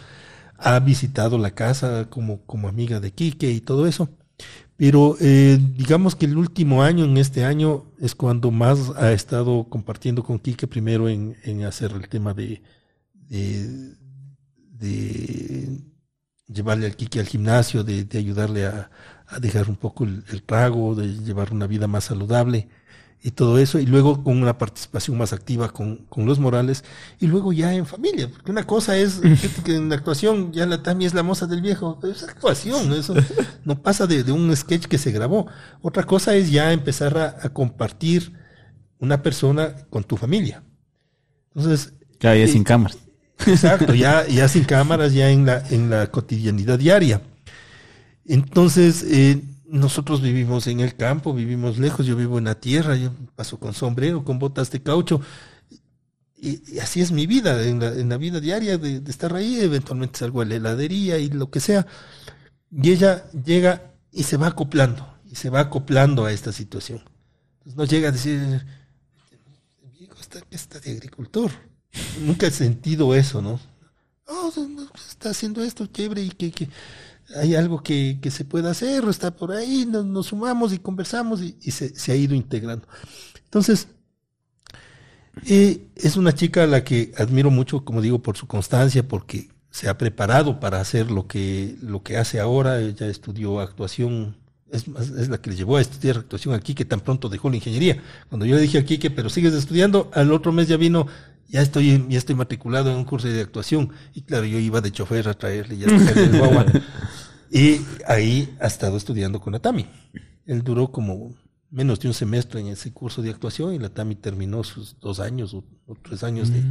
Ha 0.58 0.78
visitado 0.80 1.38
la 1.38 1.52
casa 1.52 2.08
como, 2.10 2.42
como 2.42 2.68
amiga 2.68 3.00
de 3.00 3.12
Quique 3.12 3.50
y 3.50 3.60
todo 3.60 3.86
eso. 3.86 4.10
Pero 4.78 5.16
eh, 5.20 5.58
digamos 5.74 6.14
que 6.14 6.26
el 6.26 6.38
último 6.38 6.84
año, 6.84 7.04
en 7.04 7.16
este 7.16 7.44
año, 7.44 7.86
es 8.00 8.14
cuando 8.14 8.52
más 8.52 8.90
ha 8.96 9.12
estado 9.12 9.66
compartiendo 9.68 10.22
con 10.22 10.38
Quique 10.38 10.68
primero 10.68 11.08
en, 11.08 11.36
en 11.42 11.64
hacer 11.64 11.90
el 11.92 12.08
tema 12.08 12.32
de, 12.32 12.62
de, 13.28 13.90
llevarle 16.46 16.86
al 16.86 16.94
Quique 16.94 17.18
al 17.18 17.26
gimnasio, 17.26 17.82
de, 17.82 18.04
de 18.04 18.18
ayudarle 18.18 18.66
a, 18.66 18.88
a 19.26 19.40
dejar 19.40 19.68
un 19.68 19.74
poco 19.74 20.04
el, 20.04 20.42
trago, 20.44 20.94
de 20.94 21.08
llevar 21.08 21.52
una 21.52 21.66
vida 21.66 21.88
más 21.88 22.04
saludable 22.04 22.68
y 23.22 23.32
todo 23.32 23.58
eso, 23.58 23.78
y 23.78 23.86
luego 23.86 24.22
con 24.22 24.40
una 24.40 24.58
participación 24.58 25.18
más 25.18 25.32
activa 25.32 25.70
con, 25.70 25.96
con 26.08 26.26
los 26.26 26.38
Morales, 26.38 26.84
y 27.18 27.26
luego 27.26 27.52
ya 27.52 27.74
en 27.74 27.84
familia, 27.84 28.28
porque 28.28 28.50
una 28.50 28.66
cosa 28.66 28.96
es 28.96 29.20
que 29.64 29.74
en 29.74 29.88
la 29.88 29.96
actuación 29.96 30.52
ya 30.52 30.66
la 30.66 30.82
Tami 30.82 31.04
es 31.04 31.14
la 31.14 31.22
moza 31.22 31.46
del 31.46 31.60
viejo, 31.60 31.98
es 32.04 32.22
actuación, 32.22 32.92
eso 32.92 33.14
no 33.64 33.82
pasa 33.82 34.06
de, 34.06 34.22
de, 34.22 34.32
un 34.32 34.54
sketch 34.56 34.86
que 34.86 34.98
se 34.98 35.10
grabó. 35.10 35.46
Otra 35.82 36.04
cosa 36.04 36.36
es 36.36 36.50
ya 36.50 36.72
empezar 36.72 37.18
a, 37.18 37.36
a 37.42 37.48
compartir 37.48 38.32
una 38.98 39.22
persona 39.22 39.74
con 39.90 40.04
tu 40.04 40.16
familia. 40.16 40.62
Entonces... 41.54 41.92
Claro, 42.18 42.38
ya 42.38 42.46
sin 42.46 42.64
cámaras. 42.64 42.98
Exacto, 43.46 43.94
ya, 43.94 44.26
ya 44.28 44.48
sin 44.48 44.64
cámaras, 44.64 45.12
ya 45.12 45.30
en 45.30 45.46
la, 45.46 45.62
en 45.70 45.90
la 45.90 46.10
cotidianidad 46.10 46.78
diaria. 46.78 47.22
Entonces, 48.26 49.04
eh, 49.08 49.42
nosotros 49.68 50.22
vivimos 50.22 50.66
en 50.66 50.80
el 50.80 50.96
campo, 50.96 51.34
vivimos 51.34 51.78
lejos, 51.78 52.06
yo 52.06 52.16
vivo 52.16 52.38
en 52.38 52.44
la 52.44 52.54
tierra, 52.54 52.96
yo 52.96 53.12
paso 53.36 53.58
con 53.58 53.74
sombrero, 53.74 54.24
con 54.24 54.38
botas 54.38 54.70
de 54.70 54.82
caucho. 54.82 55.20
Y, 56.36 56.78
así 56.78 57.00
es 57.00 57.12
mi 57.12 57.26
vida, 57.26 57.62
en 57.64 58.08
la, 58.08 58.16
vida 58.16 58.40
diaria 58.40 58.78
de, 58.78 59.02
estar 59.08 59.34
ahí, 59.34 59.60
eventualmente 59.60 60.18
salgo 60.18 60.40
a 60.40 60.46
la 60.46 60.54
heladería 60.54 61.18
y 61.18 61.28
lo 61.28 61.50
que 61.50 61.60
sea. 61.60 61.86
Y 62.70 62.90
ella 62.90 63.30
llega 63.32 63.92
y 64.10 64.22
se 64.22 64.36
va 64.36 64.48
acoplando, 64.48 65.06
y 65.30 65.34
se 65.34 65.50
va 65.50 65.60
acoplando 65.60 66.24
a 66.24 66.32
esta 66.32 66.52
situación. 66.52 67.02
No 67.76 67.84
llega 67.84 68.08
a 68.08 68.12
decir, 68.12 68.64
viejo 69.98 70.16
está, 70.20 70.40
está 70.50 70.80
de 70.80 70.92
agricultor. 70.92 71.50
Nunca 72.20 72.46
he 72.46 72.50
sentido 72.50 73.14
eso, 73.14 73.42
¿no? 73.42 73.60
Oh, 74.26 74.52
está 75.08 75.30
haciendo 75.30 75.62
esto 75.62 75.86
chévere 75.86 76.22
y 76.22 76.30
que, 76.30 76.52
que 76.52 76.68
hay 77.36 77.54
algo 77.54 77.82
que, 77.82 78.18
que 78.20 78.30
se 78.30 78.44
pueda 78.44 78.70
hacer, 78.70 79.04
está 79.08 79.30
por 79.30 79.52
ahí, 79.52 79.86
nos, 79.86 80.04
nos 80.04 80.26
sumamos 80.26 80.72
y 80.72 80.78
conversamos 80.78 81.42
y, 81.42 81.56
y 81.60 81.70
se, 81.72 81.94
se, 81.94 82.12
ha 82.12 82.16
ido 82.16 82.34
integrando. 82.34 82.86
Entonces, 83.44 83.88
eh, 85.46 85.86
es 85.96 86.16
una 86.16 86.34
chica 86.34 86.64
a 86.64 86.66
la 86.66 86.84
que 86.84 87.12
admiro 87.16 87.50
mucho, 87.50 87.84
como 87.84 88.00
digo, 88.00 88.20
por 88.20 88.36
su 88.36 88.46
constancia, 88.46 89.06
porque 89.06 89.48
se 89.70 89.88
ha 89.88 89.98
preparado 89.98 90.58
para 90.60 90.80
hacer 90.80 91.10
lo 91.10 91.26
que, 91.26 91.76
lo 91.82 92.02
que 92.02 92.16
hace 92.16 92.40
ahora. 92.40 92.80
Ella 92.80 93.06
estudió 93.06 93.60
actuación, 93.60 94.36
es, 94.70 94.86
es 94.88 95.28
la 95.28 95.40
que 95.40 95.50
le 95.50 95.56
llevó 95.56 95.76
a 95.76 95.80
estudiar 95.80 96.16
actuación 96.16 96.54
aquí, 96.54 96.74
que 96.74 96.84
tan 96.84 97.00
pronto 97.00 97.28
dejó 97.28 97.50
la 97.50 97.56
ingeniería. 97.56 98.02
Cuando 98.28 98.46
yo 98.46 98.56
le 98.56 98.62
dije 98.62 98.78
aquí 98.78 98.98
que, 98.98 99.10
pero 99.10 99.28
sigues 99.28 99.54
estudiando, 99.54 100.10
al 100.14 100.32
otro 100.32 100.50
mes 100.52 100.66
ya 100.66 100.76
vino 100.76 101.06
ya 101.48 101.62
estoy, 101.62 102.06
ya 102.08 102.18
estoy 102.18 102.34
matriculado 102.34 102.90
en 102.90 102.96
un 102.96 103.04
curso 103.04 103.26
de 103.28 103.40
actuación. 103.40 103.90
Y 104.14 104.22
claro, 104.22 104.44
yo 104.44 104.58
iba 104.58 104.80
de 104.80 104.92
chofer 104.92 105.28
a 105.28 105.34
traerle 105.34 105.84
el 105.84 106.38
guagua. 106.38 106.66
Y 107.50 107.80
ahí 108.06 108.54
ha 108.60 108.66
estado 108.66 108.98
estudiando 108.98 109.40
con 109.40 109.54
la 109.54 109.58
Tami. 109.58 109.86
Él 110.44 110.62
duró 110.62 110.92
como 110.92 111.34
menos 111.70 111.98
de 111.98 112.08
un 112.08 112.14
semestre 112.14 112.60
en 112.60 112.68
ese 112.68 112.92
curso 112.92 113.22
de 113.22 113.30
actuación 113.30 113.72
y 113.74 113.78
la 113.78 113.88
Tami 113.88 114.16
terminó 114.16 114.62
sus 114.64 114.98
dos 115.00 115.18
años 115.18 115.54
o, 115.54 115.64
tres 116.02 116.24
años 116.24 116.52
de, 116.52 116.62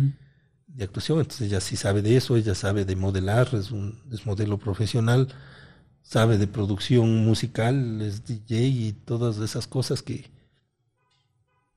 de, 0.67 0.83
actuación. 0.83 1.19
Entonces 1.19 1.47
ella 1.47 1.61
sí 1.61 1.75
sabe 1.75 2.03
de 2.03 2.15
eso, 2.15 2.37
ella 2.37 2.53
sabe 2.53 2.85
de 2.85 2.95
modelar, 2.95 3.49
es 3.55 3.71
un 3.71 3.99
es 4.11 4.27
modelo 4.27 4.59
profesional, 4.59 5.29
sabe 6.03 6.37
de 6.37 6.45
producción 6.47 7.25
musical, 7.25 7.99
es 8.01 8.23
DJ 8.23 8.67
y 8.67 8.93
todas 8.93 9.37
esas 9.39 9.65
cosas 9.65 10.03
que, 10.03 10.29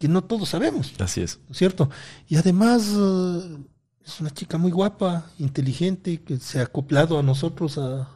que 0.00 0.08
no 0.08 0.24
todos 0.24 0.48
sabemos. 0.48 0.94
Así 0.98 1.20
es. 1.20 1.38
¿Cierto? 1.52 1.90
Y 2.26 2.36
además 2.36 2.88
uh, 2.88 3.58
es 4.02 4.18
una 4.18 4.30
chica 4.30 4.56
muy 4.56 4.72
guapa, 4.72 5.26
inteligente, 5.38 6.22
que 6.22 6.38
se 6.38 6.58
ha 6.58 6.62
acoplado 6.62 7.18
a 7.18 7.22
nosotros 7.22 7.76
a, 7.76 8.08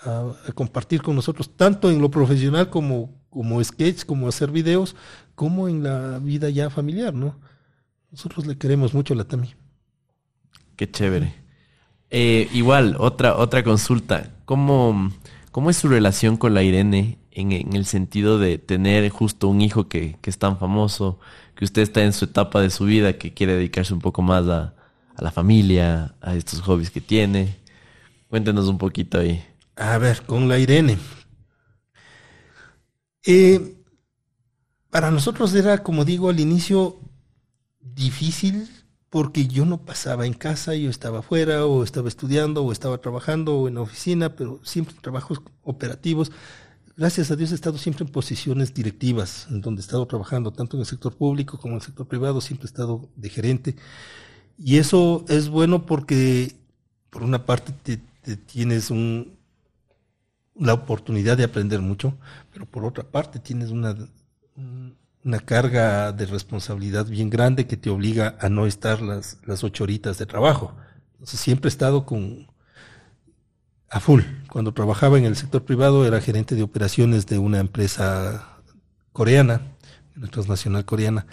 a, 0.00 0.32
a, 0.46 0.52
compartir 0.52 1.00
con 1.00 1.16
nosotros, 1.16 1.56
tanto 1.56 1.90
en 1.90 2.02
lo 2.02 2.10
profesional 2.10 2.68
como, 2.68 3.24
como 3.30 3.64
sketch, 3.64 4.04
como 4.04 4.28
hacer 4.28 4.50
videos, 4.50 4.94
como 5.34 5.66
en 5.66 5.82
la 5.82 6.18
vida 6.18 6.50
ya 6.50 6.68
familiar, 6.68 7.14
¿no? 7.14 7.40
Nosotros 8.10 8.46
le 8.46 8.58
queremos 8.58 8.92
mucho 8.92 9.14
a 9.14 9.16
la 9.16 9.24
Tami. 9.24 9.54
Qué 10.76 10.90
chévere. 10.90 11.34
Eh, 12.10 12.50
igual, 12.52 12.96
otra, 12.98 13.38
otra 13.38 13.64
consulta. 13.64 14.34
¿Cómo, 14.44 15.10
¿Cómo 15.52 15.70
es 15.70 15.78
su 15.78 15.88
relación 15.88 16.36
con 16.36 16.52
la 16.52 16.62
Irene 16.62 17.19
en, 17.32 17.52
el 17.52 17.84
sentido 17.84 18.38
de 18.38 18.58
tener 18.58 19.08
justo 19.10 19.48
un 19.48 19.60
hijo 19.60 19.88
que, 19.88 20.16
que, 20.20 20.30
es 20.30 20.38
tan 20.38 20.58
famoso, 20.58 21.18
que 21.54 21.64
usted 21.64 21.82
está 21.82 22.02
en 22.02 22.12
su 22.12 22.26
etapa 22.26 22.60
de 22.60 22.70
su 22.70 22.84
vida, 22.84 23.18
que 23.18 23.32
quiere 23.32 23.54
dedicarse 23.54 23.94
un 23.94 24.00
poco 24.00 24.22
más 24.22 24.46
a, 24.48 24.74
a 25.16 25.22
la 25.22 25.30
familia, 25.30 26.14
a 26.20 26.34
estos 26.34 26.60
hobbies 26.60 26.90
que 26.90 27.00
tiene? 27.00 27.56
Cuéntenos 28.28 28.68
un 28.68 28.78
poquito 28.78 29.18
ahí. 29.18 29.44
A 29.76 29.98
ver, 29.98 30.22
con 30.22 30.48
la 30.48 30.58
Irene. 30.58 30.98
Eh, 33.24 33.76
para 34.90 35.10
nosotros 35.10 35.54
era, 35.54 35.82
como 35.82 36.04
digo 36.04 36.30
al 36.30 36.40
inicio, 36.40 36.98
difícil 37.80 38.68
porque 39.10 39.48
yo 39.48 39.66
no 39.66 39.84
pasaba 39.84 40.24
en 40.24 40.34
casa, 40.34 40.74
yo 40.74 40.88
estaba 40.88 41.18
afuera 41.18 41.66
o 41.66 41.82
estaba 41.82 42.08
estudiando 42.08 42.64
o 42.64 42.70
estaba 42.70 42.98
trabajando 42.98 43.56
o 43.56 43.68
en 43.68 43.74
la 43.74 43.80
oficina, 43.80 44.36
pero 44.36 44.60
siempre 44.62 44.94
trabajos 45.00 45.42
operativos. 45.62 46.30
Gracias 47.00 47.30
a 47.30 47.36
Dios 47.36 47.50
he 47.50 47.54
estado 47.54 47.78
siempre 47.78 48.04
en 48.04 48.12
posiciones 48.12 48.74
directivas, 48.74 49.46
en 49.48 49.62
donde 49.62 49.80
he 49.80 49.84
estado 49.84 50.04
trabajando, 50.04 50.52
tanto 50.52 50.76
en 50.76 50.80
el 50.80 50.86
sector 50.86 51.16
público 51.16 51.56
como 51.56 51.72
en 51.72 51.76
el 51.76 51.82
sector 51.82 52.06
privado, 52.06 52.42
siempre 52.42 52.66
he 52.66 52.68
estado 52.68 53.08
de 53.16 53.30
gerente. 53.30 53.76
Y 54.58 54.76
eso 54.76 55.24
es 55.26 55.48
bueno 55.48 55.86
porque, 55.86 56.56
por 57.08 57.22
una 57.22 57.46
parte, 57.46 57.72
te, 57.72 58.36
tienes 58.36 58.90
la 60.54 60.74
oportunidad 60.74 61.38
de 61.38 61.44
aprender 61.44 61.80
mucho, 61.80 62.18
pero 62.52 62.66
por 62.66 62.84
otra 62.84 63.04
parte 63.04 63.38
tienes 63.38 63.70
una, 63.70 63.96
una 65.24 65.40
carga 65.40 66.12
de 66.12 66.26
responsabilidad 66.26 67.06
bien 67.06 67.30
grande 67.30 67.66
que 67.66 67.78
te 67.78 67.88
obliga 67.88 68.36
a 68.42 68.50
no 68.50 68.66
estar 68.66 69.00
las, 69.00 69.38
las 69.46 69.64
ocho 69.64 69.84
horitas 69.84 70.18
de 70.18 70.26
trabajo. 70.26 70.76
Entonces 71.12 71.40
siempre 71.40 71.68
he 71.68 71.72
estado 71.72 72.04
con 72.04 72.46
a 73.90 74.00
full. 74.00 74.22
Cuando 74.48 74.72
trabajaba 74.72 75.18
en 75.18 75.24
el 75.24 75.36
sector 75.36 75.64
privado 75.64 76.06
era 76.06 76.20
gerente 76.20 76.54
de 76.54 76.62
operaciones 76.62 77.26
de 77.26 77.38
una 77.38 77.58
empresa 77.58 78.62
coreana, 79.12 79.62
una 80.16 80.28
transnacional 80.28 80.84
coreana, 80.84 81.26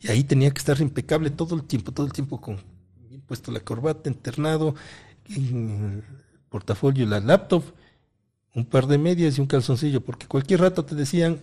y 0.00 0.08
ahí 0.08 0.22
tenía 0.22 0.50
que 0.50 0.58
estar 0.58 0.78
impecable 0.80 1.30
todo 1.30 1.54
el 1.56 1.64
tiempo, 1.64 1.92
todo 1.92 2.06
el 2.06 2.12
tiempo 2.12 2.40
con 2.40 2.58
bien 3.08 3.22
puesto 3.22 3.50
la 3.50 3.60
corbata, 3.60 4.10
internado, 4.10 4.74
en 5.28 6.02
el 6.04 6.04
portafolio, 6.50 7.06
la 7.06 7.20
laptop, 7.20 7.64
un 8.54 8.66
par 8.66 8.86
de 8.86 8.98
medias 8.98 9.38
y 9.38 9.40
un 9.40 9.46
calzoncillo, 9.46 10.02
porque 10.04 10.26
cualquier 10.26 10.60
rato 10.60 10.84
te 10.84 10.94
decían, 10.94 11.40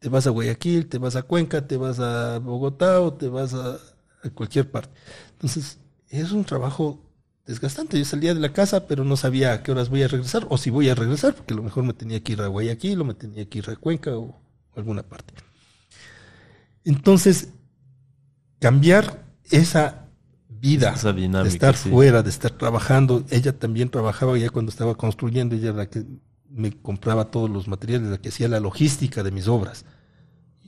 te 0.00 0.08
vas 0.08 0.26
a 0.26 0.30
Guayaquil, 0.30 0.88
te 0.88 0.98
vas 0.98 1.16
a 1.16 1.22
Cuenca, 1.22 1.66
te 1.66 1.76
vas 1.76 2.00
a 2.00 2.38
Bogotá 2.40 3.00
o 3.00 3.12
te 3.14 3.28
vas 3.28 3.54
a, 3.54 3.78
a 4.22 4.30
cualquier 4.30 4.70
parte. 4.70 4.92
Entonces, 5.32 5.78
es 6.08 6.32
un 6.32 6.44
trabajo 6.44 7.05
desgastante. 7.46 7.98
Yo 7.98 8.04
salía 8.04 8.34
de 8.34 8.40
la 8.40 8.52
casa, 8.52 8.86
pero 8.86 9.04
no 9.04 9.16
sabía 9.16 9.52
a 9.52 9.62
qué 9.62 9.72
horas 9.72 9.88
voy 9.88 10.02
a 10.02 10.08
regresar 10.08 10.46
o 10.50 10.58
si 10.58 10.70
voy 10.70 10.88
a 10.88 10.94
regresar, 10.94 11.34
porque 11.34 11.54
a 11.54 11.56
lo 11.56 11.62
mejor 11.62 11.84
me 11.84 11.94
tenía 11.94 12.22
que 12.22 12.32
ir 12.32 12.42
a 12.42 12.48
Guayaquil 12.48 13.00
o 13.00 13.04
me 13.04 13.14
tenía 13.14 13.48
que 13.48 13.58
ir 13.58 13.70
a 13.70 13.76
Cuenca 13.76 14.16
o, 14.16 14.40
alguna 14.74 15.02
parte. 15.02 15.32
Entonces, 16.84 17.48
cambiar 18.58 19.24
esa 19.50 20.08
vida 20.48 20.92
Esa 20.94 21.12
dinámica, 21.12 21.44
de 21.44 21.48
estar 21.48 21.76
sí. 21.76 21.90
fuera, 21.90 22.22
de 22.22 22.30
estar 22.30 22.50
trabajando. 22.50 23.24
Ella 23.30 23.58
también 23.58 23.88
trabajaba 23.88 24.36
ya 24.36 24.50
cuando 24.50 24.70
estaba 24.70 24.94
construyendo, 24.96 25.54
ella 25.54 25.68
era 25.68 25.78
la 25.78 25.86
que 25.90 26.04
me 26.50 26.72
compraba 26.72 27.30
todos 27.30 27.50
los 27.50 27.68
materiales, 27.68 28.08
la 28.08 28.18
que 28.18 28.28
hacía 28.28 28.48
la 28.48 28.60
logística 28.60 29.22
de 29.22 29.30
mis 29.30 29.48
obras. 29.48 29.84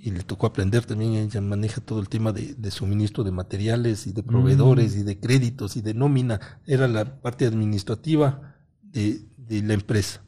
Y 0.09 0.11
le 0.11 0.23
tocó 0.23 0.47
aprender 0.47 0.87
también, 0.87 1.17
ella 1.17 1.43
maneja 1.43 1.83
todo 1.83 2.01
el 2.01 2.09
tema 2.09 2.33
de, 2.33 2.55
de 2.55 2.71
suministro 2.71 3.25
de 3.25 3.31
materiales 3.31 4.07
y 4.07 4.13
de 4.13 4.23
proveedores 4.23 4.97
y 4.97 5.03
de 5.03 5.21
créditos 5.21 5.77
y 5.77 5.83
de 5.83 5.93
nómina. 5.93 6.63
Era 6.65 6.89
la 6.89 7.21
parte 7.21 7.45
administrativa 7.45 8.57
de, 8.81 9.21
de 9.37 9.61
la 9.61 9.75
empresa. 9.75 10.23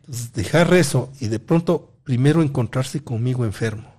Entonces, 0.00 0.34
dejar 0.34 0.74
eso 0.74 1.10
y 1.18 1.28
de 1.28 1.38
pronto 1.38 1.98
primero 2.04 2.42
encontrarse 2.42 3.02
conmigo 3.02 3.46
enfermo, 3.46 3.90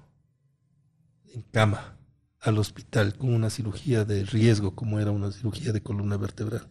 en 1.34 1.41
cama, 1.41 1.98
al 2.40 2.60
hospital, 2.60 3.18
con 3.18 3.34
una 3.34 3.50
cirugía 3.50 4.06
de 4.06 4.24
riesgo, 4.24 4.76
como 4.76 5.00
era 5.00 5.10
una 5.10 5.32
cirugía 5.32 5.74
de 5.74 5.82
columna 5.82 6.16
vertebral. 6.18 6.68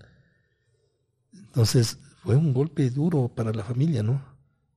Entonces, 1.32 1.98
fue 2.22 2.36
un 2.36 2.54
golpe 2.54 2.90
duro 2.90 3.26
para 3.34 3.52
la 3.52 3.64
familia, 3.64 4.04
¿no? 4.04 4.22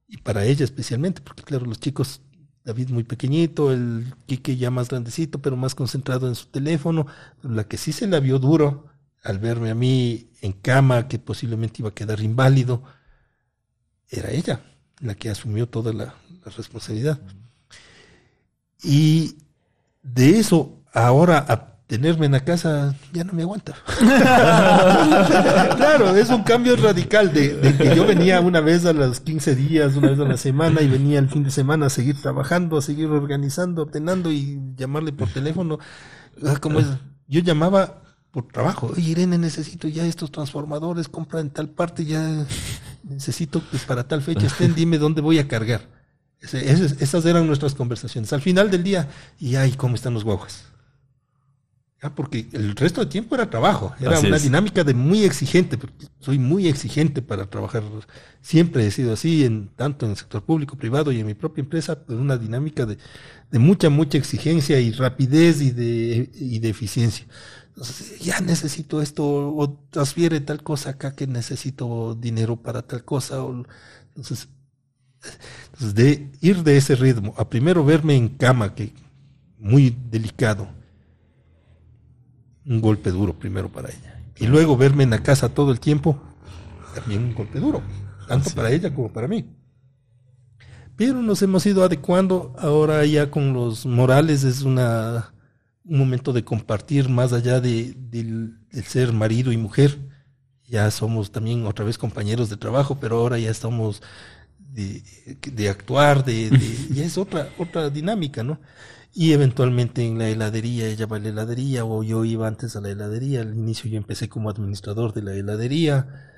Y 0.07 0.17
para 0.17 0.43
ella 0.43 0.65
especialmente, 0.65 1.21
porque 1.21 1.43
claro, 1.43 1.67
los 1.67 1.79
chicos, 1.79 2.21
David 2.63 2.89
muy 2.89 3.03
pequeñito, 3.03 3.71
el 3.71 4.13
Quique 4.27 4.55
ya 4.55 4.69
más 4.69 4.89
grandecito, 4.89 5.39
pero 5.39 5.55
más 5.57 5.75
concentrado 5.75 6.27
en 6.27 6.35
su 6.35 6.47
teléfono, 6.47 7.07
la 7.41 7.63
que 7.63 7.77
sí 7.77 7.91
se 7.91 8.07
la 8.07 8.19
vio 8.19 8.39
duro 8.39 8.87
al 9.23 9.39
verme 9.39 9.71
a 9.71 9.75
mí 9.75 10.29
en 10.41 10.53
cama, 10.53 11.07
que 11.07 11.19
posiblemente 11.19 11.77
iba 11.79 11.89
a 11.89 11.95
quedar 11.95 12.21
inválido, 12.21 12.83
era 14.09 14.31
ella 14.31 14.61
la 14.99 15.15
que 15.15 15.29
asumió 15.29 15.67
toda 15.67 15.93
la, 15.93 16.15
la 16.45 16.51
responsabilidad. 16.55 17.19
Y 18.83 19.37
de 20.03 20.39
eso, 20.39 20.83
ahora 20.93 21.45
a 21.47 21.70
tenerme 21.91 22.25
en 22.25 22.31
la 22.31 22.39
casa, 22.39 22.95
ya 23.11 23.25
no 23.25 23.33
me 23.33 23.41
aguanta. 23.41 23.75
claro, 25.75 26.15
es 26.15 26.29
un 26.29 26.41
cambio 26.43 26.77
radical 26.77 27.33
de, 27.33 27.57
de, 27.57 27.75
que 27.75 27.93
yo 27.93 28.07
venía 28.07 28.39
una 28.39 28.61
vez 28.61 28.85
a 28.85 28.93
los 28.93 29.19
15 29.19 29.55
días, 29.55 29.97
una 29.97 30.11
vez 30.11 30.19
a 30.21 30.23
la 30.23 30.37
semana, 30.37 30.81
y 30.81 30.87
venía 30.87 31.19
el 31.19 31.27
fin 31.27 31.43
de 31.43 31.51
semana 31.51 31.87
a 31.87 31.89
seguir 31.89 32.15
trabajando, 32.21 32.77
a 32.77 32.81
seguir 32.81 33.07
organizando, 33.07 33.81
ordenando 33.81 34.31
y 34.31 34.57
llamarle 34.77 35.11
por 35.11 35.27
teléfono. 35.33 35.79
Como 36.61 36.79
es, 36.79 36.87
yo 37.27 37.41
llamaba 37.41 38.03
por 38.31 38.47
trabajo. 38.47 38.93
Oye, 38.95 39.11
Irene, 39.11 39.37
necesito 39.37 39.89
ya 39.89 40.05
estos 40.05 40.31
transformadores, 40.31 41.09
compra 41.09 41.41
en 41.41 41.49
tal 41.49 41.67
parte, 41.67 42.05
ya 42.05 42.45
necesito 43.03 43.61
que 43.69 43.77
para 43.79 44.07
tal 44.07 44.21
fecha 44.21 44.47
estén, 44.47 44.73
dime 44.73 44.97
dónde 44.97 45.19
voy 45.19 45.39
a 45.39 45.47
cargar. 45.49 45.81
Esas 46.39 47.25
eran 47.25 47.47
nuestras 47.47 47.75
conversaciones. 47.75 48.31
Al 48.31 48.41
final 48.41 48.71
del 48.71 48.81
día, 48.81 49.09
y 49.37 49.57
ay, 49.57 49.73
¿cómo 49.73 49.95
están 49.95 50.13
los 50.13 50.23
guaguas? 50.23 50.70
Ya, 52.01 52.15
porque 52.15 52.47
el 52.53 52.75
resto 52.75 53.01
del 53.01 53.09
tiempo 53.09 53.35
era 53.35 53.47
trabajo, 53.49 53.93
era 53.99 54.17
Así 54.17 54.25
una 54.25 54.37
es. 54.37 54.41
dinámica 54.41 54.83
de 54.83 54.95
muy 54.95 55.23
exigente, 55.23 55.77
porque 55.77 56.07
soy 56.19 56.39
muy 56.39 56.67
exigente 56.67 57.21
para 57.21 57.47
trabajar. 57.47 57.83
Siempre 58.41 58.87
he 58.87 58.91
sido 58.91 59.13
así, 59.13 59.45
en, 59.45 59.69
tanto 59.75 60.05
en 60.05 60.11
el 60.11 60.17
sector 60.17 60.43
público, 60.43 60.75
privado 60.77 61.11
y 61.11 61.19
en 61.19 61.27
mi 61.27 61.35
propia 61.35 61.61
empresa, 61.61 62.03
pues 62.03 62.17
una 62.17 62.37
dinámica 62.37 62.87
de, 62.87 62.97
de 63.51 63.59
mucha, 63.59 63.89
mucha 63.91 64.17
exigencia 64.17 64.79
y 64.79 64.91
rapidez 64.93 65.61
y 65.61 65.69
de, 65.71 66.31
y 66.33 66.57
de 66.57 66.69
eficiencia. 66.69 67.27
Entonces, 67.67 68.19
ya 68.19 68.39
necesito 68.41 68.99
esto, 69.01 69.23
o 69.55 69.77
transfiere 69.91 70.39
tal 70.41 70.63
cosa 70.63 70.91
acá 70.91 71.15
que 71.15 71.27
necesito 71.27 72.15
dinero 72.15 72.57
para 72.57 72.81
tal 72.81 73.05
cosa. 73.05 73.43
O, 73.43 73.63
entonces, 74.15 74.49
entonces, 75.73 75.95
de 75.95 76.31
ir 76.41 76.63
de 76.63 76.77
ese 76.77 76.95
ritmo 76.95 77.33
a 77.37 77.49
primero 77.49 77.83
verme 77.85 78.15
en 78.15 78.29
cama, 78.29 78.73
que 78.75 78.93
muy 79.59 79.95
delicado, 80.09 80.67
un 82.65 82.81
golpe 82.81 83.11
duro 83.11 83.37
primero 83.37 83.71
para 83.71 83.89
ella. 83.89 84.23
Y 84.37 84.47
luego 84.47 84.77
verme 84.77 85.03
en 85.03 85.11
la 85.11 85.23
casa 85.23 85.49
todo 85.53 85.71
el 85.71 85.79
tiempo, 85.79 86.21
también 86.93 87.23
un 87.23 87.33
golpe 87.33 87.59
duro, 87.59 87.83
tanto 88.27 88.51
para 88.51 88.71
ella 88.71 88.93
como 88.93 89.11
para 89.13 89.27
mí. 89.27 89.45
Pero 90.95 91.21
nos 91.21 91.41
hemos 91.41 91.65
ido 91.65 91.83
adecuando, 91.83 92.53
ahora 92.59 93.05
ya 93.05 93.31
con 93.31 93.53
los 93.53 93.85
morales 93.85 94.43
es 94.43 94.61
una, 94.61 95.33
un 95.83 95.97
momento 95.99 96.33
de 96.33 96.43
compartir 96.43 97.09
más 97.09 97.33
allá 97.33 97.59
de, 97.59 97.93
del, 97.97 98.59
del 98.69 98.83
ser 98.83 99.11
marido 99.13 99.51
y 99.51 99.57
mujer. 99.57 99.97
Ya 100.67 100.89
somos 100.91 101.31
también 101.31 101.65
otra 101.65 101.85
vez 101.85 101.97
compañeros 101.97 102.49
de 102.49 102.57
trabajo, 102.57 102.99
pero 102.99 103.17
ahora 103.19 103.39
ya 103.39 103.49
estamos 103.49 104.01
de, 104.59 105.03
de 105.53 105.69
actuar, 105.69 106.23
de, 106.25 106.49
de- 106.51 106.87
ya 106.93 107.05
es 107.05 107.17
otra, 107.17 107.49
otra 107.57 107.89
dinámica, 107.89 108.43
¿no? 108.43 108.59
Y 109.13 109.33
eventualmente 109.33 110.05
en 110.05 110.17
la 110.17 110.29
heladería, 110.29 110.87
ella 110.87 111.05
va 111.05 111.17
a 111.17 111.19
la 111.19 111.29
heladería, 111.29 111.83
o 111.85 112.01
yo 112.03 112.23
iba 112.25 112.47
antes 112.47 112.75
a 112.75 112.81
la 112.81 112.89
heladería, 112.89 113.41
al 113.41 113.55
inicio 113.55 113.89
yo 113.89 113.97
empecé 113.97 114.29
como 114.29 114.49
administrador 114.49 115.13
de 115.13 115.21
la 115.21 115.33
heladería, 115.33 116.31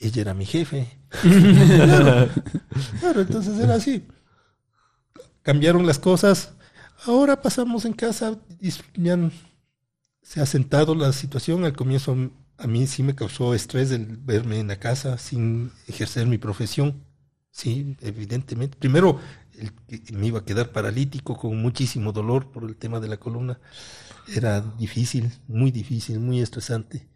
ella 0.00 0.22
era 0.22 0.34
mi 0.34 0.46
jefe. 0.46 0.98
claro, 1.82 2.18
claro, 3.00 3.20
entonces 3.22 3.58
era 3.58 3.74
así. 3.76 4.06
Cambiaron 5.42 5.86
las 5.86 5.98
cosas, 5.98 6.54
ahora 7.04 7.40
pasamos 7.42 7.84
en 7.84 7.92
casa, 7.92 8.38
ya 8.94 9.12
n- 9.14 9.30
se 10.22 10.40
ha 10.40 10.46
sentado 10.46 10.94
la 10.94 11.12
situación, 11.12 11.64
al 11.64 11.74
comienzo 11.74 12.16
a 12.58 12.66
mí 12.68 12.86
sí 12.86 13.02
me 13.02 13.14
causó 13.16 13.54
estrés 13.54 13.90
el 13.92 14.18
verme 14.18 14.60
en 14.60 14.68
la 14.68 14.78
casa 14.80 15.18
sin 15.18 15.72
ejercer 15.88 16.26
mi 16.26 16.38
profesión. 16.38 17.04
Sí, 17.52 17.96
evidentemente. 18.00 18.76
Primero, 18.78 19.20
el 19.58 19.72
que 19.72 20.12
me 20.12 20.26
iba 20.26 20.40
a 20.40 20.44
quedar 20.44 20.70
paralítico 20.72 21.36
con 21.36 21.60
muchísimo 21.60 22.12
dolor 22.12 22.50
por 22.50 22.64
el 22.64 22.76
tema 22.76 23.00
de 23.00 23.08
la 23.08 23.18
columna. 23.18 23.60
Era 24.34 24.60
difícil, 24.60 25.30
muy 25.48 25.70
difícil, 25.70 26.20
muy 26.20 26.40
estresante. 26.40 27.08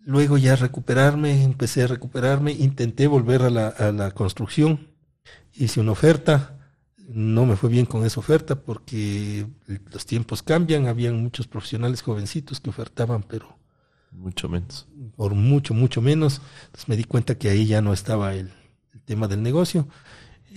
Luego 0.00 0.38
ya 0.38 0.56
recuperarme, 0.56 1.42
empecé 1.42 1.82
a 1.82 1.88
recuperarme, 1.88 2.52
intenté 2.52 3.06
volver 3.06 3.42
a 3.42 3.50
la, 3.50 3.68
a 3.68 3.90
la 3.92 4.12
construcción, 4.12 4.88
hice 5.52 5.80
una 5.80 5.92
oferta, 5.92 6.56
no 7.08 7.46
me 7.46 7.56
fue 7.56 7.70
bien 7.70 7.86
con 7.86 8.04
esa 8.04 8.20
oferta 8.20 8.56
porque 8.56 9.46
los 9.92 10.06
tiempos 10.06 10.42
cambian, 10.42 10.86
habían 10.86 11.22
muchos 11.22 11.46
profesionales 11.46 12.02
jovencitos 12.02 12.60
que 12.60 12.70
ofertaban, 12.70 13.22
pero 13.22 13.56
Mucho 14.10 14.48
menos. 14.48 14.86
por 15.14 15.34
mucho, 15.34 15.74
mucho 15.74 16.00
menos. 16.00 16.40
Entonces 16.66 16.88
me 16.88 16.96
di 16.96 17.04
cuenta 17.04 17.36
que 17.36 17.50
ahí 17.50 17.66
ya 17.66 17.80
no 17.82 17.92
estaba 17.92 18.34
el, 18.34 18.50
tema 19.04 19.28
del 19.28 19.42
negocio. 19.42 19.86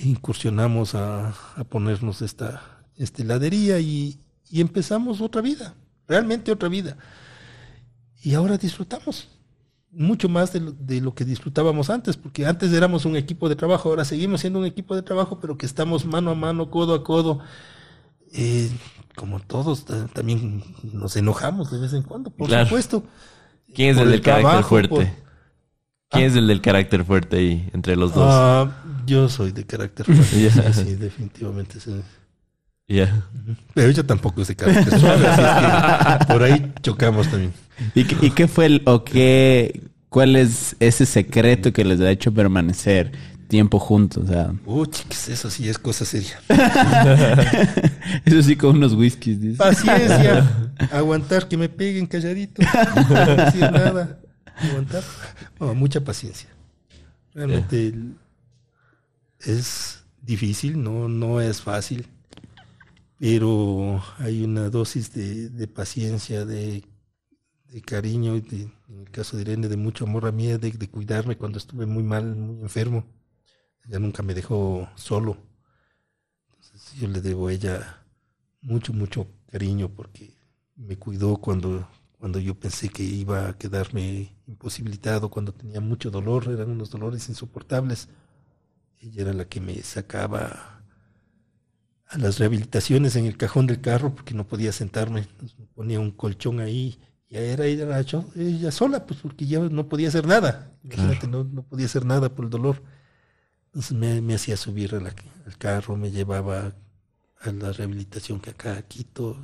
Incursionamos 0.03 0.95
a, 0.95 1.29
a 1.55 1.63
ponernos 1.63 2.21
esta, 2.21 2.61
esta 2.97 3.21
heladería 3.21 3.79
y, 3.79 4.19
y 4.49 4.61
empezamos 4.61 5.21
otra 5.21 5.41
vida, 5.41 5.75
realmente 6.07 6.51
otra 6.51 6.69
vida. 6.69 6.97
Y 8.21 8.33
ahora 8.33 8.57
disfrutamos 8.57 9.29
mucho 9.91 10.29
más 10.29 10.53
de 10.53 10.59
lo, 10.59 10.71
de 10.71 11.01
lo, 11.01 11.15
que 11.15 11.25
disfrutábamos 11.25 11.89
antes, 11.89 12.17
porque 12.17 12.45
antes 12.45 12.71
éramos 12.73 13.05
un 13.05 13.15
equipo 13.15 13.49
de 13.49 13.55
trabajo, 13.55 13.89
ahora 13.89 14.05
seguimos 14.05 14.41
siendo 14.41 14.59
un 14.59 14.65
equipo 14.65 14.95
de 14.95 15.01
trabajo, 15.01 15.39
pero 15.39 15.57
que 15.57 15.65
estamos 15.65 16.05
mano 16.05 16.31
a 16.31 16.35
mano, 16.35 16.69
codo 16.69 16.93
a 16.93 17.03
codo. 17.03 17.39
Eh, 18.31 18.69
como 19.15 19.39
todos, 19.39 19.85
también 20.13 20.63
nos 20.93 21.15
enojamos 21.15 21.71
de 21.71 21.79
vez 21.79 21.93
en 21.93 22.03
cuando, 22.03 22.29
por 22.29 22.47
claro. 22.47 22.65
supuesto. 22.65 23.03
¿Quién 23.73 23.91
es 23.91 23.97
el, 23.97 24.03
el 24.03 24.11
del 24.11 24.21
trabajo, 24.21 24.47
carácter 24.47 24.69
fuerte? 24.69 25.19
Por... 25.21 25.28
¿Quién 26.09 26.23
ah. 26.23 26.27
es 26.27 26.35
el 26.35 26.47
del 26.47 26.61
carácter 26.61 27.05
fuerte 27.05 27.37
ahí 27.37 27.69
entre 27.73 27.95
los 27.95 28.13
dos? 28.13 28.67
Uh, 28.67 28.71
yo 29.05 29.29
soy 29.29 29.51
de 29.51 29.63
carácter 29.63 30.05
fuerte. 30.07 30.39
yeah. 30.39 30.73
sí, 30.73 30.83
sí, 30.83 30.95
definitivamente. 30.95 31.79
Sí. 31.79 31.91
Yeah. 32.87 33.27
Pero 33.75 33.89
ella 33.89 34.05
tampoco 34.05 34.41
es 34.41 34.47
de 34.47 34.55
carácter 34.55 34.99
suave, 34.99 35.27
así 35.27 36.17
que 36.17 36.25
por 36.25 36.41
ahí 36.41 36.73
chocamos 36.81 37.27
también. 37.29 37.53
¿Y, 37.93 38.03
qué, 38.05 38.25
¿Y 38.25 38.31
qué 38.31 38.47
fue 38.47 38.65
el, 38.65 38.81
o 38.85 39.03
qué, 39.03 39.83
cuál 40.09 40.35
es 40.35 40.75
ese 40.79 41.05
secreto 41.05 41.71
que 41.71 41.85
les 41.85 42.01
ha 42.01 42.09
hecho 42.09 42.33
permanecer 42.33 43.11
tiempo 43.47 43.77
juntos? 43.77 44.23
O 44.23 44.27
sea. 44.27 44.51
Uy, 44.65 44.87
chicas, 44.87 45.29
eso 45.29 45.51
sí 45.51 45.69
es 45.69 45.77
cosa 45.77 46.03
seria. 46.05 46.41
eso 48.25 48.41
sí 48.41 48.55
con 48.55 48.77
unos 48.77 48.93
whiskies. 48.93 49.39
Dice. 49.39 49.57
Paciencia. 49.57 50.71
Aguantar 50.91 51.47
que 51.47 51.57
me 51.57 51.69
peguen 51.69 52.07
calladito. 52.07 52.63
No 53.07 53.35
decir 53.35 53.61
nada. 53.61 54.19
Aguantar. 54.59 55.03
No, 55.59 55.73
mucha 55.73 56.01
paciencia. 56.01 56.49
Realmente 57.33 57.91
yeah. 57.91 58.15
es 59.39 60.03
difícil, 60.21 60.81
no, 60.81 61.09
no 61.09 61.41
es 61.41 61.61
fácil 61.61 62.07
pero 63.19 64.01
hay 64.17 64.43
una 64.43 64.69
dosis 64.69 65.13
de, 65.13 65.49
de 65.49 65.67
paciencia, 65.67 66.45
de, 66.45 66.85
de 67.65 67.81
cariño, 67.81 68.39
de, 68.39 68.71
en 68.87 68.99
el 69.01 69.11
caso 69.11 69.35
de 69.35 69.41
Irene, 69.41 69.67
de 69.67 69.75
mucho 69.75 70.05
amor 70.05 70.25
a 70.25 70.31
mí, 70.31 70.47
de, 70.47 70.57
de, 70.57 70.89
cuidarme 70.89 71.37
cuando 71.37 71.57
estuve 71.57 71.85
muy 71.85 72.01
mal, 72.01 72.35
muy 72.35 72.61
enfermo. 72.61 73.05
Ella 73.85 73.99
nunca 73.99 74.23
me 74.23 74.33
dejó 74.33 74.87
solo. 74.95 75.37
Entonces 76.47 76.93
yo 76.97 77.09
le 77.09 77.19
debo 77.19 77.49
a 77.49 77.53
ella 77.53 78.05
mucho, 78.61 78.93
mucho 78.93 79.27
cariño 79.51 79.89
porque 79.89 80.37
me 80.77 80.97
cuidó 80.97 81.37
cuando, 81.37 81.89
cuando 82.19 82.39
yo 82.39 82.53
pensé 82.53 82.89
que 82.89 83.01
iba 83.01 83.47
a 83.47 83.57
quedarme 83.57 84.35
imposibilitado, 84.45 85.29
cuando 85.29 85.53
tenía 85.53 85.79
mucho 85.79 86.11
dolor, 86.11 86.49
eran 86.49 86.69
unos 86.69 86.89
dolores 86.89 87.29
insoportables. 87.29 88.09
Ella 88.99 89.21
era 89.21 89.33
la 89.33 89.45
que 89.45 89.61
me 89.61 89.81
sacaba 89.81 90.83
a 92.07 92.17
las 92.17 92.37
rehabilitaciones 92.37 93.15
en 93.15 93.25
el 93.25 93.37
cajón 93.37 93.67
del 93.67 93.79
carro 93.79 94.13
porque 94.13 94.33
no 94.33 94.45
podía 94.45 94.73
sentarme. 94.73 95.29
Ponía 95.75 96.01
un 96.01 96.11
colchón 96.11 96.59
ahí 96.59 96.99
y 97.29 97.37
era 97.37 97.65
ella, 97.65 98.03
ella 98.35 98.71
sola, 98.71 99.05
pues 99.05 99.21
porque 99.21 99.45
ya 99.45 99.59
no 99.59 99.87
podía 99.87 100.09
hacer 100.09 100.27
nada. 100.27 100.73
Imagínate, 100.83 101.19
claro. 101.19 101.45
no, 101.45 101.49
no, 101.49 101.63
podía 101.63 101.85
hacer 101.85 102.03
nada 102.03 102.35
por 102.35 102.45
el 102.45 102.51
dolor. 102.51 102.83
Entonces 103.67 103.93
me, 103.95 104.19
me 104.19 104.33
hacía 104.33 104.57
subir 104.57 104.91
la, 104.91 105.13
al 105.45 105.57
carro, 105.57 105.95
me 105.95 106.11
llevaba 106.11 106.75
a 107.39 107.51
la 107.53 107.71
rehabilitación 107.71 108.41
que 108.41 108.49
acá 108.49 108.75
a 108.77 108.81
Quito. 108.81 109.37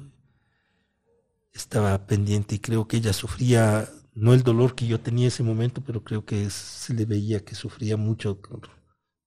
Estaba 1.56 2.06
pendiente 2.06 2.56
y 2.56 2.60
creo 2.60 2.88
que 2.88 2.98
ella 2.98 3.14
sufría, 3.14 3.90
no 4.14 4.34
el 4.34 4.44
dolor 4.44 4.76
que 4.76 4.86
yo 4.86 5.00
tenía 5.00 5.26
en 5.26 5.30
ese 5.30 5.42
momento, 5.42 5.82
pero 5.82 6.04
creo 6.04 6.26
que 6.26 6.50
se 6.52 6.94
le 6.94 7.06
veía 7.06 7.44
que 7.44 7.56
sufría 7.56 7.98
mucho 7.98 8.40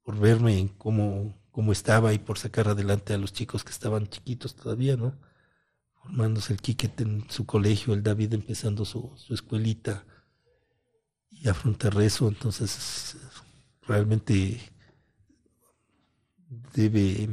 por, 0.04 0.18
verme 0.20 0.58
en 0.58 0.68
cómo 0.68 1.72
estaba 1.72 2.12
y 2.12 2.18
por 2.18 2.38
sacar 2.38 2.68
adelante 2.68 3.14
a 3.14 3.18
los 3.18 3.32
chicos 3.32 3.64
que 3.64 3.72
estaban 3.72 4.06
chiquitos 4.06 4.54
todavía, 4.54 4.96
¿no? 4.96 5.18
Formándose 6.02 6.52
el 6.52 6.60
Quiquete 6.60 7.02
en 7.02 7.28
su 7.30 7.44
colegio, 7.44 7.92
el 7.92 8.02
David 8.02 8.34
empezando 8.34 8.84
su, 8.84 9.12
su 9.16 9.34
escuelita 9.34 10.04
y 11.30 11.48
afrontar 11.48 12.00
eso, 12.00 12.28
entonces 12.28 13.16
realmente 13.82 14.60
debe, 16.74 17.30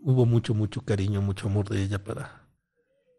hubo 0.00 0.26
mucho, 0.26 0.54
mucho 0.54 0.82
cariño, 0.82 1.22
mucho 1.22 1.48
amor 1.48 1.68
de 1.68 1.82
ella 1.82 2.02
para, 2.02 2.43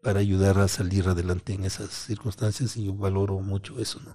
para 0.06 0.20
ayudar 0.20 0.60
a 0.60 0.68
salir 0.68 1.08
adelante 1.08 1.52
en 1.52 1.64
esas 1.64 1.90
circunstancias 1.90 2.76
y 2.76 2.84
yo 2.84 2.94
valoro 2.94 3.40
mucho 3.40 3.80
eso, 3.80 4.00
¿no? 4.04 4.14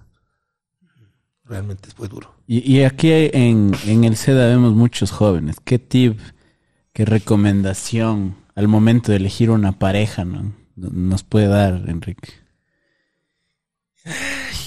realmente 1.44 1.90
fue 1.94 2.08
duro. 2.08 2.34
Y, 2.46 2.60
y 2.60 2.84
aquí 2.84 3.10
en, 3.12 3.72
en, 3.84 4.04
el 4.04 4.16
SEDA 4.16 4.46
vemos 4.46 4.72
muchos 4.72 5.10
jóvenes. 5.10 5.56
¿Qué 5.62 5.78
tip, 5.78 6.18
qué 6.94 7.04
recomendación 7.04 8.36
al 8.54 8.68
momento 8.68 9.12
de 9.12 9.18
elegir 9.18 9.50
una 9.50 9.78
pareja 9.78 10.24
¿no? 10.24 10.54
nos 10.76 11.24
puede 11.24 11.48
dar, 11.48 11.84
Enrique? 11.86 12.30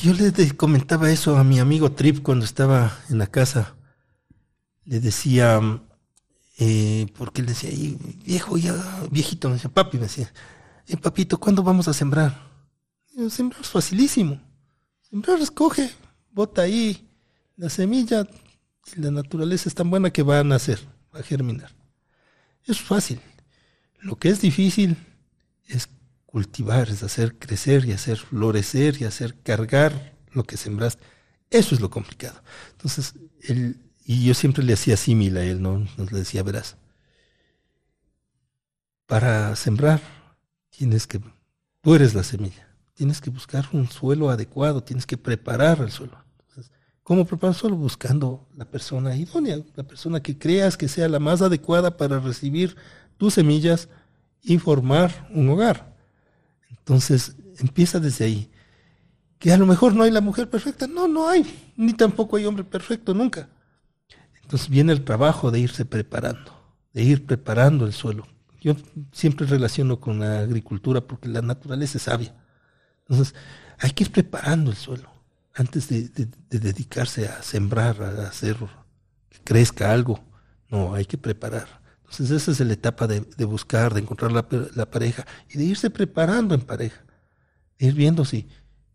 Yo 0.04 0.14
le 0.14 0.32
comentaba 0.56 1.10
eso 1.10 1.38
a 1.38 1.44
mi 1.44 1.58
amigo 1.58 1.92
Trip 1.94 2.22
cuando 2.22 2.46
estaba 2.46 3.00
en 3.10 3.18
la 3.18 3.26
casa. 3.26 3.74
Le 4.84 5.00
decía, 5.00 5.60
eh, 6.60 7.08
porque 7.18 7.42
él 7.42 7.48
decía, 7.48 7.72
viejo, 8.24 8.60
ya, 8.60 8.76
viejito, 9.10 9.48
me 9.48 9.56
decía, 9.56 9.72
papi, 9.72 9.98
me 9.98 10.04
decía, 10.04 10.32
papito, 11.02 11.40
¿cuándo 11.40 11.64
vamos 11.64 11.88
a 11.88 11.94
sembrar? 11.94 12.50
Sembrar 13.30 13.62
es 13.62 13.70
facilísimo. 13.70 14.42
Sembrar 15.02 15.40
escoge, 15.40 15.90
bota 16.32 16.64
ahí 16.64 17.10
la 17.58 17.70
semilla 17.70 18.28
la 18.96 19.12
naturaleza 19.12 19.68
es 19.68 19.76
tan 19.76 19.90
buena 19.90 20.12
que 20.12 20.24
va 20.24 20.40
a 20.40 20.44
nacer, 20.44 20.80
va 21.14 21.20
a 21.20 21.24
germinar. 21.24 21.72
Es 22.66 22.80
fácil. 22.82 23.20
Lo 24.00 24.18
que 24.18 24.30
es 24.30 24.42
difícil 24.42 24.96
es 25.66 25.90
cultivar, 26.26 26.90
es 26.90 27.02
hacer 27.04 27.38
crecer 27.38 27.86
y 27.86 27.94
hacer 27.94 28.18
florecer 28.18 29.02
y 29.02 29.06
hacer 29.06 29.36
cargar 29.42 30.16
lo 30.32 30.44
que 30.44 30.58
sembraste. 30.58 31.04
Eso 31.50 31.74
es 31.74 31.82
lo 31.82 31.90
complicado. 31.90 32.42
Entonces, 32.72 33.16
él, 33.42 33.82
y 34.06 34.26
yo 34.26 34.34
siempre 34.34 34.64
le 34.64 34.74
hacía 34.74 34.98
símil 34.98 35.38
a 35.38 35.44
él, 35.44 35.62
¿no? 35.62 35.88
Nos 35.98 36.12
le 36.12 36.20
decía, 36.20 36.44
verás, 36.44 36.78
para 39.08 39.56
sembrar 39.56 40.02
tienes 40.78 41.08
que, 41.08 41.22
tú 41.82 41.96
eres 41.96 42.14
la 42.14 42.24
semilla, 42.24 42.68
tienes 42.94 43.22
que 43.22 43.30
buscar 43.30 43.68
un 43.72 43.90
suelo 43.90 44.30
adecuado, 44.30 44.84
tienes 44.84 45.06
que 45.06 45.18
preparar 45.18 45.80
el 45.82 45.92
suelo. 45.92 46.18
¿Cómo 47.04 47.26
preparar? 47.26 47.56
Solo 47.56 47.76
buscando 47.76 48.48
la 48.58 48.66
persona 48.66 49.16
idónea, 49.16 49.60
la 49.76 49.84
persona 49.84 50.22
que 50.22 50.40
creas 50.40 50.76
que 50.76 50.88
sea 50.88 51.08
la 51.08 51.20
más 51.20 51.44
adecuada 51.44 51.98
para 51.98 52.20
recibir 52.20 52.76
tus 53.18 53.36
semillas 53.36 53.90
y 54.42 54.58
formar 54.58 55.30
un 55.32 55.48
hogar. 55.50 55.96
Entonces, 56.70 57.36
empieza 57.60 58.00
desde 58.00 58.26
ahí. 58.26 58.52
Que 59.38 59.54
a 59.54 59.58
lo 59.58 59.68
mejor 59.68 59.94
no 59.94 60.02
hay 60.02 60.10
la 60.10 60.22
mujer 60.22 60.50
perfecta. 60.50 60.88
No, 60.88 61.08
no 61.08 61.30
hay. 61.30 61.74
Ni 61.78 61.94
tampoco 61.94 62.38
hay 62.38 62.46
hombre 62.46 62.64
perfecto, 62.64 63.14
nunca. 63.14 63.50
Entonces 64.42 64.68
viene 64.68 64.92
el 64.92 65.04
trabajo 65.04 65.52
de 65.52 65.60
irse 65.60 65.86
preparando, 65.86 66.52
de 66.92 67.04
ir 67.04 67.26
preparando 67.26 67.86
el 67.86 67.94
suelo. 67.94 68.28
Yo 68.66 68.76
siempre 69.12 69.46
relaciono 69.46 70.00
con 70.00 70.22
la 70.22 70.40
agricultura 70.40 71.00
porque 71.00 71.30
la 71.30 71.44
naturaleza 71.44 72.00
es 72.00 72.06
sabia. 72.06 72.34
Entonces, 73.08 73.36
hay 73.78 73.92
que 73.92 74.06
ir 74.06 74.12
preparando 74.12 74.72
el 74.72 74.76
suelo 74.76 75.08
antes 75.54 75.88
de, 75.88 76.10
de, 76.10 76.28
de, 76.50 76.60
dedicarse 76.60 77.28
a 77.28 77.44
sembrar, 77.44 78.02
a 78.02 78.28
hacer 78.28 78.58
que 79.30 79.38
crezca 79.44 79.94
algo. 79.94 80.20
No, 80.72 80.96
hay 80.96 81.06
que 81.06 81.16
preparar. 81.16 81.84
Entonces 82.06 82.32
esa 82.32 82.50
es 82.50 82.60
la 82.60 82.74
etapa 82.74 83.06
de, 83.06 83.22
de 83.22 83.46
buscar, 83.46 83.94
de 83.94 84.02
encontrar 84.02 84.32
la, 84.32 84.48
la, 84.74 84.90
pareja 84.90 85.28
y 85.48 85.60
de 85.60 85.66
irse 85.66 85.92
preparando 85.92 86.56
en 86.56 86.62
pareja. 86.62 87.06
ir 87.78 87.94
viendo 87.94 88.26
si 88.26 88.48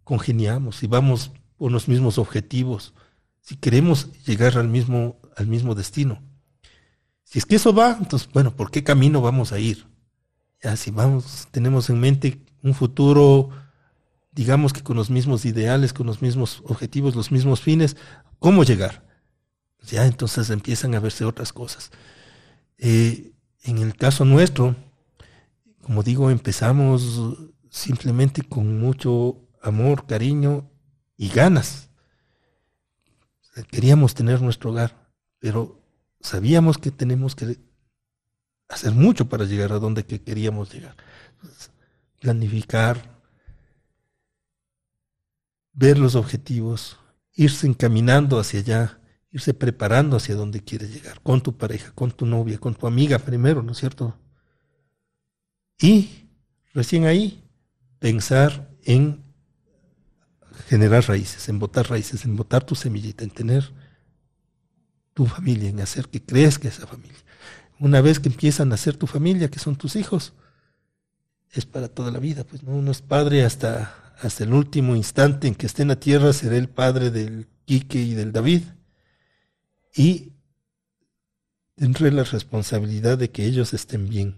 congeniamos, 0.02 0.78
si 0.78 0.88
vamos 0.88 1.30
por 1.56 1.70
los 1.70 1.86
mismos 1.86 2.18
objetivos, 2.18 2.92
si 3.40 3.54
queremos 3.54 4.10
llegar 4.24 4.58
al 4.58 4.66
mismo, 4.66 5.20
al 5.36 5.46
mismo 5.46 5.76
destino. 5.76 6.20
Si 7.30 7.38
es 7.38 7.46
que 7.46 7.56
eso 7.56 7.72
va, 7.72 7.96
entonces, 7.98 8.28
bueno, 8.32 8.54
¿por 8.56 8.70
qué 8.70 8.82
camino 8.82 9.20
vamos 9.20 9.52
a 9.52 9.58
ir? 9.58 9.86
Ya, 10.62 10.76
si 10.76 10.90
vamos, 10.90 11.46
tenemos 11.52 11.88
en 11.88 12.00
mente 12.00 12.40
un 12.62 12.74
futuro 12.74 13.50
digamos 14.32 14.72
que 14.72 14.82
con 14.82 14.96
los 14.96 15.10
mismos 15.10 15.44
ideales, 15.44 15.92
con 15.92 16.06
los 16.06 16.22
mismos 16.22 16.62
objetivos, 16.66 17.14
los 17.14 17.32
mismos 17.32 17.60
fines, 17.60 17.96
¿cómo 18.38 18.64
llegar? 18.64 19.04
Ya 19.82 20.06
entonces 20.06 20.50
empiezan 20.50 20.94
a 20.94 21.00
verse 21.00 21.24
otras 21.24 21.52
cosas. 21.52 21.90
Eh, 22.78 23.32
en 23.62 23.78
el 23.78 23.94
caso 23.96 24.24
nuestro, 24.24 24.76
como 25.82 26.02
digo, 26.02 26.30
empezamos 26.30 27.36
simplemente 27.70 28.42
con 28.42 28.78
mucho 28.78 29.48
amor, 29.62 30.06
cariño 30.06 30.70
y 31.16 31.28
ganas. 31.28 31.90
Queríamos 33.70 34.14
tener 34.14 34.40
nuestro 34.40 34.70
hogar, 34.70 35.10
pero 35.38 35.79
sabíamos 36.20 36.78
que 36.78 36.90
tenemos 36.90 37.34
que 37.34 37.58
hacer 38.68 38.92
mucho 38.92 39.28
para 39.28 39.44
llegar 39.44 39.72
a 39.72 39.78
donde 39.78 40.04
que 40.04 40.22
queríamos 40.22 40.72
llegar. 40.72 40.96
planificar, 42.20 43.18
ver 45.72 45.98
los 45.98 46.14
objetivos, 46.14 46.98
irse 47.32 47.66
encaminando 47.66 48.38
hacia 48.38 48.60
allá 48.60 49.00
irse 49.32 49.54
preparando 49.54 50.16
hacia 50.16 50.34
donde 50.34 50.62
quieres 50.62 50.92
llegar, 50.92 51.20
con 51.22 51.40
tu 51.40 51.56
pareja, 51.56 51.92
con 51.92 52.10
tu 52.10 52.26
novia, 52.26 52.58
con 52.58 52.74
tu 52.74 52.86
amiga 52.86 53.18
primero, 53.18 53.62
¿no 53.62 53.72
es 53.72 53.78
cierto? 53.78 54.18
Y 55.78 56.28
recién 56.74 57.04
ahí 57.06 57.44
pensar 57.98 58.70
en 58.82 59.22
generar 60.68 61.06
raíces, 61.06 61.48
en 61.48 61.58
botar 61.58 61.88
raíces, 61.88 62.24
en 62.24 62.36
botar 62.36 62.64
tu 62.64 62.74
semillita, 62.74 63.24
en 63.24 63.30
tener 63.30 63.72
tu 65.20 65.26
familia, 65.26 65.68
en 65.68 65.80
hacer 65.80 66.08
que 66.08 66.22
crezca 66.22 66.68
esa 66.68 66.86
familia. 66.86 67.18
Una 67.78 68.00
vez 68.00 68.18
que 68.20 68.30
empiezan 68.30 68.72
a 68.72 68.78
ser 68.78 68.96
tu 68.96 69.06
familia, 69.06 69.50
que 69.50 69.58
son 69.58 69.76
tus 69.76 69.94
hijos, 69.94 70.32
es 71.52 71.66
para 71.66 71.88
toda 71.88 72.10
la 72.10 72.18
vida, 72.18 72.44
pues 72.44 72.62
¿no? 72.62 72.72
uno 72.72 72.90
es 72.90 73.02
padre 73.02 73.44
hasta, 73.44 74.14
hasta 74.18 74.44
el 74.44 74.54
último 74.54 74.96
instante 74.96 75.46
en 75.46 75.54
que 75.54 75.66
esté 75.66 75.82
en 75.82 75.88
la 75.88 76.00
tierra, 76.00 76.32
será 76.32 76.56
el 76.56 76.70
padre 76.70 77.10
del 77.10 77.48
Quique 77.66 78.00
y 78.00 78.14
del 78.14 78.32
David. 78.32 78.62
Y 79.94 80.32
tendré 81.76 82.10
la 82.12 82.24
responsabilidad 82.24 83.18
de 83.18 83.30
que 83.30 83.44
ellos 83.44 83.74
estén 83.74 84.08
bien 84.08 84.36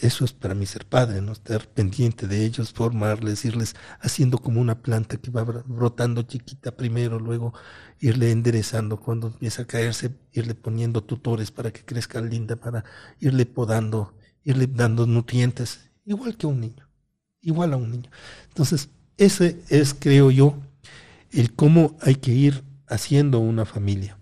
eso 0.00 0.24
es 0.24 0.32
para 0.32 0.54
mí 0.54 0.66
ser 0.66 0.86
padre, 0.86 1.20
¿no? 1.20 1.32
Estar 1.32 1.66
pendiente 1.68 2.26
de 2.26 2.44
ellos, 2.44 2.72
formarles, 2.72 3.44
irles 3.44 3.74
haciendo 4.00 4.38
como 4.38 4.60
una 4.60 4.82
planta 4.82 5.16
que 5.16 5.30
va 5.30 5.42
brotando 5.44 6.22
chiquita 6.22 6.76
primero, 6.76 7.18
luego 7.18 7.54
irle 8.00 8.30
enderezando 8.30 8.98
cuando 8.98 9.28
empieza 9.28 9.62
a 9.62 9.66
caerse, 9.66 10.14
irle 10.32 10.54
poniendo 10.54 11.02
tutores 11.04 11.50
para 11.50 11.72
que 11.72 11.84
crezca 11.84 12.20
linda, 12.20 12.56
para 12.56 12.84
irle 13.20 13.46
podando, 13.46 14.14
irle 14.44 14.66
dando 14.66 15.06
nutrientes, 15.06 15.90
igual 16.04 16.36
que 16.36 16.46
un 16.46 16.60
niño, 16.60 16.88
igual 17.40 17.72
a 17.72 17.76
un 17.76 17.90
niño. 17.90 18.10
Entonces, 18.48 18.90
ese 19.16 19.62
es, 19.68 19.94
creo 19.94 20.30
yo, 20.30 20.56
el 21.30 21.54
cómo 21.54 21.96
hay 22.00 22.16
que 22.16 22.32
ir 22.32 22.64
haciendo 22.86 23.38
una 23.38 23.64
familia 23.64 24.18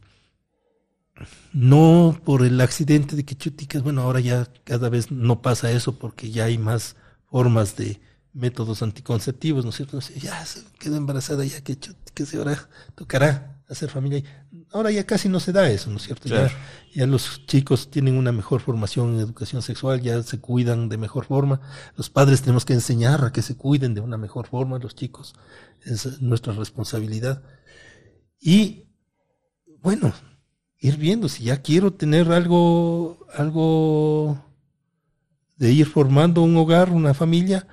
no 1.52 2.20
por 2.24 2.42
el 2.44 2.60
accidente 2.60 3.16
de 3.16 3.24
que 3.24 3.36
chuticas, 3.36 3.82
bueno, 3.82 4.02
ahora 4.02 4.20
ya 4.20 4.48
cada 4.64 4.88
vez 4.88 5.10
no 5.10 5.42
pasa 5.42 5.70
eso 5.70 5.98
porque 5.98 6.30
ya 6.30 6.44
hay 6.44 6.58
más 6.58 6.96
formas 7.26 7.76
de 7.76 8.00
métodos 8.32 8.82
anticonceptivos, 8.82 9.64
¿no 9.64 9.70
es 9.70 9.76
cierto? 9.76 9.98
Ya 10.20 10.44
se 10.46 10.62
quedó 10.78 10.96
embarazada, 10.96 11.44
ya 11.44 11.60
que 11.62 11.78
chuticas, 11.78 12.34
ahora 12.34 12.68
tocará 12.94 13.60
hacer 13.68 13.88
familia. 13.88 14.22
Ahora 14.72 14.90
ya 14.90 15.04
casi 15.04 15.28
no 15.28 15.40
se 15.40 15.52
da 15.52 15.68
eso, 15.68 15.90
¿no 15.90 15.96
es 15.96 16.02
cierto? 16.02 16.28
Ya, 16.28 16.50
ya 16.94 17.06
los 17.06 17.46
chicos 17.46 17.90
tienen 17.90 18.16
una 18.16 18.32
mejor 18.32 18.60
formación 18.60 19.14
en 19.14 19.20
educación 19.20 19.62
sexual, 19.62 20.00
ya 20.00 20.22
se 20.22 20.40
cuidan 20.40 20.88
de 20.88 20.96
mejor 20.96 21.24
forma. 21.24 21.60
Los 21.96 22.10
padres 22.10 22.42
tenemos 22.42 22.64
que 22.64 22.74
enseñar 22.74 23.24
a 23.24 23.32
que 23.32 23.42
se 23.42 23.56
cuiden 23.56 23.94
de 23.94 24.00
una 24.00 24.16
mejor 24.16 24.46
forma, 24.48 24.78
los 24.78 24.94
chicos. 24.94 25.34
Es 25.84 26.20
nuestra 26.20 26.52
responsabilidad. 26.52 27.42
Y 28.40 28.88
bueno, 29.82 30.12
ir 30.80 30.96
viendo 30.96 31.28
si 31.28 31.44
ya 31.44 31.60
quiero 31.60 31.92
tener 31.92 32.32
algo, 32.32 33.18
algo 33.34 34.42
de 35.58 35.72
ir 35.72 35.86
formando 35.86 36.42
un 36.42 36.56
hogar, 36.56 36.90
una 36.90 37.12
familia, 37.12 37.66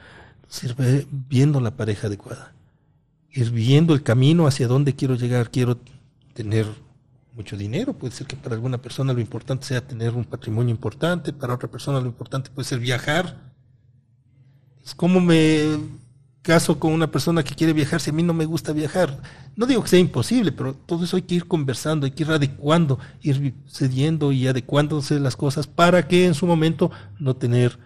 sirve 0.50 1.08
viendo 1.10 1.62
la 1.62 1.72
pareja 1.72 2.08
adecuada, 2.08 2.54
ir 3.32 3.50
viendo 3.52 3.94
el 3.94 4.04
camino 4.04 4.46
hacia 4.46 4.68
dónde 4.68 4.94
quiero 4.94 5.16
llegar, 5.16 5.50
quiero 5.50 5.78
tener 6.34 6.68
mucho 7.34 7.56
dinero, 7.56 7.94
puede 7.94 8.14
ser 8.14 8.28
que 8.28 8.36
para 8.36 8.56
alguna 8.56 8.80
persona 8.80 9.14
lo 9.14 9.22
importante 9.22 9.68
sea 9.68 9.86
tener 9.86 10.14
un 10.14 10.26
patrimonio 10.26 10.72
importante, 10.72 11.32
para 11.32 11.54
otra 11.54 11.70
persona 11.70 12.02
lo 12.02 12.08
importante 12.08 12.50
puede 12.50 12.68
ser 12.68 12.80
viajar. 12.80 13.54
Es 14.84 14.96
como 14.96 15.22
me 15.22 15.78
caso 16.48 16.80
con 16.80 16.94
una 16.94 17.12
persona 17.12 17.44
que 17.44 17.54
quiere 17.54 17.74
viajar 17.74 18.00
si 18.00 18.10
a 18.10 18.14
mí 18.14 18.24
no 18.24 18.34
me 18.34 18.46
gusta 18.46 18.72
viajar? 18.72 19.22
No 19.58 19.66
digo 19.66 19.84
que 19.84 19.90
sea 19.90 20.00
imposible, 20.00 20.54
pero 20.54 20.74
todo 20.74 21.04
eso 21.04 21.18
hay 21.18 21.24
que 21.24 21.36
ir 21.36 21.46
conversando, 21.46 22.06
hay 22.06 22.14
que 22.14 22.24
ir 22.24 22.32
adecuando, 22.32 23.00
ir 23.22 23.54
cediendo 23.68 24.32
y 24.32 24.48
adecuándose 24.48 25.20
las 25.20 25.36
cosas 25.36 25.68
para 25.68 26.08
que 26.08 26.26
en 26.26 26.34
su 26.34 26.48
momento 26.48 26.90
no 27.20 27.36
tener 27.36 27.78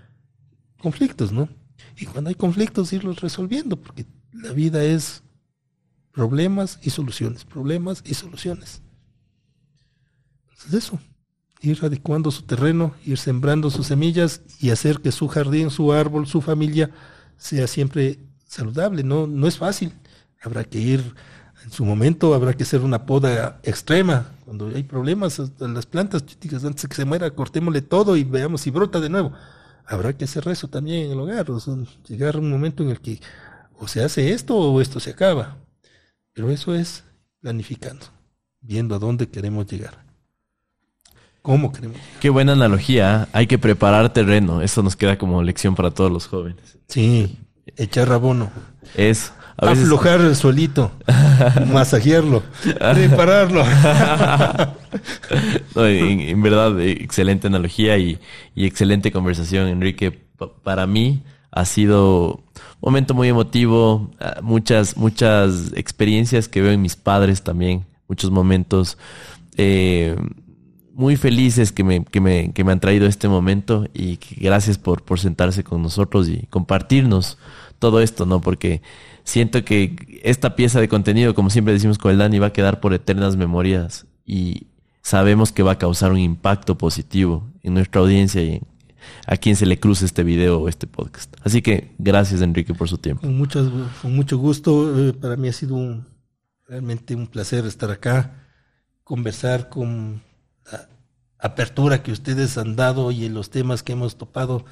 conflictos, 0.78 1.32
¿no? 1.32 1.50
Y 1.98 2.06
cuando 2.06 2.30
hay 2.30 2.36
conflictos, 2.36 2.94
irlos 2.94 3.20
resolviendo, 3.20 3.78
porque 3.78 4.06
la 4.32 4.52
vida 4.52 4.84
es 4.84 5.24
problemas 6.12 6.78
y 6.84 6.92
soluciones, 6.92 7.44
problemas 7.44 8.04
y 8.06 8.14
soluciones. 8.14 8.84
Entonces 10.52 10.86
eso, 10.86 11.00
ir 11.62 11.80
adecuando 11.82 12.30
su 12.30 12.44
terreno, 12.44 12.94
ir 13.08 13.18
sembrando 13.18 13.72
sus 13.72 13.88
semillas 13.88 14.44
y 14.60 14.70
hacer 14.70 15.02
que 15.02 15.12
su 15.12 15.28
jardín, 15.28 15.72
su 15.72 15.92
árbol, 15.94 16.28
su 16.28 16.42
familia 16.42 16.92
sea 17.38 17.66
siempre 17.66 18.20
saludable, 18.52 19.03
no, 19.03 19.28
no 19.28 19.48
es 19.48 19.57
fácil. 19.57 19.94
Habrá 20.41 20.64
que 20.64 20.80
ir, 20.80 21.15
en 21.64 21.72
su 21.72 21.86
momento 21.86 22.34
habrá 22.34 22.53
que 22.53 22.64
hacer 22.64 22.82
una 22.82 23.06
poda 23.06 23.60
extrema. 23.64 24.32
Cuando 24.45 24.68
hay 24.68 24.84
problemas 24.84 25.40
en 25.40 25.73
las 25.73 25.86
plantas, 25.86 26.23
antes 26.23 26.84
de 26.84 26.90
que 26.90 26.95
se 26.95 27.06
muera, 27.06 27.32
cortémosle 27.32 27.82
todo 27.82 28.18
y 28.18 28.23
veamos 28.23 28.61
si 28.61 28.72
brota 28.72 28.99
de 28.99 29.10
nuevo. 29.10 29.32
Habrá 29.86 30.14
que 30.14 30.26
hacer 30.26 30.48
eso 30.49 30.68
también 30.68 31.06
en 31.06 31.11
el 31.11 31.19
hogar, 31.19 31.49
o 31.49 31.60
llegar 32.07 32.36
a 32.36 32.40
un 32.40 32.49
momento 32.49 32.84
en 32.84 32.90
el 32.90 32.99
que 32.99 33.19
o 33.78 33.88
se 33.88 34.03
hace 34.03 34.32
esto 34.32 34.56
o 34.56 34.82
esto 34.82 34.99
se 34.99 35.11
acaba. 35.11 35.57
Pero 36.34 36.49
eso 36.49 36.76
es 36.76 37.03
planificando, 37.40 38.06
viendo 38.60 38.95
a 38.95 38.99
dónde 38.99 39.30
queremos 39.30 39.65
llegar. 39.65 40.03
¿Cómo 41.41 41.72
queremos? 41.72 41.98
Qué 42.19 42.30
buena 42.30 42.52
analogía. 42.53 43.23
¿eh? 43.23 43.30
Hay 43.34 43.48
que 43.48 43.57
preparar 43.57 44.14
terreno. 44.14 44.61
Eso 44.61 44.84
nos 44.84 44.95
queda 44.95 45.18
como 45.18 45.41
lección 45.41 45.73
para 45.73 45.90
todos 45.90 46.11
los 46.11 46.28
jóvenes. 46.28 46.78
Sí, 46.88 47.40
Echar 47.77 48.11
abono. 48.11 48.52
Es. 48.95 49.34
A 49.57 49.68
veces... 49.68 49.85
Aflojar 49.85 50.22
el 50.22 50.35
suelito. 50.35 50.91
masajearlo. 51.72 52.43
repararlo. 52.80 53.64
en, 55.76 56.41
verdad, 56.41 56.80
excelente 56.81 57.48
analogía 57.48 57.98
y, 57.98 58.19
excelente 58.56 59.11
conversación, 59.11 59.68
Enrique. 59.68 60.11
para 60.64 60.88
mí 60.88 61.23
ha 61.52 61.65
sido 61.65 62.35
un 62.35 62.43
momento 62.81 63.14
muy 63.14 63.27
emotivo. 63.27 64.10
Ah, 64.19 64.39
muchas, 64.41 64.98
muchas 64.98 65.73
experiencias 65.76 66.48
que 66.48 66.61
veo 66.61 66.72
en 66.72 66.81
mis 66.81 66.95
padres 66.95 67.43
también. 67.43 67.85
Muchos 68.07 68.31
momentos. 68.31 68.98
Eh, 69.57 70.15
muy 70.93 71.15
felices 71.15 71.72
que 71.72 71.84
me, 71.84 72.03
que 72.03 72.22
me, 72.22 72.52
que 72.52 72.64
me 72.64 72.72
han 72.72 72.80
traído 72.80 73.07
este 73.07 73.27
momento 73.27 73.88
y 73.93 74.19
gracias 74.38 74.77
por, 74.77 75.03
por 75.03 75.19
sentarse 75.19 75.64
con 75.64 75.81
nosotros 75.81 76.30
y 76.30 76.48
compartirnos 76.49 77.38
todo 77.82 77.99
esto, 77.99 78.28
¿no? 78.28 78.40
Porque 78.40 78.82
siento 79.24 79.66
que 79.66 80.22
esta 80.24 80.56
pieza 80.56 80.80
de 80.80 80.88
contenido, 80.88 81.34
como 81.34 81.49
siempre 81.49 81.74
decimos 81.74 81.98
con 81.98 82.12
el 82.12 82.20
Dani, 82.20 82.38
va 82.38 82.48
a 82.48 82.53
quedar 82.53 82.80
por 82.80 82.94
eternas 82.94 83.36
memorias 83.36 84.06
y 84.24 84.68
sabemos 85.02 85.52
que 85.52 85.64
va 85.64 85.74
a 85.74 85.78
causar 85.80 86.12
un 86.12 86.20
impacto 86.20 86.78
positivo 86.78 87.49
en 87.64 87.74
nuestra 87.74 87.99
audiencia 87.99 88.41
y 88.44 88.62
a 89.26 89.36
quien 89.36 89.56
se 89.56 89.66
le 89.66 89.80
cruce 89.80 90.06
este 90.06 90.24
video 90.24 90.60
o 90.60 90.70
este 90.70 90.86
podcast. 90.86 91.36
Así 91.44 91.64
que 91.64 91.91
gracias 91.98 92.41
Enrique 92.41 92.76
por 92.76 92.88
su 92.88 92.99
tiempo. 92.99 93.24
Con, 93.24 93.36
mucho, 93.36 93.90
con 94.02 94.16
mucho 94.16 94.38
gusto, 94.38 95.10
eh, 95.10 95.14
para 95.14 95.36
mí 95.36 95.48
ha 95.48 95.53
sido 95.53 95.74
un, 95.74 96.06
realmente 96.68 97.16
un 97.16 97.26
placer 97.26 97.66
estar 97.66 97.90
acá, 97.90 98.45
conversar 99.03 99.70
con 99.70 100.22
la 100.72 100.88
apertura 101.40 102.03
que 102.03 102.12
ustedes 102.12 102.60
han 102.60 102.76
dado 102.76 103.10
y 103.10 103.26
en 103.26 103.34
los 103.34 103.49
temas 103.49 103.82
que 103.82 103.94
hemos 103.94 104.20
topado. 104.20 104.66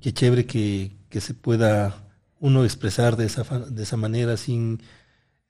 Qué 0.00 0.12
chévere 0.12 0.46
que, 0.46 0.96
que 1.08 1.20
se 1.20 1.34
pueda 1.34 2.10
uno 2.40 2.64
expresar 2.64 3.16
de 3.16 3.26
esa, 3.26 3.42
de 3.42 3.82
esa 3.82 3.96
manera 3.96 4.36
sin, 4.36 4.82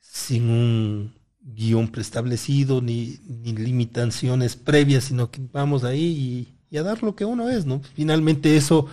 sin 0.01 0.51
un 0.51 1.15
guion 1.41 1.89
preestablecido 1.89 2.83
ni, 2.83 3.19
ni 3.27 3.53
limitaciones 3.53 4.57
previas, 4.57 5.05
sino 5.05 5.31
que 5.31 5.41
vamos 5.53 5.85
ahí 5.85 6.53
y, 6.71 6.77
a 6.77 6.83
dar 6.83 7.03
lo 7.03 7.17
que 7.17 7.25
uno 7.25 7.49
es, 7.49 7.67
¿no? 7.67 7.81
Finalmente 7.95 8.57
eso 8.57 8.87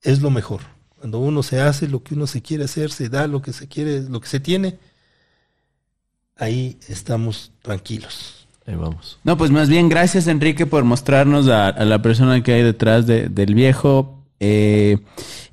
es 0.00 0.22
lo 0.22 0.30
mejor. 0.30 0.62
Cuando 0.98 1.18
uno 1.18 1.42
se 1.42 1.60
hace 1.60 1.88
lo 1.88 2.02
que 2.02 2.14
uno 2.14 2.26
se 2.26 2.40
quiere 2.40 2.64
hacer, 2.64 2.90
se 2.90 3.08
da 3.08 3.26
lo 3.26 3.42
que 3.42 3.52
se 3.52 3.68
quiere, 3.68 4.02
lo 4.02 4.20
que 4.20 4.28
se 4.28 4.40
tiene, 4.40 4.78
ahí 6.36 6.78
estamos 6.88 7.52
tranquilos. 7.60 8.46
Ahí 8.66 8.76
vamos. 8.76 9.18
No, 9.24 9.36
pues 9.36 9.50
más 9.50 9.68
bien 9.68 9.88
gracias 9.88 10.26
Enrique 10.26 10.64
por 10.64 10.84
mostrarnos 10.84 11.48
a, 11.48 11.72
la 11.84 12.00
persona 12.00 12.42
que 12.42 12.54
hay 12.54 12.62
detrás 12.62 13.06
del 13.06 13.54
viejo, 13.54 14.21
eh, 14.44 14.98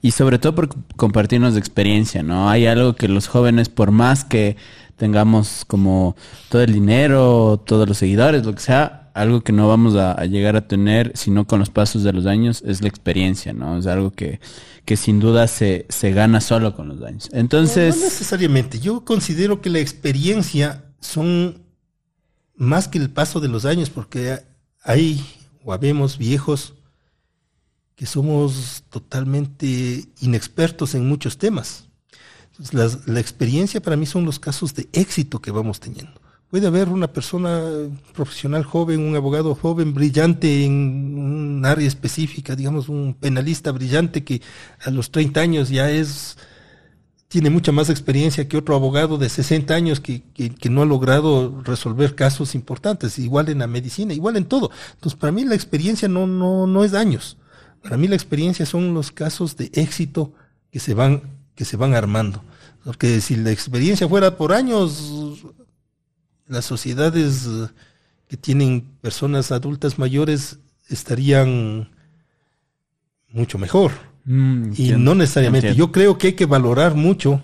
y 0.01 0.09
sobre 0.09 0.39
todo 0.39 0.55
por 0.55 0.69
compartirnos 0.95 1.53
de 1.53 1.59
experiencia, 1.59 2.23
¿no? 2.23 2.49
Hay 2.49 2.65
algo 2.65 2.95
que 2.95 3.07
los 3.07 3.27
jóvenes, 3.27 3.69
por 3.69 3.91
más 3.91 4.25
que 4.25 4.57
tengamos 4.95 5.63
como 5.67 6.15
todo 6.49 6.63
el 6.63 6.73
dinero, 6.73 7.61
todos 7.63 7.87
los 7.87 7.99
seguidores, 7.99 8.43
lo 8.43 8.55
que 8.55 8.61
sea, 8.61 9.11
algo 9.13 9.41
que 9.41 9.51
no 9.51 9.67
vamos 9.67 9.95
a, 9.95 10.25
llegar 10.25 10.55
a 10.55 10.67
tener, 10.67 11.11
sino 11.13 11.45
con 11.45 11.59
los 11.59 11.69
pasos 11.69 12.01
de 12.01 12.13
los 12.13 12.25
años, 12.25 12.63
es 12.65 12.81
la 12.81 12.87
experiencia, 12.87 13.53
¿no? 13.53 13.77
Es 13.77 13.85
algo 13.85 14.09
que, 14.09 14.39
que 14.85 14.97
sin 14.97 15.19
duda 15.19 15.45
se, 15.45 15.85
se 15.89 16.11
gana 16.11 16.41
solo 16.41 16.75
con 16.75 16.87
los 16.87 17.03
años. 17.03 17.29
Entonces... 17.31 17.95
no 17.95 18.05
necesariamente. 18.05 18.79
Yo 18.79 19.05
considero 19.05 19.61
que 19.61 19.69
la 19.69 19.79
experiencia 19.79 20.83
son 20.99 21.61
más 22.55 22.87
que 22.87 22.97
el 22.97 23.11
paso 23.11 23.39
de 23.39 23.49
los 23.49 23.65
años, 23.65 23.91
porque 23.91 24.39
hay 24.83 25.23
o 25.63 25.73
habemos 25.73 26.17
viejos 26.17 26.73
que 27.99 28.05
somos 28.05 28.85
totalmente 28.89 30.05
inexpertos 30.21 30.95
en 30.95 31.05
muchos 31.05 31.37
temas. 31.37 31.89
la, 32.71 33.19
experiencia 33.19 33.81
para 33.81 33.97
mí 33.97 34.05
son 34.05 34.23
los 34.23 34.39
casos 34.39 34.73
de 34.73 34.87
éxito 34.93 35.41
que 35.41 35.51
vamos 35.51 35.81
teniendo. 35.81 36.13
Puede 36.49 36.67
haber 36.67 36.87
una 36.87 37.11
persona 37.11 37.61
profesional 38.13 38.63
joven, 38.63 39.01
un 39.01 39.17
abogado 39.17 39.53
joven, 39.53 39.93
brillante 39.93 40.63
en 40.63 40.71
un 41.19 41.65
área 41.65 41.85
específica, 41.85 42.55
digamos, 42.55 42.87
un 42.87 43.15
penalista 43.19 43.69
brillante 43.73 44.23
que 44.23 44.41
a 44.79 44.91
los 44.91 45.11
30 45.11 45.41
años 45.41 45.67
ya 45.67 45.91
es, 45.91 46.37
tiene 47.27 47.49
mucha 47.49 47.73
más 47.73 47.89
experiencia 47.89 48.47
que 48.47 48.55
otro 48.55 48.75
abogado 48.75 49.17
de 49.17 49.27
60 49.27 49.73
años 49.73 49.99
que, 49.99 50.23
que, 50.33 50.55
que, 50.55 50.69
no 50.69 50.83
ha 50.83 50.85
logrado 50.85 51.61
resolver 51.65 52.15
casos 52.15 52.55
importantes, 52.55 53.19
igual 53.19 53.49
en 53.49 53.59
la 53.59 53.67
medicina, 53.67 54.13
igual 54.13 54.37
en 54.37 54.45
todo. 54.45 54.71
Entonces, 54.93 55.19
para 55.19 55.33
mí 55.33 55.43
la 55.43 55.55
experiencia 55.55 56.07
no, 56.07 56.27
no, 56.27 56.65
no 56.65 56.85
es 56.85 56.93
años. 56.93 57.35
Para 57.81 57.97
mí 57.97 58.07
la 58.07 58.15
experiencia 58.15 58.65
son 58.65 58.93
los 58.93 59.11
casos 59.11 59.55
de 59.57 59.71
éxito 59.73 60.33
que 60.71 60.79
se 60.79 60.93
van, 60.93 61.21
que 61.55 61.65
se 61.65 61.77
van 61.77 61.93
armando. 61.93 62.43
Porque 62.83 63.21
si 63.21 63.35
la 63.35 63.51
experiencia 63.51 64.07
fuera 64.07 64.37
por 64.37 64.53
años, 64.53 65.43
las 66.47 66.65
sociedades 66.65 67.47
que 68.27 68.37
tienen 68.37 68.81
personas 69.01 69.51
adultas 69.51 69.97
mayores 69.97 70.59
estarían 70.87 71.89
mucho 73.29 73.57
mejor. 73.57 73.91
Mm, 74.25 74.71
y 74.75 74.91
no 74.91 75.15
necesariamente. 75.15 75.75
Yo 75.75 75.91
creo 75.91 76.17
que 76.17 76.27
hay 76.27 76.33
que 76.33 76.45
valorar 76.45 76.95
mucho 76.95 77.43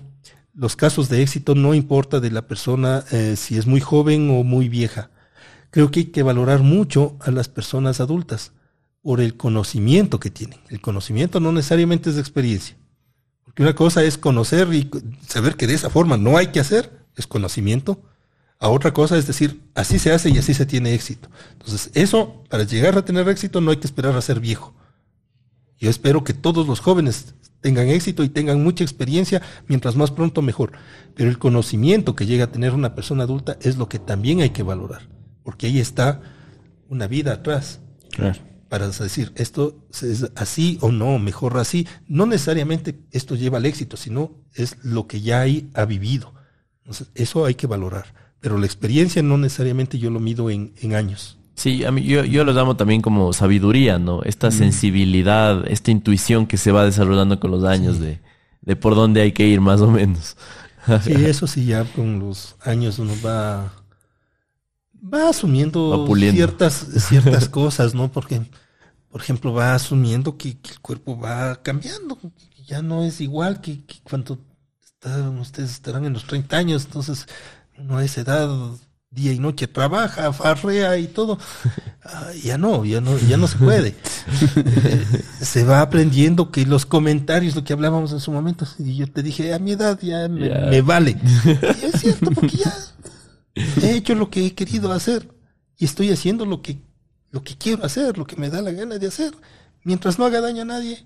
los 0.54 0.76
casos 0.76 1.10
de 1.10 1.22
éxito, 1.22 1.54
no 1.54 1.74
importa 1.74 2.20
de 2.20 2.32
la 2.32 2.48
persona 2.48 3.04
eh, 3.12 3.36
si 3.36 3.58
es 3.58 3.68
muy 3.68 3.82
joven 3.82 4.30
o 4.30 4.44
muy 4.44 4.70
vieja. 4.70 5.10
Creo 5.70 5.92
que 5.92 6.02
hay 6.02 6.06
que 6.06 6.24
valorar 6.24 6.62
mucho 6.62 7.18
a 7.20 7.32
las 7.32 7.50
personas 7.50 8.00
adultas 8.00 8.54
por 9.06 9.22
el 9.22 9.38
conocimiento 9.38 10.20
que 10.20 10.32
tienen. 10.32 10.58
El 10.68 10.82
conocimiento 10.82 11.40
no 11.40 11.52
necesariamente 11.52 12.10
es 12.10 12.18
experiencia. 12.18 12.76
Porque 13.44 13.62
una 13.62 13.76
cosa 13.76 14.04
es 14.04 14.18
conocer 14.18 14.74
y 14.74 14.90
saber 15.28 15.56
que 15.56 15.68
de 15.68 15.76
esa 15.76 15.92
forma 15.92 16.18
no 16.18 16.38
hay 16.38 16.48
que 16.48 16.60
hacer, 16.60 17.06
es 17.16 17.28
conocimiento 17.28 18.02
a 18.58 18.70
otra 18.70 18.94
cosa, 18.94 19.16
es 19.16 19.28
decir, 19.28 19.62
así 19.76 20.00
se 20.00 20.12
hace 20.12 20.32
y 20.32 20.40
así 20.40 20.56
se 20.56 20.66
tiene 20.66 20.96
éxito. 20.96 21.30
Entonces, 21.52 21.92
eso, 21.94 22.44
para 22.50 22.64
llegar 22.64 22.98
a 22.98 23.06
tener 23.06 23.30
éxito, 23.30 23.62
no 23.62 23.70
hay 23.70 23.78
que 23.78 23.86
esperar 23.86 24.16
a 24.16 24.22
ser 24.24 24.40
viejo. 24.40 24.74
Yo 25.78 25.92
espero 25.92 26.24
que 26.24 26.34
todos 26.34 26.68
los 26.68 26.80
jóvenes 26.80 27.36
tengan 27.62 27.90
éxito 27.90 28.24
y 28.24 28.30
tengan 28.30 28.64
mucha 28.64 28.84
experiencia, 28.84 29.40
mientras 29.68 29.96
más 29.96 30.10
pronto 30.10 30.42
mejor. 30.42 30.72
Pero 31.14 31.30
el 31.30 31.38
conocimiento 31.38 32.16
que 32.16 32.26
llega 32.26 32.46
a 32.46 32.52
tener 32.52 32.74
una 32.74 32.96
persona 32.96 33.26
adulta 33.26 33.56
es 33.62 33.78
lo 33.78 33.88
que 33.88 34.00
también 34.00 34.42
hay 34.42 34.50
que 34.50 34.64
valorar, 34.64 35.08
porque 35.44 35.68
ahí 35.68 35.80
está 35.80 36.24
una 36.90 37.06
vida 37.06 37.34
atrás. 37.34 37.82
Para 38.76 38.90
decir, 38.90 39.32
esto 39.36 39.76
es 40.02 40.32
así 40.36 40.78
o 40.82 40.92
no, 40.92 41.18
mejor 41.20 41.58
así. 41.58 41.88
No 42.08 42.26
necesariamente 42.26 43.00
esto 43.12 43.36
lleva 43.36 43.58
al 43.58 43.66
éxito, 43.66 43.96
sino 43.98 44.32
es 44.54 44.78
lo 44.84 45.08
que 45.08 45.22
ya 45.22 45.42
hay, 45.42 45.70
ha 45.74 45.86
vivido. 45.86 46.34
Entonces, 46.80 47.08
eso 47.16 47.46
hay 47.46 47.56
que 47.56 47.68
valorar 47.68 48.26
pero 48.46 48.60
la 48.60 48.68
experiencia 48.68 49.24
no 49.24 49.40
necesariamente 49.40 49.98
yo 49.98 50.12
lo 50.12 50.20
mido 50.20 50.52
en, 50.52 50.72
años. 50.94 51.40
Sí, 51.56 51.84
a 51.84 51.90
mí, 51.90 52.04
yo, 52.04 52.24
yo 52.24 52.44
lo 52.44 52.54
llamo 52.54 52.76
también 52.76 53.02
como 53.02 53.34
sabiduría, 53.34 53.98
¿no? 53.98 54.22
Esta 54.22 54.50
mm. 54.50 54.52
sensibilidad, 54.52 55.68
esta 55.68 55.90
intuición 55.90 56.46
que 56.46 56.58
se 56.58 56.72
va 56.72 56.86
desarrollando 56.86 57.40
con 57.40 57.50
los 57.50 57.64
años 57.64 58.00
de, 58.00 58.22
de 58.62 58.76
por 58.76 58.94
dónde 58.94 59.24
hay 59.24 59.32
que 59.32 59.48
ir 59.48 59.62
más 59.62 59.82
o 59.82 59.90
menos. 59.90 60.38
Sí, 61.02 61.14
eso 61.26 61.48
sí, 61.48 61.66
ya 61.66 61.86
con 61.86 62.20
los 62.20 62.56
años 62.62 63.00
uno 63.00 63.14
va, 63.26 63.74
va 65.12 65.30
asumiendo 65.30 66.08
ciertas, 66.16 66.86
ciertas 67.10 67.50
cosas, 67.50 67.96
¿no? 67.96 68.12
Porque, 68.12 68.42
por 69.16 69.22
ejemplo, 69.22 69.54
va 69.54 69.74
asumiendo 69.74 70.38
que, 70.38 70.50
el 70.50 70.80
cuerpo 70.82 71.18
va 71.18 71.56
cambiando, 71.62 72.20
ya 72.68 72.82
no 72.82 73.06
es 73.06 73.22
igual 73.22 73.62
que, 73.62 73.80
cuando 74.04 74.38
ustedes 75.40 75.72
estarán 75.72 76.04
en 76.04 76.12
los 76.12 76.26
30 76.28 76.58
años, 76.58 76.84
entonces 76.84 77.26
uno 77.78 77.96
a 77.96 78.04
esa 78.04 78.20
edad 78.20 78.50
día 79.10 79.32
y 79.32 79.40
noche 79.40 79.68
trabaja, 79.68 80.34
farrea 80.34 80.98
y 80.98 81.08
todo. 81.08 81.40
Ah, 82.08 82.32
ya 82.44 82.58
no, 82.58 82.84
ya 82.84 83.00
no, 83.00 83.18
ya 83.18 83.38
no 83.38 83.48
se 83.48 83.58
puede. 83.58 83.96
se 85.42 85.64
va 85.64 85.80
aprendiendo 85.80 86.52
que 86.52 86.66
los 86.66 86.86
comentarios, 86.86 87.56
lo 87.56 87.64
que 87.64 87.72
hablábamos 87.72 88.12
en 88.12 88.20
su 88.20 88.34
momento, 88.34 88.68
y 88.78 88.98
yo 88.98 89.10
te 89.10 89.24
dije, 89.24 89.54
a 89.54 89.60
mi 89.60 89.72
edad 89.72 89.98
ya 90.02 90.28
me, 90.28 90.82
vale. 90.82 91.18
Y 91.24 91.86
es 91.86 92.02
cierto, 92.02 92.32
porque 92.32 92.58
ya 92.58 92.74
he 93.82 93.96
hecho 93.96 94.14
lo 94.14 94.30
que 94.30 94.46
he 94.46 94.54
querido 94.54 94.92
hacer 94.92 95.34
y 95.78 95.86
estoy 95.86 96.12
haciendo 96.12 96.46
lo 96.46 96.62
que, 96.62 96.82
lo 97.36 97.44
que 97.44 97.58
quiero 97.58 97.84
hacer, 97.84 98.18
lo 98.18 98.26
que 98.26 98.38
me 98.38 98.50
da 98.50 98.62
la 98.62 98.72
gana 98.72 98.98
de 98.98 99.08
hacer. 99.08 99.34
Mientras 99.84 100.18
no 100.18 100.24
haga 100.24 100.40
daño 100.40 100.62
a 100.62 100.66
nadie, 100.66 101.06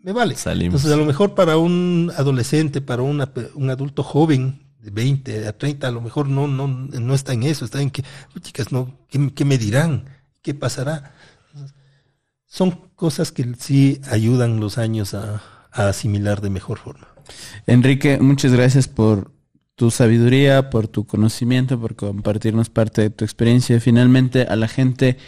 me 0.00 0.12
vale. 0.12 0.34
Entonces, 0.46 0.90
a 0.90 0.96
lo 0.96 1.04
mejor 1.04 1.34
para 1.34 1.58
un 1.58 2.10
adolescente, 2.16 2.80
para 2.80 3.02
una, 3.02 3.30
un 3.54 3.68
adulto 3.68 4.02
joven, 4.02 4.62
de 4.80 4.90
20 4.90 5.46
a 5.46 5.52
30 5.52 5.86
a 5.86 5.90
lo 5.90 6.00
mejor 6.00 6.28
no, 6.28 6.48
no, 6.48 6.66
no 6.66 7.14
está 7.14 7.34
en 7.34 7.42
eso, 7.42 7.66
está 7.66 7.82
en 7.82 7.90
que, 7.90 8.04
chicas, 8.40 8.72
no, 8.72 8.98
¿qué, 9.10 9.44
me 9.44 9.58
dirán? 9.58 10.06
¿Qué 10.40 10.54
pasará? 10.54 11.12
Son 12.46 12.70
cosas 12.94 13.30
que 13.30 13.46
sí 13.58 14.00
ayudan 14.10 14.60
los 14.60 14.78
años 14.78 15.12
a, 15.12 15.42
a 15.72 15.88
asimilar 15.88 16.40
de 16.40 16.48
mejor 16.48 16.78
forma. 16.78 17.08
Enrique, 17.66 18.18
muchas 18.18 18.52
gracias 18.52 18.88
por 18.88 19.30
tu 19.74 19.90
sabiduría, 19.90 20.70
por 20.70 20.88
tu 20.88 21.06
conocimiento, 21.06 21.78
por 21.78 21.96
compartirnos 21.96 22.70
parte 22.70 23.02
de 23.02 23.10
tu 23.10 23.26
experiencia. 23.26 23.78
Finalmente, 23.78 24.42
a 24.44 24.56
la 24.56 24.68
gente 24.68 25.18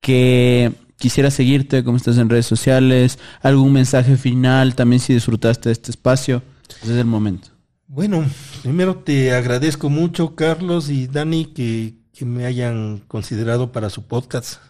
que 0.00 0.72
quisiera 0.96 1.30
seguirte, 1.30 1.84
cómo 1.84 1.96
estás 1.96 2.18
en 2.18 2.28
redes 2.28 2.46
sociales, 2.46 3.18
algún 3.42 3.72
mensaje 3.72 4.16
final, 4.16 4.74
también 4.74 5.00
si 5.00 5.14
disfrutaste 5.14 5.68
de 5.68 5.72
este 5.72 5.90
espacio, 5.90 6.42
es 6.82 6.90
el 6.90 7.06
momento. 7.06 7.48
Bueno, 7.86 8.26
primero 8.62 8.96
te 8.96 9.32
agradezco 9.32 9.88
mucho, 9.88 10.34
Carlos 10.34 10.90
y 10.90 11.06
Dani, 11.06 11.46
que, 11.46 11.96
me 12.20 12.46
hayan 12.46 13.04
considerado 13.06 13.70
para 13.70 13.90
su 13.90 14.02
podcast. 14.08 14.60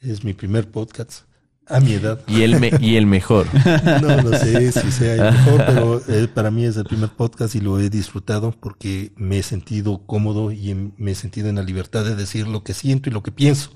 Es 0.00 0.22
mi 0.22 0.32
primer 0.32 0.70
podcast 0.70 1.22
a 1.66 1.80
mi 1.80 1.94
edad. 1.94 2.20
Y 2.28 2.42
el, 2.42 2.80
y 2.80 2.96
el 2.96 3.06
mejor. 3.06 3.48
no 4.00 4.22
lo 4.22 4.38
sé 4.38 4.70
si 4.70 4.92
sea 4.92 5.14
el 5.14 5.34
mejor, 5.34 5.64
pero 5.66 6.02
eh, 6.08 6.28
para 6.28 6.52
mí 6.52 6.64
es 6.64 6.76
el 6.76 6.84
primer 6.84 7.10
podcast 7.10 7.56
y 7.56 7.60
lo 7.60 7.80
he 7.80 7.90
disfrutado 7.90 8.52
porque 8.52 9.12
me 9.16 9.38
he 9.38 9.42
sentido 9.42 10.06
cómodo 10.06 10.52
y 10.52 10.92
me 10.96 11.10
he 11.10 11.14
sentido 11.16 11.48
en 11.48 11.56
la 11.56 11.62
libertad 11.62 12.04
de 12.04 12.14
decir 12.14 12.46
lo 12.46 12.62
que 12.62 12.74
siento 12.74 13.10
y 13.10 13.12
lo 13.12 13.24
que 13.24 13.32
pienso. 13.32 13.72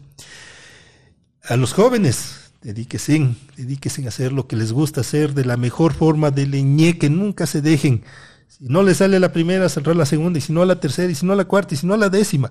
A 1.49 1.57
los 1.57 1.73
jóvenes, 1.73 2.53
dedíquense, 2.63 3.35
dedíquense 3.57 4.05
a 4.05 4.09
hacer 4.09 4.33
lo 4.33 4.47
que 4.47 4.57
les 4.57 4.73
gusta 4.73 5.01
hacer 5.01 5.35
de 5.35 5.45
la 5.45 5.57
mejor 5.57 5.95
forma, 5.95 6.31
de 6.31 6.47
leñe, 6.47 6.99
que 6.99 7.11
nunca 7.11 7.47
se 7.47 7.63
dejen 7.63 8.05
si 8.49 8.65
no 8.65 8.83
le 8.83 8.95
sale 8.95 9.21
la 9.21 9.33
primera, 9.33 9.69
saldrá 9.69 9.95
la 9.95 10.07
segunda, 10.07 10.39
y 10.39 10.43
si 10.43 10.53
no 10.53 10.65
la 10.65 10.81
tercera, 10.81 11.13
y 11.13 11.15
si 11.15 11.27
no 11.27 11.35
la 11.35 11.45
cuarta, 11.45 11.75
y 11.75 11.77
si 11.77 11.87
no 11.87 11.97
la 11.97 12.09
décima. 12.09 12.51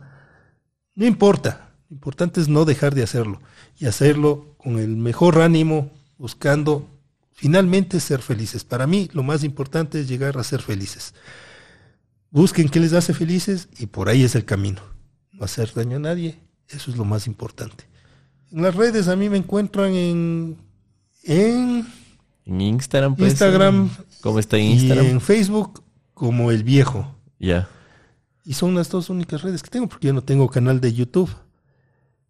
No 0.95 1.05
importa. 1.05 1.71
Lo 1.89 1.95
importante 1.95 2.39
es 2.39 2.47
no 2.47 2.65
dejar 2.65 2.93
de 2.93 3.03
hacerlo. 3.03 3.41
Y 3.77 3.87
hacerlo 3.87 4.55
con 4.57 4.77
el 4.77 4.95
mejor 4.95 5.41
ánimo, 5.41 5.91
buscando 6.17 6.87
finalmente 7.33 7.99
ser 7.99 8.21
felices. 8.21 8.63
Para 8.63 8.87
mí 8.87 9.09
lo 9.13 9.23
más 9.23 9.43
importante 9.43 9.99
es 9.99 10.07
llegar 10.07 10.37
a 10.37 10.43
ser 10.43 10.61
felices. 10.61 11.13
Busquen 12.29 12.69
qué 12.69 12.79
les 12.79 12.93
hace 12.93 13.13
felices 13.13 13.69
y 13.79 13.87
por 13.87 14.09
ahí 14.09 14.23
es 14.23 14.35
el 14.35 14.45
camino. 14.45 14.81
No 15.31 15.45
hacer 15.45 15.73
daño 15.73 15.97
a 15.97 15.99
nadie, 15.99 16.39
eso 16.67 16.91
es 16.91 16.97
lo 16.97 17.05
más 17.05 17.27
importante. 17.27 17.85
En 18.51 18.61
las 18.61 18.75
redes 18.75 19.07
a 19.07 19.15
mí 19.15 19.29
me 19.29 19.37
encuentran 19.37 19.93
en... 19.93 20.57
En, 21.23 21.85
¿En 22.45 22.61
Instagram. 22.61 23.15
Pues, 23.15 23.31
Instagram. 23.31 23.89
¿Cómo 24.21 24.39
está 24.39 24.57
en 24.57 24.71
Instagram? 24.71 25.05
Y 25.05 25.09
en 25.09 25.21
Facebook 25.21 25.83
como 26.13 26.51
el 26.51 26.63
viejo. 26.63 27.13
Ya. 27.39 27.67
Y 28.45 28.53
son 28.53 28.75
las 28.75 28.89
dos 28.89 29.09
únicas 29.09 29.41
redes 29.41 29.61
que 29.61 29.69
tengo, 29.69 29.87
porque 29.87 30.07
yo 30.07 30.13
no 30.13 30.23
tengo 30.23 30.47
canal 30.49 30.79
de 30.79 30.93
YouTube. 30.93 31.29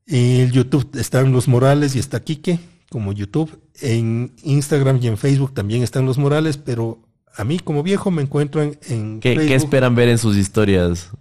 En 0.08 0.42
el 0.42 0.52
YouTube 0.52 0.90
están 0.98 1.32
los 1.32 1.48
Morales 1.48 1.96
y 1.96 2.00
está 2.00 2.24
Quique, 2.24 2.60
como 2.90 3.14
YouTube. 3.14 3.62
En 3.82 4.34
Instagram 4.42 5.00
y 5.02 5.08
en 5.08 5.18
Facebook 5.18 5.54
también 5.54 5.84
están 5.84 6.06
los 6.06 6.18
Morales, 6.18 6.58
pero 6.58 7.00
a 7.36 7.44
mí 7.44 7.60
como 7.60 7.84
viejo 7.84 8.10
me 8.10 8.24
encuentran 8.24 8.78
en 8.90 9.20
¿Qué, 9.20 9.36
¿qué 9.36 9.54
esperan 9.54 9.94
ver 9.94 10.10
en 10.10 10.18
sus 10.18 10.36
historias? 10.36 11.12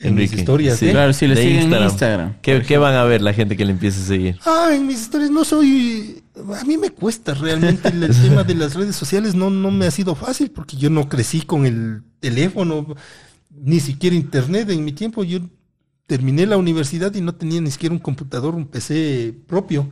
En 0.00 0.14
mis 0.14 0.32
historias, 0.32 0.78
sí. 0.78 0.90
Claro, 0.90 1.12
si 1.12 1.26
le 1.26 1.36
siguen 1.36 1.72
en 1.72 1.82
Instagram. 1.84 2.36
¿Qué, 2.40 2.62
¿Qué, 2.62 2.78
van 2.78 2.94
a 2.94 3.04
ver 3.04 3.20
la 3.20 3.34
gente 3.34 3.56
que 3.56 3.64
le 3.64 3.72
empiece 3.72 4.00
a 4.00 4.04
seguir? 4.04 4.38
Ah, 4.46 4.70
en 4.72 4.86
mis 4.86 5.02
historias 5.02 5.30
no 5.30 5.44
soy 5.44 6.22
a 6.58 6.64
mí 6.64 6.76
me 6.76 6.90
cuesta 6.90 7.34
realmente 7.34 7.88
el 7.88 8.08
tema 8.22 8.44
de 8.44 8.54
las 8.54 8.74
redes 8.74 8.96
sociales, 8.96 9.34
no, 9.34 9.50
no 9.50 9.70
me 9.70 9.86
ha 9.86 9.90
sido 9.90 10.14
fácil 10.14 10.50
porque 10.50 10.76
yo 10.76 10.90
no 10.90 11.08
crecí 11.08 11.42
con 11.42 11.66
el 11.66 12.02
teléfono, 12.20 12.86
ni 13.50 13.80
siquiera 13.80 14.16
internet 14.16 14.70
en 14.70 14.84
mi 14.84 14.92
tiempo. 14.92 15.24
Yo 15.24 15.40
terminé 16.06 16.46
la 16.46 16.56
universidad 16.56 17.14
y 17.14 17.20
no 17.20 17.34
tenía 17.34 17.60
ni 17.60 17.70
siquiera 17.70 17.94
un 17.94 18.00
computador, 18.00 18.54
un 18.54 18.66
PC 18.66 19.34
propio, 19.46 19.90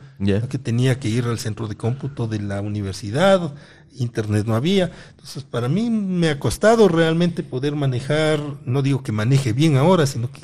que 0.48 0.59
tenía 0.59 0.98
que 0.98 1.09
ir 1.09 1.24
al 1.24 1.39
centro 1.39 1.68
de 1.68 1.76
cómputo 1.76 2.26
de 2.26 2.40
la 2.40 2.60
universidad, 2.60 3.55
internet 3.98 4.46
no 4.46 4.54
había. 4.54 4.90
Entonces, 5.10 5.44
para 5.44 5.68
mí 5.68 5.90
me 5.90 6.30
ha 6.30 6.40
costado 6.40 6.88
realmente 6.88 7.42
poder 7.42 7.74
manejar, 7.76 8.40
no 8.64 8.82
digo 8.82 9.02
que 9.02 9.12
maneje 9.12 9.52
bien 9.52 9.76
ahora, 9.76 10.06
sino 10.06 10.30
que 10.30 10.40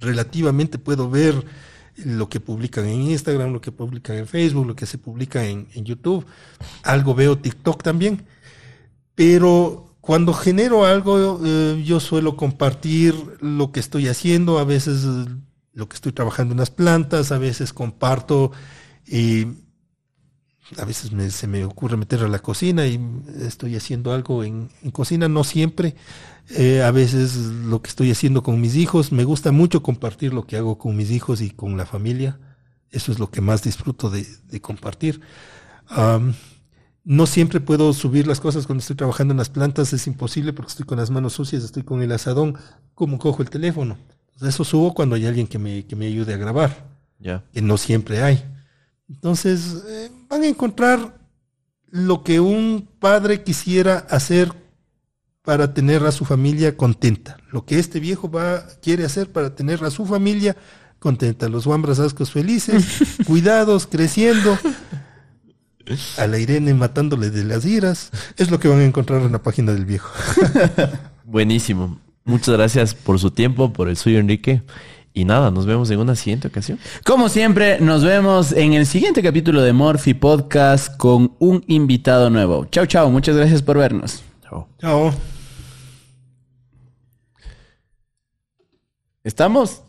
relativamente 0.00 0.78
puedo 0.78 1.10
ver 1.10 1.44
lo 2.04 2.28
que 2.28 2.40
publican 2.40 2.86
en 2.86 3.02
Instagram, 3.02 3.52
lo 3.52 3.60
que 3.60 3.72
publican 3.72 4.16
en 4.16 4.26
Facebook, 4.26 4.66
lo 4.66 4.76
que 4.76 4.86
se 4.86 4.98
publica 4.98 5.44
en, 5.44 5.66
YouTube. 5.74 6.24
Algo 6.82 7.14
veo 7.14 7.38
TikTok 7.38 7.82
también. 7.82 8.24
Pero 9.14 9.96
cuando 10.00 10.32
genero 10.32 10.84
algo, 10.84 11.40
eh, 11.44 11.82
yo 11.84 11.98
suelo 12.00 12.36
compartir 12.36 13.14
lo 13.40 13.72
que 13.72 13.80
estoy 13.80 14.08
haciendo, 14.08 14.58
a 14.58 14.64
veces 14.64 15.04
eh, 15.04 15.26
lo 15.74 15.88
que 15.88 15.96
estoy 15.96 16.12
trabajando 16.12 16.52
en 16.52 16.60
las 16.60 16.70
plantas, 16.70 17.32
a 17.32 17.38
veces 17.38 17.72
comparto 17.72 18.52
y 19.06 19.46
a 20.76 20.84
veces 20.84 21.12
me- 21.12 21.30
se 21.30 21.46
me 21.46 21.64
ocurre 21.64 21.96
meter 21.96 22.22
a 22.22 22.28
la 22.28 22.38
cocina 22.40 22.86
y 22.86 23.00
estoy 23.40 23.74
haciendo 23.76 24.12
algo 24.12 24.44
en, 24.44 24.68
en 24.82 24.90
cocina, 24.90 25.28
no 25.28 25.44
siempre. 25.44 25.94
Eh, 26.50 26.82
a 26.82 26.90
veces 26.90 27.36
lo 27.36 27.80
que 27.82 27.88
estoy 27.90 28.10
haciendo 28.10 28.42
con 28.42 28.60
mis 28.60 28.74
hijos, 28.76 29.12
me 29.12 29.24
gusta 29.24 29.52
mucho 29.52 29.82
compartir 29.82 30.32
lo 30.34 30.46
que 30.46 30.56
hago 30.56 30.78
con 30.78 30.96
mis 30.96 31.10
hijos 31.10 31.40
y 31.40 31.50
con 31.50 31.76
la 31.76 31.86
familia. 31.86 32.38
Eso 32.90 33.12
es 33.12 33.18
lo 33.18 33.30
que 33.30 33.40
más 33.40 33.62
disfruto 33.62 34.08
de, 34.10 34.26
de 34.50 34.60
compartir. 34.60 35.20
No 37.04 37.26
siempre 37.26 37.60
puedo 37.60 37.92
subir 37.94 38.26
las 38.26 38.40
cosas 38.40 38.66
cuando 38.66 38.80
estoy 38.80 38.96
trabajando 38.96 39.32
en 39.32 39.38
las 39.38 39.48
plantas, 39.48 39.92
es 39.94 40.06
imposible 40.06 40.52
porque 40.52 40.70
estoy 40.70 40.84
con 40.84 40.98
las 40.98 41.10
manos 41.10 41.32
sucias, 41.32 41.64
estoy 41.64 41.82
con 41.82 42.02
el 42.02 42.12
asadón, 42.12 42.56
¿cómo 42.94 43.18
cojo 43.18 43.42
el 43.42 43.48
teléfono? 43.48 43.96
Eso 44.42 44.62
subo 44.64 44.92
cuando 44.94 45.16
hay 45.16 45.24
alguien 45.26 45.46
que 45.46 45.58
me, 45.58 45.84
que 45.86 45.96
me 45.96 46.06
ayude 46.06 46.34
a 46.34 46.36
grabar 46.36 46.86
Ya. 47.18 47.42
que 47.52 47.62
no 47.62 47.78
siempre 47.78 48.22
hay. 48.22 48.44
Entonces, 49.08 49.82
eh, 49.86 50.10
van 50.28 50.42
a 50.42 50.48
encontrar 50.48 51.18
lo 51.90 52.22
que 52.22 52.40
un 52.40 52.88
padre 52.98 53.42
quisiera 53.42 54.06
hacer 54.10 54.52
para 55.42 55.72
tener 55.72 56.04
a 56.04 56.12
su 56.12 56.24
familia 56.24 56.76
contenta. 56.76 57.38
Lo 57.50 57.64
que 57.64 57.78
este 57.78 58.00
viejo 58.00 58.30
va, 58.30 58.66
quiere 58.82 59.04
hacer 59.04 59.32
para 59.32 59.54
tener 59.54 59.82
a 59.82 59.90
su 59.90 60.04
familia 60.04 60.56
contenta. 60.98 61.48
Los 61.48 61.66
guambras 61.66 61.98
ascos 61.98 62.30
felices, 62.30 62.84
cuidados, 63.26 63.86
creciendo. 63.86 64.58
A 66.18 66.26
la 66.26 66.38
Irene 66.38 66.74
matándole 66.74 67.30
de 67.30 67.44
las 67.44 67.64
iras. 67.64 68.10
Es 68.36 68.50
lo 68.50 68.60
que 68.60 68.68
van 68.68 68.80
a 68.80 68.84
encontrar 68.84 69.22
en 69.22 69.32
la 69.32 69.42
página 69.42 69.72
del 69.72 69.86
viejo. 69.86 70.10
Buenísimo. 71.24 71.98
Muchas 72.24 72.54
gracias 72.54 72.94
por 72.94 73.18
su 73.18 73.30
tiempo, 73.30 73.72
por 73.72 73.88
el 73.88 73.96
suyo, 73.96 74.18
Enrique. 74.18 74.62
Y 75.18 75.24
nada, 75.24 75.50
nos 75.50 75.66
vemos 75.66 75.90
en 75.90 75.98
una 75.98 76.14
siguiente 76.14 76.46
ocasión. 76.46 76.78
Como 77.04 77.28
siempre, 77.28 77.80
nos 77.80 78.04
vemos 78.04 78.52
en 78.52 78.74
el 78.74 78.86
siguiente 78.86 79.20
capítulo 79.20 79.62
de 79.62 79.72
Morphy 79.72 80.14
Podcast 80.14 80.96
con 80.96 81.34
un 81.40 81.64
invitado 81.66 82.30
nuevo. 82.30 82.66
Chao, 82.66 82.86
chao. 82.86 83.10
Muchas 83.10 83.34
gracias 83.34 83.60
por 83.60 83.78
vernos. 83.78 84.22
Chao. 84.44 84.68
Chao. 84.78 85.12
¿Estamos? 89.24 89.82